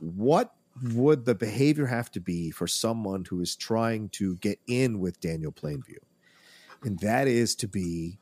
what 0.00 0.54
would 0.94 1.26
the 1.26 1.34
behavior 1.34 1.86
have 1.86 2.10
to 2.12 2.20
be 2.20 2.50
for 2.50 2.66
someone 2.66 3.24
who 3.28 3.40
is 3.40 3.54
trying 3.54 4.08
to 4.10 4.36
get 4.36 4.58
in 4.66 4.98
with 4.98 5.20
Daniel 5.20 5.52
Plainview? 5.52 5.98
And 6.82 6.98
that 7.00 7.28
is 7.28 7.54
to 7.56 7.68
be 7.68 8.18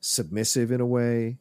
submissive 0.00 0.72
in 0.72 0.80
a 0.80 0.86
way, 0.86 1.38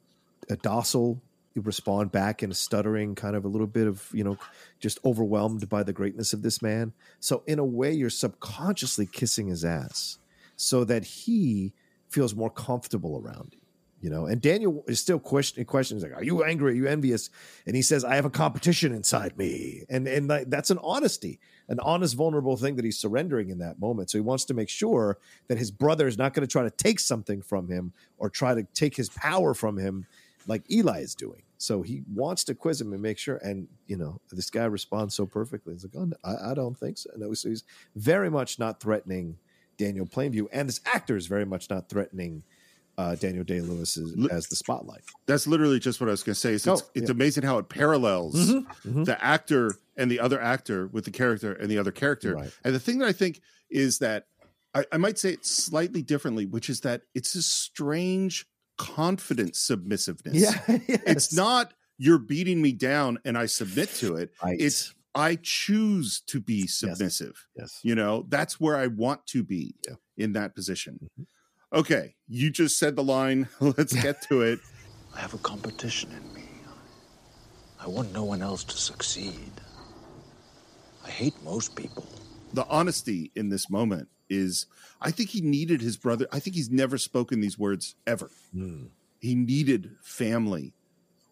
a 0.49 0.58
docile, 0.58 1.22
you 1.54 1.62
respond 1.62 2.12
back 2.12 2.43
in 2.43 2.52
a 2.52 2.54
stuttering, 2.54 3.16
kind 3.16 3.36
of 3.36 3.43
a 3.43 3.47
little 3.47 3.68
bit 3.68 3.88
of, 3.88 4.08
you 4.14 4.24
know, 4.24 4.38
just 4.80 4.99
overwhelmed 5.04 5.68
by 5.68 5.84
the 5.84 5.93
greatness 5.93 6.34
of 6.34 6.43
this 6.43 6.62
man. 6.62 6.93
So, 7.20 7.43
in 7.45 7.60
a 7.60 7.66
way, 7.66 7.91
you're 7.91 8.10
subconsciously 8.10 9.06
kissing 9.06 9.47
his 9.47 9.66
ass 9.66 10.18
so 10.56 10.84
that 10.86 11.04
he 11.04 11.74
feels 12.08 12.36
more 12.36 12.49
comfortable 12.49 13.22
around 13.22 13.49
you. 13.54 13.61
You 14.02 14.10
know, 14.10 14.26
and 14.26 14.41
Daniel 14.41 14.84
is 14.88 14.99
still 14.99 15.20
questioning 15.20 15.68
questions 15.68 16.02
like, 16.02 16.16
"Are 16.16 16.24
you 16.24 16.43
angry? 16.43 16.72
Are 16.72 16.76
you 16.76 16.88
envious?" 16.88 17.30
And 17.68 17.76
he 17.76 17.84
says, 17.84 18.04
"I 18.04 18.16
have 18.16 18.26
a 18.26 18.32
competition 18.32 18.93
inside 18.93 19.38
me," 19.38 19.86
and 19.89 20.08
and 20.08 20.28
that's 20.30 20.72
an 20.72 20.80
honesty, 20.82 21.39
an 21.70 21.80
honest, 21.80 22.16
vulnerable 22.16 22.58
thing 22.58 22.78
that 22.78 22.86
he's 22.86 22.97
surrendering 22.97 23.50
in 23.50 23.59
that 23.59 23.80
moment. 23.80 24.09
So 24.09 24.17
he 24.17 24.24
wants 24.24 24.43
to 24.46 24.55
make 24.55 24.70
sure 24.70 25.20
that 25.50 25.59
his 25.59 25.70
brother 25.70 26.08
is 26.08 26.17
not 26.17 26.34
going 26.34 26.46
to 26.46 26.51
try 26.51 26.63
to 26.63 26.71
take 26.71 27.00
something 27.00 27.43
from 27.43 27.67
him 27.67 27.93
or 28.17 28.30
try 28.32 28.55
to 28.55 28.63
take 28.74 28.96
his 28.96 29.09
power 29.09 29.54
from 29.54 29.78
him, 29.78 30.08
like 30.47 30.70
Eli 30.71 31.01
is 31.01 31.13
doing. 31.13 31.43
So 31.59 31.84
he 31.84 32.01
wants 32.12 32.43
to 32.46 32.55
quiz 32.55 32.82
him 32.82 32.93
and 32.93 33.04
make 33.04 33.20
sure. 33.20 33.36
And 33.38 33.67
you 33.86 33.97
know, 33.97 34.20
this 34.32 34.50
guy 34.50 34.66
responds 34.66 35.13
so 35.13 35.28
perfectly. 35.28 35.76
He's 35.76 35.84
like, 35.84 35.93
"Oh, 35.96 36.05
no, 36.05 36.17
I, 36.24 36.51
I 36.51 36.54
don't 36.55 36.76
think 36.76 36.97
so." 36.97 37.12
No, 37.16 37.32
so 37.36 37.50
he's 37.50 37.63
very 37.96 38.32
much 38.32 38.58
not 38.58 38.80
threatening 38.80 39.38
Daniel 39.78 40.08
Plainview, 40.08 40.47
and 40.51 40.67
this 40.67 40.82
actor 40.92 41.16
is 41.16 41.28
very 41.28 41.46
much 41.46 41.70
not 41.70 41.88
threatening 41.88 42.42
uh, 43.02 43.16
Daniel 43.16 43.44
Day 43.44 43.62
Lewis 43.62 43.98
as, 43.98 44.48
the 44.48 44.56
spotlight. 44.56 45.02
that's 45.26 45.48
literally 45.48 45.80
just 45.80 46.00
what 46.00 46.08
I 46.08 46.12
was 46.12 46.24
going 46.24 46.36
to 46.36 46.40
say. 46.40 46.54
It's, 46.54 46.68
Oh, 46.68 46.80
it's 46.94 47.10
yeah. 47.10 47.12
amazing 47.12 47.44
how 47.44 47.58
it 47.58 47.68
parallels 47.70 48.36
Mhm, 48.36 48.66
mhm. 48.86 49.06
the 49.06 49.24
actor 49.24 49.76
and 49.98 50.10
the 50.12 50.20
other 50.20 50.40
actor 50.42 50.88
with 50.88 51.06
the 51.06 51.12
character 51.12 51.54
and 51.54 51.70
the 51.70 51.78
other 51.78 51.92
character. 51.92 52.36
Right. 52.36 52.52
And 52.64 52.76
the 52.76 52.80
thing 52.80 53.00
that 53.00 53.08
I 53.08 53.14
think 53.14 53.42
is 53.70 54.00
that 54.00 54.28
I, 54.74 54.86
I 54.92 54.98
might 54.98 55.18
say 55.20 55.32
it 55.34 55.46
slightly 55.46 56.02
differently, 56.02 56.46
which 56.46 56.70
is 56.70 56.82
that 56.82 57.02
it's 57.14 57.36
a 57.36 57.42
strange, 57.42 58.46
confident 58.78 59.56
submissiveness. 59.56 60.34
Yeah, 60.36 60.60
It's 60.88 61.34
not 61.34 61.74
you're 61.98 62.20
beating 62.20 62.62
me 62.62 62.72
down 62.72 63.20
and 63.26 63.38
I 63.38 63.46
submit 63.48 63.90
to 63.96 64.16
it. 64.16 64.32
Right. 64.44 64.60
It's 64.60 64.94
I 65.14 65.38
choose 65.42 66.22
to 66.28 66.40
be 66.40 66.68
submissive. 66.68 67.46
Yes. 67.56 67.80
You 67.84 67.96
know, 67.96 68.26
that's 68.30 68.60
where 68.62 68.78
I 68.78 68.88
want 68.88 69.28
to 69.28 69.44
be 69.44 69.76
Yeah. 69.88 69.96
in 70.18 70.32
that 70.34 70.56
position. 70.56 71.10
Okay, 71.74 72.16
you 72.28 72.50
just 72.50 72.78
said 72.78 72.96
the 72.96 73.04
line. 73.04 73.48
Let's 73.60 73.93
get 73.93 74.22
to 74.24 74.42
it. 74.42 74.60
I 75.16 75.20
have 75.20 75.34
a 75.34 75.38
competition 75.39 76.12
in 76.12 76.34
me. 76.34 76.43
I 77.80 77.88
want 77.88 78.14
no 78.14 78.24
one 78.24 78.42
else 78.42 78.64
to 78.66 78.78
succeed. 78.78 79.52
I 81.06 81.10
hate 81.10 81.34
most 81.43 81.76
people. 81.76 82.06
The 82.54 82.66
honesty 82.68 83.32
in 83.36 83.50
this 83.50 83.70
moment 83.70 84.08
is 84.30 84.68
I 85.02 85.12
think 85.12 85.30
he 85.30 85.42
needed 85.42 85.82
his 85.82 85.98
brother. 85.98 86.28
I 86.32 86.39
think 86.39 86.56
he's 86.56 86.70
never 86.70 86.98
spoken 86.98 87.42
these 87.42 87.58
words 87.58 87.96
ever. 88.06 88.30
Hmm. 88.54 88.86
He 89.20 89.36
needed 89.36 89.92
family. 90.02 90.74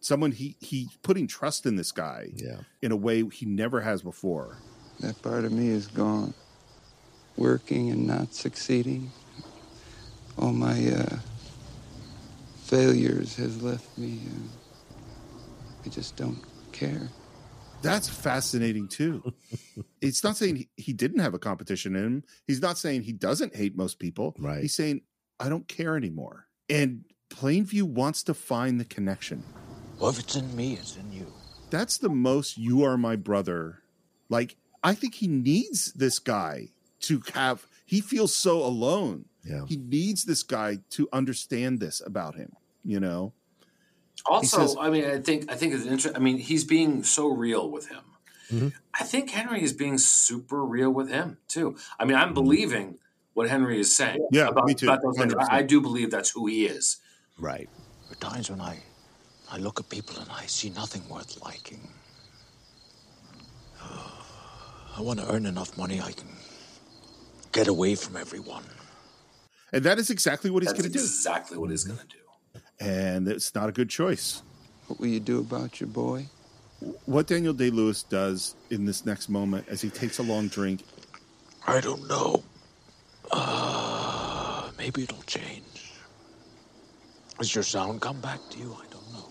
Someone 0.02 0.32
he 0.32 0.56
he 0.60 0.90
putting 1.04 1.28
trust 1.28 1.66
in 1.66 1.76
this 1.76 1.92
guy 1.92 2.30
Yeah. 2.36 2.62
in 2.82 2.92
a 2.92 2.96
way 2.96 3.24
he 3.30 3.46
never 3.46 3.82
has 3.82 4.02
before. 4.02 4.58
That 5.02 5.22
part 5.22 5.46
of 5.46 5.52
me 5.52 5.70
is 5.70 5.88
gone. 5.88 6.34
Working 7.38 7.90
and 7.92 8.08
not 8.08 8.34
succeeding. 8.34 9.12
All 10.40 10.54
my 10.54 10.92
uh, 10.92 11.18
failures 12.64 13.36
has 13.36 13.62
left 13.62 13.98
me. 13.98 14.22
Uh, 14.26 14.96
I 15.86 15.90
just 15.90 16.16
don't 16.16 16.42
care. 16.72 17.10
That's 17.82 18.08
fascinating 18.08 18.88
too. 18.88 19.34
it's 20.02 20.24
not 20.24 20.38
saying 20.38 20.56
he, 20.56 20.70
he 20.78 20.94
didn't 20.94 21.20
have 21.20 21.34
a 21.34 21.40
competition 21.40 21.96
in 21.96 22.04
him. 22.04 22.24
He's 22.48 22.62
not 22.62 22.78
saying 22.78 23.04
he 23.04 23.12
doesn't 23.12 23.56
hate 23.56 23.76
most 23.76 24.00
people. 24.00 24.36
Right. 24.40 24.62
He's 24.62 24.74
saying 24.74 25.02
I 25.40 25.50
don't 25.50 25.68
care 25.68 25.98
anymore. 25.98 26.48
And 26.70 27.04
Plainview 27.30 27.84
wants 27.84 28.24
to 28.24 28.34
find 28.34 28.80
the 28.80 28.86
connection. 28.86 29.44
Well, 30.00 30.10
if 30.10 30.20
it's 30.20 30.36
in 30.36 30.56
me, 30.56 30.74
it's 30.74 30.96
in 30.96 31.12
you. 31.12 31.32
That's 31.70 31.98
the 31.98 32.10
most 32.10 32.58
you 32.58 32.84
are 32.84 32.98
my 32.98 33.16
brother. 33.16 33.82
Like 34.30 34.56
I 34.84 34.94
think 34.94 35.16
he 35.16 35.28
needs 35.28 35.92
this 35.94 36.20
guy 36.20 36.70
to 37.02 37.22
have 37.34 37.68
he 37.86 38.02
feels 38.02 38.34
so 38.34 38.64
alone. 38.64 39.26
Yeah. 39.44 39.66
He 39.68 39.78
needs 39.78 40.26
this 40.26 40.44
guy 40.44 40.80
to 40.92 41.08
understand 41.14 41.80
this 41.80 42.02
about 42.06 42.36
him, 42.36 42.54
you 42.84 43.00
know. 43.00 43.34
Also, 44.26 44.58
says- 44.68 44.76
I 44.80 44.90
mean, 44.90 45.06
I 45.06 45.20
think 45.20 45.50
I 45.52 45.56
think 45.56 45.74
it's 45.74 45.86
interesting. 45.86 46.16
I 46.16 46.20
mean, 46.20 46.38
he's 46.38 46.64
being 46.66 47.04
so 47.04 47.28
real 47.28 47.70
with 47.72 47.88
him. 47.88 48.04
Mm-hmm. 48.52 48.68
I 49.00 49.04
think 49.04 49.30
Henry 49.30 49.64
is 49.64 49.74
being 49.74 49.98
super 49.98 50.66
real 50.66 50.90
with 50.92 51.10
him 51.10 51.38
too. 51.48 51.78
I 52.00 52.06
mean, 52.06 52.18
Mm-hmm. 52.18 52.28
I'm 52.30 52.34
believing 52.34 52.98
what 53.34 53.50
Henry 53.50 53.80
is 53.80 53.96
saying. 53.96 54.28
Yeah, 54.32 54.48
about, 54.50 54.66
me 54.66 54.74
too, 54.74 54.88
about 54.88 55.02
those 55.02 55.18
I, 55.50 55.60
I 55.60 55.62
do 55.62 55.80
believe 55.80 56.12
that's 56.12 56.32
who 56.32 56.48
he 56.48 56.66
is. 56.66 56.98
Right. 57.38 57.70
There 58.10 58.18
are 58.18 58.32
times 58.32 58.50
when 58.50 58.60
I, 58.60 58.80
I 59.50 59.58
look 59.58 59.80
at 59.80 59.88
people 59.90 60.20
and 60.20 60.30
I 60.30 60.46
see 60.48 60.70
nothing 60.72 61.08
worth 61.08 61.42
liking. 61.42 61.88
I 63.82 65.02
want 65.02 65.20
to 65.20 65.32
earn 65.32 65.46
enough 65.46 65.78
money 65.78 66.02
I 66.02 66.12
can 66.12 66.28
get 67.54 67.68
away 67.70 67.96
from 67.96 68.18
everyone. 68.18 68.64
And 69.72 69.84
that 69.84 70.00
is 70.00 70.10
exactly 70.10 70.50
what 70.50 70.64
he's 70.64 70.72
going 70.74 70.84
to 70.84 70.90
do. 70.90 71.00
exactly 71.00 71.58
what 71.58 71.70
he's 71.70 71.84
going 71.84 72.00
to 72.00 72.08
do. 72.08 72.62
And 72.80 73.28
it's 73.28 73.54
not 73.54 73.70
a 73.70 73.72
good 73.72 73.90
choice. 73.90 74.42
What 74.88 75.00
will 75.00 75.08
you 75.08 75.20
do 75.20 75.40
about 75.40 75.80
your 75.80 75.90
boy? 75.90 76.28
What 77.06 77.28
Daniel 77.28 77.54
Day 77.54 77.70
Lewis 77.70 78.04
does 78.04 78.56
in 78.70 78.86
this 78.86 79.06
next 79.06 79.30
moment 79.30 79.68
as 79.68 79.82
he 79.82 79.90
takes 79.90 80.18
a 80.18 80.24
long 80.24 80.48
drink, 80.48 80.84
I 81.68 81.82
don't 81.82 82.08
know. 82.08 82.44
Uh, 83.32 84.70
maybe 84.78 85.04
it'll 85.04 85.22
change. 85.24 85.64
Has 87.38 87.54
your 87.54 87.64
sound 87.64 88.02
come 88.02 88.20
back 88.22 88.40
to 88.52 88.58
you? 88.60 88.76
I 88.82 88.86
don't 88.92 89.14
know. 89.14 89.30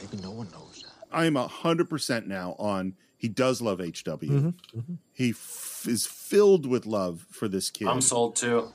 Maybe 0.00 0.22
no 0.22 0.32
one 0.32 0.48
knows 0.50 0.82
that. 0.82 0.92
I 1.16 1.24
am 1.24 1.36
hundred 1.36 1.88
percent 1.88 2.26
now 2.26 2.56
on. 2.58 2.94
He 3.16 3.28
does 3.28 3.62
love 3.62 3.78
HW. 3.78 3.82
Mm-hmm. 3.86 4.94
He 5.12 5.30
f- 5.30 5.86
is 5.88 6.04
filled 6.04 6.66
with 6.66 6.84
love 6.84 7.26
for 7.30 7.48
this 7.48 7.70
kid. 7.70 7.88
I'm 7.88 8.02
sold 8.02 8.36
too. 8.36 8.72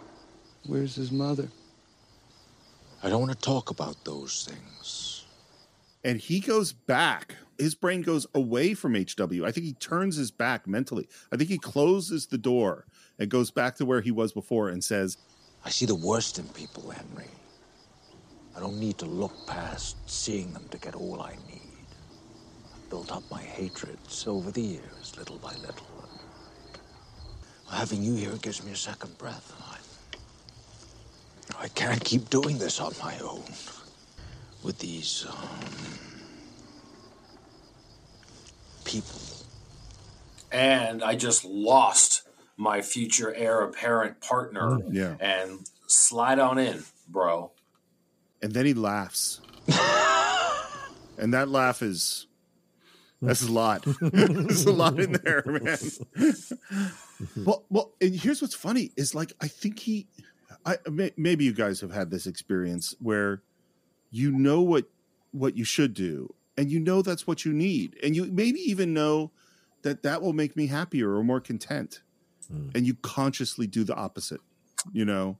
Where's 0.66 0.96
his 0.96 1.12
mother? 1.12 1.50
I 3.04 3.10
don't 3.10 3.22
want 3.22 3.34
to 3.34 3.40
talk 3.40 3.70
about 3.70 4.04
those 4.06 4.48
things. 4.50 5.26
and 6.04 6.20
he 6.20 6.40
goes 6.40 6.72
back. 6.74 7.36
His 7.60 7.76
brain 7.76 8.02
goes 8.02 8.26
away 8.34 8.74
from 8.74 8.96
HW. 8.96 9.46
I 9.46 9.52
think 9.52 9.66
he 9.68 9.74
turns 9.74 10.16
his 10.16 10.32
back 10.32 10.66
mentally. 10.68 11.08
I 11.32 11.38
think 11.38 11.50
he 11.50 11.60
closes 11.60 12.26
the 12.28 12.40
door 12.40 12.86
and 13.20 13.30
goes 13.30 13.52
back 13.52 13.76
to 13.76 13.86
where 13.86 14.02
he 14.02 14.10
was 14.10 14.32
before 14.34 14.70
and 14.70 14.84
says, 14.84 15.18
I 15.64 15.70
see 15.70 15.86
the 15.86 15.94
worst 15.96 16.40
in 16.40 16.46
people, 16.50 16.90
Henry. 16.90 17.30
I 18.56 18.60
don't 18.60 18.80
need 18.80 18.98
to 18.98 19.06
look 19.06 19.46
past 19.46 19.96
seeing 20.10 20.54
them 20.54 20.66
to 20.72 20.78
get 20.80 20.96
all 20.96 21.22
I 21.22 21.36
need. 21.48 21.62
I've 22.74 22.90
built 22.90 23.12
up 23.12 23.24
my 23.30 23.42
hatreds 23.42 24.26
over 24.28 24.50
the 24.52 24.62
years, 24.62 25.16
little 25.18 25.38
by 25.38 25.54
little. 25.56 25.86
Having 27.70 28.04
you 28.04 28.16
here 28.16 28.36
gives 28.42 28.64
me 28.64 28.72
a 28.72 28.76
second 28.76 29.18
breath. 29.20 29.54
I, 31.60 31.64
I 31.64 31.68
can't 31.70 32.04
keep 32.04 32.30
doing 32.30 32.58
this 32.58 32.80
on 32.80 32.94
my 33.02 33.18
own. 33.20 33.44
With 34.64 34.78
these 34.78 35.26
um, 35.28 35.50
people. 38.86 39.20
and 40.52 41.04
I 41.04 41.16
just 41.16 41.44
lost 41.44 42.28
my 42.58 42.84
future 42.84 43.34
heir 43.34 43.62
apparent 43.62 44.22
partner. 44.22 44.78
Yeah. 44.92 45.16
And 45.20 45.68
slide 45.88 46.38
on 46.38 46.60
in, 46.60 46.84
bro. 47.08 47.52
and 48.44 48.54
then 48.54 48.68
he 48.68 48.76
laughs. 48.76 49.42
and 51.18 51.34
that 51.34 51.50
laugh 51.50 51.82
is 51.82 52.28
that's 53.22 53.44
a 53.44 53.52
lot. 53.52 53.84
There's 54.02 54.66
a 54.66 54.72
lot 54.72 55.00
in 55.00 55.12
there, 55.12 55.44
man. 55.46 55.78
well, 57.46 57.66
well, 57.70 57.92
and 58.02 58.16
here's 58.16 58.42
what's 58.42 58.56
funny 58.56 58.92
is 58.98 59.14
like 59.14 59.32
I 59.40 59.48
think 59.48 59.80
he, 59.80 60.08
I 60.66 60.78
maybe 61.18 61.46
you 61.46 61.54
guys 61.54 61.82
have 61.82 61.92
had 61.92 62.12
this 62.12 62.28
experience 62.28 62.96
where 63.00 63.42
you 64.10 64.32
know 64.32 64.62
what 64.62 64.86
what 65.32 65.56
you 65.56 65.64
should 65.64 65.94
do, 65.94 66.34
and 66.58 66.72
you 66.72 66.80
know 66.80 67.02
that's 67.02 67.26
what 67.26 67.46
you 67.46 67.54
need, 67.54 67.98
and 68.04 68.16
you 68.16 68.26
maybe 68.26 68.60
even 68.60 68.94
know 68.94 69.32
that 69.82 70.04
that 70.04 70.22
will 70.22 70.34
make 70.34 70.56
me 70.56 70.68
happier 70.68 71.16
or 71.16 71.24
more 71.24 71.40
content, 71.42 72.02
and 72.76 72.86
you 72.86 72.96
consciously 72.96 73.66
do 73.66 73.84
the 73.84 73.96
opposite. 73.96 74.42
You 74.92 75.06
know, 75.06 75.38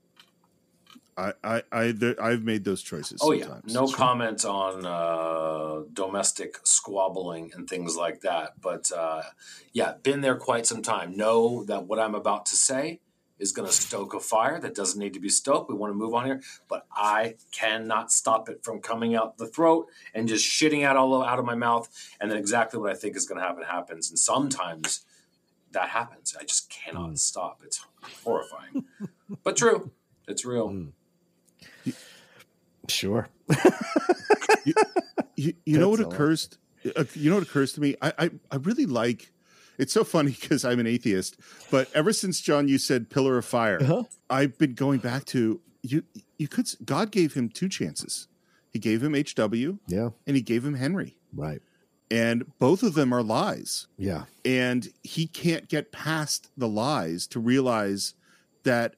I 1.16 1.32
I, 1.44 1.62
I 1.70 1.92
there, 1.92 2.20
I've 2.20 2.42
made 2.42 2.64
those 2.64 2.82
choices. 2.82 3.20
Oh 3.22 3.32
yeah, 3.32 3.60
no 3.66 3.86
comment 3.86 4.44
on 4.44 4.84
uh, 4.86 5.82
domestic 5.92 6.58
squabbling 6.64 7.52
and 7.54 7.68
things 7.68 7.96
like 7.96 8.22
that. 8.22 8.60
But 8.60 8.90
uh, 8.90 9.22
yeah, 9.72 9.94
been 10.02 10.20
there 10.20 10.36
quite 10.36 10.66
some 10.66 10.82
time. 10.82 11.16
Know 11.16 11.64
that 11.64 11.84
what 11.84 11.98
I'm 11.98 12.14
about 12.14 12.46
to 12.46 12.56
say 12.56 13.00
is 13.42 13.50
going 13.50 13.68
to 13.68 13.74
stoke 13.74 14.14
a 14.14 14.20
fire 14.20 14.60
that 14.60 14.74
doesn't 14.74 15.00
need 15.00 15.14
to 15.14 15.20
be 15.20 15.28
stoked. 15.28 15.68
We 15.68 15.74
want 15.74 15.90
to 15.90 15.96
move 15.96 16.14
on 16.14 16.26
here, 16.26 16.40
but 16.68 16.86
I 16.94 17.34
cannot 17.50 18.12
stop 18.12 18.48
it 18.48 18.62
from 18.62 18.80
coming 18.80 19.16
out 19.16 19.36
the 19.36 19.48
throat 19.48 19.88
and 20.14 20.28
just 20.28 20.48
shitting 20.48 20.84
out 20.84 20.96
all 20.96 21.22
out 21.24 21.40
of 21.40 21.44
my 21.44 21.56
mouth. 21.56 21.88
And 22.20 22.30
then 22.30 22.38
exactly 22.38 22.78
what 22.78 22.90
I 22.90 22.94
think 22.94 23.16
is 23.16 23.26
going 23.26 23.40
to 23.40 23.46
happen 23.46 23.64
happens. 23.64 24.08
And 24.08 24.18
sometimes 24.18 25.04
that 25.72 25.88
happens. 25.88 26.36
I 26.38 26.44
just 26.44 26.70
cannot 26.70 27.18
stop. 27.18 27.62
It's 27.64 27.84
horrifying, 28.24 28.84
but 29.42 29.56
true. 29.56 29.90
It's 30.28 30.44
real. 30.44 30.86
Sure. 32.88 33.28
you, 35.36 35.54
you 35.66 35.78
know 35.78 35.88
what 35.88 35.98
That's 35.98 36.06
lot. 36.06 36.14
occurs 36.14 36.48
uh, 36.96 37.04
you 37.14 37.30
know 37.30 37.36
what 37.36 37.44
occurs 37.44 37.72
to 37.74 37.80
me 37.80 37.96
I, 38.00 38.12
I 38.18 38.30
i 38.50 38.56
really 38.56 38.86
like 38.86 39.32
it's 39.78 39.92
so 39.92 40.04
funny 40.04 40.30
because 40.40 40.64
i'm 40.64 40.78
an 40.80 40.86
atheist 40.86 41.36
but 41.70 41.88
ever 41.94 42.12
since 42.12 42.40
john 42.40 42.68
you 42.68 42.78
said 42.78 43.10
pillar 43.10 43.38
of 43.38 43.44
fire 43.44 43.78
Uh-huh. 43.82 44.04
i've 44.30 44.56
been 44.58 44.74
going 44.74 44.98
back 45.00 45.24
to 45.26 45.60
you 45.82 46.04
you 46.38 46.48
could 46.48 46.68
god 46.84 47.10
gave 47.10 47.34
him 47.34 47.48
two 47.48 47.68
chances 47.68 48.28
he 48.72 48.78
gave 48.78 49.02
him 49.02 49.12
hw 49.14 49.78
Yeah. 49.86 50.10
and 50.26 50.36
he 50.36 50.42
gave 50.42 50.64
him 50.64 50.74
henry 50.74 51.16
Right. 51.34 51.60
and 52.10 52.44
both 52.58 52.82
of 52.82 52.94
them 52.94 53.12
are 53.12 53.22
lies 53.22 53.86
Yeah. 53.96 54.24
and 54.44 54.88
he 55.02 55.26
can't 55.26 55.68
get 55.68 55.92
past 55.92 56.50
the 56.56 56.68
lies 56.68 57.26
to 57.28 57.40
realize 57.40 58.14
that 58.64 58.94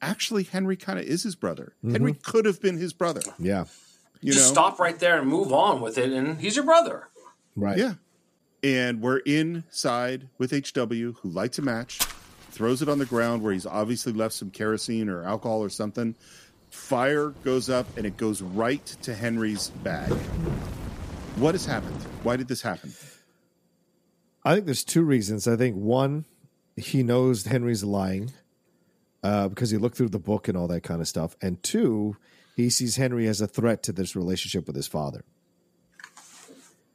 actually 0.00 0.42
henry 0.44 0.76
kind 0.76 0.98
of 0.98 1.04
is 1.04 1.22
his 1.22 1.34
brother 1.36 1.74
henry 1.82 2.14
could 2.14 2.44
have 2.44 2.60
been 2.60 2.78
his 2.78 2.92
brother 2.92 3.20
Yeah. 3.38 3.64
you 4.20 4.32
just 4.32 4.46
know 4.48 4.52
stop 4.62 4.78
right 4.78 4.98
there 4.98 5.18
and 5.20 5.28
move 5.28 5.52
on 5.52 5.80
with 5.80 5.98
it, 5.98 6.12
and 6.12 6.40
he's 6.40 6.54
your 6.56 6.64
brother. 6.64 7.08
Right. 7.56 7.76
Yeah. 7.76 7.94
And 8.62 9.00
we're 9.00 9.18
inside 9.18 10.28
with 10.38 10.52
HW, 10.52 11.12
who 11.20 11.28
lights 11.28 11.58
a 11.58 11.62
match, 11.62 11.98
throws 12.50 12.80
it 12.80 12.88
on 12.88 12.98
the 12.98 13.06
ground 13.06 13.42
where 13.42 13.52
he's 13.52 13.66
obviously 13.66 14.12
left 14.12 14.34
some 14.34 14.50
kerosene 14.50 15.08
or 15.08 15.24
alcohol 15.24 15.62
or 15.62 15.68
something. 15.68 16.14
Fire 16.70 17.30
goes 17.44 17.68
up 17.68 17.86
and 17.96 18.06
it 18.06 18.16
goes 18.16 18.40
right 18.40 18.84
to 19.02 19.14
Henry's 19.14 19.70
bag. 19.82 20.12
What 21.36 21.54
has 21.54 21.66
happened? 21.66 22.00
Why 22.22 22.36
did 22.36 22.48
this 22.48 22.62
happen? 22.62 22.92
I 24.44 24.54
think 24.54 24.66
there's 24.66 24.84
two 24.84 25.02
reasons. 25.02 25.48
I 25.48 25.56
think 25.56 25.76
one, 25.76 26.24
he 26.76 27.02
knows 27.02 27.44
Henry's 27.44 27.84
lying 27.84 28.32
uh, 29.22 29.48
because 29.48 29.70
he 29.70 29.78
looked 29.78 29.96
through 29.96 30.10
the 30.10 30.18
book 30.18 30.48
and 30.48 30.56
all 30.56 30.68
that 30.68 30.82
kind 30.82 31.00
of 31.00 31.08
stuff. 31.08 31.36
And 31.40 31.62
two, 31.62 32.16
he 32.56 32.70
sees 32.70 32.96
Henry 32.96 33.26
as 33.26 33.40
a 33.40 33.46
threat 33.46 33.82
to 33.84 33.92
this 33.92 34.14
relationship 34.14 34.66
with 34.66 34.76
his 34.76 34.86
father. 34.86 35.24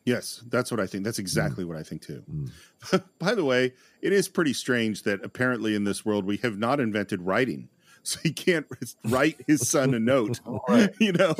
Yes, 0.08 0.42
that's 0.48 0.72
what 0.72 0.80
I 0.80 0.88
think. 0.88 1.04
That's 1.04 1.18
mm. 1.18 1.28
exactly 1.28 1.66
what 1.66 1.76
I 1.76 1.84
think 1.84 2.02
too. 2.02 2.24
Mm. 2.32 3.04
By 3.20 3.36
the 3.36 3.44
way, 3.44 3.74
it 4.02 4.14
is 4.14 4.30
pretty 4.30 4.54
strange 4.54 5.04
that 5.04 5.22
apparently 5.22 5.76
in 5.76 5.84
this 5.84 6.06
world 6.06 6.24
we 6.24 6.38
have 6.38 6.58
not 6.58 6.80
invented 6.80 7.22
writing. 7.22 7.70
So 8.08 8.22
he 8.24 8.32
can't 8.32 8.66
write 9.04 9.36
his 9.48 9.70
son 9.70 9.94
a 9.94 10.00
note. 10.00 10.40
You 11.02 11.12
know, 11.12 11.36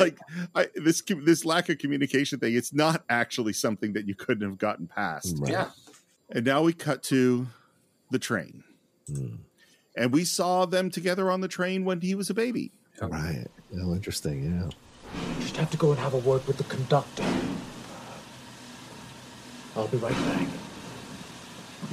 like 0.00 0.18
I, 0.54 0.68
this 0.74 1.02
this 1.02 1.44
lack 1.44 1.68
of 1.68 1.76
communication 1.76 2.38
thing. 2.38 2.54
It's 2.54 2.72
not 2.72 3.04
actually 3.10 3.52
something 3.52 3.92
that 3.92 4.08
you 4.08 4.14
couldn't 4.14 4.48
have 4.48 4.56
gotten 4.56 4.86
past. 4.86 5.36
Right. 5.38 5.50
Yeah. 5.50 5.70
And 6.30 6.46
now 6.46 6.62
we 6.62 6.72
cut 6.72 7.02
to 7.04 7.48
the 8.10 8.18
train. 8.18 8.64
Mm. 9.10 9.40
and 9.98 10.10
we 10.10 10.24
saw 10.24 10.64
them 10.64 10.88
together 10.88 11.30
on 11.30 11.42
the 11.42 11.48
train 11.48 11.84
when 11.84 12.00
he 12.00 12.14
was 12.14 12.30
a 12.30 12.34
baby. 12.34 12.72
Right. 13.02 13.44
Oh, 13.74 13.92
interesting. 13.92 14.44
Yeah. 14.44 14.70
Just 15.40 15.58
have 15.58 15.70
to 15.72 15.76
go 15.76 15.90
and 15.90 16.00
have 16.00 16.14
a 16.14 16.18
word 16.18 16.46
with 16.46 16.56
the 16.56 16.64
conductor. 16.64 17.24
I'll 19.78 19.86
be 19.86 19.96
right 19.98 20.12
back. 20.12 20.48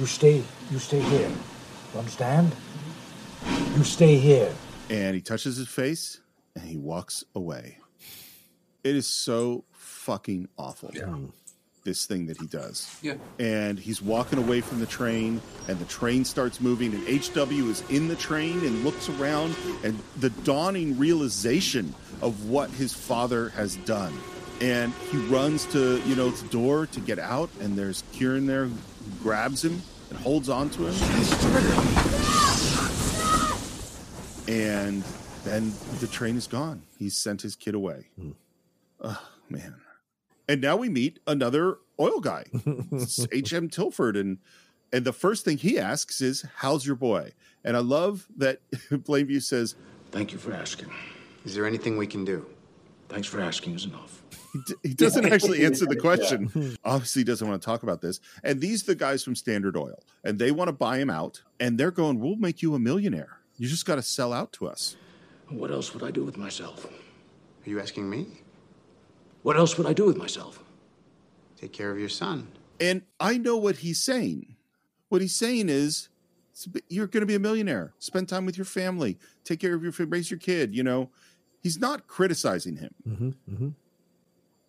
You 0.00 0.06
stay, 0.06 0.42
you 0.72 0.78
stay 0.80 0.98
here. 1.00 1.30
You 1.92 1.98
understand? 2.00 2.52
You 3.76 3.84
stay 3.84 4.16
here. 4.16 4.52
And 4.90 5.14
he 5.14 5.20
touches 5.20 5.56
his 5.56 5.68
face 5.68 6.20
and 6.56 6.64
he 6.64 6.76
walks 6.76 7.22
away. 7.36 7.78
It 8.82 8.96
is 8.96 9.06
so 9.06 9.64
fucking 9.70 10.48
awful. 10.58 10.90
This 11.84 12.06
thing 12.06 12.26
that 12.26 12.38
he 12.38 12.48
does. 12.48 12.98
Yeah. 13.02 13.14
And 13.38 13.78
he's 13.78 14.02
walking 14.02 14.40
away 14.40 14.60
from 14.60 14.80
the 14.80 14.86
train, 14.86 15.40
and 15.68 15.78
the 15.78 15.84
train 15.84 16.24
starts 16.24 16.60
moving, 16.60 16.92
and 16.92 17.06
HW 17.06 17.70
is 17.70 17.84
in 17.88 18.08
the 18.08 18.16
train 18.16 18.58
and 18.64 18.82
looks 18.82 19.08
around, 19.08 19.54
and 19.84 19.96
the 20.16 20.30
dawning 20.30 20.98
realization 20.98 21.94
of 22.22 22.48
what 22.48 22.70
his 22.70 22.92
father 22.92 23.50
has 23.50 23.76
done. 23.76 24.12
And 24.60 24.92
he 25.10 25.18
runs 25.18 25.66
to, 25.66 26.00
you 26.06 26.16
know, 26.16 26.30
the 26.30 26.48
door 26.48 26.86
to 26.86 27.00
get 27.00 27.18
out, 27.18 27.50
and 27.60 27.76
there's 27.76 28.02
Ciarán 28.14 28.46
there 28.46 28.66
who 28.66 28.74
grabs 29.22 29.64
him 29.64 29.82
and 30.10 30.18
holds 30.18 30.48
on 30.48 30.70
to 30.70 30.86
him. 30.86 30.94
And 34.48 35.02
then 35.44 35.72
the 36.00 36.06
train 36.06 36.36
is 36.36 36.46
gone. 36.46 36.82
He's 36.98 37.16
sent 37.16 37.42
his 37.42 37.56
kid 37.56 37.74
away. 37.74 38.06
Oh, 39.00 39.28
man. 39.50 39.76
And 40.48 40.60
now 40.60 40.76
we 40.76 40.88
meet 40.88 41.18
another 41.26 41.78
oil 42.00 42.20
guy, 42.20 42.44
H.M. 43.32 43.68
Tilford. 43.68 44.16
And 44.16 44.38
and 44.92 45.04
the 45.04 45.12
first 45.12 45.44
thing 45.44 45.58
he 45.58 45.78
asks 45.78 46.20
is, 46.20 46.44
How's 46.56 46.86
your 46.86 46.96
boy? 46.96 47.32
And 47.64 47.76
I 47.76 47.80
love 47.80 48.26
that 48.36 48.60
Plainview 48.90 49.42
says, 49.42 49.74
Thank 50.12 50.32
you 50.32 50.38
for 50.38 50.52
asking. 50.52 50.90
Is 51.44 51.54
there 51.54 51.66
anything 51.66 51.96
we 51.96 52.06
can 52.06 52.24
do? 52.24 52.46
Thanks 53.08 53.26
for 53.26 53.40
asking 53.40 53.74
is 53.74 53.84
enough. 53.84 54.22
He, 54.56 54.74
d- 54.74 54.88
he 54.88 54.94
doesn't 54.94 55.26
actually 55.26 55.64
answer 55.64 55.86
the 55.86 55.96
question. 56.00 56.76
Obviously, 56.84 57.20
he 57.20 57.24
doesn't 57.24 57.46
want 57.48 57.60
to 57.60 57.66
talk 57.66 57.82
about 57.82 58.00
this. 58.00 58.20
And 58.42 58.60
these 58.60 58.82
are 58.84 58.86
the 58.86 58.94
guys 58.94 59.22
from 59.24 59.34
Standard 59.34 59.76
Oil, 59.76 60.02
and 60.24 60.38
they 60.38 60.50
want 60.50 60.68
to 60.68 60.72
buy 60.72 60.98
him 60.98 61.10
out. 61.10 61.42
And 61.60 61.78
they're 61.78 61.90
going, 61.90 62.20
We'll 62.20 62.36
make 62.36 62.62
you 62.62 62.74
a 62.74 62.78
millionaire. 62.78 63.38
You 63.58 63.68
just 63.68 63.86
got 63.86 63.96
to 63.96 64.02
sell 64.02 64.32
out 64.32 64.52
to 64.54 64.66
us. 64.68 64.96
What 65.48 65.70
else 65.70 65.94
would 65.94 66.02
I 66.02 66.10
do 66.10 66.24
with 66.24 66.36
myself? 66.36 66.84
Are 66.86 67.70
you 67.70 67.80
asking 67.80 68.08
me? 68.10 68.26
What 69.42 69.56
else 69.56 69.78
would 69.78 69.86
I 69.86 69.92
do 69.92 70.04
with 70.06 70.16
myself? 70.16 70.62
Take 71.60 71.72
care 71.72 71.90
of 71.90 71.98
your 71.98 72.08
son. 72.08 72.48
And 72.80 73.02
I 73.20 73.38
know 73.38 73.56
what 73.56 73.76
he's 73.76 74.04
saying. 74.04 74.56
What 75.08 75.20
he's 75.22 75.36
saying 75.36 75.68
is, 75.68 76.08
you're 76.88 77.06
going 77.06 77.20
to 77.22 77.26
be 77.26 77.34
a 77.34 77.38
millionaire. 77.38 77.92
Spend 77.98 78.28
time 78.28 78.44
with 78.44 78.58
your 78.58 78.64
family. 78.64 79.18
Take 79.44 79.60
care 79.60 79.74
of 79.74 79.82
your 79.82 79.92
raise 80.06 80.30
your 80.30 80.38
kid. 80.40 80.74
You 80.74 80.82
know, 80.82 81.10
he's 81.62 81.78
not 81.78 82.06
criticizing 82.08 82.76
him, 82.76 82.94
Mm-hmm, 83.08 83.28
mm-hmm. 83.54 83.68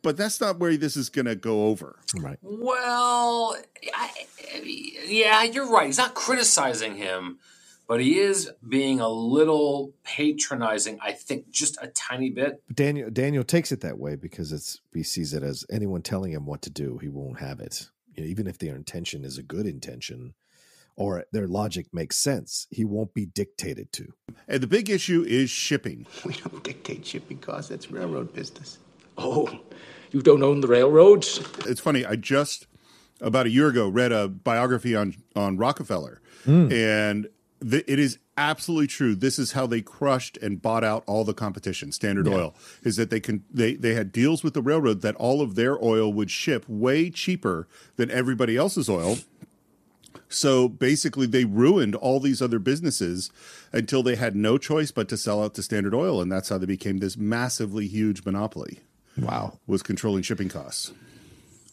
But 0.07 0.15
that's 0.15 0.39
not 0.39 0.57
where 0.57 0.77
this 0.77 0.95
is 0.95 1.09
going 1.09 1.25
to 1.25 1.35
go 1.35 1.65
over. 1.65 1.99
Right. 2.17 2.37
Well, 2.41 3.57
I, 3.93 4.09
yeah, 5.05 5.43
you're 5.43 5.69
right. 5.69 5.87
He's 5.87 5.97
not 5.97 6.13
criticizing 6.13 6.95
him, 6.95 7.39
but 7.89 7.99
he 7.99 8.17
is 8.17 8.49
being 8.65 9.01
a 9.01 9.09
little 9.09 9.91
patronizing. 10.05 10.97
I 11.01 11.11
think 11.11 11.51
just 11.51 11.77
a 11.81 11.87
tiny 11.87 12.29
bit. 12.29 12.63
Daniel 12.73 13.09
Daniel 13.09 13.43
takes 13.43 13.73
it 13.73 13.81
that 13.81 13.99
way 13.99 14.15
because 14.15 14.53
it's 14.53 14.79
he 14.93 15.03
sees 15.03 15.33
it 15.33 15.43
as 15.43 15.65
anyone 15.69 16.01
telling 16.03 16.31
him 16.31 16.45
what 16.45 16.61
to 16.61 16.69
do, 16.69 16.99
he 16.99 17.09
won't 17.09 17.41
have 17.41 17.59
it. 17.59 17.89
You 18.15 18.23
know, 18.23 18.29
even 18.29 18.47
if 18.47 18.59
their 18.59 18.77
intention 18.77 19.25
is 19.25 19.37
a 19.37 19.43
good 19.43 19.67
intention 19.67 20.35
or 20.95 21.25
their 21.33 21.49
logic 21.49 21.87
makes 21.91 22.15
sense, 22.15 22.65
he 22.71 22.85
won't 22.85 23.13
be 23.13 23.25
dictated 23.25 23.91
to. 23.91 24.13
And 24.47 24.63
the 24.63 24.67
big 24.67 24.89
issue 24.89 25.25
is 25.27 25.49
shipping. 25.49 26.05
We 26.23 26.31
don't 26.35 26.63
dictate 26.63 27.05
shipping 27.05 27.39
costs. 27.39 27.69
That's 27.69 27.91
railroad 27.91 28.31
business. 28.31 28.77
Oh, 29.17 29.59
you 30.11 30.21
don't 30.21 30.43
own 30.43 30.61
the 30.61 30.67
railroads? 30.67 31.39
It's 31.65 31.81
funny. 31.81 32.05
I 32.05 32.15
just 32.15 32.67
about 33.21 33.45
a 33.47 33.49
year 33.49 33.67
ago 33.67 33.87
read 33.89 34.11
a 34.11 34.27
biography 34.27 34.95
on 34.95 35.15
on 35.35 35.57
Rockefeller, 35.57 36.21
Hmm. 36.45 36.71
and 36.71 37.27
th- 37.67 37.83
it 37.87 37.99
is 37.99 38.19
absolutely 38.37 38.85
true. 38.87 39.15
This 39.15 39.39
is 39.39 39.53
how 39.53 39.65
they 39.65 39.81
crushed 39.81 40.37
and 40.37 40.61
bought 40.61 40.83
out 40.83 41.03
all 41.07 41.23
the 41.23 41.33
competition. 41.33 41.91
Standard 41.91 42.27
Yeah. 42.27 42.33
Oil 42.35 42.55
is 42.83 42.95
that 42.97 43.09
they 43.09 43.19
can 43.19 43.43
they 43.51 43.73
they 43.75 43.95
had 43.95 44.11
deals 44.11 44.43
with 44.43 44.53
the 44.53 44.61
railroad 44.61 45.01
that 45.01 45.15
all 45.15 45.41
of 45.41 45.55
their 45.55 45.83
oil 45.83 46.13
would 46.13 46.29
ship 46.29 46.63
way 46.67 47.09
cheaper 47.09 47.67
than 47.95 48.11
everybody 48.11 48.55
else's 48.55 48.87
oil. 48.89 49.17
So 50.29 50.67
basically, 50.67 51.25
they 51.25 51.45
ruined 51.45 51.95
all 51.95 52.19
these 52.19 52.41
other 52.41 52.59
businesses 52.59 53.31
until 53.71 54.03
they 54.03 54.15
had 54.15 54.35
no 54.35 54.57
choice 54.57 54.91
but 54.91 55.07
to 55.09 55.17
sell 55.17 55.41
out 55.41 55.53
to 55.55 55.63
Standard 55.63 55.93
Oil, 55.95 56.21
and 56.21 56.29
that's 56.29 56.49
how 56.49 56.57
they 56.57 56.65
became 56.65 56.97
this 56.97 57.15
massively 57.15 57.87
huge 57.87 58.25
monopoly. 58.25 58.79
Wow, 59.17 59.59
was 59.67 59.81
controlling 59.81 60.23
shipping 60.23 60.49
costs. 60.49 60.91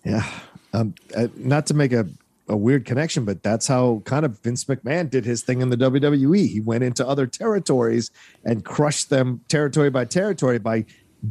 Yeah. 0.05 0.29
Um, 0.73 0.95
uh, 1.17 1.29
not 1.37 1.67
to 1.67 1.75
make 1.75 1.93
a, 1.93 2.07
a 2.49 2.57
weird 2.57 2.85
connection, 2.85 3.25
but 3.25 3.43
that's 3.43 3.67
how 3.67 4.03
kind 4.05 4.25
of 4.25 4.39
Vince 4.41 4.65
McMahon 4.65 5.09
did 5.09 5.25
his 5.25 5.43
thing 5.43 5.61
in 5.61 5.71
the 5.71 5.77
WWE. 5.77 6.49
He 6.49 6.61
went 6.61 6.85
into 6.85 7.07
other 7.07 7.27
territories 7.27 8.11
and 8.45 8.65
crushed 8.65 9.11
them 9.11 9.41
territory 9.49 9.91
by 9.91 10.05
territory 10.05 10.59
by 10.59 10.85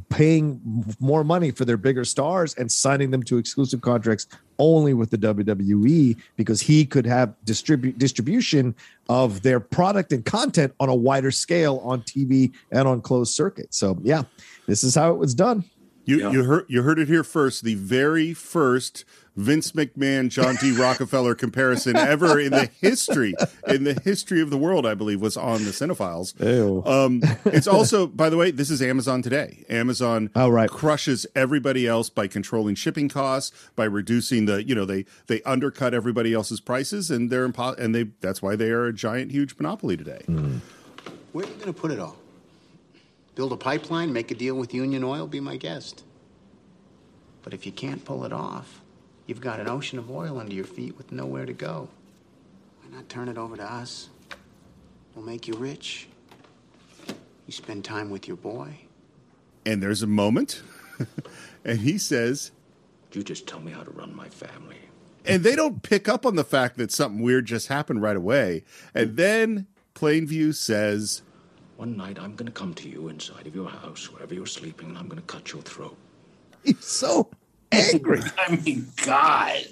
paying 0.10 0.60
more 1.00 1.24
money 1.24 1.52
for 1.52 1.66
their 1.66 1.78
bigger 1.78 2.04
stars 2.06 2.56
and 2.56 2.72
signing 2.72 3.12
them 3.12 3.22
to 3.24 3.38
exclusive 3.38 3.82
contracts 3.82 4.28
only 4.60 4.94
with 4.94 5.10
the 5.10 5.18
WWE 5.18 6.18
because 6.36 6.62
he 6.62 6.86
could 6.86 7.06
have 7.06 7.34
distribute 7.44 7.98
distribution 7.98 8.76
of 9.10 9.42
their 9.42 9.60
product 9.60 10.12
and 10.12 10.26
content 10.26 10.74
on 10.80 10.90
a 10.90 10.96
wider 10.96 11.32
scale 11.32 11.80
on 11.84 12.02
TV 12.02 12.52
and 12.72 12.88
on 12.88 13.02
closed 13.02 13.34
circuit. 13.34 13.74
So 13.74 13.98
yeah, 14.04 14.24
this 14.68 14.84
is 14.84 14.96
how 14.96 15.12
it 15.12 15.18
was 15.18 15.36
done. 15.36 15.64
You 16.06 16.32
you 16.32 16.44
heard 16.44 16.66
you 16.68 16.84
heard 16.84 17.00
it 17.00 17.08
here 17.08 17.24
first. 17.24 17.64
The 17.64 17.76
very 17.76 18.34
first 18.34 19.06
Vince 19.36 19.72
McMahon 19.72 20.30
John 20.30 20.56
D 20.60 20.72
Rockefeller 20.72 21.34
comparison 21.34 21.96
ever 21.98 22.40
in 22.40 22.52
the 22.52 22.70
history 22.82 23.34
in 23.68 23.84
the 23.84 23.94
history 23.94 24.42
of 24.42 24.50
the 24.50 24.58
world, 24.58 24.86
I 24.86 24.94
believe, 24.94 25.22
was 25.22 25.38
on 25.38 25.64
the 25.64 25.72
Cine-Files. 25.72 26.36
Ew. 26.40 26.84
Um, 26.86 27.22
it's 27.46 27.68
also, 27.68 28.08
by 28.08 28.30
the 28.30 28.38
way, 28.38 28.52
this 28.52 28.70
is 28.70 28.82
Amazon 28.82 29.22
today. 29.22 29.66
Amazon 29.70 30.30
oh, 30.36 30.50
right. 30.50 30.70
crushes 30.70 31.26
everybody 31.36 31.88
else 31.88 32.10
by 32.10 32.28
controlling 32.28 32.76
shipping 32.76 33.10
costs, 33.10 33.52
by 33.76 33.86
reducing 33.86 34.46
the 34.46 34.64
you 34.64 34.76
know 34.76 34.86
they 34.86 35.06
they 35.28 35.42
undercut 35.44 35.94
everybody 35.94 36.34
else's 36.34 36.60
prices, 36.60 37.10
and 37.10 37.30
they're 37.30 37.48
impo- 37.48 37.78
and 37.78 37.96
they 37.96 38.04
that's 38.20 38.42
why 38.42 38.56
they 38.56 38.70
are 38.72 38.86
a 38.86 38.94
giant 38.94 39.32
huge 39.32 39.56
monopoly 39.58 39.98
today. 39.98 40.22
Where 41.32 41.46
are 41.46 41.48
you 41.48 41.56
going 41.56 41.74
to 41.74 41.74
put 41.74 41.92
it 41.92 42.00
all? 42.00 42.18
Build 43.36 43.52
a 43.52 43.58
pipeline, 43.58 44.14
make 44.14 44.32
a 44.32 44.36
deal 44.36 44.56
with 44.56 44.74
Union 44.74 45.04
Oil, 45.04 45.28
be 45.28 45.40
my 45.40 45.58
guest. 45.58 46.04
But 47.42 47.54
if 47.54 47.66
you 47.66 47.72
can't 47.72 48.06
pull 48.06 48.24
it 48.26 48.34
off, 48.34 48.82
you've 49.26 49.42
got 49.42 49.60
an 49.60 49.68
ocean 49.68 49.98
of 50.00 50.10
oil 50.10 50.40
under 50.40 50.54
your 50.54 50.66
feet 50.66 50.98
with 50.98 51.12
nowhere 51.12 51.46
to 51.46 51.54
go. 51.54 51.90
Why 52.82 52.96
not 52.96 53.10
turn 53.10 53.28
it 53.28 53.38
over 53.38 53.58
to 53.58 53.64
us? 53.64 54.10
We'll 55.16 55.26
make 55.26 55.48
you 55.48 55.56
rich. 55.56 56.08
You 57.48 57.52
spend 57.54 57.84
time 57.84 58.10
with 58.10 58.28
your 58.28 58.38
boy. 58.38 58.76
And 59.66 59.82
there's 59.82 60.04
a 60.04 60.08
moment, 60.08 60.62
and 61.66 61.80
he 61.80 61.98
says, 61.98 62.52
You 63.14 63.24
just 63.24 63.48
tell 63.48 63.60
me 63.60 63.72
how 63.72 63.84
to 63.84 63.92
run 63.92 64.16
my 64.16 64.30
family. 64.30 64.78
and 65.26 65.44
they 65.44 65.56
don't 65.56 65.82
pick 65.84 66.08
up 66.10 66.26
on 66.26 66.36
the 66.36 66.44
fact 66.44 66.78
that 66.78 66.92
something 66.92 67.22
weird 67.22 67.46
just 67.46 67.68
happened 67.68 68.02
right 68.02 68.16
away. 68.16 68.64
And 68.94 69.16
then 69.18 69.68
Plainview 69.96 70.54
says, 70.54 71.22
One 71.84 71.98
night 71.98 72.18
I'm 72.18 72.34
going 72.38 72.46
to 72.46 72.52
come 72.54 72.74
to 72.76 72.88
you 72.88 73.10
inside 73.10 73.46
of 73.46 73.54
your 73.54 73.68
house, 73.68 74.10
wherever 74.10 74.34
you're 74.34 74.46
sleeping, 74.46 74.88
and 74.88 74.98
I'm 74.98 75.10
going 75.10 75.20
to 75.20 75.28
cut 75.28 75.52
your 75.52 75.62
throat. 75.64 75.98
He's 76.64 76.86
so 76.86 77.30
angry. 77.74 78.22
I 78.38 78.56
mean, 78.56 78.88
God. 79.06 79.66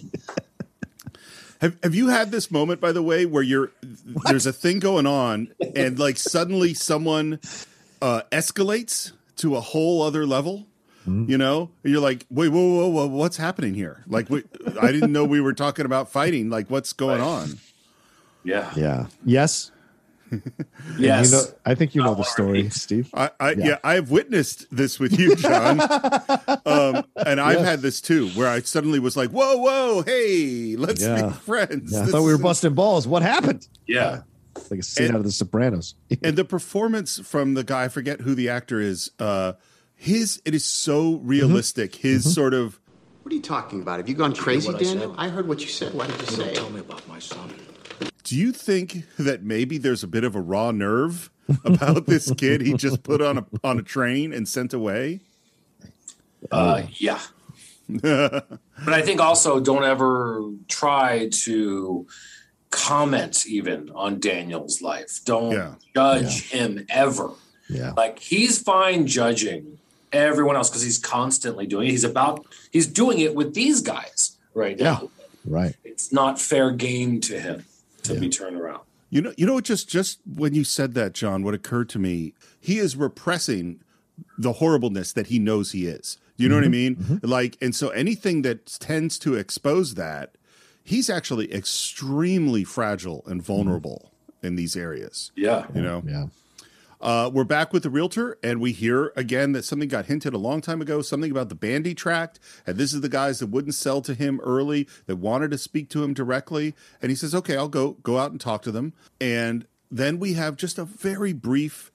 Have 1.61 1.77
Have 1.81 1.95
you 1.95 2.09
had 2.09 2.31
this 2.31 2.51
moment, 2.51 2.81
by 2.81 2.91
the 2.91 3.01
way, 3.01 3.25
where 3.25 3.41
you're 3.41 3.71
there's 4.25 4.45
a 4.45 4.51
thing 4.51 4.79
going 4.79 5.07
on, 5.07 5.53
and 5.73 5.97
like 5.97 6.17
suddenly 6.17 6.73
someone 6.73 7.39
uh, 8.01 8.23
escalates 8.29 9.13
to 9.37 9.55
a 9.55 9.61
whole 9.61 10.01
other 10.01 10.25
level? 10.25 10.67
You 11.07 11.37
know, 11.37 11.71
And 11.85 11.93
you're 11.93 12.01
like, 12.01 12.25
wait, 12.29 12.49
whoa, 12.49 12.75
whoa, 12.75 12.87
whoa, 12.89 13.07
what's 13.07 13.37
happening 13.37 13.73
here? 13.73 14.03
Like, 14.05 14.29
wait, 14.29 14.47
I 14.81 14.91
didn't 14.91 15.13
know 15.13 15.23
we 15.23 15.39
were 15.39 15.53
talking 15.53 15.85
about 15.85 16.11
fighting. 16.11 16.49
Like, 16.49 16.69
what's 16.69 16.91
going 16.91 17.21
on? 17.21 17.57
Yeah. 18.43 18.73
Yeah. 18.75 19.07
Yes. 19.23 19.71
Yes. 20.97 21.31
You 21.31 21.37
know, 21.37 21.43
I 21.65 21.75
think 21.75 21.95
you 21.95 22.03
know 22.03 22.15
the 22.15 22.23
story, 22.23 22.69
Steve. 22.69 23.09
I, 23.13 23.31
I 23.39 23.51
yeah. 23.51 23.65
Yeah. 23.67 23.77
I've 23.83 24.11
witnessed 24.11 24.65
this 24.75 24.99
with 24.99 25.17
you, 25.19 25.35
John. 25.35 25.79
um, 26.65 27.05
and 27.25 27.39
I've 27.41 27.59
Yes. 27.59 27.65
had 27.65 27.81
this 27.81 28.01
too, 28.01 28.29
where 28.29 28.47
I 28.47 28.61
suddenly 28.61 28.99
was 28.99 29.15
like, 29.17 29.29
"Whoa, 29.31 29.57
whoa, 29.57 30.03
hey, 30.03 30.75
let's 30.77 31.01
Yeah. 31.01 31.27
be 31.27 31.33
friends." 31.33 31.91
Yeah, 31.93 32.03
I 32.03 32.05
thought 32.07 32.23
we 32.23 32.31
were 32.31 32.37
busting 32.37 32.73
balls. 32.73 33.07
What 33.07 33.21
happened? 33.23 33.67
Yeah. 33.87 34.21
Like 34.69 34.79
a 34.81 34.83
scene 34.83 35.07
And- 35.07 35.15
out 35.15 35.19
of 35.19 35.25
The 35.25 35.31
Sopranos. 35.31 35.95
and 36.23 36.37
the 36.37 36.45
performance 36.45 37.19
from 37.19 37.53
the 37.53 37.63
guy, 37.63 37.85
I 37.85 37.87
forget 37.89 38.21
who 38.21 38.35
the 38.35 38.49
actor 38.49 38.79
is. 38.79 39.11
Uh, 39.19 39.53
his 39.95 40.41
it 40.45 40.53
is 40.55 40.65
so 40.65 41.17
realistic. 41.23 41.95
His 41.95 42.33
sort 42.33 42.53
of 42.53 42.79
What 43.23 43.31
are 43.31 43.35
you 43.35 43.41
talking 43.41 43.81
about? 43.81 43.99
Have 43.99 44.09
you 44.09 44.15
gone 44.15 44.31
Did 44.31 44.37
you 44.39 44.43
hear 44.43 44.53
crazy, 44.53 44.67
what 44.71 44.81
I 44.81 44.83
Daniel? 44.83 45.15
I 45.17 45.29
heard 45.29 45.47
what 45.47 45.61
you 45.61 45.67
said. 45.67 45.93
What 45.93 46.07
did 46.07 46.19
you 46.21 46.25
You 46.25 46.31
say? 46.31 46.43
don't 46.45 46.55
tell 46.55 46.69
me 46.71 46.79
about 46.79 47.07
my 47.07 47.19
son. 47.19 47.53
Do 48.31 48.37
you 48.37 48.53
think 48.53 49.03
that 49.19 49.43
maybe 49.43 49.77
there's 49.77 50.03
a 50.03 50.07
bit 50.07 50.23
of 50.23 50.37
a 50.37 50.39
raw 50.39 50.71
nerve 50.71 51.29
about 51.65 52.05
this 52.05 52.31
kid 52.37 52.61
he 52.61 52.75
just 52.75 53.03
put 53.03 53.21
on 53.21 53.39
a 53.39 53.45
on 53.61 53.77
a 53.77 53.81
train 53.83 54.31
and 54.31 54.47
sent 54.47 54.73
away? 54.73 55.19
Uh, 56.49 56.83
yeah. 56.93 57.19
but 57.89 58.57
I 58.87 59.01
think 59.01 59.19
also 59.19 59.59
don't 59.59 59.83
ever 59.83 60.45
try 60.69 61.27
to 61.43 62.07
comment 62.69 63.45
even 63.47 63.89
on 63.93 64.21
Daniel's 64.21 64.81
life. 64.81 65.19
Don't 65.25 65.51
Yeah. 65.51 65.75
judge 65.93 66.51
him 66.51 66.85
ever. 66.87 67.31
Yeah. 67.67 67.91
Like 67.97 68.19
he's 68.19 68.63
fine 68.63 69.07
judging 69.07 69.77
everyone 70.13 70.55
else 70.55 70.69
because 70.69 70.83
he's 70.83 70.99
constantly 70.99 71.67
doing 71.67 71.89
it. 71.89 71.91
He's 71.91 72.05
about 72.05 72.45
he's 72.71 72.87
doing 72.87 73.19
it 73.19 73.35
with 73.35 73.55
these 73.55 73.81
guys 73.81 74.37
right 74.53 74.79
now. 74.79 75.09
Right. 75.43 75.75
It's 75.83 76.13
not 76.13 76.39
fair 76.39 76.71
game 76.71 77.19
to 77.27 77.37
him 77.37 77.65
to 78.03 78.19
be 78.19 78.29
turned 78.29 78.59
around. 78.59 78.81
You 79.09 79.21
know, 79.21 79.33
you 79.37 79.45
know, 79.45 79.59
just 79.59 79.89
just 79.89 80.19
when 80.25 80.53
you 80.53 80.63
said 80.63 80.93
that, 80.93 81.13
John, 81.13 81.43
what 81.43 81.53
occurred 81.53 81.89
to 81.89 81.99
me, 81.99 82.33
he 82.59 82.77
is 82.77 82.95
repressing 82.95 83.81
the 84.37 84.53
horribleness 84.53 85.13
that 85.13 85.27
he 85.27 85.39
knows 85.39 85.71
he 85.71 85.87
is. 85.87 86.17
You 86.37 86.49
know 86.49 86.55
what 86.55 86.63
I 86.63 86.67
mm-hmm. 86.67 86.71
mean? 86.71 86.95
Mm-hmm. 86.95 87.27
Like, 87.27 87.57
and 87.61 87.75
so 87.75 87.89
anything 87.89 88.41
that 88.41 88.65
tends 88.79 89.19
to 89.19 89.35
expose 89.35 89.93
that, 89.93 90.35
he's 90.83 91.09
actually 91.09 91.53
extremely 91.53 92.63
fragile 92.63 93.23
and 93.27 93.41
mm-hmm. 93.41 93.53
vulnerable 93.53 94.11
in 94.41 94.55
these 94.55 94.75
areas. 94.75 95.31
Yeah. 95.35 95.67
You 95.75 95.81
know? 95.81 96.03
Yeah. 96.05 96.25
Uh, 97.01 97.31
we're 97.33 97.43
back 97.43 97.73
with 97.73 97.81
the 97.81 97.89
realtor, 97.89 98.37
and 98.43 98.61
we 98.61 98.71
hear 98.71 99.11
again 99.15 99.53
that 99.53 99.63
something 99.63 99.89
got 99.89 100.05
hinted 100.05 100.35
a 100.35 100.37
long 100.37 100.61
time 100.61 100.81
ago, 100.81 101.01
something 101.01 101.31
about 101.31 101.49
the 101.49 101.55
Bandy 101.55 101.95
Tract, 101.95 102.39
and 102.67 102.77
this 102.77 102.93
is 102.93 103.01
the 103.01 103.09
guys 103.09 103.39
that 103.39 103.47
wouldn't 103.47 103.73
sell 103.73 104.01
to 104.01 104.13
him 104.13 104.39
early, 104.43 104.87
that 105.07 105.15
wanted 105.15 105.49
to 105.49 105.57
speak 105.57 105.89
to 105.89 106.03
him 106.03 106.13
directly, 106.13 106.75
and 107.01 107.09
he 107.09 107.15
says, 107.15 107.33
"Okay, 107.33 107.57
I'll 107.57 107.67
go 107.69 107.93
go 108.03 108.19
out 108.19 108.29
and 108.29 108.39
talk 108.39 108.61
to 108.63 108.71
them." 108.71 108.93
And 109.19 109.65
then 109.89 110.19
we 110.19 110.33
have 110.33 110.57
just 110.57 110.77
a 110.77 110.85
very 110.85 111.33
brief 111.33 111.91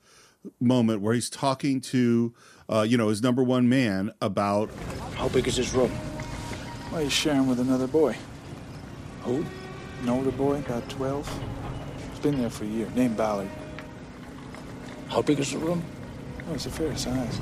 moment 0.60 1.02
where 1.02 1.14
he's 1.14 1.30
talking 1.30 1.80
to, 1.82 2.34
uh, 2.68 2.82
you 2.82 2.96
know, 2.96 3.08
his 3.08 3.22
number 3.22 3.44
one 3.44 3.68
man 3.68 4.12
about 4.20 4.70
How 5.14 5.28
big 5.28 5.46
is 5.46 5.56
his 5.56 5.72
room? 5.72 5.92
Well, 6.90 7.02
he's 7.02 7.12
sharing 7.12 7.46
with 7.46 7.60
another 7.60 7.86
boy. 7.86 8.16
Who? 9.22 9.44
An 10.02 10.08
older 10.08 10.32
boy, 10.32 10.58
about 10.58 10.88
12. 10.88 11.42
He's 12.10 12.18
been 12.20 12.40
there 12.40 12.50
for 12.50 12.64
a 12.64 12.68
year, 12.68 12.88
named 12.94 13.16
Ballard. 13.16 13.48
How 15.08 15.22
big 15.22 15.38
is 15.38 15.52
the 15.52 15.58
room? 15.58 15.82
Oh, 16.48 16.54
it's 16.54 16.66
a 16.66 16.70
fair 16.70 16.96
size. 16.96 17.40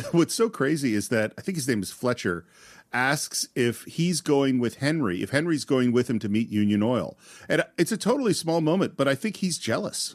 what's 0.12 0.34
so 0.34 0.48
crazy 0.48 0.94
is 0.94 1.08
that 1.08 1.32
I 1.36 1.42
think 1.42 1.56
his 1.56 1.68
name 1.68 1.82
is 1.82 1.90
Fletcher 1.90 2.44
asks 2.92 3.48
if 3.54 3.84
he's 3.84 4.20
going 4.20 4.58
with 4.58 4.76
Henry, 4.76 5.22
if 5.22 5.30
Henry's 5.30 5.64
going 5.64 5.92
with 5.92 6.08
him 6.08 6.18
to 6.18 6.28
meet 6.28 6.48
Union 6.50 6.82
Oil. 6.82 7.16
And 7.48 7.64
it's 7.78 7.92
a 7.92 7.96
totally 7.96 8.34
small 8.34 8.60
moment, 8.60 8.96
but 8.96 9.08
I 9.08 9.14
think 9.14 9.36
he's 9.36 9.58
jealous. 9.58 10.14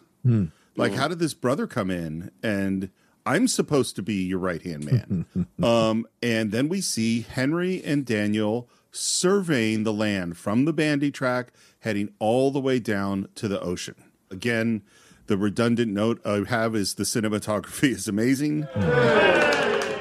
Like, 0.75 0.93
how 0.93 1.07
did 1.07 1.19
this 1.19 1.33
brother 1.33 1.67
come 1.67 1.89
in 1.89 2.31
and 2.43 2.89
I'm 3.25 3.47
supposed 3.47 3.95
to 3.95 4.03
be 4.03 4.15
your 4.15 4.39
right 4.39 4.61
hand 4.61 4.85
man? 4.85 5.47
um, 5.63 6.05
and 6.21 6.51
then 6.51 6.69
we 6.69 6.81
see 6.81 7.21
Henry 7.21 7.81
and 7.83 8.05
Daniel 8.05 8.69
surveying 8.91 9.83
the 9.83 9.93
land 9.93 10.37
from 10.37 10.65
the 10.65 10.73
Bandy 10.73 11.11
Tract, 11.11 11.55
heading 11.79 12.13
all 12.19 12.51
the 12.51 12.59
way 12.59 12.79
down 12.79 13.29
to 13.35 13.47
the 13.47 13.59
ocean. 13.61 13.95
Again, 14.29 14.81
the 15.27 15.37
redundant 15.37 15.91
note 15.91 16.25
I 16.25 16.43
have 16.47 16.75
is 16.75 16.95
the 16.95 17.03
cinematography 17.03 17.91
is 17.91 18.07
amazing. 18.07 18.67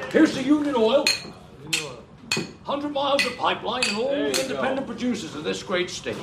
Here's 0.09 0.33
the 0.33 0.43
Union 0.43 0.75
Oil. 0.75 1.05
100 2.63 2.89
miles 2.89 3.25
of 3.25 3.37
pipeline 3.37 3.83
and 3.87 3.97
all 3.97 4.09
the 4.09 4.41
independent 4.41 4.85
producers 4.85 5.35
of 5.35 5.43
this 5.45 5.63
great 5.63 5.89
state. 5.89 6.17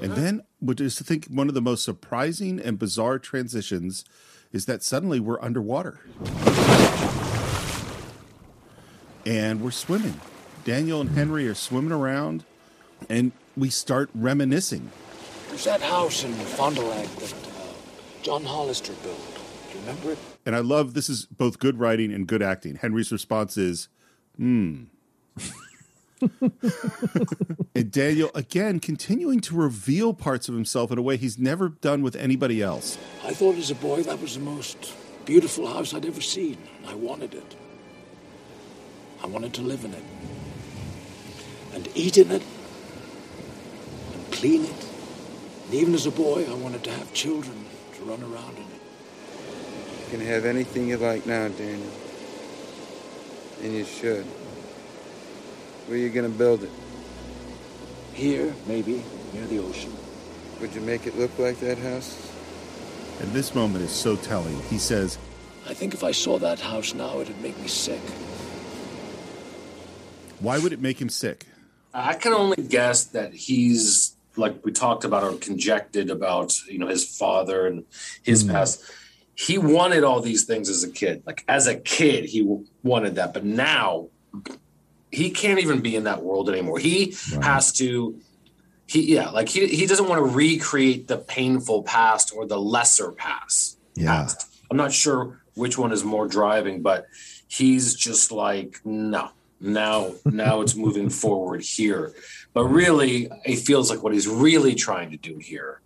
And 0.00 0.12
then, 0.12 0.44
what 0.58 0.80
is 0.80 0.96
to 0.96 1.04
think 1.04 1.26
one 1.26 1.48
of 1.48 1.54
the 1.54 1.60
most 1.60 1.84
surprising 1.84 2.58
and 2.58 2.78
bizarre 2.78 3.18
transitions 3.18 4.04
is 4.50 4.64
that 4.64 4.82
suddenly 4.82 5.20
we're 5.20 5.40
underwater. 5.42 6.00
And 9.26 9.60
we're 9.60 9.70
swimming. 9.70 10.18
Daniel 10.64 11.02
and 11.02 11.10
Henry 11.10 11.46
are 11.46 11.54
swimming 11.54 11.92
around, 11.92 12.44
and 13.08 13.32
we 13.56 13.68
start 13.68 14.08
reminiscing. 14.14 14.90
There's 15.48 15.64
that 15.64 15.82
house 15.82 16.24
in 16.24 16.32
Fond 16.32 16.76
du 16.76 16.82
Lac 16.82 17.08
that 17.16 17.49
John 18.22 18.44
Hollister 18.44 18.92
built. 19.02 19.18
Do 19.70 19.78
you 19.78 19.80
remember 19.80 20.12
it? 20.12 20.18
And 20.44 20.54
I 20.54 20.60
love 20.60 20.94
this 20.94 21.08
is 21.08 21.26
both 21.26 21.58
good 21.58 21.78
writing 21.78 22.12
and 22.12 22.26
good 22.26 22.42
acting. 22.42 22.76
Henry's 22.76 23.12
response 23.12 23.56
is, 23.56 23.88
hmm. 24.36 24.84
and 27.74 27.90
Daniel, 27.90 28.30
again, 28.34 28.78
continuing 28.78 29.40
to 29.40 29.54
reveal 29.54 30.12
parts 30.12 30.48
of 30.48 30.54
himself 30.54 30.90
in 30.90 30.98
a 30.98 31.02
way 31.02 31.16
he's 31.16 31.38
never 31.38 31.70
done 31.70 32.02
with 32.02 32.14
anybody 32.16 32.62
else. 32.62 32.98
I 33.24 33.32
thought 33.32 33.56
as 33.56 33.70
a 33.70 33.74
boy 33.74 34.02
that 34.02 34.20
was 34.20 34.34
the 34.34 34.40
most 34.40 34.92
beautiful 35.24 35.66
house 35.66 35.94
I'd 35.94 36.04
ever 36.04 36.20
seen. 36.20 36.58
I 36.86 36.94
wanted 36.94 37.34
it. 37.34 37.56
I 39.22 39.26
wanted 39.26 39.54
to 39.54 39.62
live 39.62 39.84
in 39.84 39.94
it. 39.94 40.04
And 41.72 41.88
eat 41.94 42.18
in 42.18 42.30
it. 42.30 42.42
And 44.12 44.32
clean 44.32 44.64
it. 44.64 44.86
And 45.66 45.74
even 45.74 45.94
as 45.94 46.06
a 46.06 46.10
boy, 46.10 46.46
I 46.50 46.54
wanted 46.54 46.84
to 46.84 46.90
have 46.90 47.12
children 47.14 47.59
to 48.00 48.06
run 48.06 48.22
around 48.22 48.56
in 48.56 48.62
it. 48.62 48.80
You 50.04 50.18
can 50.18 50.26
have 50.26 50.44
anything 50.44 50.88
you 50.88 50.96
like 50.96 51.26
now, 51.26 51.48
Daniel. 51.48 51.90
And 53.62 53.74
you 53.74 53.84
should. 53.84 54.24
Where 55.86 55.98
you 55.98 56.08
gonna 56.08 56.28
build 56.28 56.62
it? 56.62 56.70
Here, 58.14 58.54
maybe, 58.66 59.02
near 59.32 59.46
the 59.46 59.58
ocean. 59.58 59.92
Would 60.60 60.74
you 60.74 60.80
make 60.80 61.06
it 61.06 61.18
look 61.18 61.38
like 61.38 61.60
that 61.60 61.78
house? 61.78 62.30
And 63.20 63.32
this 63.32 63.54
moment 63.54 63.84
is 63.84 63.92
so 63.92 64.16
telling. 64.16 64.60
He 64.64 64.78
says, 64.78 65.18
I 65.68 65.74
think 65.74 65.94
if 65.94 66.02
I 66.02 66.12
saw 66.12 66.38
that 66.38 66.60
house 66.60 66.94
now, 66.94 67.20
it'd 67.20 67.40
make 67.42 67.58
me 67.58 67.68
sick. 67.68 68.00
Why 70.40 70.58
would 70.58 70.72
it 70.72 70.80
make 70.80 71.00
him 71.00 71.10
sick? 71.10 71.46
I 71.92 72.14
can 72.14 72.32
only 72.32 72.56
guess 72.62 73.04
that 73.04 73.34
he's 73.34 74.16
like 74.36 74.64
we 74.64 74.72
talked 74.72 75.04
about 75.04 75.24
or 75.24 75.36
conjected 75.36 76.10
about, 76.10 76.54
you 76.66 76.78
know, 76.78 76.86
his 76.86 77.04
father 77.16 77.66
and 77.66 77.84
his 78.22 78.42
hmm. 78.42 78.50
past. 78.50 78.82
He 79.34 79.56
wanted 79.56 80.04
all 80.04 80.20
these 80.20 80.44
things 80.44 80.68
as 80.68 80.84
a 80.84 80.90
kid. 80.90 81.22
Like 81.26 81.44
as 81.48 81.66
a 81.66 81.76
kid, 81.76 82.26
he 82.26 82.62
wanted 82.82 83.14
that, 83.14 83.32
but 83.32 83.44
now 83.44 84.08
he 85.10 85.30
can't 85.30 85.58
even 85.60 85.80
be 85.80 85.96
in 85.96 86.04
that 86.04 86.22
world 86.22 86.50
anymore. 86.50 86.78
He 86.78 87.16
has 87.42 87.72
to. 87.74 88.20
He 88.86 89.14
yeah, 89.14 89.30
like 89.30 89.48
he 89.48 89.66
he 89.68 89.86
doesn't 89.86 90.08
want 90.08 90.18
to 90.18 90.24
recreate 90.24 91.08
the 91.08 91.16
painful 91.16 91.84
past 91.84 92.32
or 92.34 92.44
the 92.46 92.60
lesser 92.60 93.12
past. 93.12 93.78
Yeah. 93.94 94.28
I'm 94.70 94.76
not 94.76 94.92
sure 94.92 95.40
which 95.54 95.78
one 95.78 95.92
is 95.92 96.04
more 96.04 96.26
driving, 96.26 96.82
but 96.82 97.06
he's 97.48 97.94
just 97.94 98.32
like, 98.32 98.80
no, 98.84 99.30
now, 99.60 100.12
now 100.24 100.60
it's 100.62 100.74
moving 100.74 101.10
forward 101.22 101.62
here. 101.62 102.12
But 102.52 102.64
really, 102.64 103.30
it 103.44 103.60
feels 103.60 103.90
like 103.90 104.02
what 104.02 104.12
he's 104.12 104.26
really 104.26 104.74
trying 104.74 105.10
to 105.10 105.16
do 105.16 105.38
here. 105.38 105.80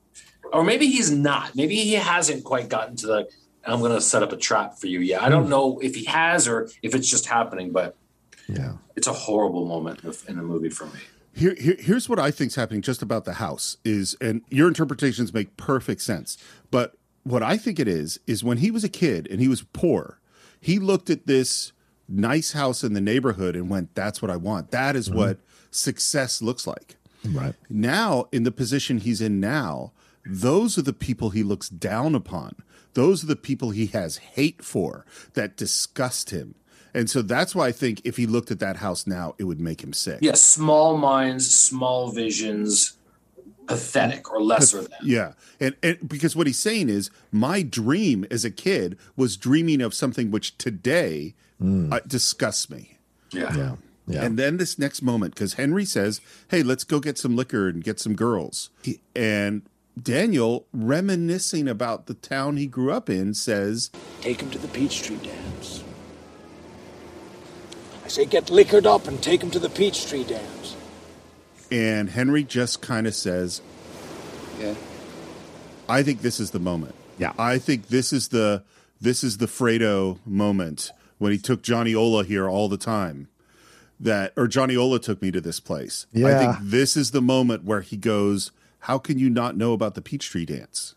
Or 0.53 0.65
maybe 0.65 0.87
he's 0.87 1.11
not. 1.11 1.55
Maybe 1.55 1.77
he 1.77 1.95
hasn't 1.95 2.45
quite 2.45 2.69
gotten 2.69 2.97
to 2.97 3.07
the, 3.07 3.29
I'm 3.67 3.81
going 3.81 3.93
to 3.93 4.01
set 4.01 4.23
up 4.23 4.33
a 4.33 4.37
trap 4.37 4.79
for 4.79 4.87
you. 4.87 5.01
Yeah. 5.01 5.23
I 5.23 5.29
don't 5.29 5.45
hmm. 5.45 5.51
know 5.51 5.79
if 5.81 5.95
he 5.95 6.05
has 6.05 6.49
or 6.49 6.71
if 6.83 6.95
it's 6.95 7.09
just 7.09 7.27
happening, 7.27 7.73
but 7.73 7.97
Yeah. 8.49 8.75
it's 8.97 9.07
a 9.07 9.13
horrible 9.13 9.67
moment 9.67 10.01
in 10.29 10.37
the- 10.37 10.43
movie 10.43 10.71
for 10.71 10.87
me. 10.87 11.01
Here, 11.33 11.57
here, 11.59 11.77
here's 11.79 12.09
what 12.09 12.21
I 12.21 12.31
think's 12.31 12.55
happening 12.55 12.81
just 12.81 13.03
about 13.03 13.25
the 13.25 13.35
house 13.35 13.77
is, 13.85 14.17
and 14.21 14.43
your 14.51 14.69
interpretations 14.69 15.35
make 15.35 15.57
perfect 15.57 16.01
sense. 16.01 16.39
But 16.71 16.95
what 17.25 17.43
I 17.43 17.57
think 17.57 17.81
it 17.81 17.89
is 17.89 18.21
is 18.27 18.45
when 18.45 18.59
he 18.59 18.71
was 18.71 18.85
a 18.85 18.89
kid 18.89 19.27
and 19.29 19.41
he 19.41 19.49
was 19.49 19.63
poor, 19.73 20.21
he 20.61 20.79
looked 20.79 21.11
at 21.11 21.27
this 21.27 21.73
nice 22.09 22.53
house 22.53 22.85
in 22.85 22.93
the 22.93 23.01
neighborhood 23.01 23.57
and 23.57 23.69
went, 23.69 23.95
"That's 23.95 24.23
what 24.23 24.31
I 24.31 24.37
want. 24.37 24.71
That 24.71 24.95
is 24.95 25.09
mm-hmm. 25.09 25.19
what 25.19 25.39
success 25.75 26.41
looks 26.41 26.67
like." 26.67 26.97
Right. 27.25 27.55
Now, 27.71 28.29
in 28.33 28.43
the 28.43 28.53
position 28.53 28.99
he's 28.99 29.21
in 29.21 29.41
now, 29.41 29.93
those 30.27 30.77
are 30.79 30.83
the 30.83 30.93
people 30.93 31.31
he 31.31 31.43
looks 31.43 31.69
down 31.69 32.15
upon. 32.15 32.57
Those 32.95 33.25
are 33.25 33.27
the 33.27 33.37
people 33.37 33.71
he 33.71 33.87
has 33.87 34.19
hate 34.19 34.63
for 34.63 35.05
that 35.35 35.57
disgust 35.57 36.31
him. 36.31 36.55
And 36.93 37.11
so 37.11 37.23
that's 37.23 37.55
why 37.55 37.69
I 37.69 37.73
think 37.73 38.01
if 38.05 38.17
he 38.17 38.27
looked 38.27 38.51
at 38.53 38.61
that 38.61 38.77
house 38.77 39.07
now, 39.07 39.35
it 39.39 39.45
would 39.45 39.61
make 39.61 39.83
him 39.83 39.93
sick. 39.93 40.19
Yeah. 40.21 40.35
Small 40.35 40.97
minds, 40.97 41.51
small 41.51 42.13
visions, 42.13 42.93
pathetic 43.67 44.31
or 44.31 44.41
lesser 44.41 44.83
than. 44.83 44.99
Yeah. 45.03 45.33
And, 45.59 45.75
and 45.83 46.09
because 46.09 46.37
what 46.37 46.47
he's 46.47 46.59
saying 46.59 46.89
is, 46.89 47.11
my 47.33 47.63
dream 47.63 48.25
as 48.31 48.45
a 48.45 48.51
kid 48.51 48.97
was 49.17 49.37
dreaming 49.37 49.81
of 49.81 49.93
something 49.93 50.31
which 50.31 50.57
today 50.57 51.35
uh, 51.61 52.01
disgusts 52.07 52.71
me. 52.71 52.99
Yeah. 53.33 53.57
Yeah. 53.57 53.77
Yeah. 54.07 54.23
And 54.25 54.39
then 54.39 54.59
this 54.59 54.79
next 54.79 55.01
moment, 55.03 55.35
because 55.35 55.55
Henry 55.55 55.85
says, 55.85 56.21
Hey, 56.49 56.63
let's 56.63 56.85
go 56.85 57.01
get 57.01 57.17
some 57.19 57.35
liquor 57.37 57.69
and 57.69 57.83
get 57.83 57.99
some 58.01 58.15
girls. 58.15 58.71
He- 58.83 59.01
and 59.17 59.63
Daniel, 60.01 60.67
reminiscing 60.73 61.69
about 61.69 62.07
the 62.07 62.15
town 62.15 62.57
he 62.57 62.67
grew 62.67 62.93
up 62.93 63.09
in, 63.09 63.33
says, 63.33 63.91
Take 64.21 64.41
him 64.43 64.51
to 64.51 64.59
the 64.59 64.69
Peachtree 64.69 65.17
Dance. 65.19 65.83
I 68.05 68.09
say 68.09 68.27
get 68.27 68.51
liquored 68.51 68.87
up 68.87 69.09
and 69.09 69.23
take 69.23 69.43
him 69.43 69.51
to 69.53 69.59
the 69.59 69.71
Peachtree 69.71 70.25
Dance. 70.25 70.77
and 71.71 72.11
Henry 72.11 72.45
just 72.45 72.83
kind 72.83 73.07
of 73.07 73.15
says, 73.15 73.63
Yeah. 74.61 74.75
I 75.89 76.03
think 76.03 76.21
this 76.23 76.41
is 76.41 76.51
the 76.51 76.59
moment. 76.59 76.95
Yeah. 77.19 77.33
I 77.39 77.59
think 77.59 77.89
this 77.89 78.13
is 78.13 78.29
the 78.29 78.65
this 79.01 79.23
is 79.25 79.39
the 79.39 79.47
Fredo 79.47 80.19
moment 80.27 80.91
when 81.19 81.31
he 81.33 81.39
took 81.39 81.63
Johnny 81.63 81.95
Ola 81.95 82.25
here 82.25 82.49
all 82.49 82.69
the 82.69 82.77
time. 82.79 83.29
That 84.01 84.33
or 84.37 84.49
Johnny 84.49 84.77
Ola 84.77 84.99
took 84.99 85.23
me 85.23 85.31
to 85.31 85.41
this 85.41 85.61
place. 85.61 86.07
I 86.15 86.39
think 86.39 86.57
this 86.61 86.97
is 86.97 87.13
the 87.13 87.23
moment 87.23 87.65
where 87.65 87.81
he 87.81 87.97
goes, 87.97 88.51
How 88.81 88.99
can 88.99 89.19
you 89.19 89.31
not 89.31 89.57
know 89.57 89.73
about 89.73 89.95
the 89.95 90.03
Peachtree 90.03 90.45
Dance? 90.45 90.95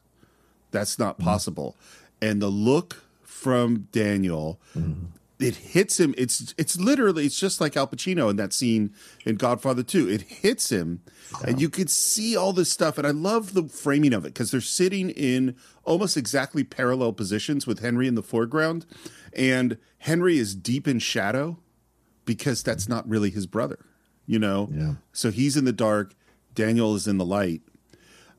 That's 0.71 0.99
not 0.99 1.19
mm. 1.19 1.23
possible. 1.23 1.75
And 2.21 2.41
the 2.41 2.49
look 2.49 3.03
from 3.21 3.87
Daniel, 3.91 4.59
mm. 4.75 5.05
it 5.39 5.55
hits 5.55 5.99
him. 5.99 6.15
It's 6.17 6.53
it's 6.57 6.79
literally 6.79 7.25
it's 7.25 7.39
just 7.39 7.61
like 7.61 7.77
Al 7.77 7.87
Pacino 7.87 8.29
in 8.29 8.35
that 8.37 8.51
scene 8.53 8.93
in 9.25 9.35
Godfather 9.35 9.83
2. 9.83 10.09
It 10.09 10.21
hits 10.23 10.71
him, 10.71 11.01
and 11.45 11.61
you 11.61 11.69
could 11.69 11.89
see 11.89 12.35
all 12.35 12.51
this 12.51 12.71
stuff. 12.71 12.97
And 12.97 13.05
I 13.05 13.11
love 13.11 13.53
the 13.53 13.63
framing 13.63 14.13
of 14.13 14.25
it 14.25 14.33
because 14.33 14.51
they're 14.51 14.61
sitting 14.61 15.11
in 15.11 15.55
almost 15.83 16.17
exactly 16.17 16.63
parallel 16.63 17.13
positions 17.13 17.67
with 17.67 17.79
Henry 17.79 18.07
in 18.07 18.15
the 18.15 18.23
foreground, 18.23 18.85
and 19.33 19.77
Henry 19.99 20.39
is 20.39 20.55
deep 20.55 20.87
in 20.87 20.99
shadow 20.99 21.59
because 22.27 22.61
that's 22.61 22.87
not 22.87 23.09
really 23.09 23.31
his 23.31 23.47
brother, 23.47 23.79
you 24.27 24.37
know. 24.37 24.69
Yeah. 24.71 24.93
So 25.13 25.31
he's 25.31 25.57
in 25.57 25.65
the 25.65 25.71
dark. 25.71 26.13
Daniel 26.53 26.93
is 26.93 27.07
in 27.07 27.17
the 27.17 27.25
light. 27.25 27.63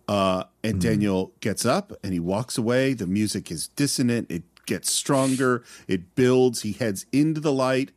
Uh, 0.07 0.45
and 0.65 0.81
Daniel 0.81 1.33
gets 1.41 1.67
up 1.67 1.93
and 2.03 2.13
he 2.13 2.21
walks 2.21 2.57
away. 2.57 2.95
The 2.95 3.07
music 3.07 3.51
is 3.51 3.69
dissonant. 3.69 4.31
It 4.31 4.43
gets 4.65 4.91
stronger. 4.91 5.65
It 5.87 6.15
builds. 6.15 6.63
He 6.63 6.73
heads 6.73 7.05
into 7.13 7.41
the 7.41 7.53
light. 7.53 7.91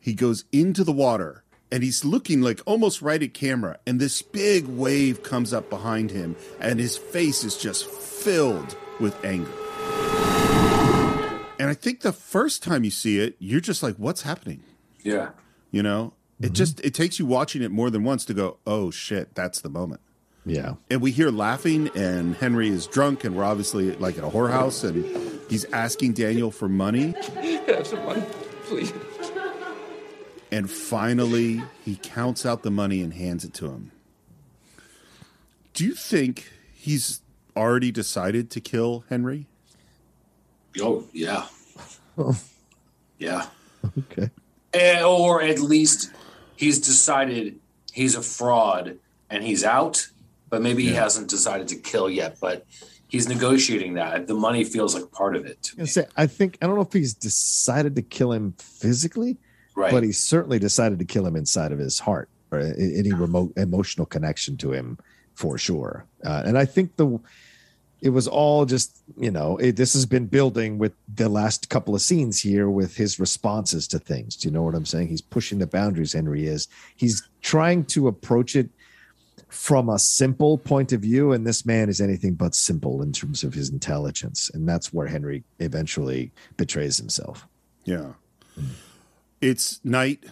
He 0.00 0.14
goes 0.14 0.44
into 0.50 0.82
the 0.82 0.92
water 0.92 1.44
and 1.70 1.82
he's 1.82 2.04
looking 2.04 2.40
like 2.40 2.60
almost 2.66 3.02
right 3.02 3.22
at 3.22 3.34
camera. 3.34 3.78
And 3.86 4.00
this 4.00 4.22
big 4.22 4.66
wave 4.66 5.22
comes 5.22 5.52
up 5.52 5.70
behind 5.70 6.10
him 6.10 6.36
and 6.60 6.80
his 6.80 6.96
face 6.96 7.44
is 7.44 7.56
just 7.56 7.88
filled 7.88 8.76
with 8.98 9.24
anger. 9.24 9.50
And 11.58 11.70
I 11.70 11.74
think 11.74 12.00
the 12.00 12.12
first 12.12 12.62
time 12.62 12.84
you 12.84 12.90
see 12.90 13.18
it, 13.18 13.36
you're 13.38 13.60
just 13.60 13.82
like, 13.82 13.96
what's 13.96 14.22
happening? 14.22 14.62
Yeah. 15.06 15.30
You 15.70 15.84
know, 15.84 16.14
it 16.40 16.46
mm-hmm. 16.46 16.54
just 16.54 16.80
it 16.80 16.92
takes 16.92 17.18
you 17.18 17.26
watching 17.26 17.62
it 17.62 17.70
more 17.70 17.90
than 17.90 18.02
once 18.02 18.24
to 18.24 18.34
go, 18.34 18.58
oh 18.66 18.90
shit, 18.90 19.34
that's 19.34 19.60
the 19.60 19.68
moment. 19.68 20.00
Yeah. 20.44 20.74
And 20.90 21.00
we 21.00 21.12
hear 21.12 21.30
laughing, 21.30 21.90
and 21.94 22.34
Henry 22.36 22.68
is 22.68 22.86
drunk, 22.86 23.24
and 23.24 23.36
we're 23.36 23.44
obviously 23.44 23.92
like 23.92 24.18
at 24.18 24.24
a 24.24 24.28
whorehouse, 24.28 24.82
and 24.84 25.04
he's 25.48 25.64
asking 25.66 26.14
Daniel 26.14 26.50
for 26.50 26.68
money. 26.68 27.14
Have 27.66 27.86
some 27.86 28.04
money, 28.04 28.24
please. 28.64 28.92
And 30.50 30.70
finally, 30.70 31.62
he 31.84 31.96
counts 32.02 32.46
out 32.46 32.62
the 32.62 32.70
money 32.70 33.00
and 33.00 33.12
hands 33.14 33.44
it 33.44 33.54
to 33.54 33.66
him. 33.66 33.90
Do 35.72 35.84
you 35.84 35.94
think 35.94 36.50
he's 36.72 37.20
already 37.56 37.90
decided 37.90 38.50
to 38.52 38.60
kill 38.60 39.04
Henry? 39.08 39.46
Oh, 40.80 41.06
yeah. 41.12 41.46
Yeah. 43.18 43.46
Okay. 43.96 44.30
Eh, 44.76 45.02
or 45.02 45.42
at 45.42 45.58
least 45.58 46.10
he's 46.56 46.78
decided 46.80 47.58
he's 47.92 48.14
a 48.14 48.22
fraud 48.22 48.98
and 49.30 49.42
he's 49.42 49.64
out, 49.64 50.06
but 50.50 50.60
maybe 50.62 50.82
he 50.84 50.92
hasn't 50.92 51.28
decided 51.28 51.68
to 51.68 51.76
kill 51.76 52.10
yet, 52.10 52.36
but 52.40 52.66
he's 53.08 53.26
negotiating 53.28 53.94
that. 53.94 54.26
The 54.26 54.34
money 54.34 54.64
feels 54.64 54.94
like 54.94 55.10
part 55.12 55.34
of 55.34 55.46
it. 55.46 55.70
I 55.80 55.84
say, 55.84 56.06
I 56.16 56.26
think 56.26 56.58
I 56.60 56.66
don't 56.66 56.76
know 56.76 56.82
if 56.82 56.92
he's 56.92 57.14
decided 57.14 57.96
to 57.96 58.02
kill 58.02 58.32
him 58.32 58.54
physically, 58.58 59.38
Right. 59.74 59.90
but 59.92 60.02
he 60.02 60.12
certainly 60.12 60.58
decided 60.58 60.98
to 60.98 61.04
kill 61.04 61.26
him 61.26 61.36
inside 61.36 61.72
of 61.72 61.78
his 61.78 61.98
heart 61.98 62.28
or 62.52 62.60
any 62.60 63.12
remote 63.12 63.52
emotional 63.56 64.06
connection 64.06 64.56
to 64.58 64.72
him 64.72 64.98
for 65.34 65.58
sure. 65.58 66.04
Uh, 66.24 66.42
and 66.46 66.56
I 66.58 66.64
think 66.64 66.96
the 66.96 67.18
it 68.00 68.10
was 68.10 68.28
all 68.28 68.66
just 68.66 68.98
you 69.16 69.30
know 69.30 69.56
it, 69.56 69.76
this 69.76 69.94
has 69.94 70.06
been 70.06 70.26
building 70.26 70.78
with 70.78 70.92
the 71.12 71.28
last 71.28 71.68
couple 71.70 71.94
of 71.94 72.02
scenes 72.02 72.40
here 72.40 72.68
with 72.68 72.96
his 72.96 73.18
responses 73.18 73.88
to 73.88 73.98
things. 73.98 74.36
Do 74.36 74.48
you 74.48 74.52
know 74.52 74.62
what 74.62 74.74
I'm 74.74 74.84
saying? 74.86 75.08
He's 75.08 75.22
pushing 75.22 75.58
the 75.58 75.66
boundaries. 75.66 76.12
Henry 76.12 76.46
is. 76.46 76.68
He's 76.94 77.26
trying 77.42 77.84
to 77.86 78.08
approach 78.08 78.54
it 78.56 78.68
from 79.48 79.88
a 79.88 79.98
simple 79.98 80.58
point 80.58 80.92
of 80.92 81.00
view 81.00 81.32
and 81.32 81.46
this 81.46 81.64
man 81.64 81.88
is 81.88 82.00
anything 82.00 82.34
but 82.34 82.54
simple 82.54 83.00
in 83.00 83.12
terms 83.12 83.44
of 83.44 83.54
his 83.54 83.70
intelligence 83.70 84.50
and 84.52 84.68
that's 84.68 84.92
where 84.92 85.06
henry 85.06 85.44
eventually 85.60 86.32
betrays 86.56 86.96
himself 86.98 87.46
Yeah. 87.84 88.14
Mm. 88.58 88.70
It's 89.40 89.80
night. 89.84 90.24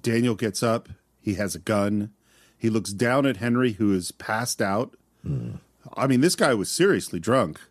Daniel 0.00 0.34
gets 0.34 0.62
up. 0.62 0.88
He 1.20 1.34
has 1.34 1.54
a 1.54 1.58
gun. 1.58 2.12
He 2.56 2.70
looks 2.70 2.92
down 2.92 3.26
at 3.26 3.38
Henry, 3.38 3.72
who 3.72 3.92
is 3.94 4.12
passed 4.12 4.60
out. 4.60 4.94
Mm. 5.26 5.58
I 5.96 6.06
mean, 6.06 6.20
this 6.20 6.36
guy 6.36 6.54
was 6.54 6.70
seriously 6.70 7.20
drunk. 7.20 7.60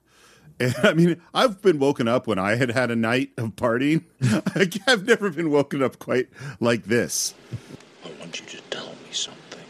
And 0.60 0.76
I 0.82 0.96
mean, 0.96 1.22
I've 1.36 1.62
been 1.62 1.78
woken 1.78 2.08
up 2.08 2.26
when 2.26 2.40
I 2.40 2.56
had 2.56 2.72
had 2.72 2.90
a 2.90 2.96
night 2.96 3.30
of 3.38 3.56
partying. 3.56 4.06
I've 4.88 5.06
never 5.06 5.30
been 5.30 5.52
woken 5.52 5.84
up 5.84 6.00
quite 6.00 6.30
like 6.60 6.86
this. 6.86 7.36
I 8.04 8.10
want 8.20 8.40
you 8.40 8.46
to 8.48 8.62
tell 8.72 8.88
me 8.88 9.12
something. 9.12 9.66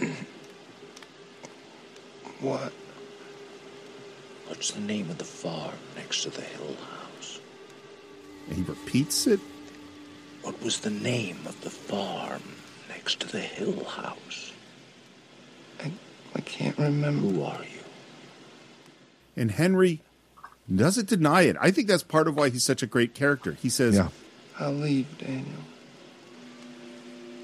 What? 2.40 2.72
What's 4.46 4.70
the 4.70 4.80
name 4.80 5.10
of 5.10 5.18
the 5.18 5.24
farm 5.24 5.76
next 5.94 6.22
to 6.22 6.30
the 6.30 6.40
hill 6.40 6.74
house? 6.74 7.38
And 8.48 8.56
he 8.56 8.62
repeats 8.62 9.26
it. 9.26 9.40
What 10.42 10.62
was 10.62 10.80
the 10.80 10.90
name 10.90 11.40
of 11.44 11.60
the 11.60 11.68
farm 11.68 12.42
next 12.88 13.20
to 13.20 13.26
the 13.26 13.40
hill 13.40 13.84
house? 13.84 14.49
I, 16.34 16.38
I 16.38 16.40
can't 16.42 16.78
remember. 16.78 17.28
Who 17.28 17.42
are 17.42 17.62
you? 17.62 17.80
And 19.36 19.50
Henry 19.50 20.00
doesn't 20.74 21.08
deny 21.08 21.42
it. 21.42 21.56
I 21.60 21.70
think 21.70 21.88
that's 21.88 22.02
part 22.02 22.28
of 22.28 22.36
why 22.36 22.50
he's 22.50 22.64
such 22.64 22.82
a 22.82 22.86
great 22.86 23.14
character. 23.14 23.52
He 23.52 23.68
says, 23.68 23.96
Yeah. 23.96 24.08
I'll 24.58 24.72
leave, 24.72 25.18
Daniel. 25.18 25.46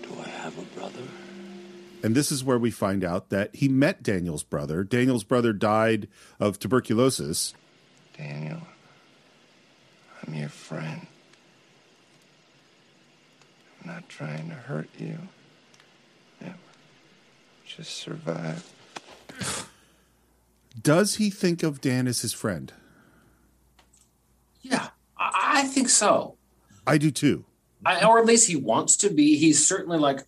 Do 0.02 0.10
I 0.24 0.28
have 0.28 0.58
a 0.58 0.62
brother? 0.78 1.00
And 2.02 2.14
this 2.14 2.30
is 2.30 2.44
where 2.44 2.58
we 2.58 2.70
find 2.70 3.02
out 3.02 3.30
that 3.30 3.54
he 3.54 3.68
met 3.68 4.02
Daniel's 4.02 4.42
brother. 4.44 4.84
Daniel's 4.84 5.24
brother 5.24 5.52
died 5.52 6.08
of 6.38 6.58
tuberculosis. 6.58 7.54
Daniel, 8.16 8.60
I'm 10.26 10.34
your 10.34 10.48
friend. 10.48 11.06
I'm 13.82 13.90
not 13.90 14.08
trying 14.08 14.50
to 14.50 14.54
hurt 14.54 14.88
you. 14.98 15.18
Never. 16.40 16.54
Just 17.64 17.96
survive. 17.96 18.70
Does 20.80 21.16
he 21.16 21.30
think 21.30 21.62
of 21.62 21.80
Dan 21.80 22.06
as 22.06 22.20
his 22.20 22.32
friend? 22.32 22.72
Yeah, 24.62 24.88
I, 25.18 25.62
I 25.62 25.62
think 25.64 25.88
so. 25.88 26.36
I 26.86 26.98
do 26.98 27.10
too. 27.10 27.44
I, 27.84 28.04
or 28.04 28.18
at 28.18 28.26
least 28.26 28.48
he 28.48 28.56
wants 28.56 28.96
to 28.98 29.10
be. 29.10 29.36
He's 29.36 29.66
certainly 29.66 29.98
like, 29.98 30.26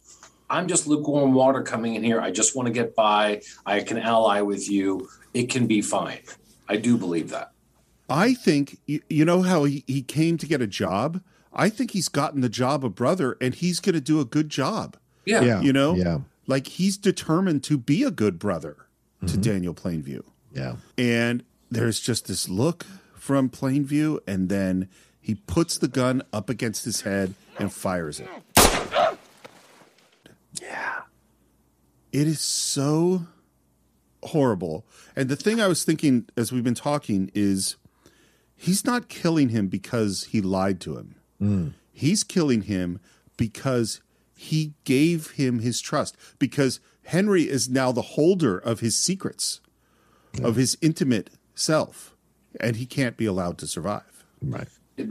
I'm 0.50 0.68
just 0.68 0.86
lukewarm 0.86 1.32
water 1.32 1.62
coming 1.62 1.94
in 1.94 2.02
here. 2.02 2.20
I 2.20 2.30
just 2.30 2.56
want 2.56 2.66
to 2.66 2.72
get 2.72 2.94
by. 2.94 3.42
I 3.66 3.80
can 3.80 3.98
ally 3.98 4.40
with 4.40 4.70
you. 4.70 5.08
It 5.34 5.50
can 5.50 5.66
be 5.66 5.82
fine. 5.82 6.20
I 6.68 6.76
do 6.76 6.96
believe 6.96 7.30
that. 7.30 7.52
I 8.08 8.34
think, 8.34 8.78
you, 8.86 9.00
you 9.10 9.24
know 9.24 9.42
how 9.42 9.64
he, 9.64 9.84
he 9.86 10.02
came 10.02 10.38
to 10.38 10.46
get 10.46 10.62
a 10.62 10.66
job? 10.66 11.22
I 11.52 11.68
think 11.68 11.90
he's 11.90 12.08
gotten 12.08 12.40
the 12.40 12.48
job 12.48 12.84
of 12.84 12.94
brother 12.94 13.36
and 13.40 13.54
he's 13.54 13.80
going 13.80 13.94
to 13.94 14.00
do 14.00 14.20
a 14.20 14.24
good 14.24 14.48
job. 14.48 14.96
Yeah. 15.24 15.42
Yeah. 15.42 15.60
You 15.60 15.72
know? 15.72 15.94
Yeah. 15.94 16.20
Like 16.46 16.66
he's 16.66 16.96
determined 16.96 17.62
to 17.64 17.76
be 17.76 18.02
a 18.02 18.10
good 18.10 18.38
brother 18.38 18.87
to 19.20 19.26
mm-hmm. 19.26 19.40
Daniel 19.40 19.74
Plainview. 19.74 20.22
Yeah. 20.52 20.76
And 20.96 21.44
there's 21.70 22.00
just 22.00 22.26
this 22.28 22.48
look 22.48 22.84
from 23.14 23.50
Plainview, 23.50 24.20
and 24.26 24.48
then 24.48 24.88
he 25.20 25.34
puts 25.34 25.78
the 25.78 25.88
gun 25.88 26.22
up 26.32 26.48
against 26.48 26.84
his 26.84 27.02
head 27.02 27.34
and 27.58 27.72
fires 27.72 28.20
it. 28.20 28.28
Yeah. 30.60 31.00
It 32.12 32.26
is 32.26 32.40
so 32.40 33.26
horrible. 34.22 34.86
And 35.14 35.28
the 35.28 35.36
thing 35.36 35.60
I 35.60 35.66
was 35.66 35.84
thinking 35.84 36.26
as 36.36 36.52
we've 36.52 36.64
been 36.64 36.74
talking 36.74 37.30
is 37.34 37.76
he's 38.56 38.84
not 38.84 39.08
killing 39.08 39.50
him 39.50 39.68
because 39.68 40.24
he 40.24 40.40
lied 40.40 40.80
to 40.82 40.96
him. 40.96 41.14
Mm. 41.40 41.74
He's 41.92 42.24
killing 42.24 42.62
him 42.62 43.00
because 43.36 44.00
he 44.34 44.72
gave 44.84 45.32
him 45.32 45.58
his 45.58 45.80
trust. 45.80 46.16
Because 46.38 46.80
Henry 47.08 47.44
is 47.44 47.70
now 47.70 47.90
the 47.90 48.02
holder 48.02 48.58
of 48.58 48.80
his 48.80 48.94
secrets, 48.94 49.62
hmm. 50.36 50.44
of 50.44 50.56
his 50.56 50.76
intimate 50.82 51.30
self, 51.54 52.14
and 52.60 52.76
he 52.76 52.84
can't 52.84 53.16
be 53.16 53.24
allowed 53.24 53.56
to 53.58 53.66
survive. 53.66 54.24
Right. 54.42 54.68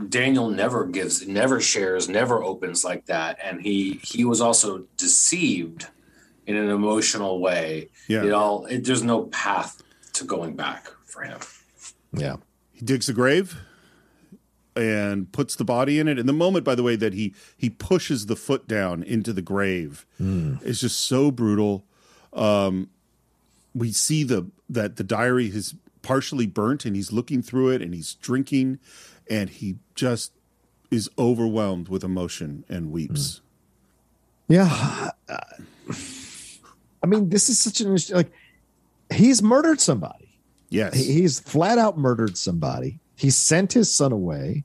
Daniel 0.08 0.48
never 0.48 0.84
gives, 0.84 1.26
never 1.26 1.60
shares, 1.60 2.08
never 2.08 2.40
opens 2.40 2.84
like 2.84 3.06
that, 3.06 3.38
and 3.42 3.60
he 3.60 4.00
he 4.04 4.24
was 4.24 4.40
also 4.40 4.84
deceived 4.96 5.88
in 6.46 6.54
an 6.54 6.70
emotional 6.70 7.40
way. 7.40 7.88
Yeah. 8.06 8.24
It 8.24 8.32
all 8.32 8.66
it, 8.66 8.84
there's 8.84 9.02
no 9.02 9.24
path 9.24 9.82
to 10.12 10.24
going 10.24 10.54
back 10.54 10.88
for 11.04 11.22
him. 11.22 11.40
Yeah. 12.12 12.36
He 12.70 12.84
digs 12.84 13.08
a 13.08 13.12
grave 13.12 13.58
and 14.76 15.32
puts 15.32 15.56
the 15.56 15.64
body 15.64 15.98
in 15.98 16.06
it. 16.06 16.16
And 16.16 16.28
the 16.28 16.32
moment, 16.32 16.64
by 16.64 16.76
the 16.76 16.84
way, 16.84 16.94
that 16.94 17.12
he 17.12 17.34
he 17.56 17.68
pushes 17.68 18.26
the 18.26 18.36
foot 18.36 18.68
down 18.68 19.02
into 19.02 19.32
the 19.32 19.42
grave 19.42 20.06
hmm. 20.16 20.56
is 20.62 20.80
just 20.80 21.00
so 21.00 21.32
brutal. 21.32 21.84
Um, 22.32 22.90
we 23.74 23.92
see 23.92 24.24
the 24.24 24.50
that 24.68 24.96
the 24.96 25.04
diary 25.04 25.46
is 25.46 25.74
partially 26.02 26.46
burnt 26.46 26.84
and 26.84 26.96
he's 26.96 27.12
looking 27.12 27.42
through 27.42 27.70
it 27.70 27.82
and 27.82 27.94
he's 27.94 28.14
drinking 28.14 28.78
and 29.28 29.50
he 29.50 29.76
just 29.94 30.32
is 30.90 31.10
overwhelmed 31.18 31.88
with 31.88 32.02
emotion 32.02 32.64
and 32.68 32.90
weeps. 32.90 33.40
Yeah. 34.48 35.10
Uh, 35.28 35.38
I 37.02 37.06
mean, 37.06 37.28
this 37.28 37.48
is 37.48 37.58
such 37.58 37.80
an 37.80 37.96
like, 38.14 38.30
he's 39.12 39.42
murdered 39.42 39.80
somebody. 39.80 40.38
Yes. 40.70 40.94
He's 40.94 41.40
flat 41.40 41.78
out 41.78 41.98
murdered 41.98 42.36
somebody. 42.36 43.00
He 43.16 43.30
sent 43.30 43.72
his 43.72 43.90
son 43.90 44.12
away, 44.12 44.64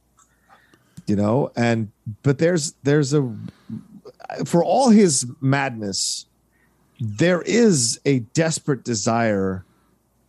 you 1.08 1.16
know, 1.16 1.52
and, 1.56 1.92
but 2.24 2.38
there's, 2.38 2.74
there's 2.84 3.14
a, 3.14 3.36
for 4.46 4.64
all 4.64 4.90
his 4.90 5.26
madness, 5.42 6.26
there 7.06 7.42
is 7.42 8.00
a 8.06 8.20
desperate 8.20 8.86
desire 8.86 9.66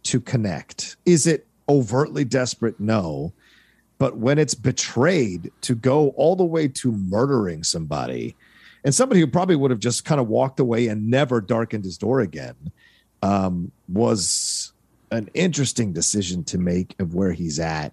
to 0.02 0.20
connect. 0.20 0.96
Is 1.06 1.24
it 1.24 1.46
overtly 1.68 2.24
desperate? 2.24 2.80
No. 2.80 3.32
But 3.98 4.16
when 4.16 4.40
it's 4.40 4.54
betrayed 4.54 5.52
to 5.60 5.76
go 5.76 6.08
all 6.10 6.34
the 6.34 6.44
way 6.44 6.66
to 6.66 6.90
murdering 6.90 7.62
somebody, 7.62 8.34
and 8.84 8.92
somebody 8.92 9.20
who 9.20 9.28
probably 9.28 9.54
would 9.54 9.70
have 9.70 9.78
just 9.78 10.04
kind 10.04 10.20
of 10.20 10.26
walked 10.26 10.58
away 10.58 10.88
and 10.88 11.08
never 11.08 11.40
darkened 11.40 11.84
his 11.84 11.96
door 11.96 12.20
again, 12.20 12.56
um, 13.22 13.70
was 13.88 14.72
an 15.12 15.30
interesting 15.32 15.92
decision 15.92 16.42
to 16.42 16.58
make 16.58 16.96
of 16.98 17.14
where 17.14 17.32
he's 17.32 17.60
at. 17.60 17.92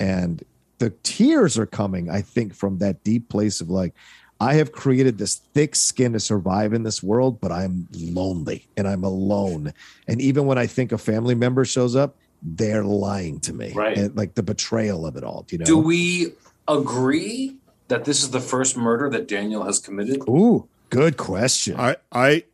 And 0.00 0.42
the 0.78 0.90
tears 1.02 1.58
are 1.58 1.66
coming, 1.66 2.08
I 2.08 2.22
think, 2.22 2.54
from 2.54 2.78
that 2.78 3.04
deep 3.04 3.28
place 3.28 3.60
of 3.60 3.68
like, 3.68 3.94
I 4.40 4.54
have 4.54 4.72
created 4.72 5.18
this 5.18 5.36
thick 5.36 5.76
skin 5.76 6.12
to 6.12 6.20
survive 6.20 6.72
in 6.72 6.82
this 6.82 7.02
world, 7.02 7.40
but 7.40 7.52
I'm 7.52 7.88
lonely 7.92 8.66
and 8.76 8.88
I'm 8.88 9.04
alone. 9.04 9.72
And 10.08 10.20
even 10.20 10.46
when 10.46 10.58
I 10.58 10.66
think 10.66 10.92
a 10.92 10.98
family 10.98 11.34
member 11.34 11.64
shows 11.64 11.94
up, 11.94 12.16
they're 12.42 12.84
lying 12.84 13.40
to 13.40 13.52
me. 13.52 13.72
Right. 13.72 13.96
And 13.96 14.16
like 14.16 14.34
the 14.34 14.42
betrayal 14.42 15.06
of 15.06 15.16
it 15.16 15.24
all. 15.24 15.46
You 15.50 15.58
know. 15.58 15.64
Do 15.64 15.78
we 15.78 16.32
agree 16.68 17.56
that 17.88 18.04
this 18.04 18.22
is 18.22 18.30
the 18.30 18.40
first 18.40 18.76
murder 18.76 19.08
that 19.10 19.28
Daniel 19.28 19.64
has 19.64 19.78
committed? 19.78 20.22
Ooh, 20.28 20.68
good 20.90 21.16
question. 21.16 21.76
I 21.78 21.96
I 22.12 22.44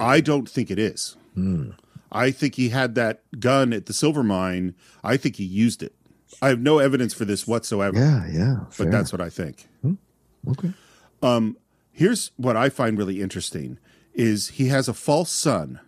I 0.00 0.20
don't 0.20 0.48
think 0.48 0.70
it 0.70 0.78
is. 0.78 1.16
Hmm. 1.34 1.70
I 2.12 2.32
think 2.32 2.56
he 2.56 2.70
had 2.70 2.96
that 2.96 3.22
gun 3.38 3.72
at 3.72 3.86
the 3.86 3.92
silver 3.92 4.24
mine. 4.24 4.74
I 5.04 5.16
think 5.16 5.36
he 5.36 5.44
used 5.44 5.82
it. 5.82 5.94
I 6.42 6.48
have 6.48 6.60
no 6.60 6.78
evidence 6.78 7.14
for 7.14 7.24
this 7.24 7.46
whatsoever. 7.46 7.96
Yeah, 7.96 8.26
yeah. 8.30 8.56
But 8.76 8.90
that's 8.90 9.12
what 9.12 9.20
I 9.20 9.28
think. 9.28 9.68
Hmm, 9.82 9.94
okay. 10.48 10.72
Um, 11.22 11.56
here's 11.92 12.30
what 12.36 12.56
I 12.56 12.68
find 12.68 12.96
really 12.98 13.20
interesting 13.20 13.78
is 14.14 14.48
he 14.50 14.66
has 14.68 14.88
a 14.88 14.94
false 14.94 15.30
son, 15.30 15.80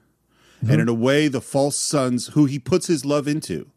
and 0.61 0.81
in 0.81 0.89
a 0.89 0.95
way, 0.95 1.27
the 1.29 1.41
false 1.41 1.77
son's 1.77 2.29
who 2.29 2.45
he 2.45 2.59
puts 2.59 2.87
his 2.87 3.05
love 3.05 3.27
into, 3.27 3.71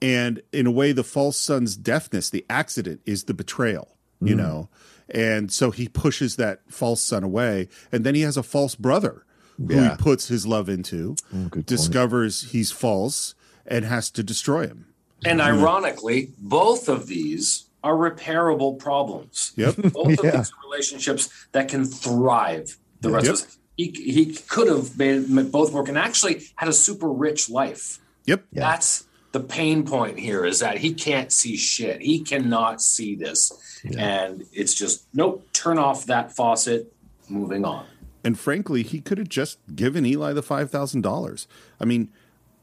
and 0.00 0.42
in 0.52 0.66
a 0.66 0.70
way, 0.70 0.90
the 0.92 1.04
false 1.04 1.36
son's 1.36 1.76
deafness, 1.76 2.28
the 2.28 2.44
accident, 2.50 3.00
is 3.06 3.24
the 3.24 3.34
betrayal. 3.34 3.88
You 4.20 4.34
Mhm. 4.34 4.38
know, 4.38 4.68
and 5.08 5.52
so 5.52 5.70
he 5.72 5.88
pushes 5.88 6.36
that 6.36 6.60
false 6.68 7.02
son 7.02 7.24
away, 7.24 7.68
and 7.90 8.04
then 8.04 8.14
he 8.14 8.20
has 8.22 8.36
a 8.36 8.42
false 8.44 8.74
brother 8.76 9.24
who 9.58 9.74
Yeah. 9.74 9.90
he 9.90 9.96
puts 9.96 10.28
his 10.28 10.46
love 10.46 10.68
into, 10.68 11.16
good 11.32 11.50
point. 11.52 11.66
discovers 11.66 12.50
he's 12.52 12.70
false, 12.70 13.34
and 13.66 13.84
has 13.84 14.10
to 14.10 14.22
destroy 14.22 14.66
him. 14.68 14.86
And 15.24 15.40
ironically, 15.40 16.30
both 16.38 16.88
of 16.88 17.06
these 17.08 17.64
are 17.84 17.94
repairable 17.94 18.78
problems. 18.78 19.52
Yep. 19.56 19.76
Both 19.92 20.18
of 20.18 20.18
Yeah. 20.24 20.30
these 20.38 20.50
are 20.50 20.68
relationships 20.68 21.28
that 21.52 21.68
can 21.68 21.84
thrive 21.84 22.76
the 23.00 23.10
rest 23.10 23.26
Yep. 23.26 23.34
of 23.34 23.40
us. 23.40 23.58
He, 23.76 23.86
he 23.90 24.26
could 24.34 24.68
have 24.68 24.96
made 24.98 25.28
made 25.30 25.50
both 25.50 25.72
work 25.72 25.88
and 25.88 25.96
actually 25.98 26.42
had 26.56 26.68
a 26.68 26.72
super 26.72 27.08
rich 27.08 27.48
life. 27.50 27.98
Yep. 28.26 28.44
That's 28.52 29.04
the 29.32 29.40
pain 29.40 29.84
point 29.84 30.18
here 30.18 30.44
is 30.44 30.58
that 30.60 30.76
he 30.78 30.92
can't 30.92 31.32
see 31.32 31.56
shit. 31.56 32.02
He 32.02 32.20
cannot 32.20 32.82
see 32.82 33.14
this. 33.16 33.50
And 33.96 34.44
it's 34.52 34.74
just, 34.74 35.06
nope, 35.14 35.44
turn 35.54 35.78
off 35.78 36.04
that 36.06 36.36
faucet, 36.36 36.92
moving 37.28 37.64
on. 37.64 37.86
And 38.22 38.38
frankly, 38.38 38.82
he 38.84 39.00
could 39.00 39.18
have 39.18 39.28
just 39.30 39.58
given 39.74 40.04
Eli 40.06 40.32
the 40.34 40.42
five 40.42 40.70
thousand 40.70 41.00
dollars. 41.00 41.48
I 41.80 41.84
mean, 41.86 42.10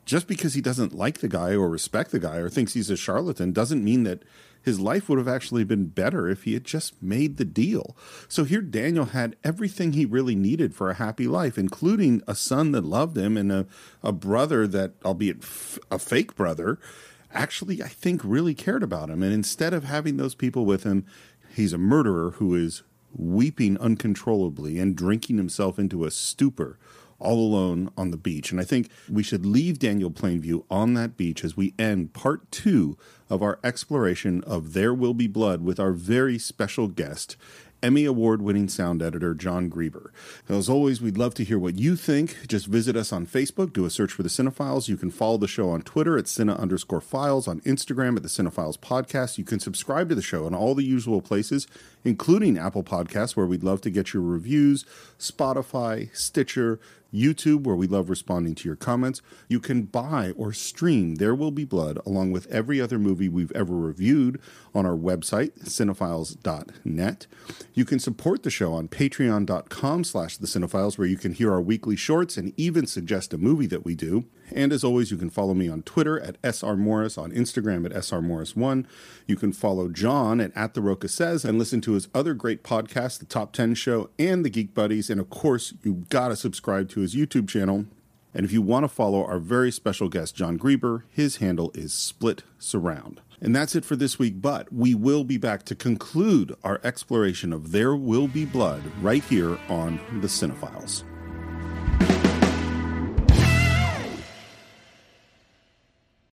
just 0.06 0.28
because 0.28 0.54
he 0.54 0.62
doesn't 0.62 0.94
like 0.94 1.18
the 1.20 1.28
guy 1.28 1.52
or 1.56 1.68
respect 1.70 2.12
the 2.12 2.20
guy 2.20 2.38
or 2.38 2.50
thinks 2.50 2.74
he's 2.74 2.90
a 2.90 2.96
charlatan 2.96 3.52
doesn't 3.52 3.84
mean 3.84 4.04
that 4.04 4.24
his 4.62 4.80
life 4.80 5.08
would 5.08 5.18
have 5.18 5.28
actually 5.28 5.64
been 5.64 5.86
better 5.88 6.28
if 6.28 6.44
he 6.44 6.54
had 6.54 6.64
just 6.64 7.02
made 7.02 7.38
the 7.38 7.46
deal. 7.46 7.96
So 8.28 8.44
here 8.44 8.62
Daniel 8.62 9.06
had 9.06 9.36
everything 9.44 9.94
he 9.94 10.06
really 10.06 10.36
needed 10.36 10.76
for 10.76 10.90
a 10.90 10.96
happy 10.96 11.28
life, 11.28 11.58
including 11.58 12.22
a 12.28 12.36
son 12.36 12.72
that 12.74 12.86
loved 12.86 13.18
him 13.18 13.38
and 13.38 13.52
a, 13.52 13.68
a 14.04 14.12
brother 14.12 14.68
that, 14.68 14.94
albeit 15.04 15.44
f- 15.44 15.80
a 15.90 16.00
fake 16.00 16.36
brother, 16.36 16.80
actually 17.34 17.82
I 17.82 17.88
think 17.88 18.22
really 18.24 18.54
cared 18.54 18.84
about 18.84 19.10
him. 19.10 19.24
And 19.24 19.34
instead 19.34 19.74
of 19.74 19.84
having 19.84 20.18
those 20.18 20.36
people 20.36 20.66
with 20.66 20.84
him, 20.84 21.06
he's 21.54 21.74
a 21.74 21.78
murderer 21.78 22.32
who 22.32 22.56
is 22.56 22.84
weeping 23.16 23.78
uncontrollably 23.80 24.78
and 24.78 24.96
drinking 24.96 25.38
himself 25.38 25.80
into 25.80 26.06
a 26.06 26.12
stupor 26.12 26.78
all 27.20 27.40
alone 27.40 27.92
on 27.98 28.12
the 28.12 28.18
beach. 28.18 28.52
And 28.52 28.60
I 28.60 28.64
think 28.64 28.90
we 29.10 29.24
should 29.24 29.46
leave 29.46 29.80
Daniel 29.80 30.12
Plainview 30.12 30.64
on 30.70 30.94
that 30.96 31.18
beach 31.18 31.44
as 31.44 31.58
we 31.58 31.74
end 31.78 32.14
part 32.14 32.52
two 32.52 32.98
of 33.30 33.44
our 33.44 33.60
exploration 33.64 34.44
of 34.46 34.74
There 34.74 34.94
Will 34.94 35.14
Be 35.14 35.28
Blood 35.28 35.62
with 35.62 35.80
our 35.80 35.92
very 35.92 36.40
special 36.40 36.88
guest. 36.88 37.36
Emmy 37.82 38.04
Award 38.04 38.42
winning 38.42 38.68
sound 38.68 39.02
editor 39.02 39.34
John 39.34 39.70
Greber. 39.70 40.10
As 40.50 40.68
always, 40.68 41.02
we'd 41.02 41.18
love 41.18 41.34
to 41.36 41.46
hear 41.46 41.58
what 41.58 41.80
you 41.80 41.96
think. 41.96 42.46
Just 42.46 42.66
visit 42.66 42.98
us 42.98 43.14
on 43.14 43.26
Facebook, 43.26 43.72
do 43.72 43.86
a 43.86 43.90
search 43.90 44.12
for 44.12 44.22
the 44.22 44.28
Cine-Files. 44.28 44.90
You 44.90 44.98
can 44.98 45.10
follow 45.10 45.38
the 45.38 45.48
show 45.48 45.70
on 45.70 45.82
Twitter 45.84 46.18
at 46.18 46.26
Cine 46.26 46.58
underscore 46.58 47.00
files, 47.00 47.48
on 47.48 47.62
Instagram 47.62 48.18
at 48.18 48.24
the 48.24 48.28
Cine-Files 48.28 48.76
Podcast. 48.78 49.38
You 49.38 49.46
can 49.46 49.62
subscribe 49.62 50.10
to 50.10 50.16
the 50.16 50.22
show 50.22 50.46
in 50.46 50.54
all 50.54 50.76
the 50.76 50.84
usual 50.84 51.22
places, 51.22 51.68
including 52.04 52.58
Apple 52.58 52.84
Podcasts, 52.84 53.36
where 53.36 53.46
we'd 53.46 53.64
love 53.64 53.82
to 53.82 53.90
get 53.90 54.14
your 54.14 54.24
reviews, 54.24 54.86
Spotify, 55.18 56.16
Stitcher, 56.16 56.80
YouTube, 57.14 57.64
where 57.64 57.76
we 57.76 57.88
love 57.88 58.10
responding 58.10 58.56
to 58.56 58.70
your 58.70 58.76
comments. 58.76 59.22
You 59.48 59.60
can 59.60 59.84
buy 59.84 60.32
or 60.38 60.54
stream 60.54 61.16
There 61.16 61.34
Will 61.34 61.52
Be 61.52 61.66
Blood 61.66 61.98
along 62.06 62.32
with 62.32 62.48
every 62.48 62.80
other 62.80 63.00
movie 63.00 63.30
we've 63.30 63.52
ever 63.54 63.76
reviewed 63.76 64.40
on 64.76 64.86
our 64.86 64.96
website, 64.96 65.60
cine-files.net. 65.64 67.28
You 67.74 67.86
can 67.86 68.00
support 68.00 68.44
the 68.44 68.52
show 68.52 68.74
on 68.74 68.88
patreon.com 68.88 70.04
slash 70.04 70.38
the 70.38 70.48
cinefiles, 70.48 70.98
where 70.98 71.08
you 71.08 71.18
can 71.18 71.34
hear 71.34 71.52
our 71.52 71.62
weekly 71.62 71.96
shorts 71.96 72.38
and 72.38 72.54
even 72.58 72.86
suggest 72.86 73.34
a 73.34 73.38
movie 73.38 73.68
that 73.68 73.86
we 73.86 73.96
do. 73.96 74.26
And 74.54 74.72
as 74.72 74.84
always, 74.84 75.12
you 75.12 75.18
can 75.18 75.30
follow 75.30 75.54
me 75.54 75.70
on 75.70 75.84
Twitter 75.84 76.20
at 76.20 76.38
SR 76.44 76.76
Morris, 76.76 77.18
on 77.18 77.32
Instagram 77.32 77.86
at 77.86 77.92
SR 77.92 78.22
Morris1. 78.22 78.86
You 79.28 79.36
can 79.36 79.54
follow 79.54 79.88
John 79.88 80.40
at, 80.42 80.56
at 80.56 80.74
The 80.74 80.82
Rocha 80.82 81.08
Says 81.08 81.46
and 81.46 81.60
listen 81.60 81.82
to 81.82 81.94
his 81.94 82.08
other 82.14 82.34
great 82.34 82.64
podcasts, 82.64 83.20
The 83.20 83.26
Top 83.26 83.54
10 83.54 83.76
Show 83.76 84.10
and 84.18 84.44
The 84.44 84.50
Geek 84.50 84.74
Buddies. 84.74 85.10
And 85.10 85.20
of 85.20 85.30
course, 85.30 85.74
you've 85.84 86.10
got 86.10 86.30
to 86.30 86.36
subscribe 86.36 86.90
to 86.90 87.02
his 87.02 87.16
YouTube 87.16 87.48
channel. 87.48 87.86
And 88.34 88.46
if 88.46 88.52
you 88.52 88.62
want 88.62 88.84
to 88.84 88.90
follow 88.90 89.26
our 89.26 89.40
very 89.40 89.72
special 89.72 90.08
guest, 90.08 90.36
John 90.36 90.60
Greber, 90.60 91.04
his 91.10 91.38
handle 91.38 91.72
is 91.74 91.94
Split 91.94 92.44
Surround. 92.60 93.22
And 93.42 93.56
that's 93.56 93.76
it 93.76 93.86
for 93.86 93.96
this 93.96 94.20
week, 94.20 94.42
but 94.42 94.72
we 94.72 94.94
will 94.94 95.24
be 95.24 95.38
back 95.38 95.64
to 95.64 95.76
conclude 95.76 96.56
our 96.64 96.82
exploration 96.84 97.54
of 97.54 97.72
There 97.72 97.96
Will 97.96 98.28
Be 98.28 98.46
Blood 98.46 98.84
right 99.02 99.24
here 99.24 99.58
on 99.70 100.00
The 100.22 100.28
Cine-Files. 100.28 101.06